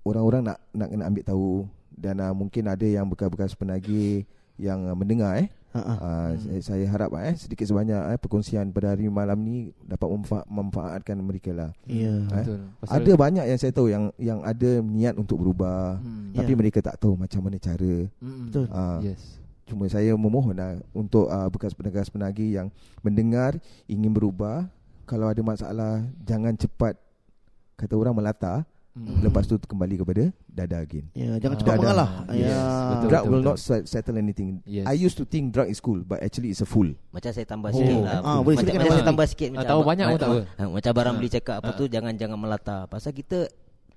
orang-orang 0.05 0.41
nak 0.43 0.57
nak 0.69 0.87
kena 0.89 1.03
ambil 1.05 1.23
tahu 1.23 1.47
dan 1.95 2.19
uh, 2.19 2.31
mungkin 2.31 2.65
ada 2.65 2.83
yang 2.83 3.07
bekas-bekas 3.07 3.53
penagih 3.53 4.23
yang 4.55 4.85
uh, 4.85 4.95
mendengar 4.95 5.39
eh. 5.39 5.49
Ha, 5.75 5.81
ha. 5.81 5.93
Uh, 5.99 6.29
saya, 6.39 6.59
saya 6.63 6.85
harap 6.87 7.11
eh 7.19 7.35
sedikit 7.35 7.67
sebanyak 7.67 7.99
eh 8.07 8.15
perkongsian 8.15 8.71
pada 8.71 8.95
hari 8.95 9.11
malam 9.11 9.35
ni 9.37 9.55
dapat 9.81 10.07
memfa- 10.07 10.47
memanfaatkan 10.47 11.19
mereka 11.19 11.51
lah. 11.51 11.69
Ya 11.83 12.15
Eh? 12.15 12.23
Betul. 12.31 12.59
Pasal- 12.79 12.95
Ada 12.95 13.11
banyak 13.13 13.43
yang 13.43 13.59
saya 13.59 13.71
tahu 13.71 13.87
yang 13.89 14.07
yang 14.15 14.39
ada 14.39 14.79
niat 14.79 15.15
untuk 15.15 15.35
berubah 15.37 15.99
Hmm. 15.99 16.31
tapi 16.31 16.51
Ya. 16.51 16.57
mereka 16.57 16.79
tak 16.79 16.95
tahu 16.95 17.19
macam 17.19 17.43
mana 17.43 17.59
cara. 17.59 18.07
Hmm. 18.23 18.47
Betul. 18.47 18.65
Ah. 18.71 19.03
Yes. 19.03 19.43
Cuma 19.65 19.83
saya 19.89 20.15
memohon 20.15 20.55
lah 20.55 20.79
untuk 20.93 21.27
uh, 21.27 21.49
bekas-bekas 21.49 22.07
penagih 22.07 22.55
yang 22.55 22.67
mendengar 23.01 23.59
ingin 23.85 24.09
berubah 24.09 24.71
kalau 25.03 25.27
ada 25.27 25.41
masalah 25.41 25.99
jangan 26.21 26.55
cepat 26.55 26.95
kata 27.75 27.93
orang 27.93 28.15
melata 28.15 28.63
Hmm. 28.95 29.19
lepas 29.19 29.43
tu 29.43 29.59
kembali 29.59 29.99
kepada 29.99 30.23
dada 30.47 30.79
again. 30.79 31.03
Ya 31.11 31.35
jangan 31.35 31.55
Ah. 31.55 31.59
cepat 31.59 31.67
Dada. 31.69 31.81
mengalah 31.83 32.09
Yes, 32.31 32.47
Ya 32.47 32.63
betul. 32.89 33.07
drug 33.11 33.23
will 33.27 33.43
not 33.43 33.57
set- 33.59 33.85
settle 33.85 34.15
anything. 34.15 34.63
Yes. 34.63 34.87
I 34.87 34.95
used 34.95 35.19
to 35.19 35.27
think 35.27 35.51
drug 35.51 35.67
is 35.67 35.77
cool 35.77 35.99
but 35.99 36.23
actually 36.23 36.47
it's 36.47 36.63
a 36.63 36.65
fool. 36.65 36.95
Macam 37.11 37.27
saya 37.27 37.43
Oh. 37.43 37.51
tambah 37.51 37.69
sikit 37.69 37.99
lah 37.99 38.23
Ah, 38.23 38.39
boleh 38.39 38.55
Macam, 38.55 38.71
macam 38.73 38.87
saya 38.89 39.03
tambah 39.03 39.25
sikit 39.27 39.47
Ah, 39.47 39.53
macam 39.53 39.67
tahu 39.67 39.75
abang- 39.77 39.89
banyak 39.91 40.05
pun 40.07 40.15
tak 40.17 40.29
apa. 40.29 40.39
ah, 40.55 40.67
Macam 40.71 40.91
barang 40.95 41.11
Ah. 41.11 41.19
beli 41.19 41.29
cakap 41.29 41.55
Apa 41.57 41.69
Ah. 41.69 41.75
tu 41.75 41.83
Jangan-jangan 41.85 42.37
melata 42.37 42.77
Pasal 42.87 43.11
kita 43.11 43.39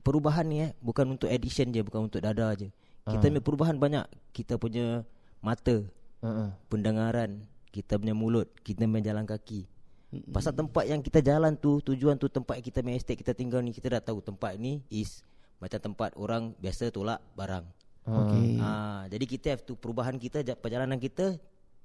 Perubahan 0.00 0.44
ni 0.44 0.56
eh 0.60 0.70
Bukan 0.80 1.06
untuk 1.08 1.28
addiction 1.28 1.70
je 1.70 1.80
Bukan 1.80 2.00
untuk 2.02 2.18
dada 2.18 2.50
je 2.52 2.74
Kita 3.04 3.16
Ah. 3.16 3.22
punya 3.24 3.38
perubahan 3.40 3.76
banyak 3.76 4.02
Kita 4.32 4.58
punya 4.58 5.06
Mata 5.38 5.78
Uh-uh. 6.18 6.50
Pendengaran 6.66 7.46
Kita 7.68 7.94
punya 7.94 8.12
mulut 8.12 8.50
Kita 8.58 8.82
punya 8.82 9.14
jalan 9.14 9.22
kaki 9.24 9.62
Pasal 10.08 10.56
tempat 10.56 10.88
yang 10.88 11.00
kita 11.00 11.20
jalan 11.20 11.52
tu 11.52 11.84
Tujuan 11.84 12.16
tu 12.16 12.26
tempat 12.26 12.56
yang 12.56 12.64
kita 12.64 12.80
punya 12.80 12.96
estate 12.96 13.20
Kita 13.20 13.36
tinggal 13.36 13.60
ni 13.60 13.70
Kita 13.70 13.92
dah 13.92 14.00
tahu 14.00 14.24
tempat 14.24 14.56
ni 14.56 14.80
Is 14.88 15.20
Macam 15.60 15.76
tempat 15.82 16.16
orang 16.16 16.56
Biasa 16.56 16.88
tolak 16.88 17.20
barang 17.34 17.64
Okey. 18.08 18.56
Ah, 18.56 19.04
jadi 19.06 19.24
kita 19.28 19.46
have 19.52 19.62
to 19.62 19.76
perubahan 19.76 20.16
kita 20.16 20.40
ja- 20.40 20.56
perjalanan 20.56 20.96
kita 20.96 21.36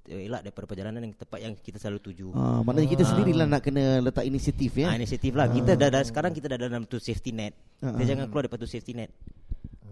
eh, 0.08 0.28
elak 0.28 0.48
daripada 0.48 0.66
perjalanan 0.68 1.00
yang 1.04 1.16
tempat 1.16 1.40
yang 1.40 1.54
kita 1.54 1.76
selalu 1.76 2.00
tuju. 2.02 2.28
Ah, 2.32 2.64
maknanya 2.64 2.90
kita 2.92 3.04
sendirilah 3.04 3.44
nak 3.44 3.60
kena 3.60 4.00
letak 4.00 4.24
inisiatif 4.24 4.72
ya. 4.76 4.88
Ah, 4.88 4.96
inisiatif 4.96 5.36
lah. 5.36 5.52
Kita 5.52 5.76
dah, 5.76 5.90
dah 5.92 6.04
sekarang 6.04 6.32
kita 6.32 6.48
dah 6.48 6.60
dalam 6.60 6.88
tu 6.88 6.96
safety 6.96 7.36
net. 7.36 7.52
Ah, 7.80 7.92
Kita 7.92 8.16
jangan 8.16 8.26
keluar 8.28 8.48
daripada 8.48 8.64
tu 8.64 8.72
safety 8.72 8.96
net. 8.96 9.12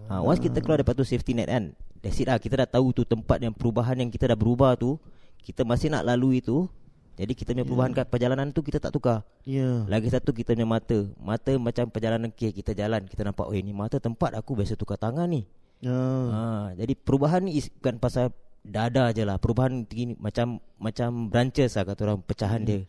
Ha, 0.08 0.20
once 0.20 0.40
kita 0.40 0.60
keluar 0.60 0.80
daripada 0.80 1.00
tu 1.00 1.08
safety 1.08 1.32
net 1.32 1.48
kan, 1.48 1.72
that's 2.00 2.20
it 2.20 2.28
lah. 2.28 2.36
Kita 2.36 2.60
dah 2.60 2.68
tahu 2.70 2.92
tu 2.92 3.04
tempat 3.04 3.40
yang 3.40 3.56
perubahan 3.56 3.96
yang 3.96 4.12
kita 4.12 4.28
dah 4.28 4.36
berubah 4.36 4.76
tu, 4.76 5.00
kita 5.40 5.64
masih 5.64 5.88
nak 5.88 6.04
lalui 6.04 6.44
tu. 6.44 6.68
Jadi 7.20 7.34
kita 7.36 7.52
punya 7.52 7.68
perubahan 7.68 7.92
kat 7.92 8.08
perjalanan 8.08 8.50
tu 8.56 8.64
kita 8.64 8.80
tak 8.80 8.96
tukar. 8.96 9.28
Ya. 9.44 9.84
Lagi 9.86 10.08
satu 10.08 10.32
kita 10.32 10.56
punya 10.56 10.66
mata. 10.66 11.06
Mata 11.20 11.52
macam 11.60 11.92
perjalanan 11.92 12.32
okay, 12.32 12.56
kita 12.56 12.72
jalan, 12.72 13.04
kita 13.06 13.28
nampak 13.28 13.46
oh 13.46 13.54
ni 13.54 13.76
mata 13.76 14.00
tempat 14.00 14.34
aku 14.34 14.56
biasa 14.58 14.80
tukar 14.80 14.96
tangan 14.96 15.28
ni. 15.28 15.44
Ya. 15.82 15.92
Ha, 16.32 16.78
jadi 16.78 16.94
perubahan 16.94 17.46
ni 17.46 17.60
bukan 17.82 17.98
pasal 18.00 18.32
dada 18.64 19.10
je 19.12 19.26
lah. 19.26 19.42
Perubahan 19.42 19.84
begini 19.86 20.16
macam 20.18 20.62
macam 20.78 21.28
branches 21.28 21.76
lah 21.76 21.84
kata 21.84 22.00
orang 22.08 22.20
pecahan 22.24 22.62
dia. 22.64 22.86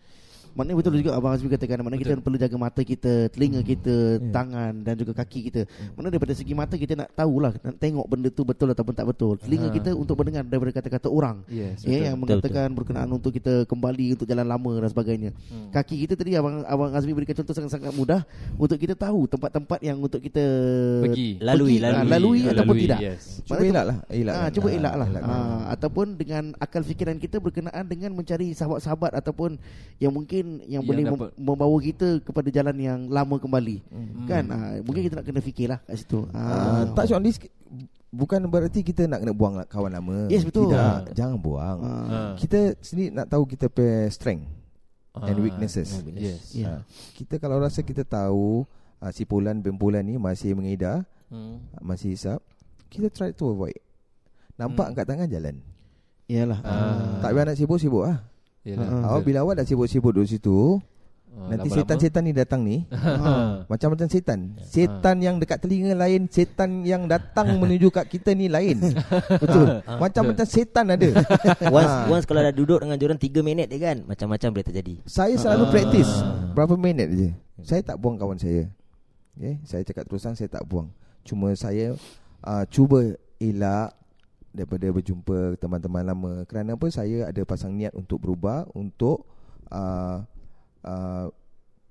Maknanya 0.52 0.76
betul 0.76 0.92
juga 0.96 1.12
Abang 1.12 1.32
Azmi 1.32 1.48
katakan 1.48 1.80
Maknanya 1.80 2.02
kita 2.02 2.14
perlu 2.18 2.36
jaga 2.36 2.56
mata 2.56 2.80
kita 2.80 3.12
Telinga 3.28 3.60
kita 3.60 3.94
Tangan 4.28 4.72
Dan 4.78 4.94
juga 4.94 5.12
kaki 5.14 5.40
kita. 5.48 5.60
Maknanya 5.94 6.12
daripada 6.12 6.34
segi 6.34 6.52
mata 6.52 6.74
Kita 6.74 6.92
nak 6.94 7.08
tahulah 7.10 7.52
Nak 7.56 7.74
tengok 7.76 8.04
benda 8.04 8.28
tu 8.28 8.42
betul 8.42 8.68
ataupun 8.68 8.92
tak 8.92 9.06
betul. 9.06 9.34
Telinga 9.36 9.72
kita 9.72 9.90
untuk 9.92 10.12
mendengar 10.14 10.44
Daripada 10.44 10.72
kata-kata 10.74 11.08
orang. 11.08 11.40
Yes, 11.48 11.80
ya, 11.82 12.12
Yang 12.12 12.16
Betul, 12.16 12.20
mengatakan 12.36 12.68
berkenaan 12.70 13.08
untuk 13.08 13.32
kita 13.32 13.64
kembali 13.64 14.06
Untuk 14.12 14.26
jalan 14.26 14.44
lama 14.44 14.72
dan 14.78 14.90
sebagainya. 14.90 15.30
Kaki 15.70 15.96
kita 16.04 16.14
tadi 16.14 16.36
Abang 16.36 16.60
Abang 16.62 16.92
Azmi 16.92 17.12
berikan 17.12 17.32
contoh 17.34 17.56
sangat-sangat 17.56 17.92
mudah 17.92 18.20
Untuk 18.54 18.76
kita 18.76 18.92
tahu 18.92 19.24
Tempat-tempat 19.26 19.80
yang 19.80 19.96
untuk 19.96 20.20
kita 20.20 20.44
Pergi. 21.00 21.40
Lalui, 21.40 21.80
pergi, 21.80 21.88
ah, 21.88 22.04
lalui. 22.04 22.12
lalui 22.12 22.40
Ah, 22.42 22.52
ataupun 22.52 22.74
lalui, 22.74 22.84
tidak. 22.84 22.98
yes. 23.00 23.22
Cuba 23.42 23.62
elak 23.62 23.84
lah 23.86 23.96
elak 24.06 24.34
Ah, 24.34 24.40
kan. 24.42 24.50
cuba 24.52 24.68
Ah, 24.68 24.76
elak 24.76 24.94
lah 24.94 25.08
ah, 25.18 25.60
Ataupun 25.72 26.06
dengan 26.14 26.44
akal 26.58 26.82
fikiran 26.82 27.16
kita 27.16 27.40
Berkenaan 27.40 27.84
dengan 27.88 28.12
mencari 28.12 28.52
sahabat-sahabat 28.52 29.16
Ataupun 29.16 29.56
yang 29.96 30.12
mungkin 30.12 30.41
Yang, 30.42 30.68
Yang 30.68 30.82
boleh 30.84 31.02
dapat- 31.04 31.32
mem- 31.32 31.34
membawa 31.44 31.76
kita 31.78 32.08
Kepada 32.20 32.48
jalan 32.48 32.76
yang 32.76 33.00
lama 33.06 33.36
kembali 33.36 33.76
Hmm. 33.86 34.26
Kan 34.26 34.44
ah, 34.48 34.76
Mungkin 34.80 35.02
kita 35.02 35.14
nak 35.14 35.24
kena 35.24 35.40
fikirlah 35.40 35.78
kat 35.80 35.96
situ 35.96 36.26
Ah, 36.30 36.42
ah. 36.42 36.82
touch 36.92 37.10
on 37.10 37.22
this 37.22 37.38
bukan 38.08 38.44
berarti 38.44 38.82
kita 38.82 39.06
nak 39.06 39.24
kena 39.24 39.32
buang 39.32 39.56
kawan 39.64 39.88
lama. 39.88 40.28
Yes, 40.28 40.44
betul. 40.44 40.68
Tidak, 40.68 41.16
jangan 41.16 41.40
buang. 41.40 41.78
Ah. 41.80 42.36
Kita 42.36 42.76
sendiri 42.78 43.08
nak 43.10 43.24
tahu 43.24 43.48
kita 43.48 43.66
punya 43.66 44.04
strength 44.06 44.52
and 45.14 45.32
Ah, 45.32 45.40
weaknesses. 45.40 45.96
Yes. 46.12 46.52
Ya. 46.52 46.68
Ah, 46.68 46.80
kita 47.14 47.40
kalau 47.40 47.56
rasa 47.56 47.80
kita 47.80 48.02
tahu 48.02 48.68
uh, 49.00 49.10
si 49.10 49.24
Pulan 49.24 49.58
Bempulan 49.58 50.04
ni 50.04 50.14
masih 50.14 50.52
mengedar, 50.52 51.08
Hmm. 51.26 51.64
masih 51.80 52.12
hisap, 52.12 52.44
kita 52.86 53.08
try 53.08 53.32
to 53.32 53.48
avoid. 53.48 53.80
Nampak 54.54 54.84
Hmm. 54.84 54.90
angkat 54.92 55.04
tangan 55.08 55.28
jalan. 55.28 55.56
Yalah 56.28 56.60
Ah. 56.60 57.16
Tak 57.18 57.32
payah 57.32 57.44
nak 57.44 57.56
sibuk-sibuk 57.56 58.04
ah. 58.04 58.20
Yalah, 58.62 58.86
Ah, 58.86 58.90
Awak 58.92 59.02
betul. 59.16 59.26
bila 59.26 59.38
awak 59.42 59.54
dah 59.58 59.66
sibuk-sibuk 59.66 60.12
duduk 60.12 60.28
situ, 60.28 60.78
Ah, 61.28 61.48
nanti 61.48 61.64
lama-lama. 61.66 61.76
setan-setan 61.80 62.22
ni 62.22 62.32
datang 62.32 62.60
ni. 62.60 62.76
Ah. 62.90 63.64
Macam-macam 63.72 64.04
setan. 64.06 64.52
Setan 64.60 65.16
yang 65.18 65.36
dekat 65.36 65.58
telinga 65.58 65.96
lain 65.96 66.28
Setan 66.28 66.84
yang 66.84 67.06
datang 67.06 67.48
menuju 67.58 67.88
kat 67.88 68.04
kita 68.06 68.30
ni 68.32 68.46
lain. 68.46 68.78
Betul. 69.42 69.80
Macam-macam 69.82 70.44
setan 70.44 70.86
ada. 70.88 71.08
Once, 71.66 71.88
Ah. 71.90 72.04
once 72.06 72.24
kalau 72.24 72.38
dah 72.38 72.52
duduk 72.52 72.78
dengan 72.78 72.94
diorang 72.94 73.16
3 73.16 73.40
minit 73.40 73.66
je 73.66 73.78
kan 73.78 74.04
Macam-macam 74.04 74.48
boleh 74.52 74.66
terjadi. 74.66 74.94
Saya 75.02 75.34
selalu 75.34 75.64
Ah. 75.64 75.70
praktis 75.70 76.08
Berapa 76.52 76.74
minit 76.76 77.08
je? 77.10 77.28
Saya 77.62 77.80
tak 77.82 77.96
buang 77.96 78.14
kawan 78.14 78.36
saya. 78.36 78.68
Okay? 79.32 79.56
Saya 79.64 79.82
cakap 79.82 80.04
terus 80.04 80.20
terang 80.20 80.36
Saya 80.36 80.52
tak 80.52 80.62
buang. 80.62 80.92
Cuma 81.22 81.48
saya 81.56 81.96
uh, 82.42 82.64
Cuba 82.68 83.08
elak 83.38 83.96
Daripada 84.52 84.86
berjumpa 84.92 85.56
teman-teman 85.56 86.04
lama 86.04 86.32
Kerana 86.44 86.76
apa 86.76 86.86
Saya 86.92 87.28
ada 87.28 87.42
pasang 87.48 87.72
niat 87.72 87.96
untuk 87.96 88.20
berubah 88.20 88.68
Untuk 88.76 89.24
uh, 89.72 90.20
uh, 90.84 91.26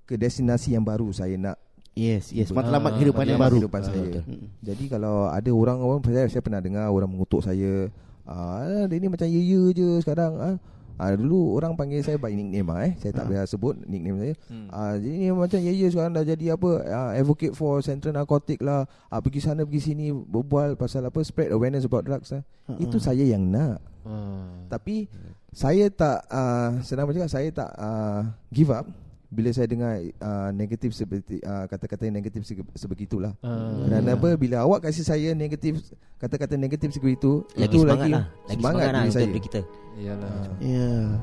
Ke 0.05 0.15
destinasi 0.15 0.77
yang 0.77 0.85
baru 0.85 1.09
Saya 1.09 1.35
nak 1.41 1.57
Yes, 1.91 2.31
yes. 2.31 2.55
Ah, 2.55 2.63
Matlamat 2.63 2.95
kehidupan 2.95 3.25
yang 3.27 3.41
baru. 3.41 3.59
kehidupan 3.59 3.81
saya. 3.83 3.99
betul. 3.99 4.23
Mm. 4.23 4.47
Jadi 4.63 4.83
kalau 4.87 5.27
ada 5.27 5.51
orang 5.51 5.77
orang 5.83 5.99
saya, 6.07 6.23
saya 6.31 6.39
pernah 6.39 6.63
dengar 6.63 6.87
orang 6.87 7.11
mengutuk 7.11 7.43
saya, 7.43 7.91
ah 8.23 8.87
dia 8.87 8.95
ni 8.95 9.11
macam 9.11 9.27
ye-ye 9.27 9.75
je 9.75 9.89
sekarang 9.99 10.39
ah. 10.39 10.55
Ah 11.01 11.11
dulu 11.11 11.57
orang 11.57 11.73
panggil 11.73 11.97
saya 11.99 12.15
by 12.15 12.29
nickname 12.29 12.69
ah 12.69 12.85
eh. 12.85 12.93
Saya 12.95 13.09
tak 13.11 13.25
Ah. 13.25 13.29
biasa 13.33 13.49
sebut 13.51 13.73
nickname 13.83 14.17
saya. 14.19 14.33
Hmm. 14.45 14.67
Ah 14.69 14.93
jadi 14.93 15.15
ni 15.17 15.27
macam 15.33 15.57
ye-ye 15.59 15.89
sekarang 15.89 16.13
dah 16.13 16.21
jadi 16.23 16.45
apa? 16.53 16.69
Ah, 16.85 17.11
advocate 17.11 17.51
for 17.51 17.81
central 17.81 18.13
narcotic 18.13 18.61
lah. 18.61 18.85
Ah 19.07 19.17
pergi 19.17 19.41
sana 19.41 19.65
pergi 19.65 19.81
sini 19.83 20.05
berbual 20.13 20.77
pasal 20.77 21.01
apa 21.03 21.17
spread 21.21 21.49
awareness 21.49 21.83
about 21.83 22.05
drugs 22.05 22.29
lah. 22.29 22.45
Ah, 22.67 22.77
Itu 22.77 23.01
saya 23.01 23.25
yang 23.25 23.41
nak. 23.43 23.81
Ah. 24.03 24.45
Tapi 24.69 25.09
saya 25.49 25.89
tak 25.89 26.21
uh, 26.27 26.77
senang 26.79 27.03
bercakap 27.03 27.27
saya 27.27 27.49
tak 27.49 27.73
uh, 27.73 28.21
give 28.47 28.69
up 28.69 28.85
bila 29.27 29.47
saya 29.49 29.63
dengar 29.63 29.95
uh, 29.95 30.51
negatif 30.51 30.91
seperti 30.91 31.39
uh, 31.39 31.63
kata-kata 31.63 32.03
yang 32.03 32.13
negatif 32.13 32.43
sebe- 32.43 32.67
sebegitulah. 32.73 33.31
Ah. 33.41 33.73
Kerana 33.81 34.13
apa 34.13 34.35
bila 34.35 34.61
awak 34.61 34.85
kasih 34.85 35.01
saya 35.01 35.31
negatif 35.31 35.81
kata-kata 36.19 36.53
negatif 36.53 36.91
sebegitu 36.91 37.41
Lagi 37.51 37.73
itu 37.73 37.77
semangat 37.81 37.97
lagi 37.97 38.11
lah 38.11 38.23
Lagi 38.45 38.53
semangat, 38.53 38.83
lah 38.83 38.91
diri 38.93 39.07
untuk 39.07 39.17
saya. 39.17 39.41
kita 39.41 39.59
Yalah. 39.99 40.47
Ya. 40.59 41.19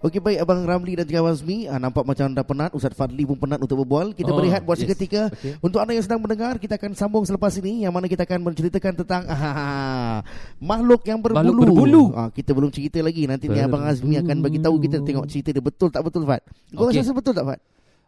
Okey 0.00 0.16
baik 0.16 0.40
Abang 0.40 0.64
Ramli 0.64 0.96
dan 0.96 1.04
juga 1.04 1.20
Abang 1.20 1.36
Azmi 1.36 1.68
ah, 1.68 1.76
Nampak 1.76 2.08
macam 2.08 2.32
dah 2.32 2.40
penat 2.40 2.72
Ustaz 2.72 2.96
Fadli 2.96 3.28
pun 3.28 3.36
penat 3.36 3.60
untuk 3.60 3.84
berbual 3.84 4.16
Kita 4.16 4.32
Oh, 4.32 4.36
berehat 4.40 4.64
buat 4.64 4.80
yes. 4.80 4.88
seketika 4.88 5.28
Okey. 5.28 5.60
Untuk 5.60 5.76
anda 5.76 5.92
yang 5.92 6.00
sedang 6.00 6.24
mendengar 6.24 6.56
Kita 6.56 6.80
akan 6.80 6.96
sambung 6.96 7.20
selepas 7.28 7.52
ini 7.60 7.84
Yang 7.84 7.92
mana 7.92 8.06
kita 8.08 8.24
akan 8.24 8.40
menceritakan 8.40 8.92
tentang 8.96 9.28
ah, 9.36 10.24
Makhluk 10.56 11.04
yang 11.04 11.20
berbulu, 11.20 11.52
Makhluk 11.52 11.64
berbulu. 11.68 12.02
Ah, 12.16 12.32
Kita 12.32 12.56
belum 12.56 12.72
cerita 12.72 12.96
lagi 13.04 13.28
Nanti 13.28 13.52
ni 13.52 13.60
Abang 13.60 13.84
Azmi 13.84 14.16
akan 14.16 14.40
bagi 14.40 14.56
tahu 14.56 14.80
kita 14.80 15.04
Tengok 15.04 15.26
cerita 15.28 15.52
dia 15.52 15.60
betul 15.60 15.92
tak 15.92 16.00
betul 16.00 16.24
Fad 16.24 16.48
Kau 16.72 16.88
Okey. 16.88 17.04
rasa 17.04 17.12
betul 17.12 17.32
tak 17.36 17.44
Fad? 17.44 17.60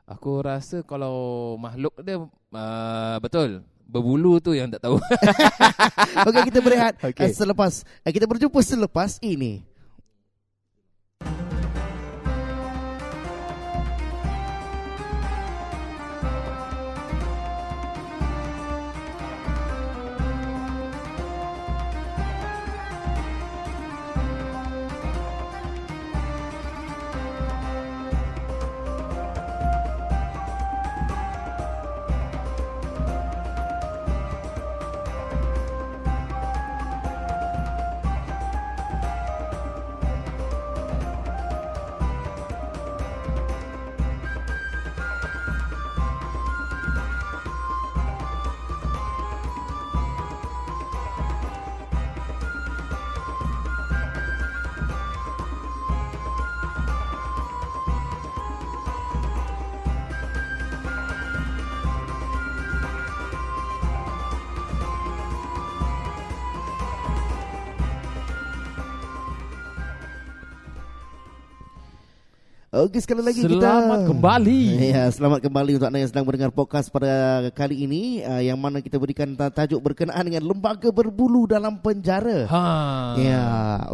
Aku 0.09 0.33
rasa 0.41 0.77
kalau 0.83 1.17
makhluk 1.61 1.93
dia 2.01 2.17
uh, 2.19 3.17
betul. 3.21 3.61
Berbulu 3.85 4.41
tu 4.41 4.57
yang 4.57 4.73
tak 4.73 4.81
tahu. 4.81 4.97
Okey 6.29 6.43
kita 6.49 6.59
berehat 6.59 6.97
okay. 7.05 7.29
Selepas 7.31 7.85
eh, 8.01 8.09
Kita 8.09 8.25
berjumpa 8.25 8.57
selepas 8.59 9.21
ini 9.21 9.61
Okey 72.83 72.99
sekali 72.99 73.23
lagi 73.23 73.47
kita 73.47 73.63
Selamat 73.63 74.11
kembali. 74.11 74.63
Ya, 74.91 75.07
selamat 75.07 75.39
kembali 75.47 75.79
untuk 75.79 75.87
anda 75.87 76.03
yang 76.03 76.11
sedang 76.11 76.27
mendengar 76.27 76.51
podcast 76.51 76.91
pada 76.91 77.47
kali 77.55 77.87
ini 77.87 78.27
uh, 78.27 78.43
yang 78.43 78.59
mana 78.59 78.83
kita 78.83 78.99
berikan 78.99 79.39
ta- 79.39 79.55
tajuk 79.55 79.79
berkenaan 79.79 80.27
dengan 80.27 80.43
lembaga 80.43 80.91
berbulu 80.91 81.47
dalam 81.47 81.79
penjara. 81.79 82.51
Ha. 82.51 82.65
Ya, 83.23 83.45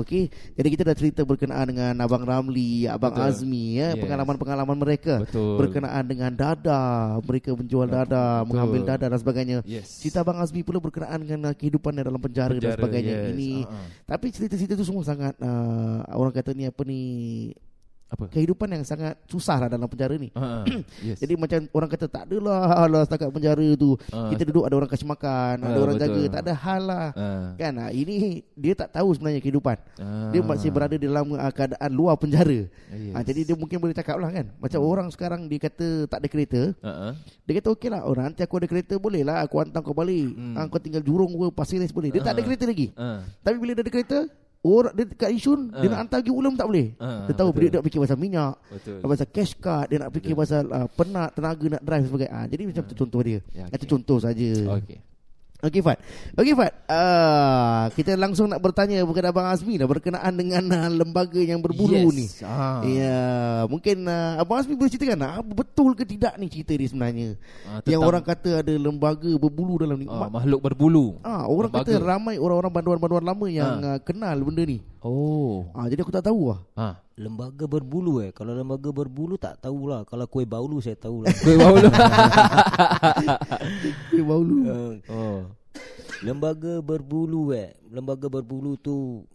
okey. 0.00 0.32
Jadi 0.56 0.68
kita 0.72 0.82
dah 0.88 0.96
cerita 0.96 1.20
berkenaan 1.20 1.68
dengan 1.68 2.00
Abang 2.00 2.24
Ramli, 2.24 2.88
Abang 2.88 3.12
Betul. 3.12 3.28
Azmi 3.28 3.76
ya, 3.76 3.92
Yes. 3.92 4.00
pengalaman-pengalaman 4.00 4.78
mereka 4.80 5.20
Betul. 5.20 5.60
berkenaan 5.60 6.04
dengan 6.08 6.32
dada, 6.32 6.82
mereka 7.20 7.52
menjual 7.52 7.92
dada, 7.92 8.40
Betul. 8.40 8.48
mengambil 8.48 8.80
dada 8.88 9.04
dan 9.04 9.18
sebagainya. 9.20 9.56
Yes. 9.68 10.00
Cerita 10.00 10.24
Abang 10.24 10.40
Azmi 10.40 10.64
pula 10.64 10.80
berkenaan 10.80 11.28
dengan 11.28 11.52
uh, 11.52 11.54
kehidupannya 11.54 12.08
dalam 12.08 12.22
penjara, 12.24 12.56
dan 12.56 12.72
Penjara, 12.72 12.78
sebagainya. 12.80 13.14
yes. 13.20 13.28
Ini 13.36 13.50
Ha-ha. 13.68 13.84
tapi 14.08 14.26
cerita-cerita 14.32 14.72
tu 14.80 14.86
semua 14.88 15.04
sangat 15.04 15.36
uh, 15.44 16.08
orang 16.16 16.32
kata 16.32 16.56
ni 16.56 16.64
apa 16.64 16.80
ni 16.88 17.02
Apa? 18.08 18.24
kehidupan 18.32 18.72
yang 18.72 18.84
sangat 18.88 19.20
susah 19.28 19.60
lah 19.60 19.68
dalam 19.68 19.84
penjara 19.84 20.16
ni. 20.16 20.32
Ah, 20.32 20.60
ah. 20.60 20.80
yes. 21.04 21.20
Jadi 21.20 21.36
macam 21.36 21.60
orang 21.76 21.90
kata 21.92 22.08
tak 22.08 22.24
adalah 22.24 22.88
lah 22.88 23.04
setakat 23.04 23.28
penjara 23.28 23.68
tu. 23.76 24.00
Ah. 24.08 24.32
Kita 24.32 24.48
duduk 24.48 24.64
ada 24.64 24.74
orang 24.74 24.88
kasih 24.88 25.04
makan, 25.04 25.54
ada 25.60 25.76
Ah, 25.76 25.82
orang 25.84 25.96
betul. 26.00 26.08
jaga, 26.08 26.22
tak 26.32 26.40
ada 26.40 26.52
hal 26.56 26.82
lah. 26.88 27.06
Ah. 27.12 27.46
Kan 27.60 27.72
ah, 27.76 27.90
ini 27.92 28.16
dia 28.56 28.72
tak 28.72 28.96
tahu 28.96 29.12
sebenarnya 29.12 29.44
kehidupan. 29.44 29.76
Ah. 30.00 30.32
Dia 30.32 30.40
masih 30.40 30.72
berada 30.72 30.96
dalam 30.96 31.36
ah, 31.36 31.52
keadaan 31.52 31.90
luar 31.92 32.16
penjara. 32.16 32.64
Yes. 32.88 33.12
Ah, 33.12 33.20
jadi 33.20 33.40
dia 33.44 33.56
mungkin 33.60 33.76
boleh 33.76 33.92
cakap 33.92 34.16
lah 34.16 34.32
kan. 34.32 34.48
Macam 34.56 34.80
orang 34.80 35.12
sekarang 35.12 35.44
dia 35.44 35.60
kata 35.60 36.08
tak 36.08 36.24
ada 36.24 36.28
kereta. 36.32 36.60
Ah, 36.80 37.12
ah. 37.12 37.12
Dia 37.44 37.60
kata 37.60 37.68
okey 37.76 37.88
lah 37.88 38.04
oh, 38.04 38.12
Nanti 38.12 38.44
aku 38.44 38.60
ada 38.60 38.68
kereta 38.68 39.00
Boleh 39.00 39.24
lah 39.24 39.40
aku 39.40 39.56
hantar 39.56 39.80
kau 39.80 39.96
balik 39.96 40.20
Hmm. 40.28 40.52
hmm. 40.52 40.68
Kau 40.68 40.76
tinggal 40.76 41.00
Jurong 41.00 41.32
ke 41.32 41.48
Pasir 41.48 41.80
boleh 41.88 42.12
Dia 42.12 42.20
tak 42.20 42.36
ada 42.36 42.40
Ah. 42.40 42.46
kereta 42.46 42.64
lagi 42.68 42.86
Ah. 42.92 43.24
Tapi 43.40 43.56
bila 43.56 43.72
dia 43.72 43.82
ada 43.84 43.88
kereta 43.88 44.18
Orang 44.60 44.90
dia 44.92 45.04
dekat 45.04 45.30
Yishun 45.30 45.70
Dia 45.70 45.86
Ah. 45.86 45.88
nak 45.88 45.98
hantar 46.02 46.18
pergi 46.18 46.32
Ulam 46.32 46.52
tak 46.52 46.66
boleh 46.66 46.86
Ah, 46.96 47.24
Dia 47.24 47.34
tahu 47.36 47.50
betul. 47.50 47.62
dia 47.62 47.70
nak 47.70 47.84
fikir 47.84 47.98
pasal 48.00 48.16
minyak 48.16 48.54
Betul. 48.68 48.96
Pasal 49.00 49.26
cash 49.28 49.52
card 49.54 49.86
Dia 49.86 49.98
nak 49.98 50.10
fikir 50.10 50.32
pasal 50.34 50.62
uh, 50.66 50.86
Penat 50.88 51.30
Tenaga 51.32 51.66
nak 51.68 51.82
drive 51.82 52.04
sebagai 52.04 52.28
ah, 52.28 52.44
Jadi 52.44 52.62
macam 52.64 52.82
tu 52.82 52.94
contoh 52.96 53.20
dia 53.20 53.38
Ya, 53.50 53.64
Itu 53.68 53.76
okey. 53.78 53.88
contoh 53.88 54.18
saja. 54.18 54.48
Okey. 54.76 54.98
Okey 55.58 55.82
Fat 55.82 55.98
Okey 56.38 56.54
Fat 56.54 56.70
uh, 56.86 57.90
Kita 57.90 58.14
langsung 58.14 58.46
nak 58.46 58.62
bertanya 58.62 59.02
Kepada 59.02 59.34
Abang 59.34 59.50
Azmi 59.50 59.74
dah 59.74 59.90
Berkenaan 59.90 60.30
dengan 60.30 60.62
uh, 60.62 60.86
Lembaga 60.86 61.42
yang 61.42 61.58
berbulu 61.58 61.98
yes. 61.98 62.14
ni 62.14 62.26
Ah. 62.46 62.78
Ya, 62.86 63.18
mungkin 63.66 64.06
uh, 64.06 64.38
Abang 64.38 64.62
Azmi 64.62 64.78
boleh 64.78 64.86
ceritakan 64.86 65.18
ah, 65.18 65.42
betul 65.42 65.92
ke 65.92 66.06
tidak 66.06 66.38
ni 66.38 66.46
cerita 66.46 66.72
dia 66.72 66.86
sebenarnya? 66.86 67.34
Ah, 67.66 67.82
yang 67.82 68.00
orang 68.00 68.22
kata 68.22 68.62
ada 68.62 68.70
lembaga 68.70 69.26
berbulu 69.34 69.82
dalam 69.82 69.98
ni. 69.98 70.06
Ah, 70.06 70.30
Ma- 70.30 70.38
makhluk 70.38 70.62
berbulu. 70.62 71.18
ah, 71.20 71.42
orang 71.44 71.74
Lembaga. 71.74 71.90
kata 71.90 71.98
ramai 71.98 72.38
orang-orang 72.38 72.72
banduan-banduan 72.72 73.24
lama 73.24 73.46
yang 73.50 73.74
Ah. 73.82 73.88
uh, 73.94 73.98
kenal 73.98 74.38
benda 74.38 74.62
ni. 74.62 74.78
Oh. 75.02 75.70
Ah, 75.74 75.86
jadi 75.86 76.02
aku 76.02 76.10
tak 76.10 76.26
tahu 76.26 76.50
lah. 76.54 76.60
Ah. 76.74 76.94
Lembaga 77.18 77.66
berbulu 77.66 78.22
eh 78.22 78.30
Kalau 78.30 78.54
lembaga 78.54 78.94
berbulu 78.94 79.34
tak 79.34 79.58
tahulah 79.58 80.06
Kalau 80.06 80.22
kuih 80.30 80.46
baulu 80.46 80.78
saya 80.78 80.94
tahulah 80.94 81.26
Kuih 81.34 81.58
baulu. 81.58 81.90
Eh, 84.14 84.22
baulu. 84.22 84.56
uh, 84.70 84.94
oh. 85.10 85.38
Lembaga 86.22 86.78
berbulu 86.78 87.50
eh 87.50 87.74
Lembaga 87.90 88.30
berbulu 88.30 88.78
tu 88.78 89.26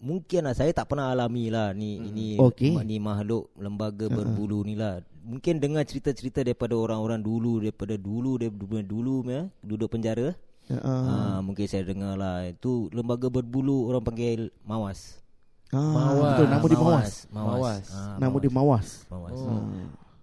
Mungkin 0.00 0.48
lah 0.48 0.56
Saya 0.56 0.72
tak 0.72 0.88
pernah 0.88 1.12
alami 1.12 1.52
lah 1.52 1.76
Ni 1.76 2.00
ini 2.00 2.40
Okey. 2.40 2.80
Ni 2.88 2.96
makhluk 2.96 3.52
Lembaga 3.60 4.08
berbulu 4.08 4.64
ni 4.64 4.72
lah 4.72 5.04
Mungkin 5.20 5.60
dengar 5.60 5.84
cerita-cerita 5.84 6.40
Daripada 6.40 6.72
orang-orang 6.72 7.20
dulu 7.20 7.60
Daripada 7.60 8.00
dulu 8.00 8.40
Daripada 8.40 8.80
dulu 8.80 9.28
ya, 9.28 9.44
Duduk 9.60 9.92
penjara 9.92 10.32
Ah, 10.66 10.82
Ah, 10.82 11.38
Mungkin 11.46 11.66
saya 11.70 11.86
dengar 11.86 12.18
lah 12.18 12.42
Itu 12.42 12.90
lembaga 12.90 13.30
berbulu 13.30 13.86
Orang 13.86 14.02
panggil 14.02 14.50
Mawas 14.66 15.22
ah, 15.70 15.78
Mawas. 15.78 16.22
betul 16.34 16.46
nama 16.50 16.64
dia 16.66 16.78
Mawas. 16.78 17.14
Mawas, 17.30 17.30
Mawas. 17.30 17.84
Ah, 17.94 18.16
Nama 18.18 18.36
dia 18.38 18.52
Mawas. 18.52 18.88
Mawas. 19.06 19.38
Oh. 19.38 19.62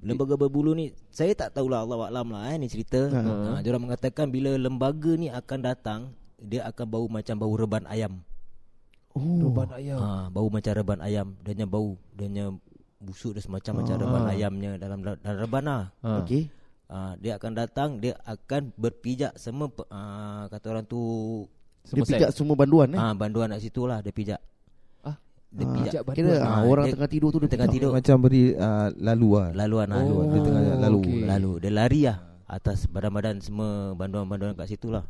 Lembaga 0.03 0.35
berbulu 0.35 0.75
ni 0.75 0.91
saya 1.07 1.31
tak 1.31 1.55
tahulah 1.55 1.87
Allah 1.87 2.11
Alam 2.11 2.35
lah 2.35 2.51
eh, 2.51 2.59
ni 2.59 2.67
cerita. 2.67 3.07
Ha. 3.07 3.19
Ha. 3.23 3.63
dia 3.63 3.71
orang 3.71 3.87
mengatakan 3.87 4.27
bila 4.27 4.51
lembaga 4.59 5.15
ni 5.15 5.31
akan 5.31 5.59
datang 5.63 5.99
dia 6.43 6.67
akan 6.67 6.85
bau 6.91 7.07
macam 7.07 7.39
bau 7.39 7.55
reban 7.55 7.87
ayam. 7.87 8.19
Oh. 9.15 9.47
Reban 9.47 9.71
ayam. 9.71 9.99
Ha, 10.03 10.27
bau 10.27 10.51
macam 10.51 10.71
reban 10.75 10.99
ayam. 10.99 11.39
Dia 11.39 11.63
bau, 11.63 11.95
dia 12.19 12.51
busuk 12.99 13.31
dia 13.35 13.43
semacam 13.43 13.79
macam 13.79 13.95
reban 13.95 14.23
ayamnya 14.27 14.71
dalam 14.75 14.99
dalam 15.07 15.19
reban 15.23 15.63
lah. 15.63 15.83
Ah. 16.03 16.19
Okey. 16.19 16.51
Ha, 16.85 17.15
dia 17.17 17.35
akan 17.35 17.51
datang 17.53 17.89
dia 17.97 18.13
akan 18.21 18.69
berpijak 18.75 19.33
semua 19.35 19.71
ha, 19.87 20.45
kata 20.45 20.65
orang 20.69 20.85
tu 20.85 20.99
Dia 21.81 21.89
Semua 21.89 22.05
pijak 22.05 22.29
set. 22.29 22.37
semua 22.37 22.55
banduan 22.55 22.87
eh. 22.91 22.99
ha, 22.99 23.11
banduan 23.11 23.49
kat 23.49 23.61
situ 23.61 23.83
lah 23.83 23.99
dia 23.99 24.11
pijak. 24.11 24.39
Ah. 25.01 25.15
Dia 25.49 25.63
Ah, 25.63 25.73
pijak 25.73 26.01
banduan. 26.01 26.17
Kira 26.29 26.33
ah, 26.37 26.47
Ah, 26.49 26.61
orang 26.63 26.85
dia- 26.85 26.93
tengah 26.93 27.09
tidur 27.09 27.29
tu 27.29 27.39
dia 27.39 27.49
tengah 27.49 27.67
pijak. 27.67 27.77
tidur. 27.81 27.91
Macam 27.91 28.15
beri 28.19 28.43
uh, 28.53 28.87
lalu 28.95 29.27
lah 29.33 29.47
Laluan 29.53 29.87
lah. 29.89 29.99
Oh, 29.99 30.23
Dia 30.27 30.39
tengah 30.41 30.61
lalu 30.77 30.99
okey. 31.01 31.19
Lalu 31.25 31.51
dia 31.59 31.71
lari 31.71 32.01
lah 32.05 32.17
atas 32.45 32.85
badan-badan 32.85 33.35
semua 33.39 33.69
banduan-banduan 33.93 34.53
kat 34.53 34.67
situ 34.69 34.87
lah. 34.87 35.03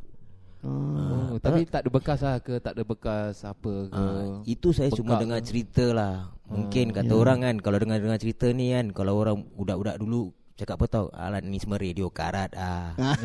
Ah. 0.64 1.30
Oh, 1.30 1.38
tapi 1.38 1.68
tak 1.68 1.84
ada 1.84 1.90
bekas 1.92 2.20
lah 2.22 2.40
ke 2.40 2.56
tak 2.58 2.74
ada 2.74 2.84
bekas 2.84 3.44
apa 3.44 3.74
ke. 3.86 4.00
Ah, 4.00 4.40
itu 4.46 4.72
saya 4.72 4.88
cuma 4.90 5.20
dengar 5.20 5.44
ke? 5.44 5.46
cerita 5.46 5.92
lah. 5.92 6.32
Mungkin 6.48 6.90
kata 6.90 7.12
ya. 7.12 7.18
orang 7.18 7.40
kan 7.42 7.56
kalau 7.60 7.78
dengar-dengar 7.78 8.16
cerita 8.16 8.48
ni 8.50 8.72
kan 8.72 8.90
kalau 8.90 9.18
orang 9.18 9.44
budak-budak 9.52 9.98
dulu 9.98 10.32
cakap 10.54 10.78
apa 10.78 10.86
tau 10.86 11.06
alat 11.10 11.42
ni 11.42 11.58
semua 11.58 11.82
radio 11.82 12.14
karat 12.14 12.54
ah. 12.54 12.94
Ah. 12.94 13.18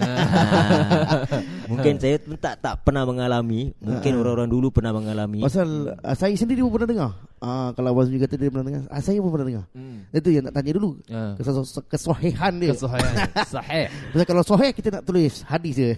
Mungkin 1.71 2.01
saya 2.01 2.17
pun 2.25 2.41
tak 2.41 2.65
tak 2.65 2.81
pernah 2.81 3.05
mengalami, 3.05 3.77
mungkin 3.85 4.17
orang-orang 4.17 4.49
dulu 4.49 4.73
pernah 4.73 4.97
mengalami. 4.97 5.45
Pasal 5.45 5.93
ah, 6.01 6.17
saya 6.17 6.33
sendiri 6.33 6.65
pun 6.65 6.73
pernah 6.73 6.89
dengar. 6.89 7.11
Ah, 7.39 7.71
kalau 7.77 7.93
Abang 7.93 8.09
Azmi 8.09 8.17
kata 8.17 8.41
dia 8.41 8.49
pernah 8.49 8.67
dengar. 8.67 8.83
Ah, 8.89 9.05
saya 9.05 9.21
pun 9.21 9.29
pernah 9.29 9.47
dengar. 9.47 9.65
Hmm. 9.77 10.09
Itu 10.09 10.29
yang 10.33 10.49
nak 10.49 10.57
tanya 10.57 10.73
dulu. 10.81 10.91
Ah. 11.13 11.37
Kesos- 11.37 11.85
Kesohihan 11.85 12.53
dia. 12.57 12.73
Kesahihan. 12.73 13.15
Sahih. 13.53 13.87
Pasal 14.17 14.27
kalau 14.27 14.43
sahih 14.43 14.71
kita 14.73 14.89
nak 14.89 15.05
tulis 15.05 15.45
hadis 15.45 15.75
je. 15.77 15.91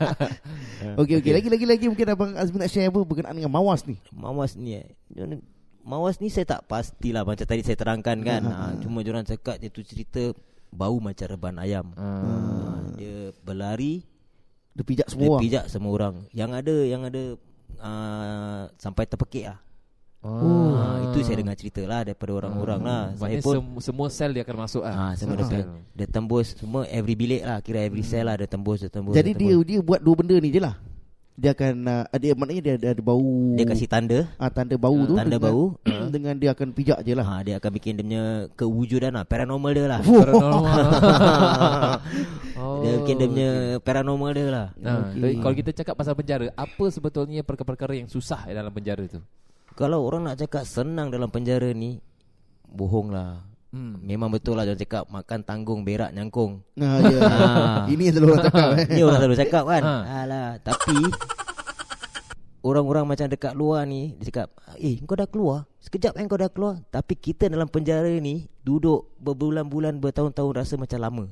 okey 1.02 1.14
okey 1.20 1.32
lagi 1.34 1.48
lagi 1.50 1.66
lagi 1.66 1.84
mungkin 1.90 2.06
abang 2.06 2.30
Azmi 2.38 2.56
nak 2.62 2.70
share 2.70 2.86
apa 2.86 3.02
berkenaan 3.02 3.34
dengan 3.34 3.50
mawas 3.50 3.82
ni. 3.82 3.98
Mawas 4.14 4.54
ni 4.54 4.78
eh. 4.78 4.86
Mawas 5.80 6.20
ni 6.20 6.28
saya 6.28 6.44
tak 6.44 6.68
pastilah 6.68 7.24
macam 7.24 7.46
tadi 7.46 7.62
saya 7.64 7.76
terangkan 7.76 8.18
kan. 8.20 8.42
ha, 8.50 8.76
cuma 8.80 9.00
orang 9.00 9.24
cakap 9.24 9.56
dia 9.56 9.72
tu 9.72 9.80
cerita 9.80 10.32
bau 10.70 10.96
macam 11.02 11.26
reban 11.26 11.56
ayam. 11.58 11.86
Ah. 11.96 12.04
Ha, 12.04 12.30
dia 12.94 13.34
berlari 13.42 14.06
Dia 14.70 14.86
pijak 14.86 15.06
Dia 15.10 15.12
semua 15.18 15.28
orang. 15.34 15.42
pijak 15.42 15.64
semua 15.66 15.90
orang. 15.90 16.14
Yang 16.30 16.50
ada 16.62 16.74
yang 16.86 17.02
ada 17.08 17.22
uh, 17.80 18.62
sampai 18.78 19.04
terpekik 19.08 19.50
lah. 19.50 19.58
Oh. 20.20 20.76
Ah, 20.76 21.00
itu 21.00 21.24
saya 21.24 21.40
dengar 21.40 21.56
cerita 21.56 21.80
lah 21.88 22.04
daripada 22.04 22.44
orang-orang 22.44 22.80
lah. 22.84 23.02
Saya 23.16 23.40
Maknanya 23.40 23.40
pun 23.40 23.54
sem- 23.56 23.80
semua 23.88 24.06
sel 24.12 24.30
dia 24.36 24.44
akan 24.44 24.56
masuk 24.68 24.82
ah. 24.84 24.92
ah, 24.92 25.12
semua 25.16 25.34
dia, 25.40 25.64
dia 25.96 26.06
tembus 26.12 26.52
semua 26.60 26.84
every 26.92 27.16
bilik 27.16 27.40
lah. 27.40 27.64
Kira 27.64 27.80
every 27.80 28.04
cell 28.04 28.28
lah 28.28 28.36
dia 28.36 28.44
tembus, 28.44 28.84
dia 28.84 28.92
tembus. 28.92 29.16
Jadi 29.16 29.32
dia, 29.32 29.40
dia 29.40 29.50
tembus. 29.56 29.64
dia 29.64 29.78
buat 29.80 30.00
dua 30.04 30.14
benda 30.20 30.36
ni 30.36 30.52
je 30.52 30.60
lah. 30.60 30.76
Dia 31.38 31.56
akan 31.56 31.74
uh, 31.88 32.04
dia 32.18 32.32
maknanya 32.36 32.62
dia, 32.62 32.74
dia 32.76 32.90
ada 32.92 33.02
bau. 33.02 33.56
dia 33.56 33.64
kasih 33.64 33.88
tanda. 33.88 34.28
ah, 34.36 34.50
tanda 34.52 34.76
bau 34.76 34.98
tu 35.08 35.14
tanda 35.16 35.38
dengan, 35.38 35.46
bau. 35.50 35.64
dengan 36.14 36.34
dia 36.36 36.50
akan 36.52 36.68
pijak 36.74 36.98
je 37.02 37.12
lah. 37.16 37.26
Ha, 37.26 37.34
dia 37.46 37.54
akan 37.56 37.70
bikin 37.74 37.92
dia 37.96 38.04
punya 38.04 38.24
kewujudan 38.58 39.12
lah 39.16 39.24
Paranormal 39.24 39.70
dia 39.72 39.86
lah 39.88 40.00
Paranormal. 40.04 40.78
oh. 42.60 42.80
Dia 42.84 42.92
bikin 43.00 43.14
dia 43.16 43.28
punya 43.28 43.50
paranormal 43.80 44.30
dia 44.36 44.46
lah 44.50 44.66
Nah, 44.76 45.12
Okey. 45.12 45.20
okay. 45.20 45.34
kalau 45.40 45.54
kita 45.56 45.70
cakap 45.80 45.94
pasal 45.96 46.14
penjara, 46.18 46.50
apa 46.52 46.84
sebetulnya 46.92 47.40
perkara-perkara 47.46 47.96
yang 47.96 48.08
susah 48.10 48.44
dalam 48.50 48.72
penjara 48.74 49.04
tu? 49.08 49.20
Kalau 49.78 50.04
orang 50.04 50.28
nak 50.28 50.36
cakap 50.36 50.68
senang 50.68 51.08
dalam 51.08 51.32
penjara 51.32 51.72
ni 51.72 52.02
Bohong 52.70 53.10
lah 53.10 53.49
Hmm. 53.70 54.02
Memang 54.02 54.28
betul 54.28 54.58
lah 54.58 54.66
Jangan 54.66 54.82
cakap 54.82 55.04
makan 55.06 55.40
tanggung 55.40 55.80
berak 55.80 56.10
nyangkung 56.10 56.58
Nah, 56.74 56.98
ya. 57.00 57.20
Ah. 57.22 57.78
Ini 57.92 58.10
yang 58.10 58.14
selalu 58.14 58.28
orang 58.28 58.44
cakap 58.44 58.66
eh. 58.74 58.86
Ni 58.90 59.00
orang 59.00 59.18
selalu 59.18 59.36
cakap 59.38 59.64
kan 59.64 59.82
Ha. 59.82 59.94
Alah 60.26 60.48
Tapi 60.58 60.96
Orang-orang 62.60 63.04
macam 63.06 63.24
dekat 63.24 63.54
luar 63.54 63.86
ni 63.86 64.18
Dia 64.18 64.28
cakap 64.28 64.48
Eh 64.76 65.00
kau 65.00 65.14
dah 65.14 65.24
keluar 65.24 65.64
Sekejap 65.78 66.12
kan 66.12 66.26
kau 66.26 66.36
dah 66.36 66.50
keluar 66.50 66.82
Tapi 66.88 67.14
kita 67.14 67.46
dalam 67.46 67.64
penjara 67.64 68.10
ni 68.12 68.50
Duduk 68.60 69.08
berbulan-bulan 69.16 69.96
Bertahun-tahun 69.96 70.52
rasa 70.52 70.74
macam 70.74 70.98
lama 70.98 71.24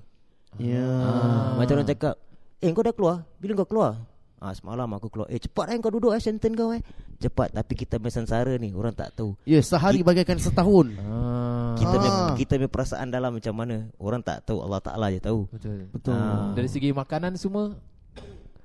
Ya. 0.57 0.81
ha. 0.81 1.55
Macam 1.55 1.77
orang 1.77 1.87
cakap 1.87 2.17
Eh 2.59 2.71
kau 2.71 2.81
dah 2.81 2.95
keluar 2.95 3.17
Bila 3.37 3.53
kau 3.57 3.69
keluar 3.69 3.99
Ah 4.39 4.55
semalam 4.55 4.87
aku 4.95 5.11
keluar. 5.11 5.27
Eh 5.29 5.39
cepat 5.39 5.75
kan 5.75 5.79
kau 5.83 5.91
duduk 5.91 6.15
eh 6.15 6.23
sentence 6.23 6.55
kau 6.55 6.71
eh. 6.71 6.83
Cepat 7.19 7.51
tapi 7.51 7.75
kita 7.75 7.99
punya 7.99 8.15
sengsara 8.15 8.55
ni 8.55 8.71
orang 8.71 8.95
tak 8.95 9.11
tahu. 9.19 9.35
Ya, 9.43 9.59
sehari 9.59 10.07
bagaikan 10.07 10.39
setahun. 10.39 10.95
Ah. 11.03 11.75
Kita 11.75 11.95
punya 11.95 12.11
Ah. 12.11 12.35
kita 12.39 12.53
punya 12.55 12.71
perasaan 12.71 13.11
dalam 13.11 13.35
macam 13.35 13.55
mana 13.55 13.91
orang 13.99 14.23
tak 14.23 14.47
tahu 14.47 14.63
Allah 14.63 14.79
Taala 14.79 15.11
je 15.11 15.19
tahu. 15.19 15.51
Betul. 15.51 15.91
Betul. 15.91 16.15
Ah. 16.15 16.55
Dari 16.55 16.69
segi 16.71 16.95
makanan 16.95 17.35
semua 17.35 17.75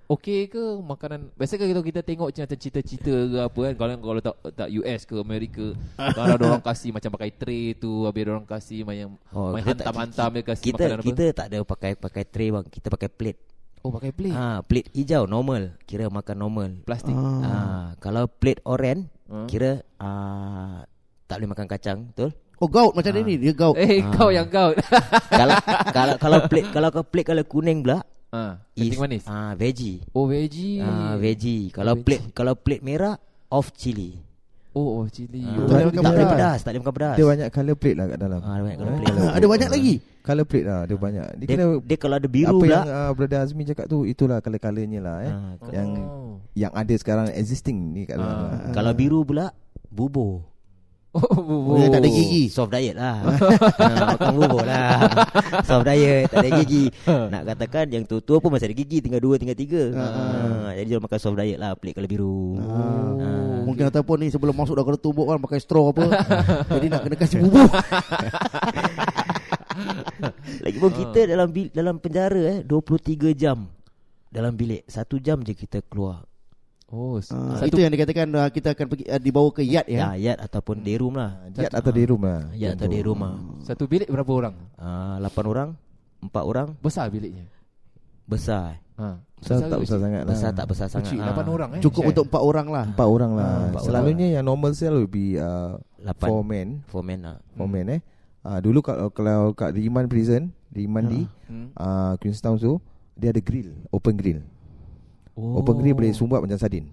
Okey 0.04 0.52
ke 0.52 0.60
makanan 0.84 1.32
Biasa 1.40 1.56
kalau 1.56 1.80
kita 1.80 2.04
tengok 2.04 2.28
macam 2.28 2.44
cerita-cerita 2.44 3.08
ke 3.08 3.40
apa 3.40 3.60
kan 3.72 3.74
Kalau 3.80 3.94
kalau 4.04 4.22
tak, 4.22 4.36
tak 4.52 4.68
US 4.76 5.02
ke 5.08 5.16
Amerika 5.16 5.66
Kalau 6.20 6.34
ada 6.36 6.44
orang 6.44 6.62
kasih 6.64 6.92
macam 6.92 7.10
pakai 7.16 7.32
tray 7.32 7.72
tu 7.80 8.04
Habis 8.04 8.22
ada 8.28 8.32
orang 8.36 8.46
kasih 8.46 8.84
macam 8.84 9.16
Oh, 9.32 9.56
main 9.56 9.64
kita 9.64 9.88
hantam-hantam 9.88 10.30
dia 10.36 10.44
kasih 10.44 10.66
Kita 10.70 10.84
makanan 10.86 11.08
kita 11.08 11.24
tak 11.32 11.46
ada 11.48 11.58
pakai 11.64 11.92
pakai 11.96 12.24
tray 12.28 12.52
bang. 12.52 12.66
Kita 12.68 12.88
pakai 12.92 13.10
plate. 13.10 13.42
Oh 13.84 13.92
pakai 13.92 14.16
plate 14.16 14.32
Ah 14.34 14.64
plate 14.64 14.88
hijau 14.96 15.28
normal. 15.28 15.76
Kira 15.84 16.08
makan 16.08 16.38
normal. 16.40 16.70
Plastik 16.88 17.12
Ah. 17.12 17.44
Ah 17.44 17.86
kalau 18.00 18.32
plate 18.32 18.64
oren 18.64 19.12
Ah. 19.28 19.44
kira 19.44 19.84
ah 20.00 20.88
tak 21.28 21.40
boleh 21.42 21.50
makan 21.52 21.68
kacang, 21.68 22.00
betul? 22.12 22.32
Oh, 22.62 22.70
gaut 22.72 22.96
macam 22.96 23.12
dia 23.12 23.24
ni. 23.26 23.36
Dia 23.36 23.52
gaut. 23.52 23.76
Eh 23.76 24.00
kau 24.16 24.32
yang 24.32 24.48
kau 24.48 24.72
kalau 25.40 25.58
kalau 25.92 26.16
kalau 26.16 26.40
plate 26.48 26.70
kalau 26.72 26.88
kau 26.90 27.04
plate 27.04 27.28
kalau 27.28 27.44
kuning 27.44 27.84
pula 27.84 28.08
ah, 28.32 28.64
is 28.72 28.88
Keting 28.88 29.02
manis 29.04 29.24
ah 29.28 29.52
veggie. 29.54 30.00
Oh 30.16 30.32
veggie 30.32 30.80
Ah 30.80 31.20
veggie. 31.20 31.68
Kalau 31.76 32.00
Veggie. 32.00 32.06
plate 32.08 32.26
kalau 32.32 32.54
plate 32.56 32.84
merah 32.88 33.20
off 33.52 33.76
chili. 33.76 34.16
Oh, 34.74 34.88
oh 34.96 35.06
cili 35.06 35.40
Ah, 35.40 35.54
Tak 35.54 35.70
boleh 35.70 35.86
tak 35.86 36.02
makan 36.02 36.12
boleh 36.12 36.28
pedas. 36.28 36.60
tak 36.60 36.68
boleh 36.68 36.82
makan 36.82 36.94
pedas. 36.94 37.14
Dia 37.14 37.26
banyak 37.28 37.48
colour 37.50 37.76
plate 37.76 37.94
lah 37.94 38.06
kat 38.08 38.18
dalam 38.18 38.40
Ah, 38.40 38.54
dia 38.54 38.64
banyak 38.64 38.78
colour 38.78 38.90
Eh, 38.90 38.98
plate. 38.98 39.08
colour 39.14 39.30
Ada 39.32 39.46
banyak 39.48 39.70
lagi. 39.70 39.94
Colour 40.20 40.46
plate 40.46 40.66
lah 40.66 40.82
Dia 40.84 40.96
banyak 40.98 41.26
Dia, 41.30 41.38
Dia, 41.38 41.48
kena 41.48 41.66
dia 41.80 41.98
kalau 41.98 42.16
ada 42.16 42.28
biru 42.28 42.48
Apa 42.48 42.58
pula 42.58 42.74
yang 42.74 42.88
uh, 42.90 43.12
Brother 43.12 43.40
Azmi 43.40 43.64
cakap 43.64 43.86
tu 43.86 43.98
Itulah 44.04 44.38
colour-colournya 44.40 45.00
lah 45.00 45.18
eh. 45.20 45.30
ah, 45.30 45.54
Yang 45.70 45.88
oh. 46.02 46.34
yang 46.54 46.72
ada 46.72 46.94
sekarang 46.94 47.26
Existing 47.30 47.78
ni 47.92 48.02
kat 48.04 48.16
dalam 48.16 48.26
Ah. 48.26 48.50
lah. 48.50 48.72
Kalau 48.72 48.92
biru 48.94 49.22
pula 49.22 49.54
bubur. 49.88 50.42
Oh, 51.14 51.30
Oh, 51.46 51.78
dia 51.78 51.94
tak 51.94 52.02
ada 52.02 52.10
gigi. 52.10 52.50
Soft 52.50 52.74
diet 52.74 52.98
lah. 52.98 53.22
Ha, 53.22 53.30
Makan 54.18 54.34
bubur 54.34 54.66
lah. 54.66 54.98
Soft 55.62 55.86
diet 55.86 56.26
Tak 56.26 56.42
ada 56.42 56.50
gigi. 56.66 56.90
Nak 57.06 57.42
katakan 57.54 57.86
yang 57.94 58.04
tua-tua 58.10 58.42
pun 58.42 58.50
masih 58.50 58.66
ada 58.66 58.76
gigi 58.76 58.98
Tinggal 58.98 59.22
dua, 59.22 59.38
tinggal 59.38 59.54
tiga. 59.54 59.94
Ha, 59.94 60.74
Jadi 60.74 60.88
dia 60.90 60.98
makan 60.98 61.20
soft 61.22 61.38
diet 61.38 61.62
lah 61.62 61.78
Pelik 61.78 62.02
kalau 62.02 62.10
biru. 62.10 62.58
Ha. 62.58 62.78
Mungkin 63.62 63.94
ataupun 63.94 64.26
ni 64.26 64.34
sebelum 64.34 64.58
masuk 64.58 64.74
dah 64.74 64.84
kena 64.84 64.98
tumbuk 64.98 65.30
kan 65.30 65.38
pakai 65.38 65.62
straw 65.62 65.94
apa. 65.94 66.04
Jadi 66.82 66.88
nak 66.90 67.02
kena 67.06 67.16
kasih 67.16 67.38
bubur. 67.46 67.70
Lagipun 70.66 70.92
kita 70.94 71.20
dalam 71.30 71.50
dalam 71.70 71.96
penjara 72.02 72.42
eh 72.58 72.60
23 72.66 73.34
jam 73.38 73.70
Dalam 74.34 74.58
bilik. 74.58 74.82
Satu 74.90 75.22
jam 75.22 75.46
je 75.46 75.54
kita 75.54 75.86
keluar 75.86 76.26
Oh, 76.94 77.18
Ah, 77.18 77.58
satu 77.58 77.74
itu 77.74 77.82
yang 77.82 77.90
dikatakan 77.90 78.30
uh, 78.30 78.46
kita 78.48 78.78
akan 78.78 78.86
pergi 78.86 79.10
uh, 79.10 79.18
dibawa 79.18 79.50
ke 79.50 79.66
yard 79.66 79.90
Ya, 79.90 80.14
ya. 80.14 80.30
yat 80.30 80.38
ataupun 80.40 80.78
day 80.80 80.94
room 80.94 81.18
lah 81.18 81.42
Yat 81.50 81.74
atau 81.74 81.90
di 81.90 82.06
rumah. 82.06 82.54
Yat 82.54 82.78
atau 82.78 82.86
day 82.86 83.02
room 83.02 83.18
lah 83.18 83.34
satu 83.66 83.90
bilik 83.90 84.06
berapa 84.06 84.30
orang? 84.30 84.54
Ah, 84.78 85.18
Lapan 85.18 85.46
orang 85.48 85.70
Empat 86.22 86.44
orang 86.46 86.68
Besar 86.78 87.10
biliknya. 87.10 87.50
Besar 88.24 88.78
Ha. 88.94 89.18
Besar 89.42 89.58
tak 89.66 89.82
besar 89.82 89.98
sangat 89.98 90.22
lah. 90.22 90.30
Besar 90.30 90.50
tak 90.54 90.66
besar 90.70 90.86
sangat 90.86 91.10
Kecil, 91.10 91.26
Ah, 91.26 91.34
8 91.34 91.50
orang 91.50 91.70
eh. 91.74 91.82
Cukup 91.82 91.98
Share. 92.00 92.12
untuk 92.14 92.24
empat 92.30 92.42
orang 92.46 92.68
lah. 92.70 92.86
Empat 92.86 93.08
orang 93.10 93.32
lah. 93.34 93.44
Ah, 93.44 93.62
empat 93.66 93.82
Selalunya 93.84 94.28
yang 94.32 94.46
normal 94.46 94.72
cell 94.72 94.94
will 94.94 95.10
be 95.10 95.34
uh, 95.36 95.82
Lapan 95.98 96.28
four 96.30 96.42
men. 96.46 96.68
Four 96.86 97.02
men 97.02 97.20
lah 97.20 97.38
Four 97.52 97.68
men 97.68 97.86
eh. 97.90 98.02
Uh, 98.46 98.60
dulu 98.62 98.86
kalau 98.86 99.10
kalau 99.10 99.50
kat 99.52 99.74
Riman 99.74 100.06
Prison, 100.06 100.54
Riman 100.70 101.10
di 101.10 101.22
Hmm. 101.50 101.74
uh, 101.74 102.14
Queenstown 102.18 102.56
tu, 102.56 102.78
dia 103.14 103.30
ada 103.30 103.40
grill, 103.40 103.74
open 103.90 104.14
grill. 104.14 104.46
Oh. 105.34 105.60
Open 105.60 105.82
grill 105.82 105.98
boleh 105.98 106.14
sumbat 106.14 106.40
macam 106.40 106.58
sardin. 106.58 106.86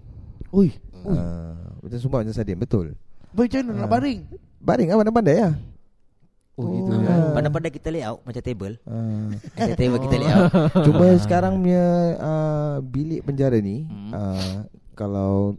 Ui, 0.51 0.73
Uh, 1.01 1.57
macam 1.81 1.97
sumbat 1.97 2.19
macam 2.21 2.35
sardin, 2.35 2.57
betul. 2.57 2.93
macam 3.33 3.61
mana 3.65 3.85
nak 3.85 3.89
baring? 3.89 4.19
Baring 4.61 4.87
ah 4.93 4.97
pandai-pandai 5.01 5.37
lah. 5.41 5.53
Oh, 6.53 6.67
gitu. 6.69 6.91
Oh. 6.93 7.01
ya. 7.01 7.15
Pandai-pandai 7.33 7.71
kita 7.71 7.89
layout 7.89 8.19
Macam 8.21 8.43
table 8.43 8.75
Uh, 8.85 9.33
Ada 9.55 9.73
table 9.73 9.97
kita 10.03 10.15
layout 10.19 10.51
cuma 10.85 11.05
sekarang 11.17 11.63
punya 11.63 11.85
uh, 12.19 12.75
bilik 12.83 13.23
penjara 13.23 13.57
ni 13.57 13.87
Hmm. 13.87 14.11
uh, 14.13 14.55
kalau 14.93 15.57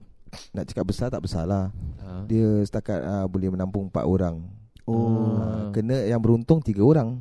nak 0.54 0.64
cakap 0.64 0.84
besar 0.86 1.10
tak 1.10 1.20
besar 1.20 1.44
lah. 1.44 1.68
Ha. 1.98 2.24
Dia 2.24 2.62
setakat 2.62 3.02
uh, 3.02 3.26
boleh 3.26 3.50
menampung 3.50 3.88
empat 3.88 4.04
orang. 4.06 4.40
Oh. 4.86 5.36
Uh, 5.36 5.68
kena 5.74 6.06
yang 6.06 6.20
beruntung 6.20 6.62
tiga 6.62 6.80
orang. 6.80 7.20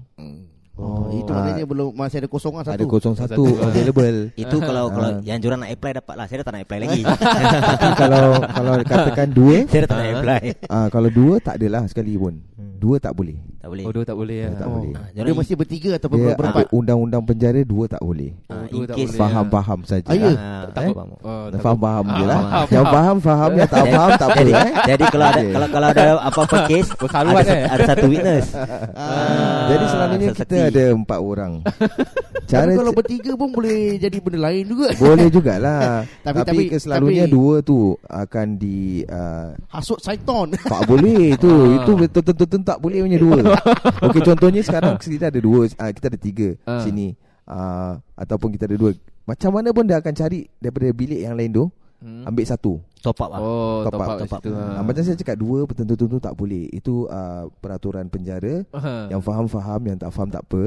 Oh, 0.81 1.05
itu 1.13 1.29
Ah. 1.29 1.35
maknanya 1.37 1.63
belum 1.63 1.93
masih 1.93 2.17
ada 2.17 2.27
kosongan 2.27 2.61
Ada 2.63 2.73
satu. 2.73 2.85
kosong 2.89 3.13
satu 3.13 3.43
available. 3.61 4.33
Itu 4.33 4.57
kalau 4.65 4.89
kalau 4.89 5.09
Ah. 5.13 5.21
yang 5.21 5.37
jurang 5.37 5.61
nak 5.61 5.69
apply 5.69 5.91
dapat 5.95 6.15
lah 6.17 6.25
Saya 6.25 6.41
dah 6.41 6.45
tak 6.49 6.53
nak 6.57 6.61
apply 6.65 6.79
lagi 6.81 7.01
Tapi 7.71 7.87
kalau 7.95 8.23
kalau 8.41 8.73
katakan 8.81 9.27
dua, 9.29 9.55
Saya 9.65 9.79
dah 9.85 9.89
tak 9.89 9.97
nak 9.99 10.09
apply 10.17 10.41
uh, 10.67 10.87
kalau 10.89 11.09
dua 11.09 11.33
tak 11.37 11.53
adalah 11.55 11.85
sekali 11.85 12.17
pun. 12.17 12.33
Dua 12.81 12.97
tak 12.97 13.13
boleh. 13.13 13.37
Tak 13.61 13.69
boleh 13.69 13.83
Oh, 13.85 13.93
dua 13.93 14.01
tak 14.01 14.17
boleh 14.17 14.37
ya. 14.41 14.49
Dua 14.49 14.57
tak 14.57 14.65
Oh. 14.65 14.73
boleh. 14.73 14.91
Ah, 14.97 15.05
Dia 15.13 15.33
mesti 15.37 15.53
bertiga 15.53 15.89
ataupun 15.93 16.17
Dia 16.17 16.33
berempat. 16.33 16.65
undang-undang 16.73 17.21
penjara 17.21 17.61
dua 17.61 17.85
tak 17.85 18.01
boleh. 18.01 18.33
Ah, 18.49 18.65
in 18.65 18.73
dua 18.73 18.85
tak 18.89 18.95
boleh. 18.97 19.19
Faham-faham 19.21 19.79
saja. 19.85 20.09
Ah, 20.09 20.15
ya? 20.17 20.31
Ah, 20.31 20.63
Tak 20.67 20.81
Eh? 20.81 20.89
faham. 20.89 21.09
Oh, 21.13 21.45
tak 21.45 21.59
Faham-faham 21.61 22.05
je 22.09 22.25
lah. 22.25 22.39
faham, 22.41 22.65
Yang 22.65 22.85
faham. 22.85 22.89
faham 22.91 23.17
faham, 23.21 23.49
yang 23.53 23.69
tak 23.69 23.85
faham 23.85 24.09
tak 24.11 24.27
apa. 24.27 24.39
Jadi, 24.41 24.51
eh. 24.51 24.71
jadi 24.87 25.03
kalau 25.05 25.25
ada 25.27 25.41
kalau 25.45 25.67
kalau 25.69 25.87
ada 25.87 26.03
apa-apa 26.23 26.57
case 26.65 26.89
Berhaluan, 27.01 27.37
ada, 27.39 27.53
eh? 27.53 27.61
ada 27.69 27.83
satu 27.85 28.05
witness. 28.09 28.45
Ah. 28.91 29.67
Jadi 29.67 29.85
selalunya 29.87 30.29
kita 30.33 30.55
ada 30.67 30.83
empat 30.91 31.19
orang. 31.21 31.53
Cara 32.51 32.67
kalau 32.73 32.91
bertiga 32.91 33.31
pun 33.33 33.49
boleh 33.49 33.95
jadi 33.95 34.17
benda 34.19 34.39
lain 34.43 34.63
juga. 34.67 34.91
boleh 34.97 35.27
jugalah. 35.29 36.03
Tapi- 36.19 36.43
tapi, 36.43 36.63
selalunya 36.75 37.23
dua 37.25 37.61
tu 37.61 37.95
akan 38.03 38.47
di 38.57 39.05
uh, 39.05 39.55
Hasut 39.69 40.01
syaitan. 40.01 40.51
tak 40.51 40.81
boleh 40.83 41.37
tu. 41.37 41.47
Ah. 41.47 41.77
Itu 41.79 41.91
betul-betul 41.95 42.47
tak 42.71 42.79
boleh 42.79 43.03
punya 43.03 43.19
dua. 43.19 43.39
Okey 44.07 44.21
contohnya 44.23 44.61
sekarang 44.63 44.95
kita 44.95 45.27
ada 45.27 45.39
dua, 45.43 45.67
uh, 45.67 45.91
kita 45.91 46.05
ada 46.07 46.19
tiga 46.19 46.55
Ah. 46.63 46.79
sini. 46.79 47.19
Uh, 47.43 47.99
ataupun 48.15 48.55
kita 48.55 48.63
ada 48.71 48.79
dua. 48.79 48.95
Macam 49.27 49.51
mana 49.51 49.75
pun 49.75 49.83
dia 49.83 49.99
akan 49.99 50.13
cari 50.15 50.47
daripada 50.55 50.87
bilik 50.95 51.19
yang 51.19 51.35
lain 51.35 51.51
tu 51.51 51.65
Hmm. 52.01 52.25
ambil 52.25 52.43
satu. 52.43 52.81
Top 52.97 53.17
up 53.17 53.29
lah. 53.29 53.39
Oh, 53.39 53.81
Top 53.81 53.93
top, 53.93 54.01
up, 54.01 54.05
up, 54.07 54.17
top 54.19 54.29
up. 54.31 54.41
situ, 54.41 54.49
ha. 54.53 54.77
Ah, 54.77 54.81
macam 54.81 55.01
saya 55.01 55.17
cakap 55.17 55.33
dua 55.33 55.65
betul-betul 55.65 56.17
tak 56.17 56.33
boleh. 56.33 56.69
Itu 56.69 57.05
uh, 57.05 57.49
peraturan 57.57 58.05
penjara. 58.07 58.61
Ha. 58.71 59.09
Yang 59.09 59.21
faham 59.21 59.45
faham, 59.45 59.81
yang 59.83 59.97
tak 59.97 60.09
faham 60.09 60.29
tak 60.29 60.41
apa. 60.43 60.61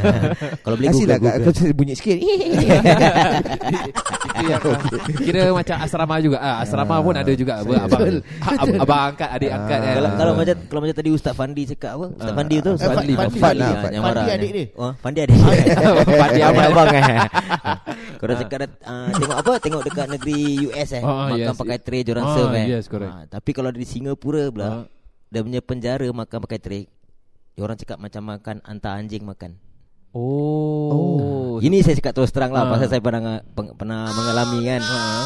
Kalau 0.64 0.72
boleh 0.74 0.88
Google, 0.90 1.08
kat 1.12 1.20
Google. 1.36 1.52
kau 1.52 1.72
bunyi 1.74 1.92
sikit. 1.92 2.16
Kira 5.18 5.48
macam 5.50 5.76
asrama 5.78 6.16
juga. 6.18 6.38
Ah, 6.38 6.56
asrama 6.60 6.96
pun 7.00 7.12
ada 7.12 7.32
juga. 7.32 7.60
Apa, 7.60 7.72
abang, 7.78 8.00
ha- 8.40 8.56
ab- 8.56 8.80
abang 8.80 9.00
angkat, 9.12 9.28
adik 9.32 9.50
angkat 9.52 9.78
kan. 9.78 9.92
Kalau 9.94 10.10
kalau 10.12 10.32
macam 10.34 10.56
kalau 10.66 10.80
macam 10.80 10.96
tadi 10.96 11.10
Ustaz 11.10 11.34
Fandi 11.34 11.62
cakap 11.66 11.90
apa? 11.94 12.06
Ustaz. 12.14 12.32
Fandi 12.32 12.56
tu 12.58 12.70
Eh, 12.70 12.76
lah, 12.76 12.84
ah, 12.84 12.94
Fadli. 12.96 13.12
yang 13.14 13.32
Fadli 13.36 14.00
marah 14.00 14.24
adik 14.26 14.38
ni. 14.40 14.48
dia. 14.54 14.66
Oh, 14.76 14.92
Fandi 14.96 15.20
adik. 15.20 15.36
Ahmad. 16.40 16.64
abang 16.72 16.88
eh. 16.88 17.04
Kau 18.16 18.26
dah 18.26 18.36
cakap 18.38 18.58
tengok 19.12 19.36
apa? 19.36 19.52
Tengok 19.60 19.82
dekat 19.84 20.06
negeri 20.08 20.42
US 20.66 20.90
eh. 20.92 21.02
Ah, 21.02 21.30
makan 21.30 21.54
yes. 21.54 21.58
pakai 21.58 21.78
tray 21.78 22.02
jorang 22.02 22.24
Ah, 22.24 22.34
serve 22.34 22.56
eh. 22.56 22.66
yes, 22.68 22.86
correct. 22.86 23.10
Ah, 23.10 23.24
tapi 23.26 23.50
kalau 23.50 23.70
di 23.70 23.82
Singapura 23.82 24.48
pula, 24.48 24.66
Ah. 24.66 24.82
dia 25.28 25.40
punya 25.40 25.60
penjara 25.60 26.04
makan 26.04 26.38
pakai 26.42 26.58
tray. 26.58 26.82
Orang 27.56 27.74
cakap 27.74 27.96
macam 27.96 28.22
makan 28.26 28.60
hantar 28.62 29.00
anjing 29.00 29.22
makan. 29.22 29.56
Oh. 30.12 31.56
Ini 31.58 31.80
saya 31.80 31.96
cakap 31.96 32.12
terus 32.14 32.32
terang 32.32 32.48
lah 32.50 32.64
Ah. 32.64 32.70
Pasal 32.72 32.88
saya 32.88 33.00
pernah 33.00 33.20
peng, 33.52 33.72
pernah 33.76 34.08
mengalami 34.08 34.58
kan 34.64 34.82
Ah. 34.82 35.24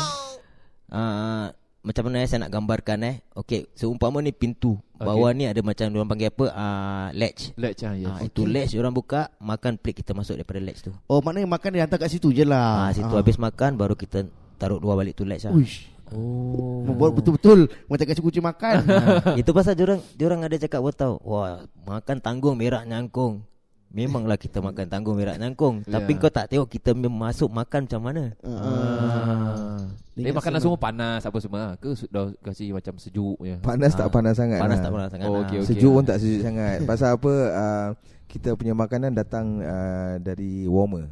uh, 0.90 1.46
Macam 1.80 2.06
mana 2.06 2.20
eh, 2.20 2.28
saya 2.28 2.44
nak 2.44 2.52
gambarkan 2.52 2.98
eh 3.02 3.14
Okey, 3.32 3.72
seumpama 3.72 4.20
ni 4.20 4.36
pintu. 4.36 4.76
Bawah 4.94 5.32
ni 5.32 5.48
ada 5.48 5.64
macam 5.64 5.88
Diorang 5.88 6.06
panggil 6.06 6.28
apa 6.28 6.46
uh, 6.52 7.08
Latch 7.16 7.56
Latch 7.56 7.80
ah, 7.82 7.96
yes. 7.96 8.10
Ah, 8.10 8.20
Itu 8.20 8.44
latch 8.44 8.76
diorang 8.76 8.92
buka 8.92 9.32
Makan 9.40 9.80
plate 9.80 10.04
kita 10.04 10.12
masuk 10.12 10.36
daripada 10.36 10.60
latch 10.60 10.84
tu 10.84 10.92
Oh, 11.08 11.24
maknanya 11.24 11.48
makan 11.48 11.70
dia 11.72 11.82
hantar 11.88 11.96
kat 11.96 12.12
situ 12.12 12.28
je 12.30 12.44
lah. 12.44 12.84
Ah, 12.84 12.90
Situ 12.92 13.08
habis 13.08 13.40
makan 13.40 13.80
Baru 13.80 13.96
kita 13.96 14.28
taruh 14.60 14.76
dua 14.76 14.92
balik 14.94 15.16
tu 15.16 15.24
latch 15.24 15.48
lah 15.48 15.52
Uish. 15.52 15.88
Oh. 16.10 16.82
Membuat 16.84 17.14
betul-betul 17.14 17.70
macam 17.86 18.02
kasi 18.04 18.18
kucing 18.18 18.42
makan. 18.42 18.82
Ah, 18.84 19.30
Itu 19.40 19.50
pasal 19.50 19.72
diorang 19.72 20.02
Diorang 20.12 20.42
ada 20.42 20.52
cakap 20.52 20.82
tau 20.92 21.22
Wah 21.22 21.62
makan 21.80 22.18
tanggung 22.18 22.54
merah 22.54 22.82
nyangkung 22.82 23.46
Memanglah 23.88 24.34
kita 24.34 24.58
makan 24.58 24.86
tanggung 24.86 25.14
merah 25.14 25.34
nyangkung 25.34 25.82
Tapi 25.82 26.10
Ya. 26.12 26.18
kau 26.18 26.26
tak 26.28 26.46
tengok 26.46 26.66
Kita 26.66 26.90
masuk 26.94 27.46
makan 27.48 27.86
macam 27.86 28.00
mana 28.02 28.34
Ah. 28.42 29.86
Eh 30.10 30.20
Dengan 30.20 30.34
makanan 30.36 30.58
senang. 30.58 30.62
semua 30.66 30.78
panas 30.80 31.20
apa 31.22 31.38
semua 31.38 31.62
ke 31.74 31.94
sudah 31.94 32.34
kasih 32.40 32.70
macam 32.70 32.94
sejuk 32.96 33.38
je. 33.40 33.54
Panas 33.60 33.92
tak 33.92 34.06
Ah, 34.06 34.12
panas 34.12 34.34
sangat 34.34 34.58
Panas 34.58 34.76
lah. 34.76 34.82
tak 34.82 34.92
panas 34.92 35.08
sangat 35.08 35.26
Oh, 35.26 35.32
lah. 35.32 35.42
okey, 35.46 35.56
okey. 35.58 35.68
Sejuk 35.70 35.92
pun 35.92 36.04
tak 36.04 36.18
sejuk 36.20 36.42
sangat 36.42 36.76
Pasal 36.84 37.08
apa 37.14 37.32
uh, 37.48 37.88
Kita 38.26 38.48
punya 38.52 38.74
makanan 38.74 39.14
datang 39.14 39.46
uh, 39.58 40.18
Dari 40.18 40.66
warmer 40.66 41.06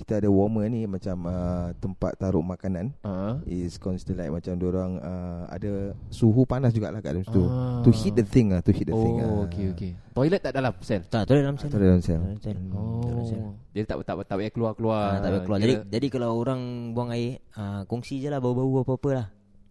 Kita 0.00 0.16
ada 0.16 0.28
warmer 0.28 0.64
ni 0.66 0.88
Macam 0.88 1.16
uh, 1.22 1.76
tempat 1.76 2.16
taruh 2.16 2.40
makanan 2.40 2.96
Ah. 3.00 3.36
Is 3.44 3.76
considered 3.76 4.16
like 4.18 4.32
Macam 4.32 4.56
orang 4.58 4.96
uh, 4.96 5.44
Ada 5.46 5.92
suhu 6.08 6.42
panas 6.42 6.72
jugalah 6.72 6.98
kat 6.98 7.12
dalam 7.12 7.22
situ 7.22 7.44
Ah. 7.44 7.84
To 7.84 7.90
heat 7.90 8.14
the 8.14 8.24
thing 8.24 8.48
lah 8.48 8.64
To 8.64 8.72
heat 8.72 8.88
the 8.88 8.96
thing 8.96 9.16
Oh, 9.20 9.44
lah. 9.44 9.44
okey 9.44 9.64
okey. 9.72 9.92
Toilet 10.10 10.40
tak 10.40 10.52
dalam 10.52 10.72
sel. 10.80 11.00
Tak, 11.06 11.22
tu 11.22 11.32
dalam 11.32 11.54
sel. 11.54 11.70
Tak 11.70 11.78
ada 11.78 11.86
dalam 11.86 12.02
sel. 12.02 12.18
Dalam. 12.42 12.64
Oh. 12.74 13.54
Dia 13.70 13.86
tak 13.86 14.02
tak 14.02 14.26
tak 14.26 14.36
payah 14.36 14.52
keluar-keluar. 14.52 15.00
Ah, 15.06 15.22
tak 15.22 15.30
payah 15.30 15.42
keluar. 15.46 15.58
Jadi 15.62 15.74
Kira- 15.76 15.86
jadi 15.86 16.06
kalau 16.10 16.28
orang 16.34 16.60
buang 16.92 17.10
air, 17.14 17.38
ah, 17.54 17.86
kongsi 17.86 18.18
je 18.18 18.26
lah 18.26 18.42
bau-bau 18.42 18.82
apa-apa 18.82 19.08
lah. 19.14 19.26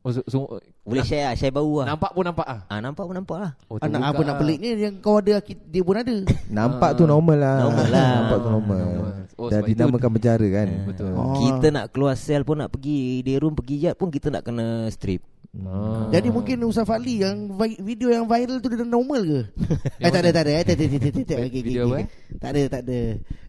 Oh, 0.09 0.13
so, 0.15 0.21
so, 0.25 0.37
Boleh 0.81 1.05
share 1.05 1.23
lah, 1.23 1.33
share 1.33 1.49
bau 1.49 1.69
lah. 1.77 1.85
nampak 1.87 2.11
pun 2.11 2.23
nampak 2.23 2.43
ah. 2.43 2.59
Ah, 2.65 2.79
nampak 2.79 3.03
pun 3.03 3.13
nampak 3.13 3.37
lah. 3.37 3.51
Oh, 3.65 3.77
Anak 3.77 3.87
terbuka 3.93 4.09
apa 4.09 4.21
nak 4.21 4.33
ah. 4.33 4.39
peliknya 4.39 4.69
yang 4.75 4.93
kau 4.97 5.17
ada 5.17 5.37
dia 5.45 5.81
pun 5.81 5.95
ada. 5.95 6.15
Nampak 6.59 6.89
Ah. 6.89 6.97
tu 6.97 7.03
normal 7.05 7.37
lah 7.37 7.57
Normal 7.61 7.87
lah. 7.87 8.09
Nampak 8.17 8.37
tu 8.37 8.49
normal 8.49 8.79
Normal. 8.81 9.13
Oh, 9.37 9.47
Dah 9.47 9.61
dinamakan 9.61 10.09
penjara 10.11 10.47
kan 10.49 10.67
Betul. 10.83 11.11
Oh. 11.13 11.37
Kita 11.37 11.67
nak 11.69 11.85
keluar 11.89 12.13
sel 12.13 12.41
pun 12.41 12.57
nak 12.57 12.69
pergi 12.69 13.21
day 13.21 13.37
room, 13.37 13.53
pergi 13.53 13.75
yard 13.79 13.95
pun 13.95 14.09
kita 14.09 14.27
nak 14.27 14.41
kena 14.41 14.89
strip. 14.89 15.21
Ah. 15.51 16.05
Jadi 16.11 16.29
mungkin 16.29 16.61
Ustaz 16.61 16.83
Fadli 16.83 17.21
yang 17.21 17.49
vi- 17.51 17.79
video 17.79 18.09
yang 18.09 18.25
viral 18.25 18.59
tu 18.59 18.67
dia 18.67 18.77
normal 18.79 19.21
ke? 19.23 19.39
eh 20.03 20.09
tak 20.09 20.21
ada 20.21 20.29
tak 20.31 20.43
ada 20.45 20.51
eh 20.51 20.63
tak 20.63 20.75
ada 20.75 20.85
tak 20.85 20.99
ada, 20.99 21.09
tak 21.19 21.37
ada. 21.39 21.45
Okey, 21.47 21.61
Video 21.63 21.81
apa, 21.83 21.95
eh? 21.95 22.05
Tak 22.35 22.49
ada 22.49 22.61
tak 22.67 22.81
ada. 22.83 22.99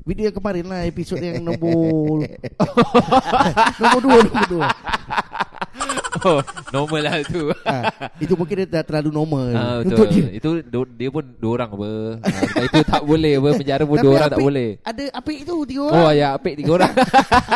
Video 0.01 0.25
yang 0.25 0.37
kemarin 0.37 0.65
lah 0.65 0.81
episod 0.83 1.19
yang 1.19 1.41
nombor 1.41 2.25
nombor 3.77 4.01
dua 4.01 4.17
nombor 4.23 4.47
dua. 4.49 4.69
Oh, 6.23 6.41
normal 6.71 7.01
lah 7.01 7.15
tu. 7.23 7.43
Ha, 7.63 7.77
itu 8.19 8.33
mungkin 8.35 8.55
dia 8.57 8.69
dah 8.71 8.83
terlalu 8.83 9.11
normal 9.11 9.47
Ah, 9.51 9.77
untuk 9.81 10.05
betul. 10.05 10.09
dia. 10.11 10.27
Itu 10.33 10.49
do- 10.63 10.89
dia 10.91 11.09
pun 11.09 11.25
dua 11.35 11.53
orang 11.57 11.71
apa. 11.71 11.91
Ah, 12.21 12.31
sebab 12.43 12.63
itu 12.65 12.79
tak 12.85 13.03
boleh 13.03 13.33
apa 13.37 13.49
penjara 13.55 13.85
pun 13.85 13.97
dua 13.97 14.13
orang 14.15 14.31
tak 14.31 14.41
boleh. 14.41 14.69
Ada 14.83 15.03
apik 15.13 15.39
tu 15.43 15.55
tiga 15.65 15.83
Oh 15.83 15.91
orang. 15.91 16.15
ya 16.15 16.27
apik 16.33 16.55
tiga 16.57 16.71
orang. 16.75 16.93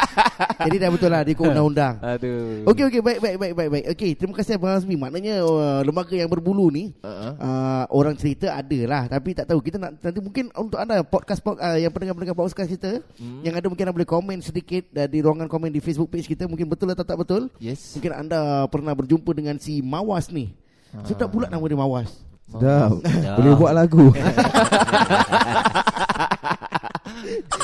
Jadi 0.64 0.76
dah 0.78 0.90
betul 0.90 1.10
lah 1.10 1.20
dia 1.22 1.32
ikut 1.32 1.46
undang-undang. 1.46 1.94
Aduh. 2.00 2.64
Okey 2.66 2.84
okey 2.88 3.00
baik 3.00 3.18
baik 3.18 3.36
baik 3.36 3.52
baik 3.54 3.70
baik. 3.70 3.84
Okey 3.92 4.10
terima 4.14 4.34
kasih 4.34 4.52
Abang 4.54 4.74
Azmi. 4.74 4.94
Maknanya 4.94 5.34
uh, 5.40 5.80
lembaga 5.82 6.14
yang 6.14 6.28
berbulu 6.28 6.68
ni 6.68 6.84
Uh-huh. 6.96 7.32
uh, 7.36 7.84
orang 7.90 8.14
cerita 8.14 8.50
ada 8.50 8.80
lah 8.84 9.02
tapi 9.06 9.32
tak 9.32 9.44
tahu 9.44 9.60
kita 9.60 9.76
nak 9.76 9.98
nanti 9.98 10.18
mungkin 10.18 10.48
untuk 10.54 10.76
anda 10.76 11.02
podcast 11.02 11.40
pod, 11.40 11.56
uh, 11.56 11.76
yang 11.76 11.90
pendengar-pendengar 11.90 12.34
podcast 12.34 12.70
kita 12.70 13.02
Hmm. 13.14 13.42
yang 13.42 13.54
ada 13.54 13.66
mungkin 13.66 13.84
anda 13.84 13.94
boleh 13.94 14.08
komen 14.08 14.38
sedikit 14.40 14.88
uh, 14.92 15.04
di 15.04 15.20
ruangan 15.20 15.46
komen 15.46 15.68
di 15.68 15.78
Facebook 15.78 16.08
page 16.08 16.26
kita 16.26 16.44
mungkin 16.44 16.64
betul 16.66 16.88
atau 16.88 17.02
tak 17.02 17.16
betul. 17.16 17.52
Yes. 17.58 17.94
Mungkin 17.94 18.12
anda 18.14 18.40
pernah 18.70 18.94
berjumpa 18.94 19.30
dengan 19.34 19.56
si 19.58 19.82
Mawas 19.82 20.30
ni. 20.30 20.54
Sedap 21.02 21.34
pula 21.34 21.50
nama 21.50 21.64
dia 21.66 21.78
Mawas. 21.78 22.10
Sedap. 22.46 23.02
Sedap. 23.02 23.36
Boleh 23.40 23.52
buat 23.58 23.72
lagu. 23.74 24.14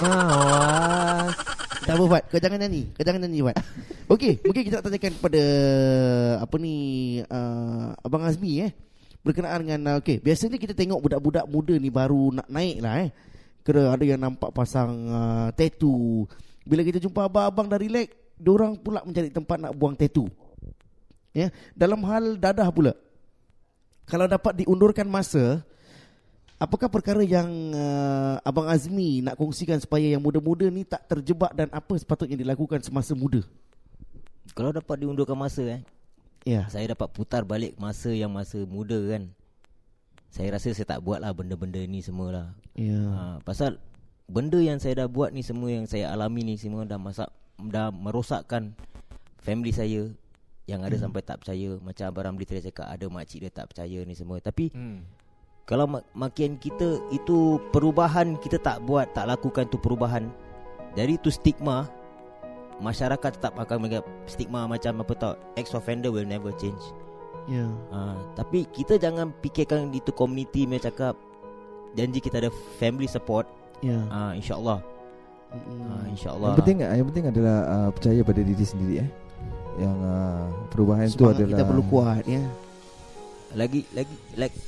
Mawas. 0.02 1.36
Tak 1.90 1.98
apa 1.98 2.04
Fat 2.06 2.22
Kau 2.30 2.38
jangan 2.40 2.58
nyanyi 2.62 2.82
Kau 2.94 3.02
jangan 3.02 3.20
nyanyi 3.26 3.40
Fat 3.50 3.56
Okey 4.06 4.32
Mungkin 4.46 4.62
kita 4.62 4.74
nak 4.78 4.84
tanyakan 4.86 5.12
kepada 5.18 5.42
Apa 6.38 6.54
ni 6.60 6.76
uh, 7.24 7.96
Abang 8.04 8.22
Azmi 8.22 8.62
eh 8.62 8.70
Berkenaan 9.26 9.64
dengan 9.66 9.80
uh, 9.90 9.98
Okey 9.98 10.22
Biasanya 10.22 10.60
kita 10.60 10.76
tengok 10.76 11.02
Budak-budak 11.02 11.50
muda 11.50 11.74
ni 11.74 11.90
Baru 11.90 12.30
nak 12.30 12.46
naik 12.46 12.78
lah 12.84 12.94
eh 13.02 13.10
Kena 13.66 13.90
ada 13.90 14.04
yang 14.06 14.20
nampak 14.22 14.54
pasang 14.54 14.92
uh, 15.10 15.48
Tattoo 15.56 16.30
Bila 16.62 16.86
kita 16.86 17.02
jumpa 17.02 17.26
abang-abang 17.26 17.66
dah 17.66 17.80
relax 17.80 18.14
Diorang 18.38 18.78
pula 18.78 19.02
mencari 19.02 19.32
tempat 19.32 19.58
Nak 19.58 19.72
buang 19.74 19.98
tattoo 19.98 20.30
Ya 21.30 21.54
Dalam 21.78 22.02
hal 22.06 22.36
dadah 22.36 22.68
pula 22.74 22.92
Kalau 24.06 24.26
dapat 24.26 24.62
diundurkan 24.64 25.06
masa 25.06 25.62
Apakah 26.60 26.92
perkara 26.92 27.24
yang 27.24 27.48
uh, 27.72 28.36
Abang 28.44 28.68
Azmi 28.68 29.24
nak 29.24 29.40
kongsikan 29.40 29.80
supaya 29.80 30.04
yang 30.12 30.20
muda-muda 30.20 30.68
ni 30.68 30.84
tak 30.84 31.08
terjebak 31.08 31.56
dan 31.56 31.72
apa 31.72 31.96
sepatutnya 31.96 32.36
dilakukan 32.36 32.84
semasa 32.84 33.16
muda? 33.16 33.40
Kalau 34.52 34.68
dapat 34.68 35.00
diundurkan 35.00 35.40
masa 35.40 35.64
eh 35.64 35.82
Ya. 36.44 36.68
Saya 36.68 36.92
dapat 36.92 37.08
putar 37.16 37.48
balik 37.48 37.76
masa 37.80 38.12
yang 38.12 38.28
masa 38.32 38.60
muda 38.68 38.96
kan 39.08 39.32
Saya 40.28 40.52
rasa 40.56 40.72
saya 40.76 40.84
tak 40.84 41.00
buat 41.00 41.20
lah 41.20 41.32
benda-benda 41.32 41.80
ni 41.84 42.04
semua 42.04 42.28
lah 42.28 42.46
Ya. 42.76 42.96
ha, 42.96 43.22
Pasal 43.40 43.80
benda 44.28 44.60
yang 44.60 44.76
saya 44.80 45.04
dah 45.04 45.08
buat 45.08 45.32
ni 45.32 45.40
semua 45.40 45.72
Yang 45.72 45.96
saya 45.96 46.12
alami 46.12 46.44
ni 46.44 46.60
semua 46.60 46.84
dah 46.84 47.00
masak 47.00 47.28
Dah 47.56 47.88
merosakkan 47.88 48.72
family 49.40 49.72
saya 49.72 50.12
Yang 50.70 50.80
ada 50.86 50.96
sampai 51.00 51.20
tak 51.20 51.36
percaya. 51.38 51.68
Macam 51.78 52.04
Abang 52.06 52.24
Ramli 52.24 52.46
tadi 52.46 52.62
cakap 52.62 52.86
Ada 52.86 53.06
makcik 53.06 53.42
dia 53.42 53.50
tak 53.50 53.66
percaya 53.68 53.98
ni 54.00 54.14
semua. 54.14 54.38
Tapi 54.38 54.70
Hmm. 54.70 55.02
kalau 55.66 55.90
mak- 55.90 56.06
makin 56.14 56.54
kita 56.56 56.86
itu 57.10 57.38
perubahan 57.70 58.38
kita 58.38 58.56
tak 58.56 58.78
buat 58.82 59.10
tak 59.10 59.26
lakukan 59.26 59.66
tu 59.66 59.76
perubahan. 59.76 60.30
Jadi 60.94 61.18
itu 61.18 61.28
stigma 61.28 61.90
masyarakat 62.78 63.30
tetap 63.36 63.52
akan 63.54 63.76
menganggap 63.78 64.06
stigma 64.24 64.64
macam 64.64 64.98
apa 64.98 65.12
tau 65.12 65.32
ex 65.54 65.70
offender 65.70 66.08
will 66.08 66.24
never 66.24 66.50
change. 66.54 66.80
Ya. 67.48 67.66
ha, 67.90 68.14
tapi 68.36 68.68
kita 68.68 68.94
jangan 68.94 69.32
fikirkan 69.36 69.90
itu 69.90 70.12
community 70.12 70.68
macam 70.68 70.86
cakap 70.86 71.14
janji 71.92 72.20
kita 72.20 72.38
ada 72.38 72.50
family 72.78 73.10
support. 73.10 73.48
Ya. 73.80 73.96
ha, 74.06 74.32
insyaallah 74.32 74.78
ha, 75.50 75.94
insyaallah 76.06 76.52
Yang 76.52 76.60
penting 76.62 76.78
yang 76.84 77.06
penting 77.08 77.26
adalah 77.26 77.56
uh, 77.64 77.90
percaya 77.90 78.20
pada 78.20 78.40
diri 78.40 78.60
sendiri 78.60 78.94
eh. 79.00 79.08
Yang 79.80 79.96
uh, 80.04 80.44
perubahan 80.68 81.06
tu 81.08 81.24
Semangat 81.24 81.36
adalah 81.40 81.50
kita 81.56 81.64
perlu 81.64 81.84
kuat 81.88 82.24
ya. 82.28 82.44
lagi 83.50 83.82
lagi 83.96 84.16
lagi 84.38 84.60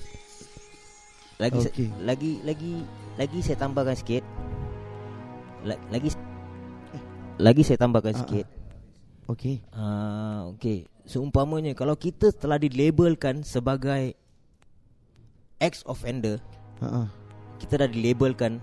lagi 1.39 1.59
okay. 1.63 1.89
lagi 2.03 2.33
lagi 2.43 2.73
lagi 3.15 3.39
saya 3.39 3.63
tambahkan 3.63 3.95
sikit 3.95 4.25
La- 5.63 5.79
lagi 5.87 6.11
lagi 7.39 7.63
saya 7.63 7.79
tambahkan 7.79 8.11
Ah, 8.11 8.21
sikit 8.27 8.47
Okey. 9.31 9.63
Ah, 9.71 10.51
okey. 10.53 10.91
Seumpamanya 11.07 11.79
kalau 11.79 11.95
kita 11.95 12.35
telah 12.35 12.59
dilabelkan 12.59 13.47
sebagai 13.47 14.19
ex 15.63 15.87
offender, 15.87 16.43
Ha 16.83 17.07
ah. 17.07 17.09
kita 17.63 17.87
dah 17.87 17.89
dilabelkan 17.89 18.59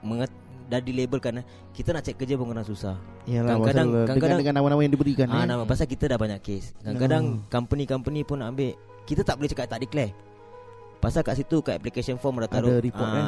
menget, 0.00 0.32
dah 0.70 0.78
dilabelkan 0.78 1.32
eh, 1.36 1.44
kita 1.70 1.90
nak 1.90 2.02
cek 2.02 2.14
kerja 2.16 2.34
pun 2.34 2.46
kadang 2.48 2.62
susah. 2.64 2.94
Yalah, 3.24 3.58
Kadang-kadang- 3.58 3.90
kadang-kadang- 4.06 4.40
dengan 4.40 4.54
nama-nama 4.54 4.80
yang 4.80 4.94
diberikan 4.94 5.26
Ah, 5.28 5.42
eh. 5.42 5.44
nama 5.44 5.62
pasal 5.64 5.84
kita 5.84 6.06
dah 6.06 6.16
banyak 6.16 6.38
kes. 6.38 6.72
Kadang-kadang 6.78 7.24
Oh. 7.36 7.42
company-company 7.50 8.22
pun 8.22 8.38
nak 8.38 8.54
ambil 8.54 8.72
kita 9.04 9.20
tak 9.20 9.34
boleh 9.34 9.50
cakap 9.50 9.66
tak 9.68 9.82
declare. 9.82 10.14
Pasal 10.98 11.20
kat 11.20 11.34
situ 11.34 11.58
kat 11.58 11.74
application 11.74 12.14
form 12.14 12.38
dah 12.38 12.46
Ada 12.46 12.54
taruh 12.56 12.78
report, 12.78 13.08
kan? 13.10 13.24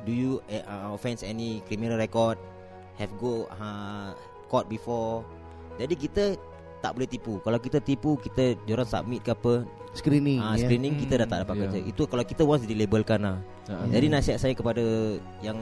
do 0.00 0.10
you 0.10 0.30
uh, 0.48 0.88
offense 0.88 1.20
any 1.20 1.60
criminal 1.62 1.94
record 1.94 2.38
have 2.94 3.10
go 3.16 3.44
uh, 3.52 4.14
court 4.46 4.64
before. 4.66 5.26
Jadi 5.76 5.94
kita 5.94 6.24
tak 6.78 6.94
boleh 6.94 7.04
tipu. 7.04 7.38
Kalau 7.38 7.58
kita 7.58 7.78
tipu 7.78 8.16
kita 8.16 8.54
diorang 8.64 8.86
submit 8.86 9.20
ke 9.20 9.30
apa 9.30 9.66
Screening 9.90 10.38
Ah, 10.38 10.54
ya. 10.54 10.62
screening 10.62 10.94
kita 10.96 11.18
dah 11.18 11.26
tak 11.26 11.38
dapat 11.42 11.54
Hmm, 11.54 11.62
kerja. 11.64 11.78
yeah. 11.80 11.90
Itu 11.90 12.06
kalau 12.06 12.22
kita 12.22 12.42
once 12.44 12.62
dilabelkan 12.62 13.18
lah. 13.18 13.36
Ah, 13.66 13.82
Ya. 13.84 13.98
Jadi 13.98 14.06
nasihat 14.08 14.38
saya 14.38 14.54
kepada 14.54 14.84
yang 15.40 15.58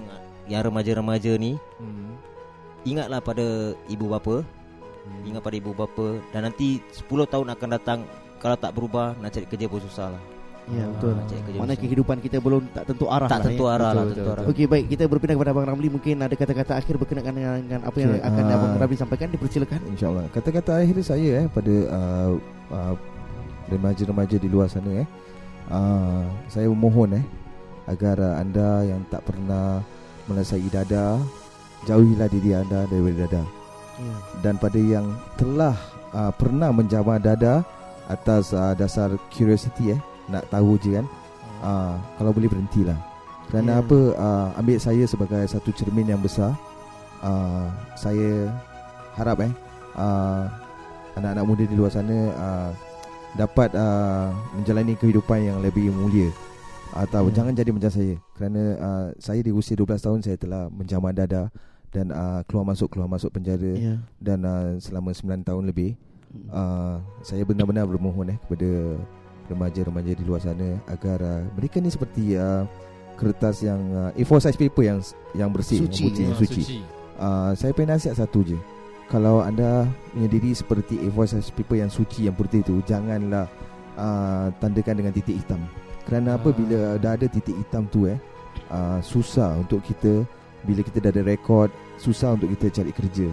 yang 0.46 0.62
remaja-remaja 0.62 1.34
ni, 1.34 1.58
Hmm. 1.76 2.14
ingatlah 2.82 3.18
pada 3.18 3.46
ibu 3.86 4.06
bapa, 4.06 4.42
Hmm. 5.02 5.22
ingat 5.24 5.38
pada 5.40 5.54
ibu 5.54 5.70
bapa 5.70 6.18
dan 6.30 6.44
nanti 6.44 6.82
10 6.90 7.24
tahun 7.24 7.46
akan 7.48 7.68
datang 7.72 7.98
kalau 8.36 8.54
tak 8.54 8.72
berubah 8.72 9.14
nak 9.16 9.30
cari 9.30 9.44
kerja 9.44 9.66
pun 9.66 9.78
susah 9.80 10.10
lah. 10.10 10.22
Ya 10.66 10.82
betul. 10.84 11.14
Ah, 11.14 11.22
cari 11.24 11.40
kerja 11.40 11.58
Mana 11.58 11.66
susah. 11.68 11.78
kehidupan 11.80 12.16
kita 12.18 12.36
belum 12.38 12.62
tak 12.74 12.84
tentu 12.84 13.06
arah 13.06 13.30
tak 13.30 13.38
lah, 13.38 13.46
tentu 13.46 13.64
ya. 13.64 13.70
arah 13.70 13.86
lah, 13.86 14.02
Betul, 14.02 14.06
tentu 14.08 14.18
betul, 14.20 14.34
arah. 14.34 14.50
Okey 14.50 14.66
baik 14.66 14.84
kita 14.88 15.02
berpindah 15.06 15.34
kepada 15.38 15.50
Abang 15.54 15.66
Ramli 15.68 15.88
mungkin 15.88 16.14
ada 16.18 16.34
kata-kata 16.34 16.72
akhir 16.74 16.94
berkenaan 16.96 17.30
dengan, 17.30 17.54
dengan 17.62 17.80
apa 17.86 17.96
yang 17.96 18.10
Okey, 18.12 18.26
akan 18.26 18.42
ah. 18.42 18.54
Abang 18.58 18.72
Ramli 18.76 18.96
sampaikan 18.96 19.28
dipersilakan. 19.30 19.78
InsyaAllah 19.88 20.26
Kata-kata 20.28 20.70
akhir 20.76 20.96
saya 21.00 21.28
eh 21.38 21.46
Pada 21.46 21.70
uh, 21.86 22.30
uh, 22.68 22.94
Remaja-remaja 23.66 24.36
di 24.36 24.48
luar 24.50 24.66
sana 24.66 24.90
eh 25.02 25.08
uh, 25.70 26.26
Saya 26.46 26.66
memohon 26.66 27.14
eh 27.14 27.24
Agar 27.86 28.18
uh, 28.18 28.34
anda 28.34 28.82
yang 28.82 29.06
tak 29.06 29.22
pernah 29.22 29.86
Melesai 30.26 30.66
dada 30.70 31.18
Jauhilah 31.86 32.26
diri 32.30 32.54
anda 32.54 32.86
daripada 32.90 33.26
dada 33.26 33.42
Ya. 33.96 34.16
Dan 34.44 34.60
pada 34.60 34.76
yang 34.76 35.16
telah 35.40 35.72
uh, 36.12 36.28
Pernah 36.28 36.68
menjamah 36.68 37.16
dada 37.16 37.64
Atas 38.12 38.52
uh, 38.52 38.76
dasar 38.76 39.16
curiosity 39.32 39.96
eh 39.96 40.00
Nak 40.28 40.52
tahu 40.52 40.76
je 40.76 41.00
kan 41.00 41.08
uh, 41.64 41.96
Kalau 42.20 42.36
boleh 42.36 42.44
berhentilah 42.44 42.98
Kerana 43.48 43.80
Ya. 43.80 43.80
apa 43.80 43.98
uh, 44.20 44.48
Ambil 44.60 44.76
saya 44.76 45.08
sebagai 45.08 45.40
satu 45.48 45.72
cermin 45.72 46.12
yang 46.12 46.20
besar 46.20 46.52
uh, 47.24 47.72
Saya 47.96 48.52
harap 49.16 49.48
eh 49.48 49.52
uh, 49.96 50.44
Anak-anak 51.16 51.44
muda 51.48 51.64
di 51.64 51.72
luar 51.72 51.88
sana 51.88 52.16
uh, 52.36 52.70
Dapat 53.32 53.72
uh, 53.72 54.28
menjalani 54.60 54.92
kehidupan 54.92 55.40
yang 55.40 55.64
lebih 55.64 55.88
mulia 55.88 56.28
Atau 56.98 57.28
Ya. 57.28 57.34
jangan 57.36 57.52
jadi 57.52 57.70
macam 57.70 57.90
saya 57.90 58.14
Kerana 58.32 58.62
uh, 58.74 59.06
saya 59.16 59.40
di 59.40 59.50
usia 59.50 59.74
12 59.74 60.00
tahun 60.00 60.18
Saya 60.20 60.36
telah 60.36 60.66
menjamah 60.68 61.12
dada 61.12 61.42
Dan 61.88 62.08
uh, 62.08 62.40
keluar 62.44 62.64
masuk 62.64 62.88
keluar 62.88 63.06
masuk 63.06 63.30
penjara 63.30 63.72
Ya. 63.72 63.94
Dan 64.16 64.42
uh, 64.42 64.76
selama 64.78 65.10
9 65.10 65.24
tahun 65.42 65.64
lebih 65.64 65.94
Hmm. 66.26 66.50
uh, 66.50 66.96
Saya 67.22 67.46
benar-benar 67.46 67.86
bermohon 67.86 68.28
eh 68.28 68.38
Kepada 68.38 68.98
remaja-remaja 69.46 70.12
di 70.12 70.24
luar 70.24 70.42
sana 70.42 70.74
Agar 70.84 71.22
uh, 71.22 71.40
mereka 71.54 71.78
ni 71.78 71.86
seperti 71.86 72.34
uh, 72.34 72.66
Kertas 73.14 73.62
yang 73.62 73.78
uh, 73.90 74.10
A4 74.12 74.32
size 74.42 74.58
paper 74.58 74.84
yang 74.84 74.98
yang 75.32 75.48
bersih 75.48 75.80
Suci, 75.80 76.02
yang 76.02 76.10
putih, 76.10 76.20
ya. 76.20 76.26
yang 76.26 76.36
suci. 76.36 76.62
Uh, 77.16 77.50
saya 77.54 77.72
pengen 77.72 77.94
nasihat 77.94 78.18
satu 78.18 78.42
je 78.42 78.58
Kalau 79.06 79.40
anda 79.40 79.86
punya 80.10 80.28
diri 80.28 80.50
seperti 80.50 80.98
A4 81.00 81.38
size 81.38 81.54
paper 81.54 81.76
yang 81.78 81.88
suci, 81.88 82.26
yang 82.26 82.34
putih 82.34 82.60
tu 82.60 82.82
Janganlah 82.82 83.46
uh, 83.94 84.50
tandakan 84.58 84.98
dengan 84.98 85.12
titik 85.14 85.38
hitam 85.38 85.62
Kerana 86.06 86.38
apa 86.38 86.48
Ah. 86.50 86.54
bila 86.54 86.78
dah 86.96 87.12
ada 87.18 87.26
titik 87.26 87.52
hitam 87.52 87.90
tu 87.90 88.06
eh 88.06 88.16
uh, 88.70 88.98
Susah 89.02 89.58
untuk 89.58 89.82
kita 89.82 90.22
Bila 90.62 90.80
kita 90.80 91.02
dah 91.02 91.10
ada 91.10 91.22
rekod 91.22 91.68
Susah 91.98 92.38
untuk 92.38 92.50
kita 92.54 92.70
cari 92.70 92.94
kerja 92.94 93.26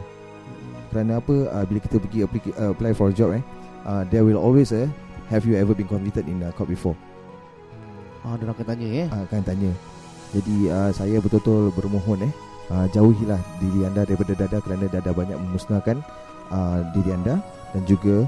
Kerana 0.90 1.22
apa 1.22 1.36
uh, 1.54 1.64
Bila 1.66 1.80
kita 1.80 2.02
pergi 2.02 2.26
apply, 2.26 2.42
uh, 2.58 2.72
apply 2.74 2.92
for 2.94 3.10
a 3.10 3.16
job 3.16 3.34
eh 3.34 3.44
uh, 3.86 4.02
There 4.10 4.26
will 4.26 4.42
always 4.42 4.74
eh 4.74 4.90
Have 5.30 5.46
you 5.46 5.54
ever 5.56 5.74
been 5.74 5.88
convicted 5.88 6.26
in 6.26 6.42
uh, 6.42 6.50
court 6.54 6.70
before 6.70 6.98
Ah, 8.24 8.40
dia 8.40 8.48
akan 8.48 8.64
tanya 8.66 8.88
ya. 8.88 9.06
uh, 9.12 9.22
Akan 9.28 9.44
tanya 9.44 9.72
Jadi 10.34 10.72
uh, 10.72 10.90
saya 10.96 11.20
betul-betul 11.20 11.70
bermohon 11.76 12.26
eh 12.26 12.34
uh, 12.72 12.86
Jauhilah 12.90 13.38
diri 13.60 13.86
anda 13.86 14.02
daripada 14.02 14.34
dada 14.34 14.58
Kerana 14.64 14.90
dada 14.90 15.12
banyak 15.14 15.38
memusnahkan 15.38 16.00
uh, 16.50 16.80
diri 16.96 17.14
anda 17.14 17.38
Dan 17.76 17.84
juga 17.86 18.26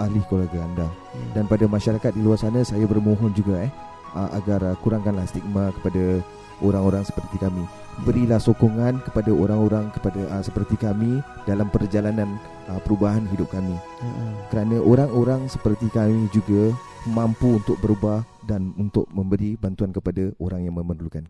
ahli 0.00 0.20
keluarga 0.28 0.60
anda 0.64 0.88
Ya. 1.14 1.38
Dan 1.38 1.46
pada 1.46 1.70
masyarakat 1.70 2.10
di 2.10 2.26
luar 2.26 2.42
sana 2.42 2.66
Saya 2.66 2.90
bermohon 2.90 3.30
juga 3.38 3.62
eh 3.62 3.70
uh, 4.18 4.34
Agar 4.34 4.66
uh, 4.66 4.74
kurangkanlah 4.82 5.30
stigma 5.30 5.70
kepada 5.78 6.18
orang-orang 6.58 7.06
seperti 7.06 7.38
kami 7.38 7.62
Berilah 8.02 8.42
sokongan 8.42 8.98
kepada 9.06 9.30
orang-orang 9.30 9.94
kepada 9.94 10.26
uh, 10.34 10.42
seperti 10.42 10.74
kami 10.74 11.22
Dalam 11.46 11.70
perjalanan 11.70 12.34
uh, 12.66 12.82
perubahan 12.82 13.22
hidup 13.30 13.46
kami 13.54 13.78
ah. 14.02 14.34
kerana 14.50 14.82
orang-orang 14.82 15.46
seperti 15.46 15.86
kami 15.94 16.26
juga 16.34 16.74
mampu 17.04 17.60
untuk 17.60 17.76
berubah 17.80 18.24
dan 18.48 18.72
untuk 18.80 19.08
memberi 19.12 19.56
bantuan 19.60 19.92
kepada 19.92 20.32
orang 20.40 20.64
yang 20.64 20.76
memerlukan. 20.76 21.24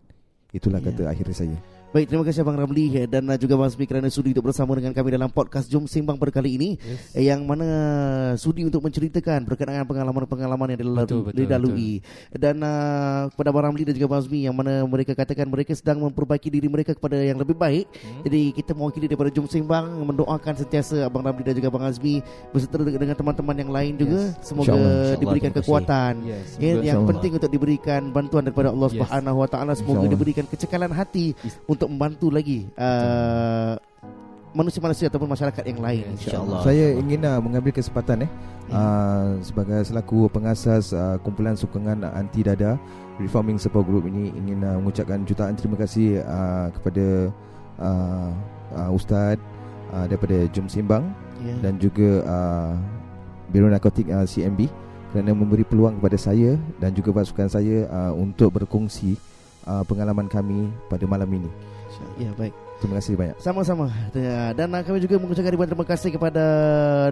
Itulah 0.55 0.79
Ya. 0.79 0.91
kata 0.91 1.03
akhir 1.11 1.27
saya. 1.35 1.59
Baik, 1.95 2.11
terima 2.11 2.27
kasih 2.27 2.43
Abang 2.43 2.59
Ramli 2.59 3.07
dan 3.07 3.23
uh, 3.31 3.39
juga 3.39 3.55
Abang 3.55 3.71
Smi 3.71 3.87
kerana 3.87 4.11
sudi 4.11 4.35
untuk 4.35 4.51
bersama 4.51 4.75
dengan 4.75 4.91
kami 4.91 5.15
dalam 5.15 5.31
podcast 5.31 5.71
Jom 5.71 5.87
Simbang 5.87 6.19
pada 6.19 6.35
kali 6.35 6.59
ini 6.59 6.75
yes. 6.75 7.15
yang 7.15 7.47
mana 7.47 8.35
sudi 8.35 8.67
untuk 8.67 8.83
menceritakan 8.83 9.47
berkenaan 9.47 9.87
pengalaman-pengalaman 9.87 10.75
yang 10.75 10.81
dilalui. 10.83 11.07
Betul, 11.07 11.47
betul, 11.47 12.03
Dan 12.35 12.67
uh, 12.67 13.31
kepada 13.31 13.55
Abang 13.55 13.71
Ramli 13.71 13.87
dan 13.87 13.95
juga 13.95 14.11
Abang 14.11 14.27
Smi 14.27 14.43
yang 14.43 14.59
mana 14.59 14.83
mereka 14.91 15.15
katakan 15.15 15.47
mereka 15.47 15.71
sedang 15.79 16.03
memperbaiki 16.03 16.51
diri 16.51 16.67
mereka 16.67 16.99
kepada 16.99 17.15
yang 17.15 17.39
lebih 17.39 17.55
baik. 17.55 17.87
Hmm. 17.87 18.27
Jadi 18.27 18.43
kita 18.59 18.75
mewakili 18.75 19.07
daripada 19.07 19.31
Jom 19.31 19.47
Simbang 19.47 19.87
mendoakan 20.03 20.67
sentiasa 20.67 21.07
Abang 21.07 21.23
Ramli 21.23 21.47
dan 21.47 21.55
juga 21.55 21.71
Abang 21.71 21.87
Azmi 21.87 22.19
beserta 22.51 22.75
dengan 22.83 23.15
teman-teman 23.15 23.55
yang 23.55 23.71
lain 23.71 23.93
juga 24.03 24.35
yes. 24.35 24.43
semoga 24.43 24.75
Insya 24.75 25.23
diberikan 25.23 25.51
Insya 25.55 25.63
kekuatan. 25.63 26.13
Yes. 26.27 26.59
Ya, 26.59 26.75
yang 26.91 27.07
penting 27.07 27.39
untuk 27.39 27.55
diberikan 27.55 28.11
bantuan 28.11 28.43
daripada 28.43 28.75
Allah 28.75 28.91
Subhanahu 28.91 29.47
Wa 29.47 29.49
Taala 29.55 29.79
semoga 29.79 30.11
diberikan 30.11 30.43
kecekalan 30.51 30.91
hati 30.91 31.39
yes. 31.39 31.63
untuk 31.71 31.84
untuk 31.85 31.93
membantu 32.01 32.33
lagi 32.33 32.65
uh, 32.81 33.77
manusia-manusia 34.57 35.13
ataupun 35.13 35.29
masyarakat 35.29 35.61
yang 35.69 35.85
lain 35.85 36.05
insyaallah. 36.17 36.65
Saya 36.65 36.97
ingin 36.97 37.21
uh, 37.29 37.37
mengambil 37.45 37.77
kesempatan 37.77 38.25
eh 38.25 38.31
hmm. 38.31 38.73
uh, 38.73 39.29
sebagai 39.45 39.85
selaku 39.85 40.33
pengasas 40.33 40.97
uh, 40.97 41.21
kumpulan 41.21 41.53
sokongan 41.53 42.09
anti 42.17 42.41
dada 42.41 42.81
Reforming 43.21 43.61
Support 43.61 43.85
Group 43.85 44.09
ini 44.09 44.33
ingin 44.33 44.65
uh, 44.65 44.81
mengucapkan 44.81 45.29
jutaan 45.29 45.61
terima 45.61 45.77
kasih 45.77 46.25
uh, 46.25 46.73
kepada 46.73 47.29
uh, 47.85 48.31
uh, 48.73 48.91
ustaz 48.97 49.37
uh, 49.93 50.09
daripada 50.09 50.49
Jom 50.57 50.73
Simbang 50.73 51.13
yeah. 51.45 51.61
dan 51.61 51.77
juga 51.77 52.25
uh, 52.25 52.73
Biro 53.53 53.69
Narkotik 53.69 54.09
uh, 54.09 54.25
CMB 54.25 54.73
kerana 55.13 55.37
memberi 55.37 55.69
peluang 55.69 56.01
kepada 56.01 56.17
saya 56.17 56.57
dan 56.81 56.97
juga 56.97 57.13
pasukan 57.13 57.47
saya 57.53 57.87
uh, 57.93 58.17
untuk 58.17 58.51
berkongsi 58.57 59.21
uh, 59.67 59.85
pengalaman 59.85 60.29
kami 60.29 60.73
pada 60.89 61.05
malam 61.05 61.29
ini. 61.33 61.51
Ya 62.19 62.31
baik. 62.35 62.55
Terima 62.83 63.01
kasih 63.01 63.15
banyak. 63.17 63.37
Sama-sama. 63.39 63.87
Dan 64.53 64.69
kami 64.83 64.99
juga 65.01 65.17
mengucapkan 65.17 65.53
ribuan 65.55 65.71
terima 65.71 65.87
kasih 65.87 66.11
kepada 66.13 66.45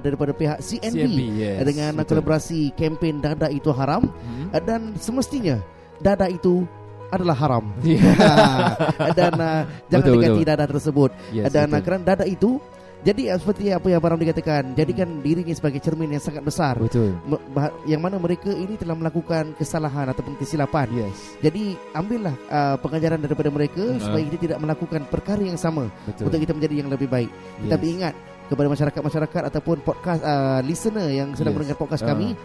daripada 0.03 0.35
pihak 0.35 0.59
CNB, 0.61 1.01
CNB 1.01 1.21
yes, 1.39 1.59
dengan 1.65 1.93
betul. 1.97 2.21
kolaborasi 2.21 2.75
kempen 2.77 3.23
Dada 3.23 3.49
itu 3.49 3.71
haram 3.73 4.05
hmm. 4.05 4.53
dan 4.67 4.93
semestinya 4.99 5.63
Dada 6.03 6.27
itu 6.29 6.67
adalah 7.13 7.37
haram. 7.37 7.65
Yeah. 7.85 9.13
dan 9.19 9.33
uh, 9.37 9.63
jangan 9.93 10.05
betul, 10.05 10.15
diganti 10.17 10.43
betul. 10.43 10.51
dada 10.51 10.65
tersebut. 10.65 11.11
Yes, 11.31 11.53
dan 11.53 11.69
uh, 11.73 11.81
kerana 11.85 12.03
dada 12.05 12.25
itu 12.25 12.57
jadi 13.03 13.35
uh, 13.35 13.39
seperti 13.39 13.75
apa 13.75 13.87
yang 13.91 13.99
Baram 13.99 14.19
dikatakan, 14.19 14.79
jadikan 14.79 15.19
hmm. 15.19 15.23
dirinya 15.27 15.55
sebagai 15.55 15.83
cermin 15.83 16.15
yang 16.15 16.23
sangat 16.23 16.47
besar. 16.47 16.79
Betul. 16.79 17.19
Yang 17.83 18.01
mana 18.01 18.17
mereka 18.23 18.51
ini 18.55 18.79
telah 18.79 18.95
melakukan 18.95 19.59
kesalahan 19.59 20.07
ataupun 20.15 20.39
kesilapan. 20.39 20.87
Yes. 20.95 21.19
Jadi 21.43 21.75
ambillah 21.99 22.35
uh, 22.47 22.77
pengajaran 22.79 23.19
daripada 23.19 23.51
mereka 23.51 23.83
hmm. 23.83 23.99
supaya 23.99 24.23
kita 24.31 24.39
tidak 24.39 24.59
melakukan 24.63 25.03
perkara 25.11 25.43
yang 25.43 25.59
sama 25.59 25.91
Betul. 26.07 26.31
untuk 26.31 26.39
kita 26.47 26.53
menjadi 26.55 26.75
yang 26.79 26.91
lebih 26.95 27.11
baik. 27.11 27.31
Yes. 27.67 27.71
Tapi 27.75 27.87
ingat 27.91 28.15
kepada 28.47 28.69
masyarakat-masyarakat 28.71 29.43
ataupun 29.51 29.77
podcast 29.83 30.21
uh, 30.23 30.61
listener 30.63 31.09
yang 31.11 31.35
sedang 31.35 31.59
yes. 31.59 31.59
mendengar 31.59 31.79
podcast 31.83 32.05
uh. 32.07 32.11
kami, 32.15 32.39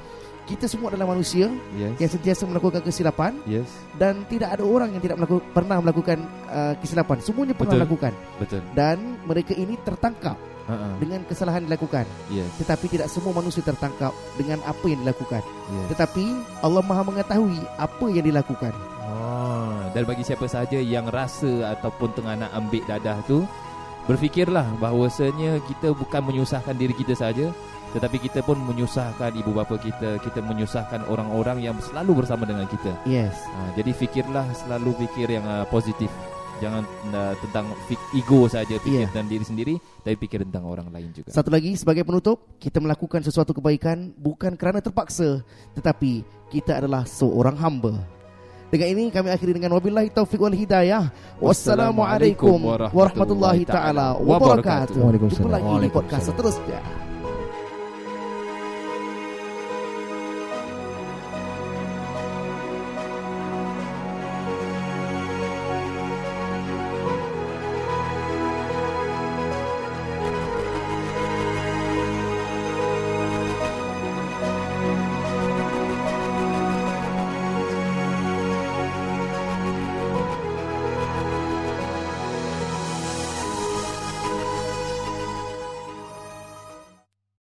kita 0.48 0.66
semua 0.66 0.96
adalah 0.96 1.12
manusia 1.12 1.52
yes. 1.76 2.00
yang 2.00 2.10
sentiasa 2.10 2.48
melakukan 2.48 2.80
kesilapan 2.80 3.36
yes. 3.44 3.68
dan 4.00 4.24
tidak 4.32 4.56
ada 4.56 4.64
orang 4.64 4.96
yang 4.96 5.04
tidak 5.04 5.20
melaku, 5.20 5.44
pernah 5.52 5.78
melakukan 5.84 6.18
uh, 6.48 6.74
kesilapan 6.80 7.20
semuanya 7.20 7.54
pernah 7.54 7.76
Betul. 7.76 7.82
melakukan 7.84 8.14
Betul. 8.40 8.62
dan 8.72 8.98
mereka 9.28 9.52
ini 9.52 9.76
tertangkap 9.84 10.40
uh-uh. 10.72 10.96
dengan 11.04 11.28
kesalahan 11.28 11.68
dilakukan 11.68 12.08
yes. 12.32 12.48
tetapi 12.64 12.86
tidak 12.88 13.12
semua 13.12 13.36
manusia 13.36 13.60
tertangkap 13.60 14.16
dengan 14.40 14.64
apa 14.64 14.86
yang 14.88 15.04
dilakukan 15.04 15.44
yes. 15.44 15.88
tetapi 15.92 16.26
Allah 16.64 16.84
Maha 16.88 17.04
mengetahui 17.04 17.60
apa 17.76 18.06
yang 18.08 18.24
dilakukan 18.24 18.72
oh, 19.04 19.84
dan 19.92 20.04
bagi 20.08 20.24
siapa 20.24 20.48
sahaja 20.48 20.80
yang 20.80 21.12
rasa 21.12 21.76
ataupun 21.76 22.16
tengah 22.16 22.40
nak 22.40 22.56
ambil 22.56 22.88
dadah 22.88 23.20
tu 23.28 23.44
berfikirlah 24.08 24.64
bahawasanya 24.80 25.60
kita 25.68 25.92
bukan 25.92 26.24
menyusahkan 26.24 26.72
diri 26.80 26.96
kita 26.96 27.12
saja 27.12 27.52
tetapi 27.96 28.20
kita 28.20 28.44
pun 28.44 28.60
menyusahkan 28.60 29.32
ibu 29.32 29.56
bapa 29.56 29.80
kita 29.80 30.20
Kita 30.20 30.44
menyusahkan 30.44 31.08
orang-orang 31.08 31.64
yang 31.64 31.78
selalu 31.80 32.24
bersama 32.24 32.44
dengan 32.44 32.68
kita 32.68 32.92
Yes 33.08 33.36
ha, 33.48 33.72
Jadi 33.80 33.96
fikirlah 33.96 34.44
selalu 34.52 35.08
fikir 35.08 35.32
yang 35.32 35.46
uh, 35.48 35.64
positif 35.72 36.12
Jangan 36.60 36.84
uh, 37.14 37.34
tentang 37.48 37.70
ego 38.18 38.50
saja 38.50 38.76
fikir 38.82 39.08
yeah. 39.08 39.14
dan 39.16 39.30
diri 39.32 39.46
sendiri 39.46 39.76
Tapi 40.04 40.20
fikir 40.20 40.44
tentang 40.44 40.68
orang 40.68 40.92
lain 40.92 41.16
juga 41.16 41.32
Satu 41.32 41.48
lagi 41.48 41.80
sebagai 41.80 42.04
penutup 42.04 42.60
Kita 42.60 42.84
melakukan 42.84 43.24
sesuatu 43.24 43.56
kebaikan 43.56 44.12
Bukan 44.20 44.60
kerana 44.60 44.84
terpaksa 44.84 45.46
Tetapi 45.78 46.26
kita 46.52 46.84
adalah 46.84 47.08
seorang 47.08 47.56
hamba 47.56 48.18
dengan 48.68 49.00
ini 49.00 49.08
kami 49.16 49.32
akhiri 49.32 49.56
dengan 49.56 49.80
wabillahi 49.80 50.12
taufiq 50.12 50.44
wal 50.44 50.52
hidayah. 50.52 51.08
Wassalamualaikum 51.40 52.60
warahmatullahi 52.92 53.64
taala 53.64 54.20
wabarakatuh. 54.20 55.08
Jumpa 55.32 55.48
lagi 55.56 55.88
di 55.88 55.88
podcast 55.88 56.36
seterusnya. 56.36 57.07